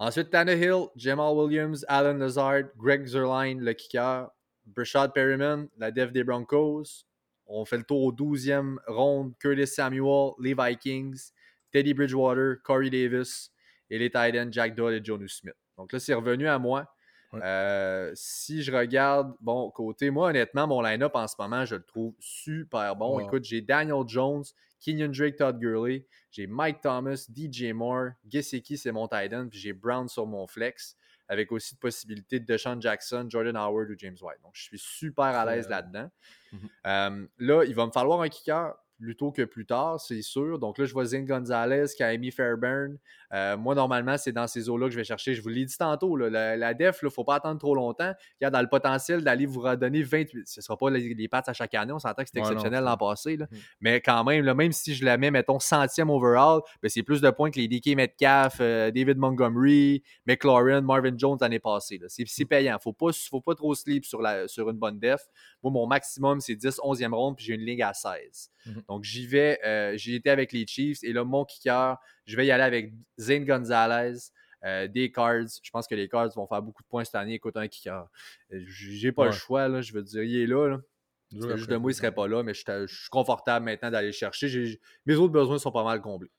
Ensuite, 0.00 0.30
Tannehill, 0.30 0.88
Jamal 0.96 1.36
Williams, 1.36 1.84
Alan 1.86 2.14
Lazard, 2.14 2.64
Greg 2.76 3.06
Zerline, 3.06 3.60
le 3.60 3.74
kicker, 3.74 4.28
Brashad 4.66 5.12
Perryman, 5.12 5.68
la 5.78 5.92
def 5.92 6.10
des 6.10 6.24
Broncos. 6.24 7.04
On 7.46 7.64
fait 7.64 7.76
le 7.76 7.84
tour 7.84 8.02
au 8.02 8.12
12e 8.12 8.78
round. 8.88 9.34
Curtis 9.38 9.68
Samuel, 9.68 10.32
les 10.40 10.54
Vikings. 10.54 11.30
Teddy 11.74 11.92
Bridgewater, 11.92 12.62
Corey 12.62 12.88
Davis 12.88 13.50
et 13.90 13.98
les 13.98 14.08
Titans 14.08 14.50
Jack 14.52 14.76
Doyle 14.76 14.94
et 14.94 15.04
Jonu 15.04 15.28
Smith. 15.28 15.56
Donc 15.76 15.92
là, 15.92 15.98
c'est 15.98 16.14
revenu 16.14 16.46
à 16.46 16.56
moi. 16.60 16.88
Euh, 17.34 18.12
si 18.14 18.62
je 18.62 18.70
regarde, 18.70 19.34
bon, 19.40 19.68
côté, 19.72 20.10
moi, 20.10 20.28
honnêtement, 20.28 20.68
mon 20.68 20.80
line-up 20.80 21.16
en 21.16 21.26
ce 21.26 21.34
moment, 21.36 21.64
je 21.64 21.74
le 21.74 21.82
trouve 21.82 22.14
super 22.20 22.94
bon. 22.94 23.18
Écoute, 23.18 23.42
j'ai 23.42 23.60
Daniel 23.60 24.04
Jones, 24.06 24.44
Kenyon 24.78 25.08
Drake, 25.08 25.34
Todd 25.34 25.58
Gurley, 25.58 26.06
j'ai 26.30 26.46
Mike 26.46 26.80
Thomas, 26.80 27.26
DJ 27.28 27.72
Moore, 27.72 28.10
Gesicki, 28.30 28.78
c'est 28.78 28.92
mon 28.92 29.08
Titan, 29.08 29.48
puis 29.48 29.58
j'ai 29.58 29.72
Brown 29.72 30.06
sur 30.06 30.26
mon 30.26 30.46
flex, 30.46 30.96
avec 31.26 31.50
aussi 31.50 31.74
de 31.74 31.80
possibilités 31.80 32.38
de 32.38 32.44
Deshaun 32.44 32.80
Jackson, 32.80 33.26
Jordan 33.28 33.56
Howard 33.56 33.90
ou 33.90 33.94
James 33.98 34.16
White. 34.22 34.38
Donc, 34.44 34.52
je 34.54 34.62
suis 34.62 34.78
super 34.78 35.24
à 35.24 35.44
l'aise 35.44 35.68
là-dedans. 35.68 36.08
Mhm. 36.52 36.68
Euh, 36.86 37.26
là, 37.38 37.64
il 37.64 37.74
va 37.74 37.86
me 37.86 37.90
falloir 37.90 38.20
un 38.20 38.28
kicker 38.28 38.74
plus 38.98 39.16
tôt 39.16 39.32
que 39.32 39.42
plus 39.42 39.66
tard, 39.66 40.00
c'est 40.00 40.22
sûr. 40.22 40.58
Donc 40.58 40.78
là, 40.78 40.84
je 40.84 40.92
vois 40.92 41.04
Zane 41.04 41.24
Gonzalez, 41.24 41.86
Kaimi 41.96 42.30
Fairburn. 42.30 42.98
Euh, 43.32 43.56
moi, 43.56 43.74
normalement, 43.74 44.16
c'est 44.16 44.32
dans 44.32 44.46
ces 44.46 44.68
eaux-là 44.68 44.86
que 44.86 44.92
je 44.92 44.98
vais 44.98 45.04
chercher. 45.04 45.34
Je 45.34 45.42
vous 45.42 45.48
l'ai 45.48 45.64
dit 45.64 45.76
tantôt, 45.76 46.16
la, 46.16 46.74
def, 46.74 47.00
il 47.02 47.06
ne 47.06 47.10
faut 47.10 47.24
pas 47.24 47.36
attendre 47.36 47.58
trop 47.58 47.74
longtemps. 47.74 48.12
Il 48.40 48.44
y 48.44 48.46
a 48.46 48.50
dans 48.50 48.60
le 48.60 48.68
potentiel 48.68 49.24
d'aller 49.24 49.46
vous 49.46 49.60
redonner 49.60 50.02
28. 50.02 50.46
Ce 50.46 50.60
ne 50.60 50.62
sera 50.62 50.76
pas 50.76 50.90
les, 50.90 51.14
les 51.14 51.28
à 51.32 51.52
chaque 51.52 51.74
année. 51.74 51.92
On 51.92 51.98
s'entend 51.98 52.22
que 52.22 52.28
c'est 52.32 52.38
exceptionnel 52.38 52.84
l'an 52.84 52.96
passé. 52.96 53.36
Mmh. 53.36 53.46
Mais 53.80 54.00
quand 54.00 54.22
même, 54.24 54.52
même 54.52 54.72
si 54.72 54.94
je 54.94 55.04
la 55.04 55.16
mets, 55.16 55.30
mettons, 55.30 55.58
centième 55.58 56.10
overall, 56.10 56.60
ben, 56.82 56.88
c'est 56.88 57.02
plus 57.02 57.20
de 57.20 57.30
points 57.30 57.50
que 57.50 57.58
les 57.58 57.68
DK 57.68 57.96
Metcalf, 57.96 58.58
euh, 58.60 58.90
David 58.90 59.18
Montgomery, 59.18 60.02
McLaurin, 60.26 60.80
Marvin 60.82 61.14
Jones 61.16 61.38
l'année 61.40 61.58
passée. 61.58 62.00
C'est 62.08 62.24
mmh. 62.24 62.46
payant. 62.46 62.72
Il 62.84 62.88
ne 62.88 63.10
faut 63.30 63.40
pas 63.40 63.54
trop 63.54 63.74
sleep 63.74 64.04
sur, 64.04 64.22
la, 64.22 64.46
sur 64.46 64.70
une 64.70 64.78
bonne 64.78 64.98
def. 64.98 65.22
Moi, 65.62 65.72
mon 65.72 65.86
maximum, 65.86 66.40
c'est 66.40 66.54
10, 66.54 66.78
11e 66.78 67.12
ronde, 67.12 67.36
puis 67.36 67.46
j'ai 67.46 67.54
une 67.54 67.64
ligue 67.64 67.82
à 67.82 67.92
16. 67.92 68.50
Mmh 68.66 68.80
Donc, 68.88 69.04
j'y 69.04 69.26
vais. 69.26 69.58
Euh, 69.64 69.94
j'ai 69.96 70.14
été 70.14 70.30
avec 70.30 70.52
les 70.52 70.66
Chiefs. 70.66 71.02
Et 71.02 71.12
là, 71.12 71.24
mon 71.24 71.44
kicker, 71.44 71.96
je 72.26 72.36
vais 72.36 72.46
y 72.46 72.50
aller 72.50 72.64
avec 72.64 72.92
Zane 73.18 73.44
Gonzalez. 73.44 74.18
Euh, 74.64 74.88
des 74.88 75.12
Cards. 75.12 75.60
Je 75.62 75.70
pense 75.70 75.86
que 75.86 75.94
les 75.94 76.08
Cards 76.08 76.30
vont 76.34 76.46
faire 76.46 76.62
beaucoup 76.62 76.82
de 76.82 76.88
points 76.88 77.04
cette 77.04 77.16
année. 77.16 77.34
Écoute, 77.34 77.56
un 77.56 77.68
kicker. 77.68 78.08
Euh, 78.52 78.60
j'ai 78.66 79.12
pas 79.12 79.26
le 79.26 79.32
choix. 79.32 79.68
Là, 79.68 79.82
je 79.82 79.92
veux 79.92 80.02
dire, 80.02 80.22
il 80.22 80.40
est 80.40 80.46
là. 80.46 80.68
là. 80.68 81.56
juste 81.56 81.68
de 81.68 81.76
moi, 81.76 81.90
il 81.90 81.94
serait 81.94 82.14
pas 82.14 82.26
là, 82.26 82.42
mais 82.42 82.54
je, 82.54 82.86
suis 82.86 83.10
confortable 83.10 83.66
maintenant 83.66 83.90
d'aller 83.90 84.12
chercher. 84.12 84.78
Mes 85.04 85.16
autres 85.16 85.34
besoins 85.34 85.58
sont 85.58 85.70
pas 85.72 85.84
mal 85.84 86.00
comblés. 86.00 86.30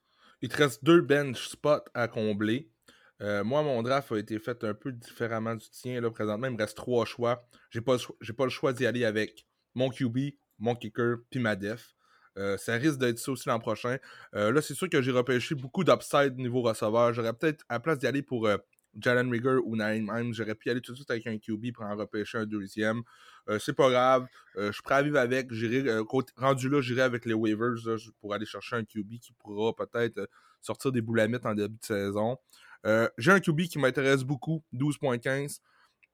Il 0.41 0.49
te 0.49 0.57
reste 0.57 0.84
deux 0.84 1.01
bench 1.01 1.49
spots 1.49 1.86
à 1.93 2.07
combler. 2.07 2.71
moi, 3.19 3.61
mon 3.61 3.84
draft 3.84 4.11
a 4.11 4.17
été 4.17 4.39
fait 4.39 4.63
un 4.63 4.73
peu 4.73 4.91
différemment 4.91 5.53
du 5.53 5.69
tien. 5.69 6.01
Là, 6.01 6.09
présentement, 6.09 6.47
il 6.47 6.53
me 6.53 6.57
reste 6.57 6.78
trois 6.78 7.05
choix. 7.05 7.47
J'ai 7.69 7.82
pas, 7.82 7.97
pas 8.36 8.43
le 8.45 8.49
choix 8.49 8.73
d'y 8.73 8.88
aller 8.88 9.05
avec 9.05 9.45
mon 9.76 9.89
QB, 9.89 10.17
mon 10.57 10.73
kicker, 10.73 11.17
puis 11.30 11.39
ma 11.39 11.55
def. 11.55 11.95
Euh, 12.38 12.57
ça 12.57 12.73
risque 12.73 12.99
d'être 12.99 13.19
ça 13.19 13.31
aussi 13.31 13.47
l'an 13.47 13.59
prochain. 13.59 13.97
Euh, 14.36 14.51
là, 14.51 14.61
c'est 14.61 14.73
sûr 14.73 14.89
que 14.89 15.01
j'ai 15.01 15.11
repêché 15.11 15.55
beaucoup 15.55 15.83
d'upside 15.83 16.38
niveau 16.38 16.61
receveur. 16.61 17.13
J'aurais 17.13 17.33
peut-être, 17.33 17.63
à 17.69 17.75
la 17.75 17.79
place 17.79 17.99
d'y 17.99 18.07
aller 18.07 18.21
pour 18.21 18.47
euh, 18.47 18.57
Jalen 18.99 19.29
Rigger 19.29 19.57
ou 19.65 19.75
Naïm 19.75 20.33
j'aurais 20.33 20.55
pu 20.55 20.69
y 20.69 20.71
aller 20.71 20.81
tout 20.81 20.93
de 20.93 20.97
suite 20.97 21.11
avec 21.11 21.27
un 21.27 21.38
QB 21.38 21.73
pour 21.73 21.83
en 21.83 21.95
repêcher 21.97 22.38
un 22.38 22.45
deuxième. 22.45 23.01
c'est 23.59 23.75
pas 23.75 23.89
grave. 23.89 24.25
je 24.55 24.71
suis 24.71 24.83
prêt 24.83 24.95
à 24.95 25.01
vivre 25.01 25.17
avec. 25.17 25.49
rendu 26.38 26.69
là, 26.69 26.79
j'irai 26.79 27.01
avec 27.01 27.25
les 27.25 27.33
waivers 27.33 27.75
pour 28.21 28.33
aller 28.33 28.45
chercher 28.45 28.77
un 28.77 28.86
QB 28.86 29.19
qui 29.19 29.33
pourra 29.33 29.75
peut-être 29.75 30.29
sortir 30.61 30.93
des 30.93 31.01
boulamites 31.01 31.45
en 31.45 31.53
début 31.53 31.77
de 31.77 31.86
saison. 31.86 32.38
j'ai 33.17 33.31
un 33.31 33.41
QB 33.41 33.63
qui 33.63 33.79
m'intéresse 33.79 34.23
beaucoup, 34.23 34.63
12.15. 34.73 35.59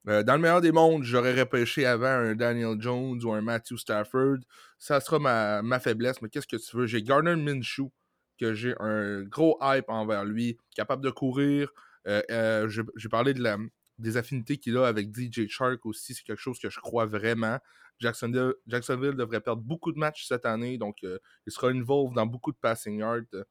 Euh, 0.08 0.22
dans 0.22 0.34
le 0.34 0.40
meilleur 0.40 0.60
des 0.60 0.72
mondes, 0.72 1.04
j'aurais 1.04 1.38
repêché 1.38 1.86
avant 1.86 2.06
un 2.06 2.34
Daniel 2.34 2.80
Jones 2.80 3.22
ou 3.24 3.32
un 3.32 3.40
Matthew 3.40 3.76
Stafford. 3.76 4.38
Ça 4.78 5.00
sera 5.00 5.18
ma, 5.18 5.62
ma 5.62 5.78
faiblesse, 5.78 6.20
mais 6.22 6.28
qu'est-ce 6.28 6.46
que 6.46 6.56
tu 6.56 6.76
veux? 6.76 6.86
J'ai 6.86 7.02
Gardner 7.02 7.36
Minshew, 7.36 7.92
que 8.38 8.52
j'ai 8.52 8.74
un 8.80 9.22
gros 9.22 9.56
hype 9.62 9.88
envers 9.88 10.24
lui, 10.24 10.58
capable 10.74 11.04
de 11.04 11.10
courir. 11.10 11.70
Euh, 12.08 12.22
euh, 12.30 12.68
j'ai 12.68 13.08
parlé 13.08 13.32
de 13.32 13.42
la, 13.42 13.58
des 13.98 14.16
affinités 14.16 14.56
qu'il 14.56 14.76
a 14.76 14.86
avec 14.88 15.16
DJ 15.16 15.46
Shark 15.46 15.86
aussi, 15.86 16.14
c'est 16.14 16.24
quelque 16.24 16.40
chose 16.40 16.58
que 16.58 16.68
je 16.68 16.80
crois 16.80 17.06
vraiment. 17.06 17.58
Jacksonville, 18.00 18.54
devrait 18.66 19.40
perdre 19.40 19.62
beaucoup 19.62 19.92
de 19.92 19.98
matchs 19.98 20.26
cette 20.26 20.44
année, 20.44 20.76
donc 20.76 21.02
il 21.02 21.52
sera 21.52 21.68
involved 21.68 22.16
dans 22.16 22.26
beaucoup 22.26 22.50
de 22.50 22.56
passing 22.56 22.98
yards. 22.98 23.44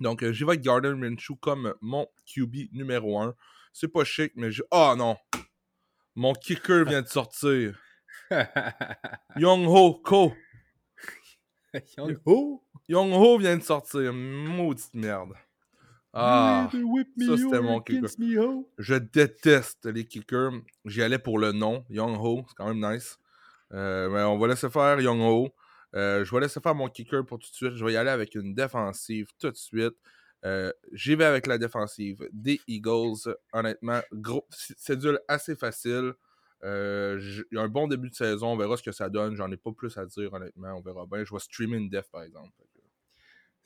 Donc, 0.00 0.28
j'y 0.28 0.42
vais 0.42 0.50
avec 0.50 0.62
Gardner 0.62 0.94
Minshew 0.94 1.36
comme 1.40 1.74
mon 1.80 2.08
QB 2.26 2.72
numéro 2.72 3.20
1. 3.20 3.34
C'est 3.72 3.86
pas 3.86 4.02
chic, 4.02 4.32
mais 4.34 4.50
je. 4.50 4.62
Oh 4.72 4.94
non! 4.96 5.16
Mon 6.14 6.32
kicker 6.34 6.84
vient 6.84 7.02
de 7.02 7.08
sortir. 7.08 7.78
Young 9.36 9.66
Ho 9.66 9.94
Ko. 9.94 10.32
Young 11.96 12.16
Ho? 12.26 12.62
Young 12.88 13.12
Ho 13.12 13.38
vient 13.38 13.56
de 13.56 13.62
sortir. 13.62 14.12
Maudite 14.12 14.94
merde. 14.94 15.34
Ah, 16.12 16.68
ça 16.72 17.36
c'était 17.36 17.60
mon 17.60 17.80
kicker. 17.80 18.08
Je 18.78 18.94
déteste 18.96 19.86
les 19.86 20.04
kickers. 20.04 20.52
J'y 20.84 21.02
allais 21.02 21.20
pour 21.20 21.38
le 21.38 21.52
nom. 21.52 21.84
Young 21.88 22.16
Ho, 22.20 22.44
c'est 22.48 22.54
quand 22.56 22.74
même 22.74 22.92
nice. 22.92 23.18
Euh, 23.72 24.08
mais 24.10 24.22
on 24.22 24.36
va 24.36 24.48
laisser 24.48 24.68
faire 24.68 25.00
Young 25.00 25.20
Ho. 25.20 25.54
Euh, 25.94 26.24
je 26.24 26.34
vais 26.34 26.40
laisser 26.40 26.60
faire 26.60 26.74
mon 26.74 26.88
kicker 26.88 27.24
pour 27.24 27.38
tout 27.38 27.50
de 27.50 27.54
suite. 27.54 27.74
Je 27.76 27.84
vais 27.84 27.92
y 27.92 27.96
aller 27.96 28.10
avec 28.10 28.34
une 28.34 28.54
défensive 28.54 29.28
tout 29.38 29.50
de 29.50 29.56
suite. 29.56 29.94
Euh, 30.44 30.72
j'y 30.92 31.14
vais 31.16 31.24
avec 31.24 31.46
la 31.46 31.58
défensive 31.58 32.28
des 32.32 32.60
Eagles. 32.66 33.36
Honnêtement, 33.52 34.00
gros, 34.12 34.46
c'est 34.50 34.98
dur 34.98 35.18
assez 35.28 35.54
facile. 35.54 36.14
Euh, 36.62 37.18
il 37.50 37.56
y 37.56 37.58
a 37.58 37.62
un 37.62 37.68
bon 37.68 37.88
début 37.88 38.10
de 38.10 38.14
saison. 38.14 38.48
On 38.48 38.56
verra 38.56 38.76
ce 38.76 38.82
que 38.82 38.92
ça 38.92 39.08
donne. 39.08 39.36
J'en 39.36 39.50
ai 39.50 39.56
pas 39.56 39.72
plus 39.72 39.96
à 39.98 40.06
dire, 40.06 40.32
honnêtement. 40.32 40.74
On 40.74 40.80
verra 40.80 41.06
bien. 41.06 41.24
Je 41.24 41.32
vais 41.32 41.40
streamer 41.40 41.76
une 41.76 41.88
def, 41.88 42.10
par 42.10 42.22
exemple. 42.22 42.52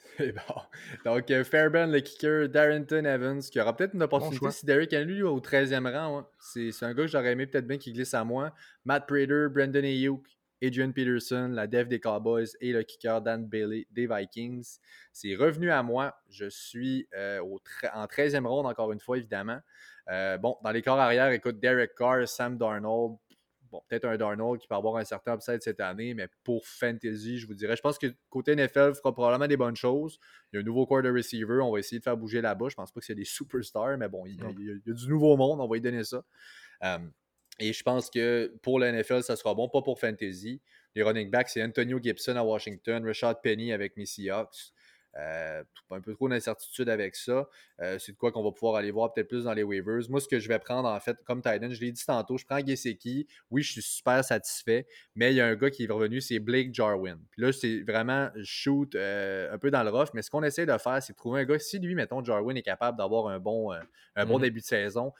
C'est 0.16 0.32
bon. 0.32 0.60
Donc, 1.04 1.30
euh, 1.30 1.42
Fairbairn, 1.42 1.90
le 1.90 2.00
kicker, 2.00 2.48
Darrington 2.48 3.04
Evans, 3.04 3.40
qui 3.40 3.60
aura 3.60 3.76
peut-être 3.76 3.94
une 3.94 4.02
opportunité 4.02 4.50
si 4.50 4.66
Derrick 4.66 4.92
Henry 4.92 5.22
au 5.22 5.40
13e 5.40 5.90
rang. 5.92 6.28
C'est 6.38 6.70
un 6.82 6.94
gars 6.94 7.02
que 7.02 7.08
j'aurais 7.08 7.32
aimé 7.32 7.46
peut-être 7.46 7.66
bien 7.66 7.78
qu'il 7.78 7.94
glisse 7.94 8.14
à 8.14 8.22
moi. 8.22 8.54
Matt 8.84 9.08
Prater, 9.08 9.48
Brandon 9.50 9.82
Ayuk, 9.82 10.24
Adrian 10.64 10.92
Peterson, 10.92 11.50
la 11.52 11.66
def 11.66 11.88
des 11.88 12.00
Cowboys 12.00 12.46
et 12.60 12.72
le 12.72 12.82
kicker 12.82 13.20
Dan 13.20 13.46
Bailey 13.46 13.86
des 13.90 14.06
Vikings. 14.06 14.78
C'est 15.12 15.34
revenu 15.34 15.70
à 15.70 15.82
moi. 15.82 16.14
Je 16.30 16.48
suis 16.48 17.08
euh, 17.14 17.40
au 17.40 17.60
en 17.92 18.06
13e 18.06 18.46
ronde, 18.46 18.66
encore 18.66 18.92
une 18.92 19.00
fois, 19.00 19.18
évidemment. 19.18 19.60
Euh, 20.10 20.38
bon, 20.38 20.56
dans 20.62 20.70
les 20.70 20.82
corps 20.82 20.98
arrière, 20.98 21.30
écoute, 21.30 21.60
Derek 21.60 21.94
Carr, 21.94 22.26
Sam 22.28 22.56
Darnold. 22.56 23.16
Bon, 23.70 23.82
peut-être 23.88 24.04
un 24.04 24.16
Darnold 24.16 24.60
qui 24.60 24.68
peut 24.68 24.76
avoir 24.76 24.96
un 24.96 25.04
certain 25.04 25.34
upside 25.34 25.60
cette 25.60 25.80
année, 25.80 26.14
mais 26.14 26.28
pour 26.44 26.64
Fantasy, 26.66 27.38
je 27.38 27.46
vous 27.46 27.54
dirais, 27.54 27.74
je 27.74 27.82
pense 27.82 27.98
que 27.98 28.06
côté 28.30 28.54
NFL 28.54 28.94
fera 28.94 29.12
probablement 29.12 29.48
des 29.48 29.56
bonnes 29.56 29.74
choses. 29.74 30.20
Il 30.52 30.56
y 30.56 30.58
a 30.58 30.60
un 30.60 30.64
nouveau 30.64 30.86
corps 30.86 31.02
de 31.02 31.10
receiver, 31.10 31.60
on 31.60 31.72
va 31.72 31.80
essayer 31.80 31.98
de 31.98 32.04
faire 32.04 32.16
bouger 32.16 32.40
là-bas. 32.40 32.68
Je 32.68 32.76
pense 32.76 32.92
pas 32.92 33.00
que 33.00 33.06
c'est 33.06 33.16
des 33.16 33.24
superstars, 33.24 33.98
mais 33.98 34.08
bon, 34.08 34.26
il 34.26 34.36
y, 34.36 34.90
a, 34.90 34.94
du 34.94 35.08
nouveau 35.08 35.36
monde, 35.36 35.60
on 35.60 35.66
va 35.66 35.76
y 35.76 35.80
donner 35.80 36.04
ça. 36.04 36.24
Euh, 36.84 36.98
et 37.58 37.72
je 37.72 37.82
pense 37.82 38.10
que 38.10 38.52
pour 38.62 38.78
la 38.78 38.92
NFL, 38.92 39.22
ça 39.22 39.36
sera 39.36 39.54
bon, 39.54 39.68
pas 39.68 39.82
pour 39.82 40.00
Fantasy. 40.00 40.60
Les 40.94 41.02
running 41.02 41.30
backs, 41.30 41.48
c'est 41.48 41.62
Antonio 41.62 41.98
Gibson 42.02 42.36
à 42.36 42.42
Washington, 42.42 43.04
Richard 43.04 43.40
Penny 43.40 43.72
avec 43.72 43.96
mes 43.96 44.06
Seahawks. 44.06 44.72
Euh, 45.16 45.62
un 45.90 46.00
peu 46.00 46.12
trop 46.12 46.28
d'incertitude 46.28 46.88
avec 46.88 47.14
ça. 47.14 47.48
Euh, 47.80 48.00
c'est 48.00 48.12
de 48.12 48.16
quoi 48.16 48.32
qu'on 48.32 48.42
va 48.42 48.50
pouvoir 48.50 48.74
aller 48.74 48.90
voir 48.90 49.12
peut-être 49.12 49.28
plus 49.28 49.44
dans 49.44 49.52
les 49.52 49.62
waivers. 49.62 50.00
Moi, 50.08 50.20
ce 50.20 50.26
que 50.26 50.40
je 50.40 50.48
vais 50.48 50.58
prendre, 50.58 50.88
en 50.88 50.98
fait, 50.98 51.16
comme 51.24 51.40
Titan, 51.40 51.70
je 51.70 51.80
l'ai 51.80 51.92
dit 51.92 52.04
tantôt, 52.04 52.36
je 52.36 52.44
prends 52.44 52.58
Geseki. 52.58 53.28
Oui, 53.48 53.62
je 53.62 53.72
suis 53.72 53.82
super 53.82 54.24
satisfait, 54.24 54.88
mais 55.14 55.32
il 55.32 55.36
y 55.36 55.40
a 55.40 55.46
un 55.46 55.54
gars 55.54 55.70
qui 55.70 55.84
est 55.84 55.92
revenu, 55.92 56.20
c'est 56.20 56.40
Blake 56.40 56.74
Jarwin. 56.74 57.18
Puis 57.30 57.42
là, 57.42 57.52
c'est 57.52 57.82
vraiment 57.82 58.28
shoot 58.42 58.92
euh, 58.96 59.54
un 59.54 59.58
peu 59.58 59.70
dans 59.70 59.84
le 59.84 59.90
rough, 59.90 60.08
mais 60.14 60.22
ce 60.22 60.30
qu'on 60.30 60.42
essaie 60.42 60.66
de 60.66 60.78
faire, 60.78 61.00
c'est 61.00 61.12
de 61.12 61.16
trouver 61.16 61.42
un 61.42 61.44
gars. 61.44 61.60
Si 61.60 61.78
lui, 61.78 61.94
mettons, 61.94 62.24
Jarwin 62.24 62.56
est 62.56 62.62
capable 62.62 62.98
d'avoir 62.98 63.28
un 63.28 63.38
bon, 63.38 63.70
un 63.70 64.26
bon 64.26 64.38
mm-hmm. 64.38 64.42
début 64.42 64.60
de 64.60 64.66
saison, 64.66 65.12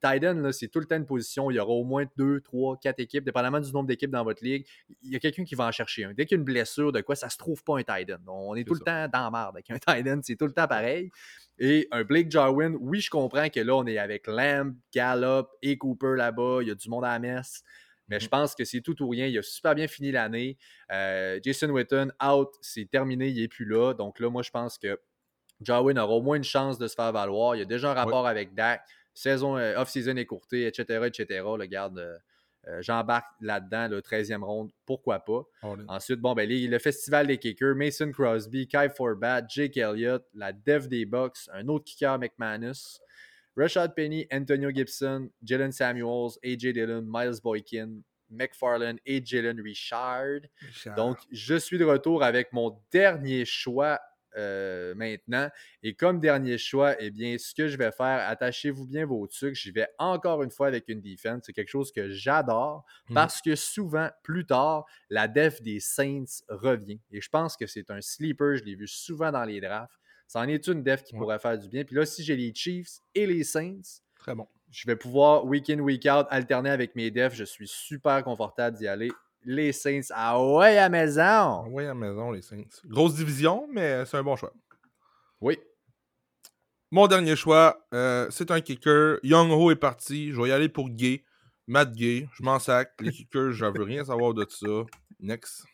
Titan, 0.00 0.50
c'est 0.52 0.68
tout 0.68 0.80
le 0.80 0.86
temps 0.86 0.96
une 0.96 1.04
position. 1.04 1.50
Il 1.50 1.54
y 1.56 1.60
aura 1.60 1.72
au 1.72 1.84
moins 1.84 2.04
2, 2.16 2.40
3, 2.40 2.78
4 2.78 3.00
équipes, 3.00 3.24
dépendamment 3.24 3.60
du 3.60 3.70
nombre 3.72 3.86
d'équipes 3.86 4.10
dans 4.10 4.24
votre 4.24 4.42
ligue. 4.42 4.66
Il 5.02 5.12
y 5.12 5.16
a 5.16 5.18
quelqu'un 5.18 5.44
qui 5.44 5.54
va 5.54 5.66
en 5.66 5.72
chercher 5.72 6.04
un. 6.04 6.14
Dès 6.14 6.24
qu'il 6.24 6.36
y 6.36 6.38
a 6.38 6.40
une 6.40 6.44
blessure, 6.44 6.90
de 6.90 7.00
quoi, 7.00 7.14
ça 7.16 7.28
se 7.28 7.36
trouve 7.36 7.62
pas 7.62 7.78
un 7.78 7.82
Titan. 7.82 8.18
On 8.26 8.54
est, 8.54 8.64
tout 8.64 8.74
le 8.74 8.80
temps 8.80 9.08
dans 9.08 9.24
la 9.24 9.30
merde 9.30 9.54
avec 9.54 9.70
un 9.70 9.78
Titan. 9.78 10.20
C'est 10.22 10.36
tout 10.36 10.46
le 10.46 10.52
temps 10.52 10.66
pareil. 10.66 11.10
Et 11.58 11.86
un 11.90 12.04
Blake 12.04 12.30
Jarwin, 12.30 12.76
oui, 12.80 13.00
je 13.00 13.10
comprends 13.10 13.48
que 13.48 13.60
là, 13.60 13.76
on 13.76 13.86
est 13.86 13.98
avec 13.98 14.26
Lamb, 14.26 14.74
Gallup 14.92 15.48
et 15.60 15.76
Cooper 15.76 16.14
là-bas. 16.16 16.58
Il 16.62 16.68
y 16.68 16.70
a 16.70 16.74
du 16.74 16.88
monde 16.88 17.04
à 17.04 17.12
la 17.12 17.18
messe. 17.18 17.62
Mais 18.08 18.20
je 18.20 18.26
mm-hmm. 18.26 18.30
pense 18.30 18.54
que 18.54 18.64
c'est 18.64 18.80
tout 18.80 19.02
ou 19.02 19.08
rien. 19.10 19.26
Il 19.26 19.36
a 19.36 19.42
super 19.42 19.74
bien 19.74 19.86
fini 19.86 20.12
l'année. 20.12 20.56
Euh, 20.90 21.38
Jason 21.42 21.68
Witten, 21.68 22.12
out, 22.24 22.48
c'est 22.62 22.88
terminé, 22.90 23.28
il 23.28 23.40
n'est 23.40 23.48
plus 23.48 23.66
là. 23.66 23.92
Donc 23.92 24.18
là, 24.18 24.30
moi, 24.30 24.42
je 24.42 24.50
pense 24.50 24.78
que 24.78 24.98
Jarwin 25.60 25.98
aura 25.98 26.14
au 26.14 26.22
moins 26.22 26.36
une 26.36 26.44
chance 26.44 26.78
de 26.78 26.86
se 26.86 26.94
faire 26.94 27.12
valoir. 27.12 27.56
Il 27.56 27.58
y 27.58 27.62
a 27.62 27.66
déjà 27.66 27.90
un 27.90 27.94
rapport 27.94 28.26
avec 28.26 28.54
Dak 28.54 28.82
saison, 29.18 29.56
euh, 29.56 29.76
off-season 29.76 30.16
écourtée, 30.16 30.66
etc., 30.66 31.06
etc. 31.06 31.44
Le 31.58 31.66
garde, 31.66 31.98
euh, 31.98 32.16
euh, 32.68 32.82
j'embarque 32.82 33.26
là-dedans, 33.40 33.88
le 33.88 34.00
13e 34.00 34.44
ronde, 34.44 34.70
pourquoi 34.86 35.20
pas. 35.20 35.42
Ensuite, 35.88 36.20
bon, 36.20 36.34
ben, 36.34 36.48
le 36.48 36.78
festival 36.78 37.26
des 37.26 37.38
kickers, 37.38 37.74
Mason 37.74 38.10
Crosby, 38.12 38.68
Kai 38.68 38.88
Forbat, 38.94 39.42
Jake 39.48 39.76
Elliott, 39.76 40.24
la 40.34 40.52
dev 40.52 40.88
des 40.88 41.04
Bucks, 41.04 41.48
un 41.52 41.66
autre 41.68 41.84
kicker, 41.84 42.18
McManus, 42.18 43.00
Rashad 43.56 43.94
Penny, 43.94 44.26
Antonio 44.32 44.70
Gibson, 44.70 45.28
Jalen 45.42 45.72
Samuels, 45.72 46.38
AJ 46.44 46.72
Dillon, 46.72 47.02
Miles 47.04 47.40
Boykin, 47.42 48.00
McFarlane 48.30 48.98
et 49.04 49.24
Jalen 49.24 49.60
Richard. 49.60 50.40
Donc, 50.96 51.18
je 51.32 51.56
suis 51.56 51.78
de 51.78 51.84
retour 51.84 52.22
avec 52.22 52.52
mon 52.52 52.78
dernier 52.92 53.44
choix 53.44 53.98
euh, 54.38 54.94
maintenant. 54.94 55.50
Et 55.82 55.94
comme 55.94 56.20
dernier 56.20 56.56
choix, 56.56 56.94
eh 57.00 57.10
bien, 57.10 57.36
ce 57.38 57.54
que 57.54 57.68
je 57.68 57.76
vais 57.76 57.90
faire, 57.90 58.26
attachez-vous 58.28 58.86
bien 58.86 59.04
vos 59.04 59.26
trucs. 59.26 59.54
J'y 59.54 59.72
vais 59.72 59.88
encore 59.98 60.42
une 60.42 60.50
fois 60.50 60.68
avec 60.68 60.88
une 60.88 61.00
defense. 61.00 61.42
C'est 61.46 61.52
quelque 61.52 61.68
chose 61.68 61.92
que 61.92 62.08
j'adore 62.08 62.84
mmh. 63.08 63.14
parce 63.14 63.42
que 63.42 63.54
souvent, 63.56 64.08
plus 64.22 64.46
tard, 64.46 64.86
la 65.10 65.28
def 65.28 65.60
des 65.62 65.80
Saints 65.80 66.42
revient. 66.48 67.00
Et 67.10 67.20
je 67.20 67.28
pense 67.28 67.56
que 67.56 67.66
c'est 67.66 67.90
un 67.90 68.00
sleeper. 68.00 68.56
Je 68.56 68.64
l'ai 68.64 68.76
vu 68.76 68.86
souvent 68.86 69.32
dans 69.32 69.44
les 69.44 69.60
drafts. 69.60 69.92
C'en 70.28 70.44
est 70.44 70.66
une 70.68 70.82
def 70.82 71.02
qui 71.02 71.16
pourrait 71.16 71.38
faire 71.38 71.58
du 71.58 71.68
bien. 71.68 71.84
Puis 71.84 71.96
là, 71.96 72.06
si 72.06 72.22
j'ai 72.22 72.36
les 72.36 72.54
Chiefs 72.54 73.00
et 73.14 73.26
les 73.26 73.44
Saints, 73.44 74.00
très 74.18 74.34
bon. 74.34 74.46
Je 74.70 74.86
vais 74.86 74.96
pouvoir 74.96 75.46
week 75.46 75.70
in, 75.70 75.78
week 75.78 76.06
out 76.06 76.26
alterner 76.30 76.70
avec 76.70 76.94
mes 76.94 77.10
defs. 77.10 77.34
Je 77.34 77.44
suis 77.44 77.66
super 77.66 78.22
confortable 78.22 78.76
d'y 78.76 78.86
aller 78.86 79.10
les 79.48 79.72
Saints. 79.72 80.02
Ah 80.10 80.44
ouais, 80.44 80.76
à 80.76 80.90
maison. 80.90 81.22
Ah 81.22 81.64
ouais, 81.68 81.86
à 81.86 81.94
maison, 81.94 82.30
les 82.30 82.42
Saints. 82.42 82.68
Grosse 82.84 83.14
division, 83.14 83.66
mais 83.72 84.04
c'est 84.04 84.18
un 84.18 84.22
bon 84.22 84.36
choix. 84.36 84.52
Oui. 85.40 85.58
Mon 86.90 87.06
dernier 87.06 87.34
choix, 87.34 87.86
euh, 87.94 88.28
c'est 88.30 88.50
un 88.50 88.60
kicker. 88.60 89.18
Young 89.22 89.50
Ho 89.50 89.70
est 89.70 89.76
parti. 89.76 90.32
Je 90.32 90.40
vais 90.40 90.50
y 90.50 90.52
aller 90.52 90.68
pour 90.68 90.90
Gay. 90.90 91.24
Matt 91.66 91.92
Gay. 91.92 92.28
Je 92.34 92.42
m'en 92.42 92.58
sac. 92.58 92.92
Les 93.00 93.10
kickers, 93.10 93.52
je 93.52 93.64
veux 93.64 93.82
rien 93.84 94.04
savoir 94.04 94.34
de 94.34 94.46
ça. 94.48 94.66
Next. 95.18 95.64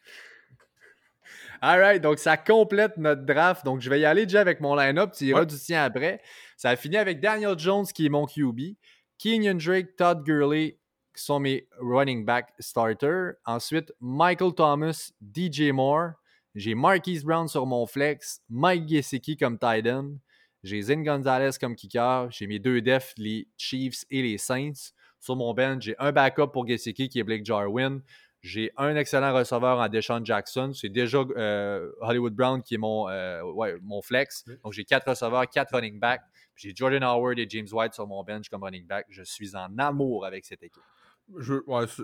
Alright, 1.60 2.00
donc 2.00 2.20
ça 2.20 2.36
complète 2.36 2.96
notre 2.96 3.22
draft. 3.22 3.64
Donc 3.64 3.80
je 3.80 3.90
vais 3.90 3.98
y 3.98 4.04
aller 4.04 4.24
déjà 4.24 4.40
avec 4.40 4.60
mon 4.60 4.76
line-up. 4.76 5.12
Tu 5.16 5.24
iras 5.24 5.44
du 5.44 5.56
tien 5.56 5.82
après. 5.82 6.20
Ça 6.56 6.70
a 6.70 6.76
fini 6.76 6.96
avec 6.96 7.20
Daniel 7.20 7.58
Jones 7.58 7.86
qui 7.86 8.06
est 8.06 8.10
mon 8.10 8.26
QB. 8.26 8.76
Kenyon 9.18 9.54
Drake, 9.54 9.96
Todd 9.96 10.22
Gurley, 10.24 10.78
qui 11.14 11.22
sont 11.22 11.40
mes 11.40 11.66
running 11.78 12.24
back 12.24 12.52
starters. 12.58 13.34
Ensuite, 13.46 13.92
Michael 14.00 14.54
Thomas, 14.54 15.12
DJ 15.20 15.70
Moore. 15.72 16.14
J'ai 16.54 16.74
Marquise 16.74 17.24
Brown 17.24 17.48
sur 17.48 17.66
mon 17.66 17.86
flex, 17.86 18.40
Mike 18.48 18.88
Gesicki 18.88 19.36
comme 19.36 19.58
tight 19.58 19.86
end. 19.86 20.18
J'ai 20.62 20.80
Zin 20.82 21.02
Gonzalez 21.02 21.50
comme 21.60 21.74
kicker. 21.74 22.28
J'ai 22.30 22.46
mes 22.46 22.58
deux 22.58 22.80
defs, 22.80 23.12
les 23.16 23.48
Chiefs 23.56 24.04
et 24.10 24.22
les 24.22 24.38
Saints. 24.38 24.92
Sur 25.20 25.36
mon 25.36 25.52
bench, 25.52 25.82
j'ai 25.82 25.96
un 25.98 26.12
backup 26.12 26.52
pour 26.52 26.66
Gesicki 26.66 27.08
qui 27.08 27.18
est 27.18 27.24
Blake 27.24 27.44
Jarwin. 27.44 28.02
J'ai 28.40 28.70
un 28.76 28.94
excellent 28.94 29.34
receveur 29.34 29.78
en 29.78 29.88
Deshaun 29.88 30.24
Jackson. 30.24 30.72
C'est 30.74 30.90
déjà 30.90 31.18
euh, 31.18 31.90
Hollywood 32.00 32.34
Brown 32.34 32.62
qui 32.62 32.74
est 32.74 32.78
mon, 32.78 33.08
euh, 33.08 33.42
mon 33.82 34.02
flex. 34.02 34.44
Donc 34.62 34.74
j'ai 34.74 34.84
quatre 34.84 35.08
receveurs, 35.08 35.48
quatre 35.48 35.74
running 35.74 35.98
backs. 35.98 36.22
J'ai 36.54 36.72
Jordan 36.74 37.02
Howard 37.02 37.38
et 37.38 37.46
James 37.48 37.66
White 37.72 37.94
sur 37.94 38.06
mon 38.06 38.22
bench 38.22 38.48
comme 38.48 38.62
running 38.62 38.86
back. 38.86 39.06
Je 39.08 39.22
suis 39.22 39.56
en 39.56 39.76
amour 39.78 40.24
avec 40.24 40.44
cette 40.44 40.62
équipe 40.62 40.82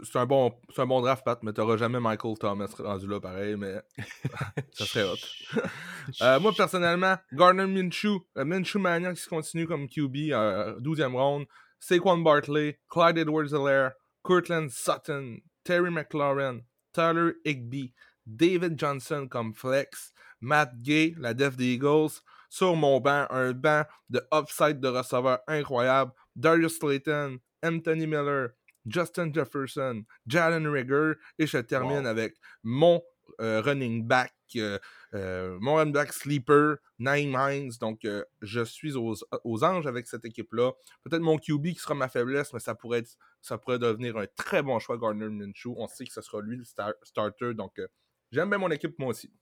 c'est 0.04 0.16
un, 0.16 0.26
bon, 0.26 0.52
un 0.76 0.86
bon 0.86 1.00
draft, 1.00 1.24
Pat, 1.24 1.42
mais 1.42 1.52
t'auras 1.52 1.76
jamais 1.76 2.00
Michael 2.00 2.38
Thomas 2.38 2.72
rendu 2.78 3.06
là 3.06 3.20
pareil, 3.20 3.56
mais 3.56 3.74
ça 4.72 4.86
serait 4.86 5.04
hot. 5.04 5.60
Euh, 6.22 6.40
moi, 6.40 6.52
personnellement, 6.56 7.16
Gardner 7.32 7.66
Minshew, 7.66 8.26
euh, 8.36 8.44
Minshew 8.44 8.78
Mania 8.78 9.12
qui 9.14 9.20
se 9.20 9.28
continue 9.28 9.66
comme 9.66 9.86
QB, 9.86 10.32
12e 10.80 11.14
round, 11.14 11.46
Saquon 11.78 12.18
Bartley, 12.18 12.78
Clyde 12.88 13.18
Edwards-Helaire, 13.18 13.92
Cortland 14.22 14.70
Sutton, 14.70 15.38
Terry 15.62 15.90
McLaurin, 15.90 16.60
Tyler 16.92 17.34
Higby, 17.44 17.92
David 18.26 18.78
Johnson 18.78 19.28
comme 19.30 19.54
flex, 19.54 20.12
Matt 20.40 20.80
Gay, 20.82 21.14
la 21.18 21.34
def 21.34 21.56
des 21.56 21.74
Eagles, 21.74 22.22
sur 22.48 22.74
mon 22.74 22.98
banc, 22.98 23.26
un 23.30 23.52
banc 23.52 23.84
de 24.08 24.20
upside 24.32 24.80
de 24.80 24.88
receveurs 24.88 25.40
incroyable, 25.46 26.12
Darius 26.34 26.78
Slayton, 26.78 27.38
Anthony 27.62 28.06
Miller, 28.06 28.50
Justin 28.86 29.32
Jefferson, 29.32 30.04
Jalen 30.26 30.66
Rigger, 30.66 31.12
et 31.38 31.46
je 31.46 31.58
termine 31.58 32.06
avec 32.06 32.36
mon 32.62 33.02
euh, 33.40 33.60
running 33.62 34.06
back, 34.06 34.34
euh, 34.56 34.78
euh, 35.14 35.56
mon 35.60 35.76
running 35.76 35.92
back 35.92 36.12
sleeper, 36.12 36.76
Nine 36.98 37.36
Hines. 37.38 37.72
Donc, 37.80 38.06
je 38.42 38.64
suis 38.64 38.94
aux, 38.96 39.64
anges 39.64 39.86
avec 39.86 40.06
cette 40.06 40.24
équipe-là. 40.24 40.72
Peut-être 41.04 41.22
mon 41.22 41.38
QB 41.38 41.68
qui 41.68 41.74
sera 41.80 41.94
ma 41.94 42.08
faiblesse, 42.08 42.52
mais 42.52 42.60
ça 42.60 42.74
pourrait, 42.74 43.00
être, 43.00 43.16
ça 43.40 43.58
pourrait 43.58 43.78
devenir 43.78 44.16
un 44.16 44.26
très 44.36 44.62
bon 44.62 44.78
choix, 44.78 44.98
Gardner 44.98 45.28
Minshew. 45.28 45.74
On 45.76 45.86
sait 45.86 46.04
que 46.04 46.12
ce 46.12 46.22
sera 46.22 46.40
lui 46.40 46.56
le 46.56 46.64
starter. 47.02 47.54
Donc, 47.54 47.80
j'aime 48.32 48.50
bien 48.50 48.58
mon 48.58 48.70
équipe, 48.70 48.98
moi 48.98 49.08
aussi. 49.10 49.32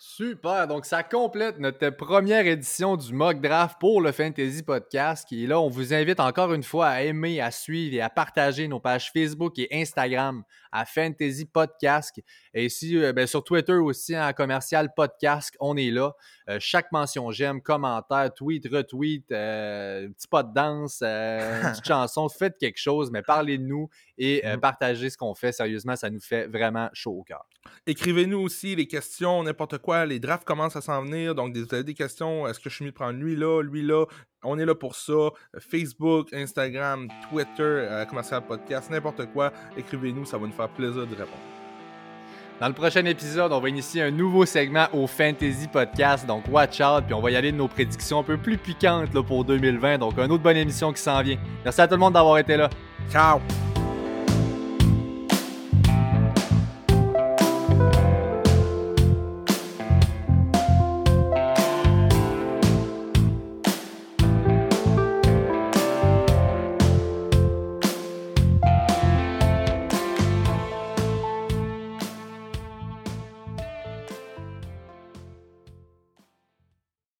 Super. 0.00 0.68
Donc, 0.68 0.86
ça 0.86 1.02
complète 1.02 1.58
notre 1.58 1.90
première 1.90 2.46
édition 2.46 2.96
du 2.96 3.12
mock 3.12 3.40
draft 3.40 3.78
pour 3.80 4.00
le 4.00 4.12
Fantasy 4.12 4.62
Podcast. 4.62 5.26
Est 5.32 5.46
là, 5.48 5.60
on 5.60 5.68
vous 5.68 5.92
invite 5.92 6.20
encore 6.20 6.54
une 6.54 6.62
fois 6.62 6.86
à 6.86 7.02
aimer, 7.02 7.40
à 7.40 7.50
suivre 7.50 7.96
et 7.96 8.00
à 8.00 8.08
partager 8.08 8.68
nos 8.68 8.78
pages 8.78 9.10
Facebook 9.12 9.58
et 9.58 9.66
Instagram 9.72 10.44
à 10.72 10.84
Fantasy 10.84 11.46
Podcast. 11.46 12.20
Et 12.54 12.66
ici, 12.66 12.96
euh, 12.96 13.12
ben, 13.12 13.26
sur 13.26 13.44
Twitter 13.44 13.74
aussi, 13.74 14.18
en 14.18 14.32
commercial 14.32 14.92
podcast, 14.94 15.54
on 15.60 15.76
est 15.76 15.90
là. 15.90 16.12
Euh, 16.48 16.58
chaque 16.60 16.90
mention 16.92 17.30
j'aime, 17.30 17.60
commentaire, 17.60 18.32
tweet, 18.34 18.66
retweet, 18.70 19.30
euh, 19.32 20.08
petit 20.08 20.28
pas 20.28 20.42
de 20.42 20.52
danse, 20.52 20.98
petite 20.98 21.84
chanson, 21.86 22.28
faites 22.28 22.56
quelque 22.58 22.78
chose, 22.78 23.10
mais 23.10 23.22
parlez 23.22 23.58
de 23.58 23.64
nous 23.64 23.88
et 24.16 24.42
mm. 24.44 24.60
partagez 24.60 25.10
ce 25.10 25.16
qu'on 25.16 25.34
fait. 25.34 25.52
Sérieusement, 25.52 25.96
ça 25.96 26.10
nous 26.10 26.20
fait 26.20 26.46
vraiment 26.46 26.88
chaud 26.92 27.12
au 27.12 27.22
cœur. 27.22 27.44
Écrivez-nous 27.86 28.38
aussi 28.38 28.74
les 28.76 28.86
questions, 28.86 29.42
n'importe 29.42 29.78
quoi. 29.78 30.06
Les 30.06 30.18
drafts 30.18 30.46
commencent 30.46 30.76
à 30.76 30.80
s'en 30.80 31.02
venir. 31.02 31.34
Donc, 31.34 31.54
vous 31.54 31.74
avez 31.74 31.84
des 31.84 31.94
questions. 31.94 32.46
Est-ce 32.46 32.58
que 32.60 32.70
je 32.70 32.76
suis 32.76 32.84
mis 32.84 32.90
de 32.90 32.96
prendre 32.96 33.18
lui 33.18 33.36
là, 33.36 33.62
lui 33.62 33.82
là? 33.82 34.06
On 34.42 34.58
est 34.58 34.64
là 34.64 34.74
pour 34.74 34.94
ça. 34.94 35.30
Facebook, 35.58 36.32
Instagram, 36.32 37.08
Twitter, 37.28 38.04
commercial 38.08 38.46
podcast, 38.46 38.88
n'importe 38.90 39.26
quoi. 39.32 39.52
Écrivez-nous, 39.76 40.24
ça 40.24 40.38
va 40.38 40.46
nous 40.46 40.52
faire 40.58 40.68
plaisir 40.68 41.06
de 41.06 41.14
répondre. 41.14 41.38
Dans 42.60 42.66
le 42.66 42.74
prochain 42.74 43.04
épisode, 43.04 43.52
on 43.52 43.60
va 43.60 43.68
initier 43.68 44.02
un 44.02 44.10
nouveau 44.10 44.44
segment 44.44 44.86
au 44.92 45.06
Fantasy 45.06 45.68
Podcast, 45.72 46.26
donc 46.26 46.42
watch 46.50 46.80
out, 46.80 47.04
puis 47.04 47.14
on 47.14 47.20
va 47.20 47.30
y 47.30 47.36
aller 47.36 47.52
de 47.52 47.56
nos 47.56 47.68
prédictions 47.68 48.18
un 48.18 48.24
peu 48.24 48.36
plus 48.36 48.58
piquantes 48.58 49.10
pour 49.10 49.44
2020, 49.44 49.98
donc 49.98 50.18
une 50.18 50.32
autre 50.32 50.42
bonne 50.42 50.56
émission 50.56 50.92
qui 50.92 51.00
s'en 51.00 51.22
vient. 51.22 51.38
Merci 51.64 51.80
à 51.80 51.86
tout 51.86 51.94
le 51.94 52.00
monde 52.00 52.14
d'avoir 52.14 52.38
été 52.38 52.56
là. 52.56 52.68
Ciao! 53.12 53.38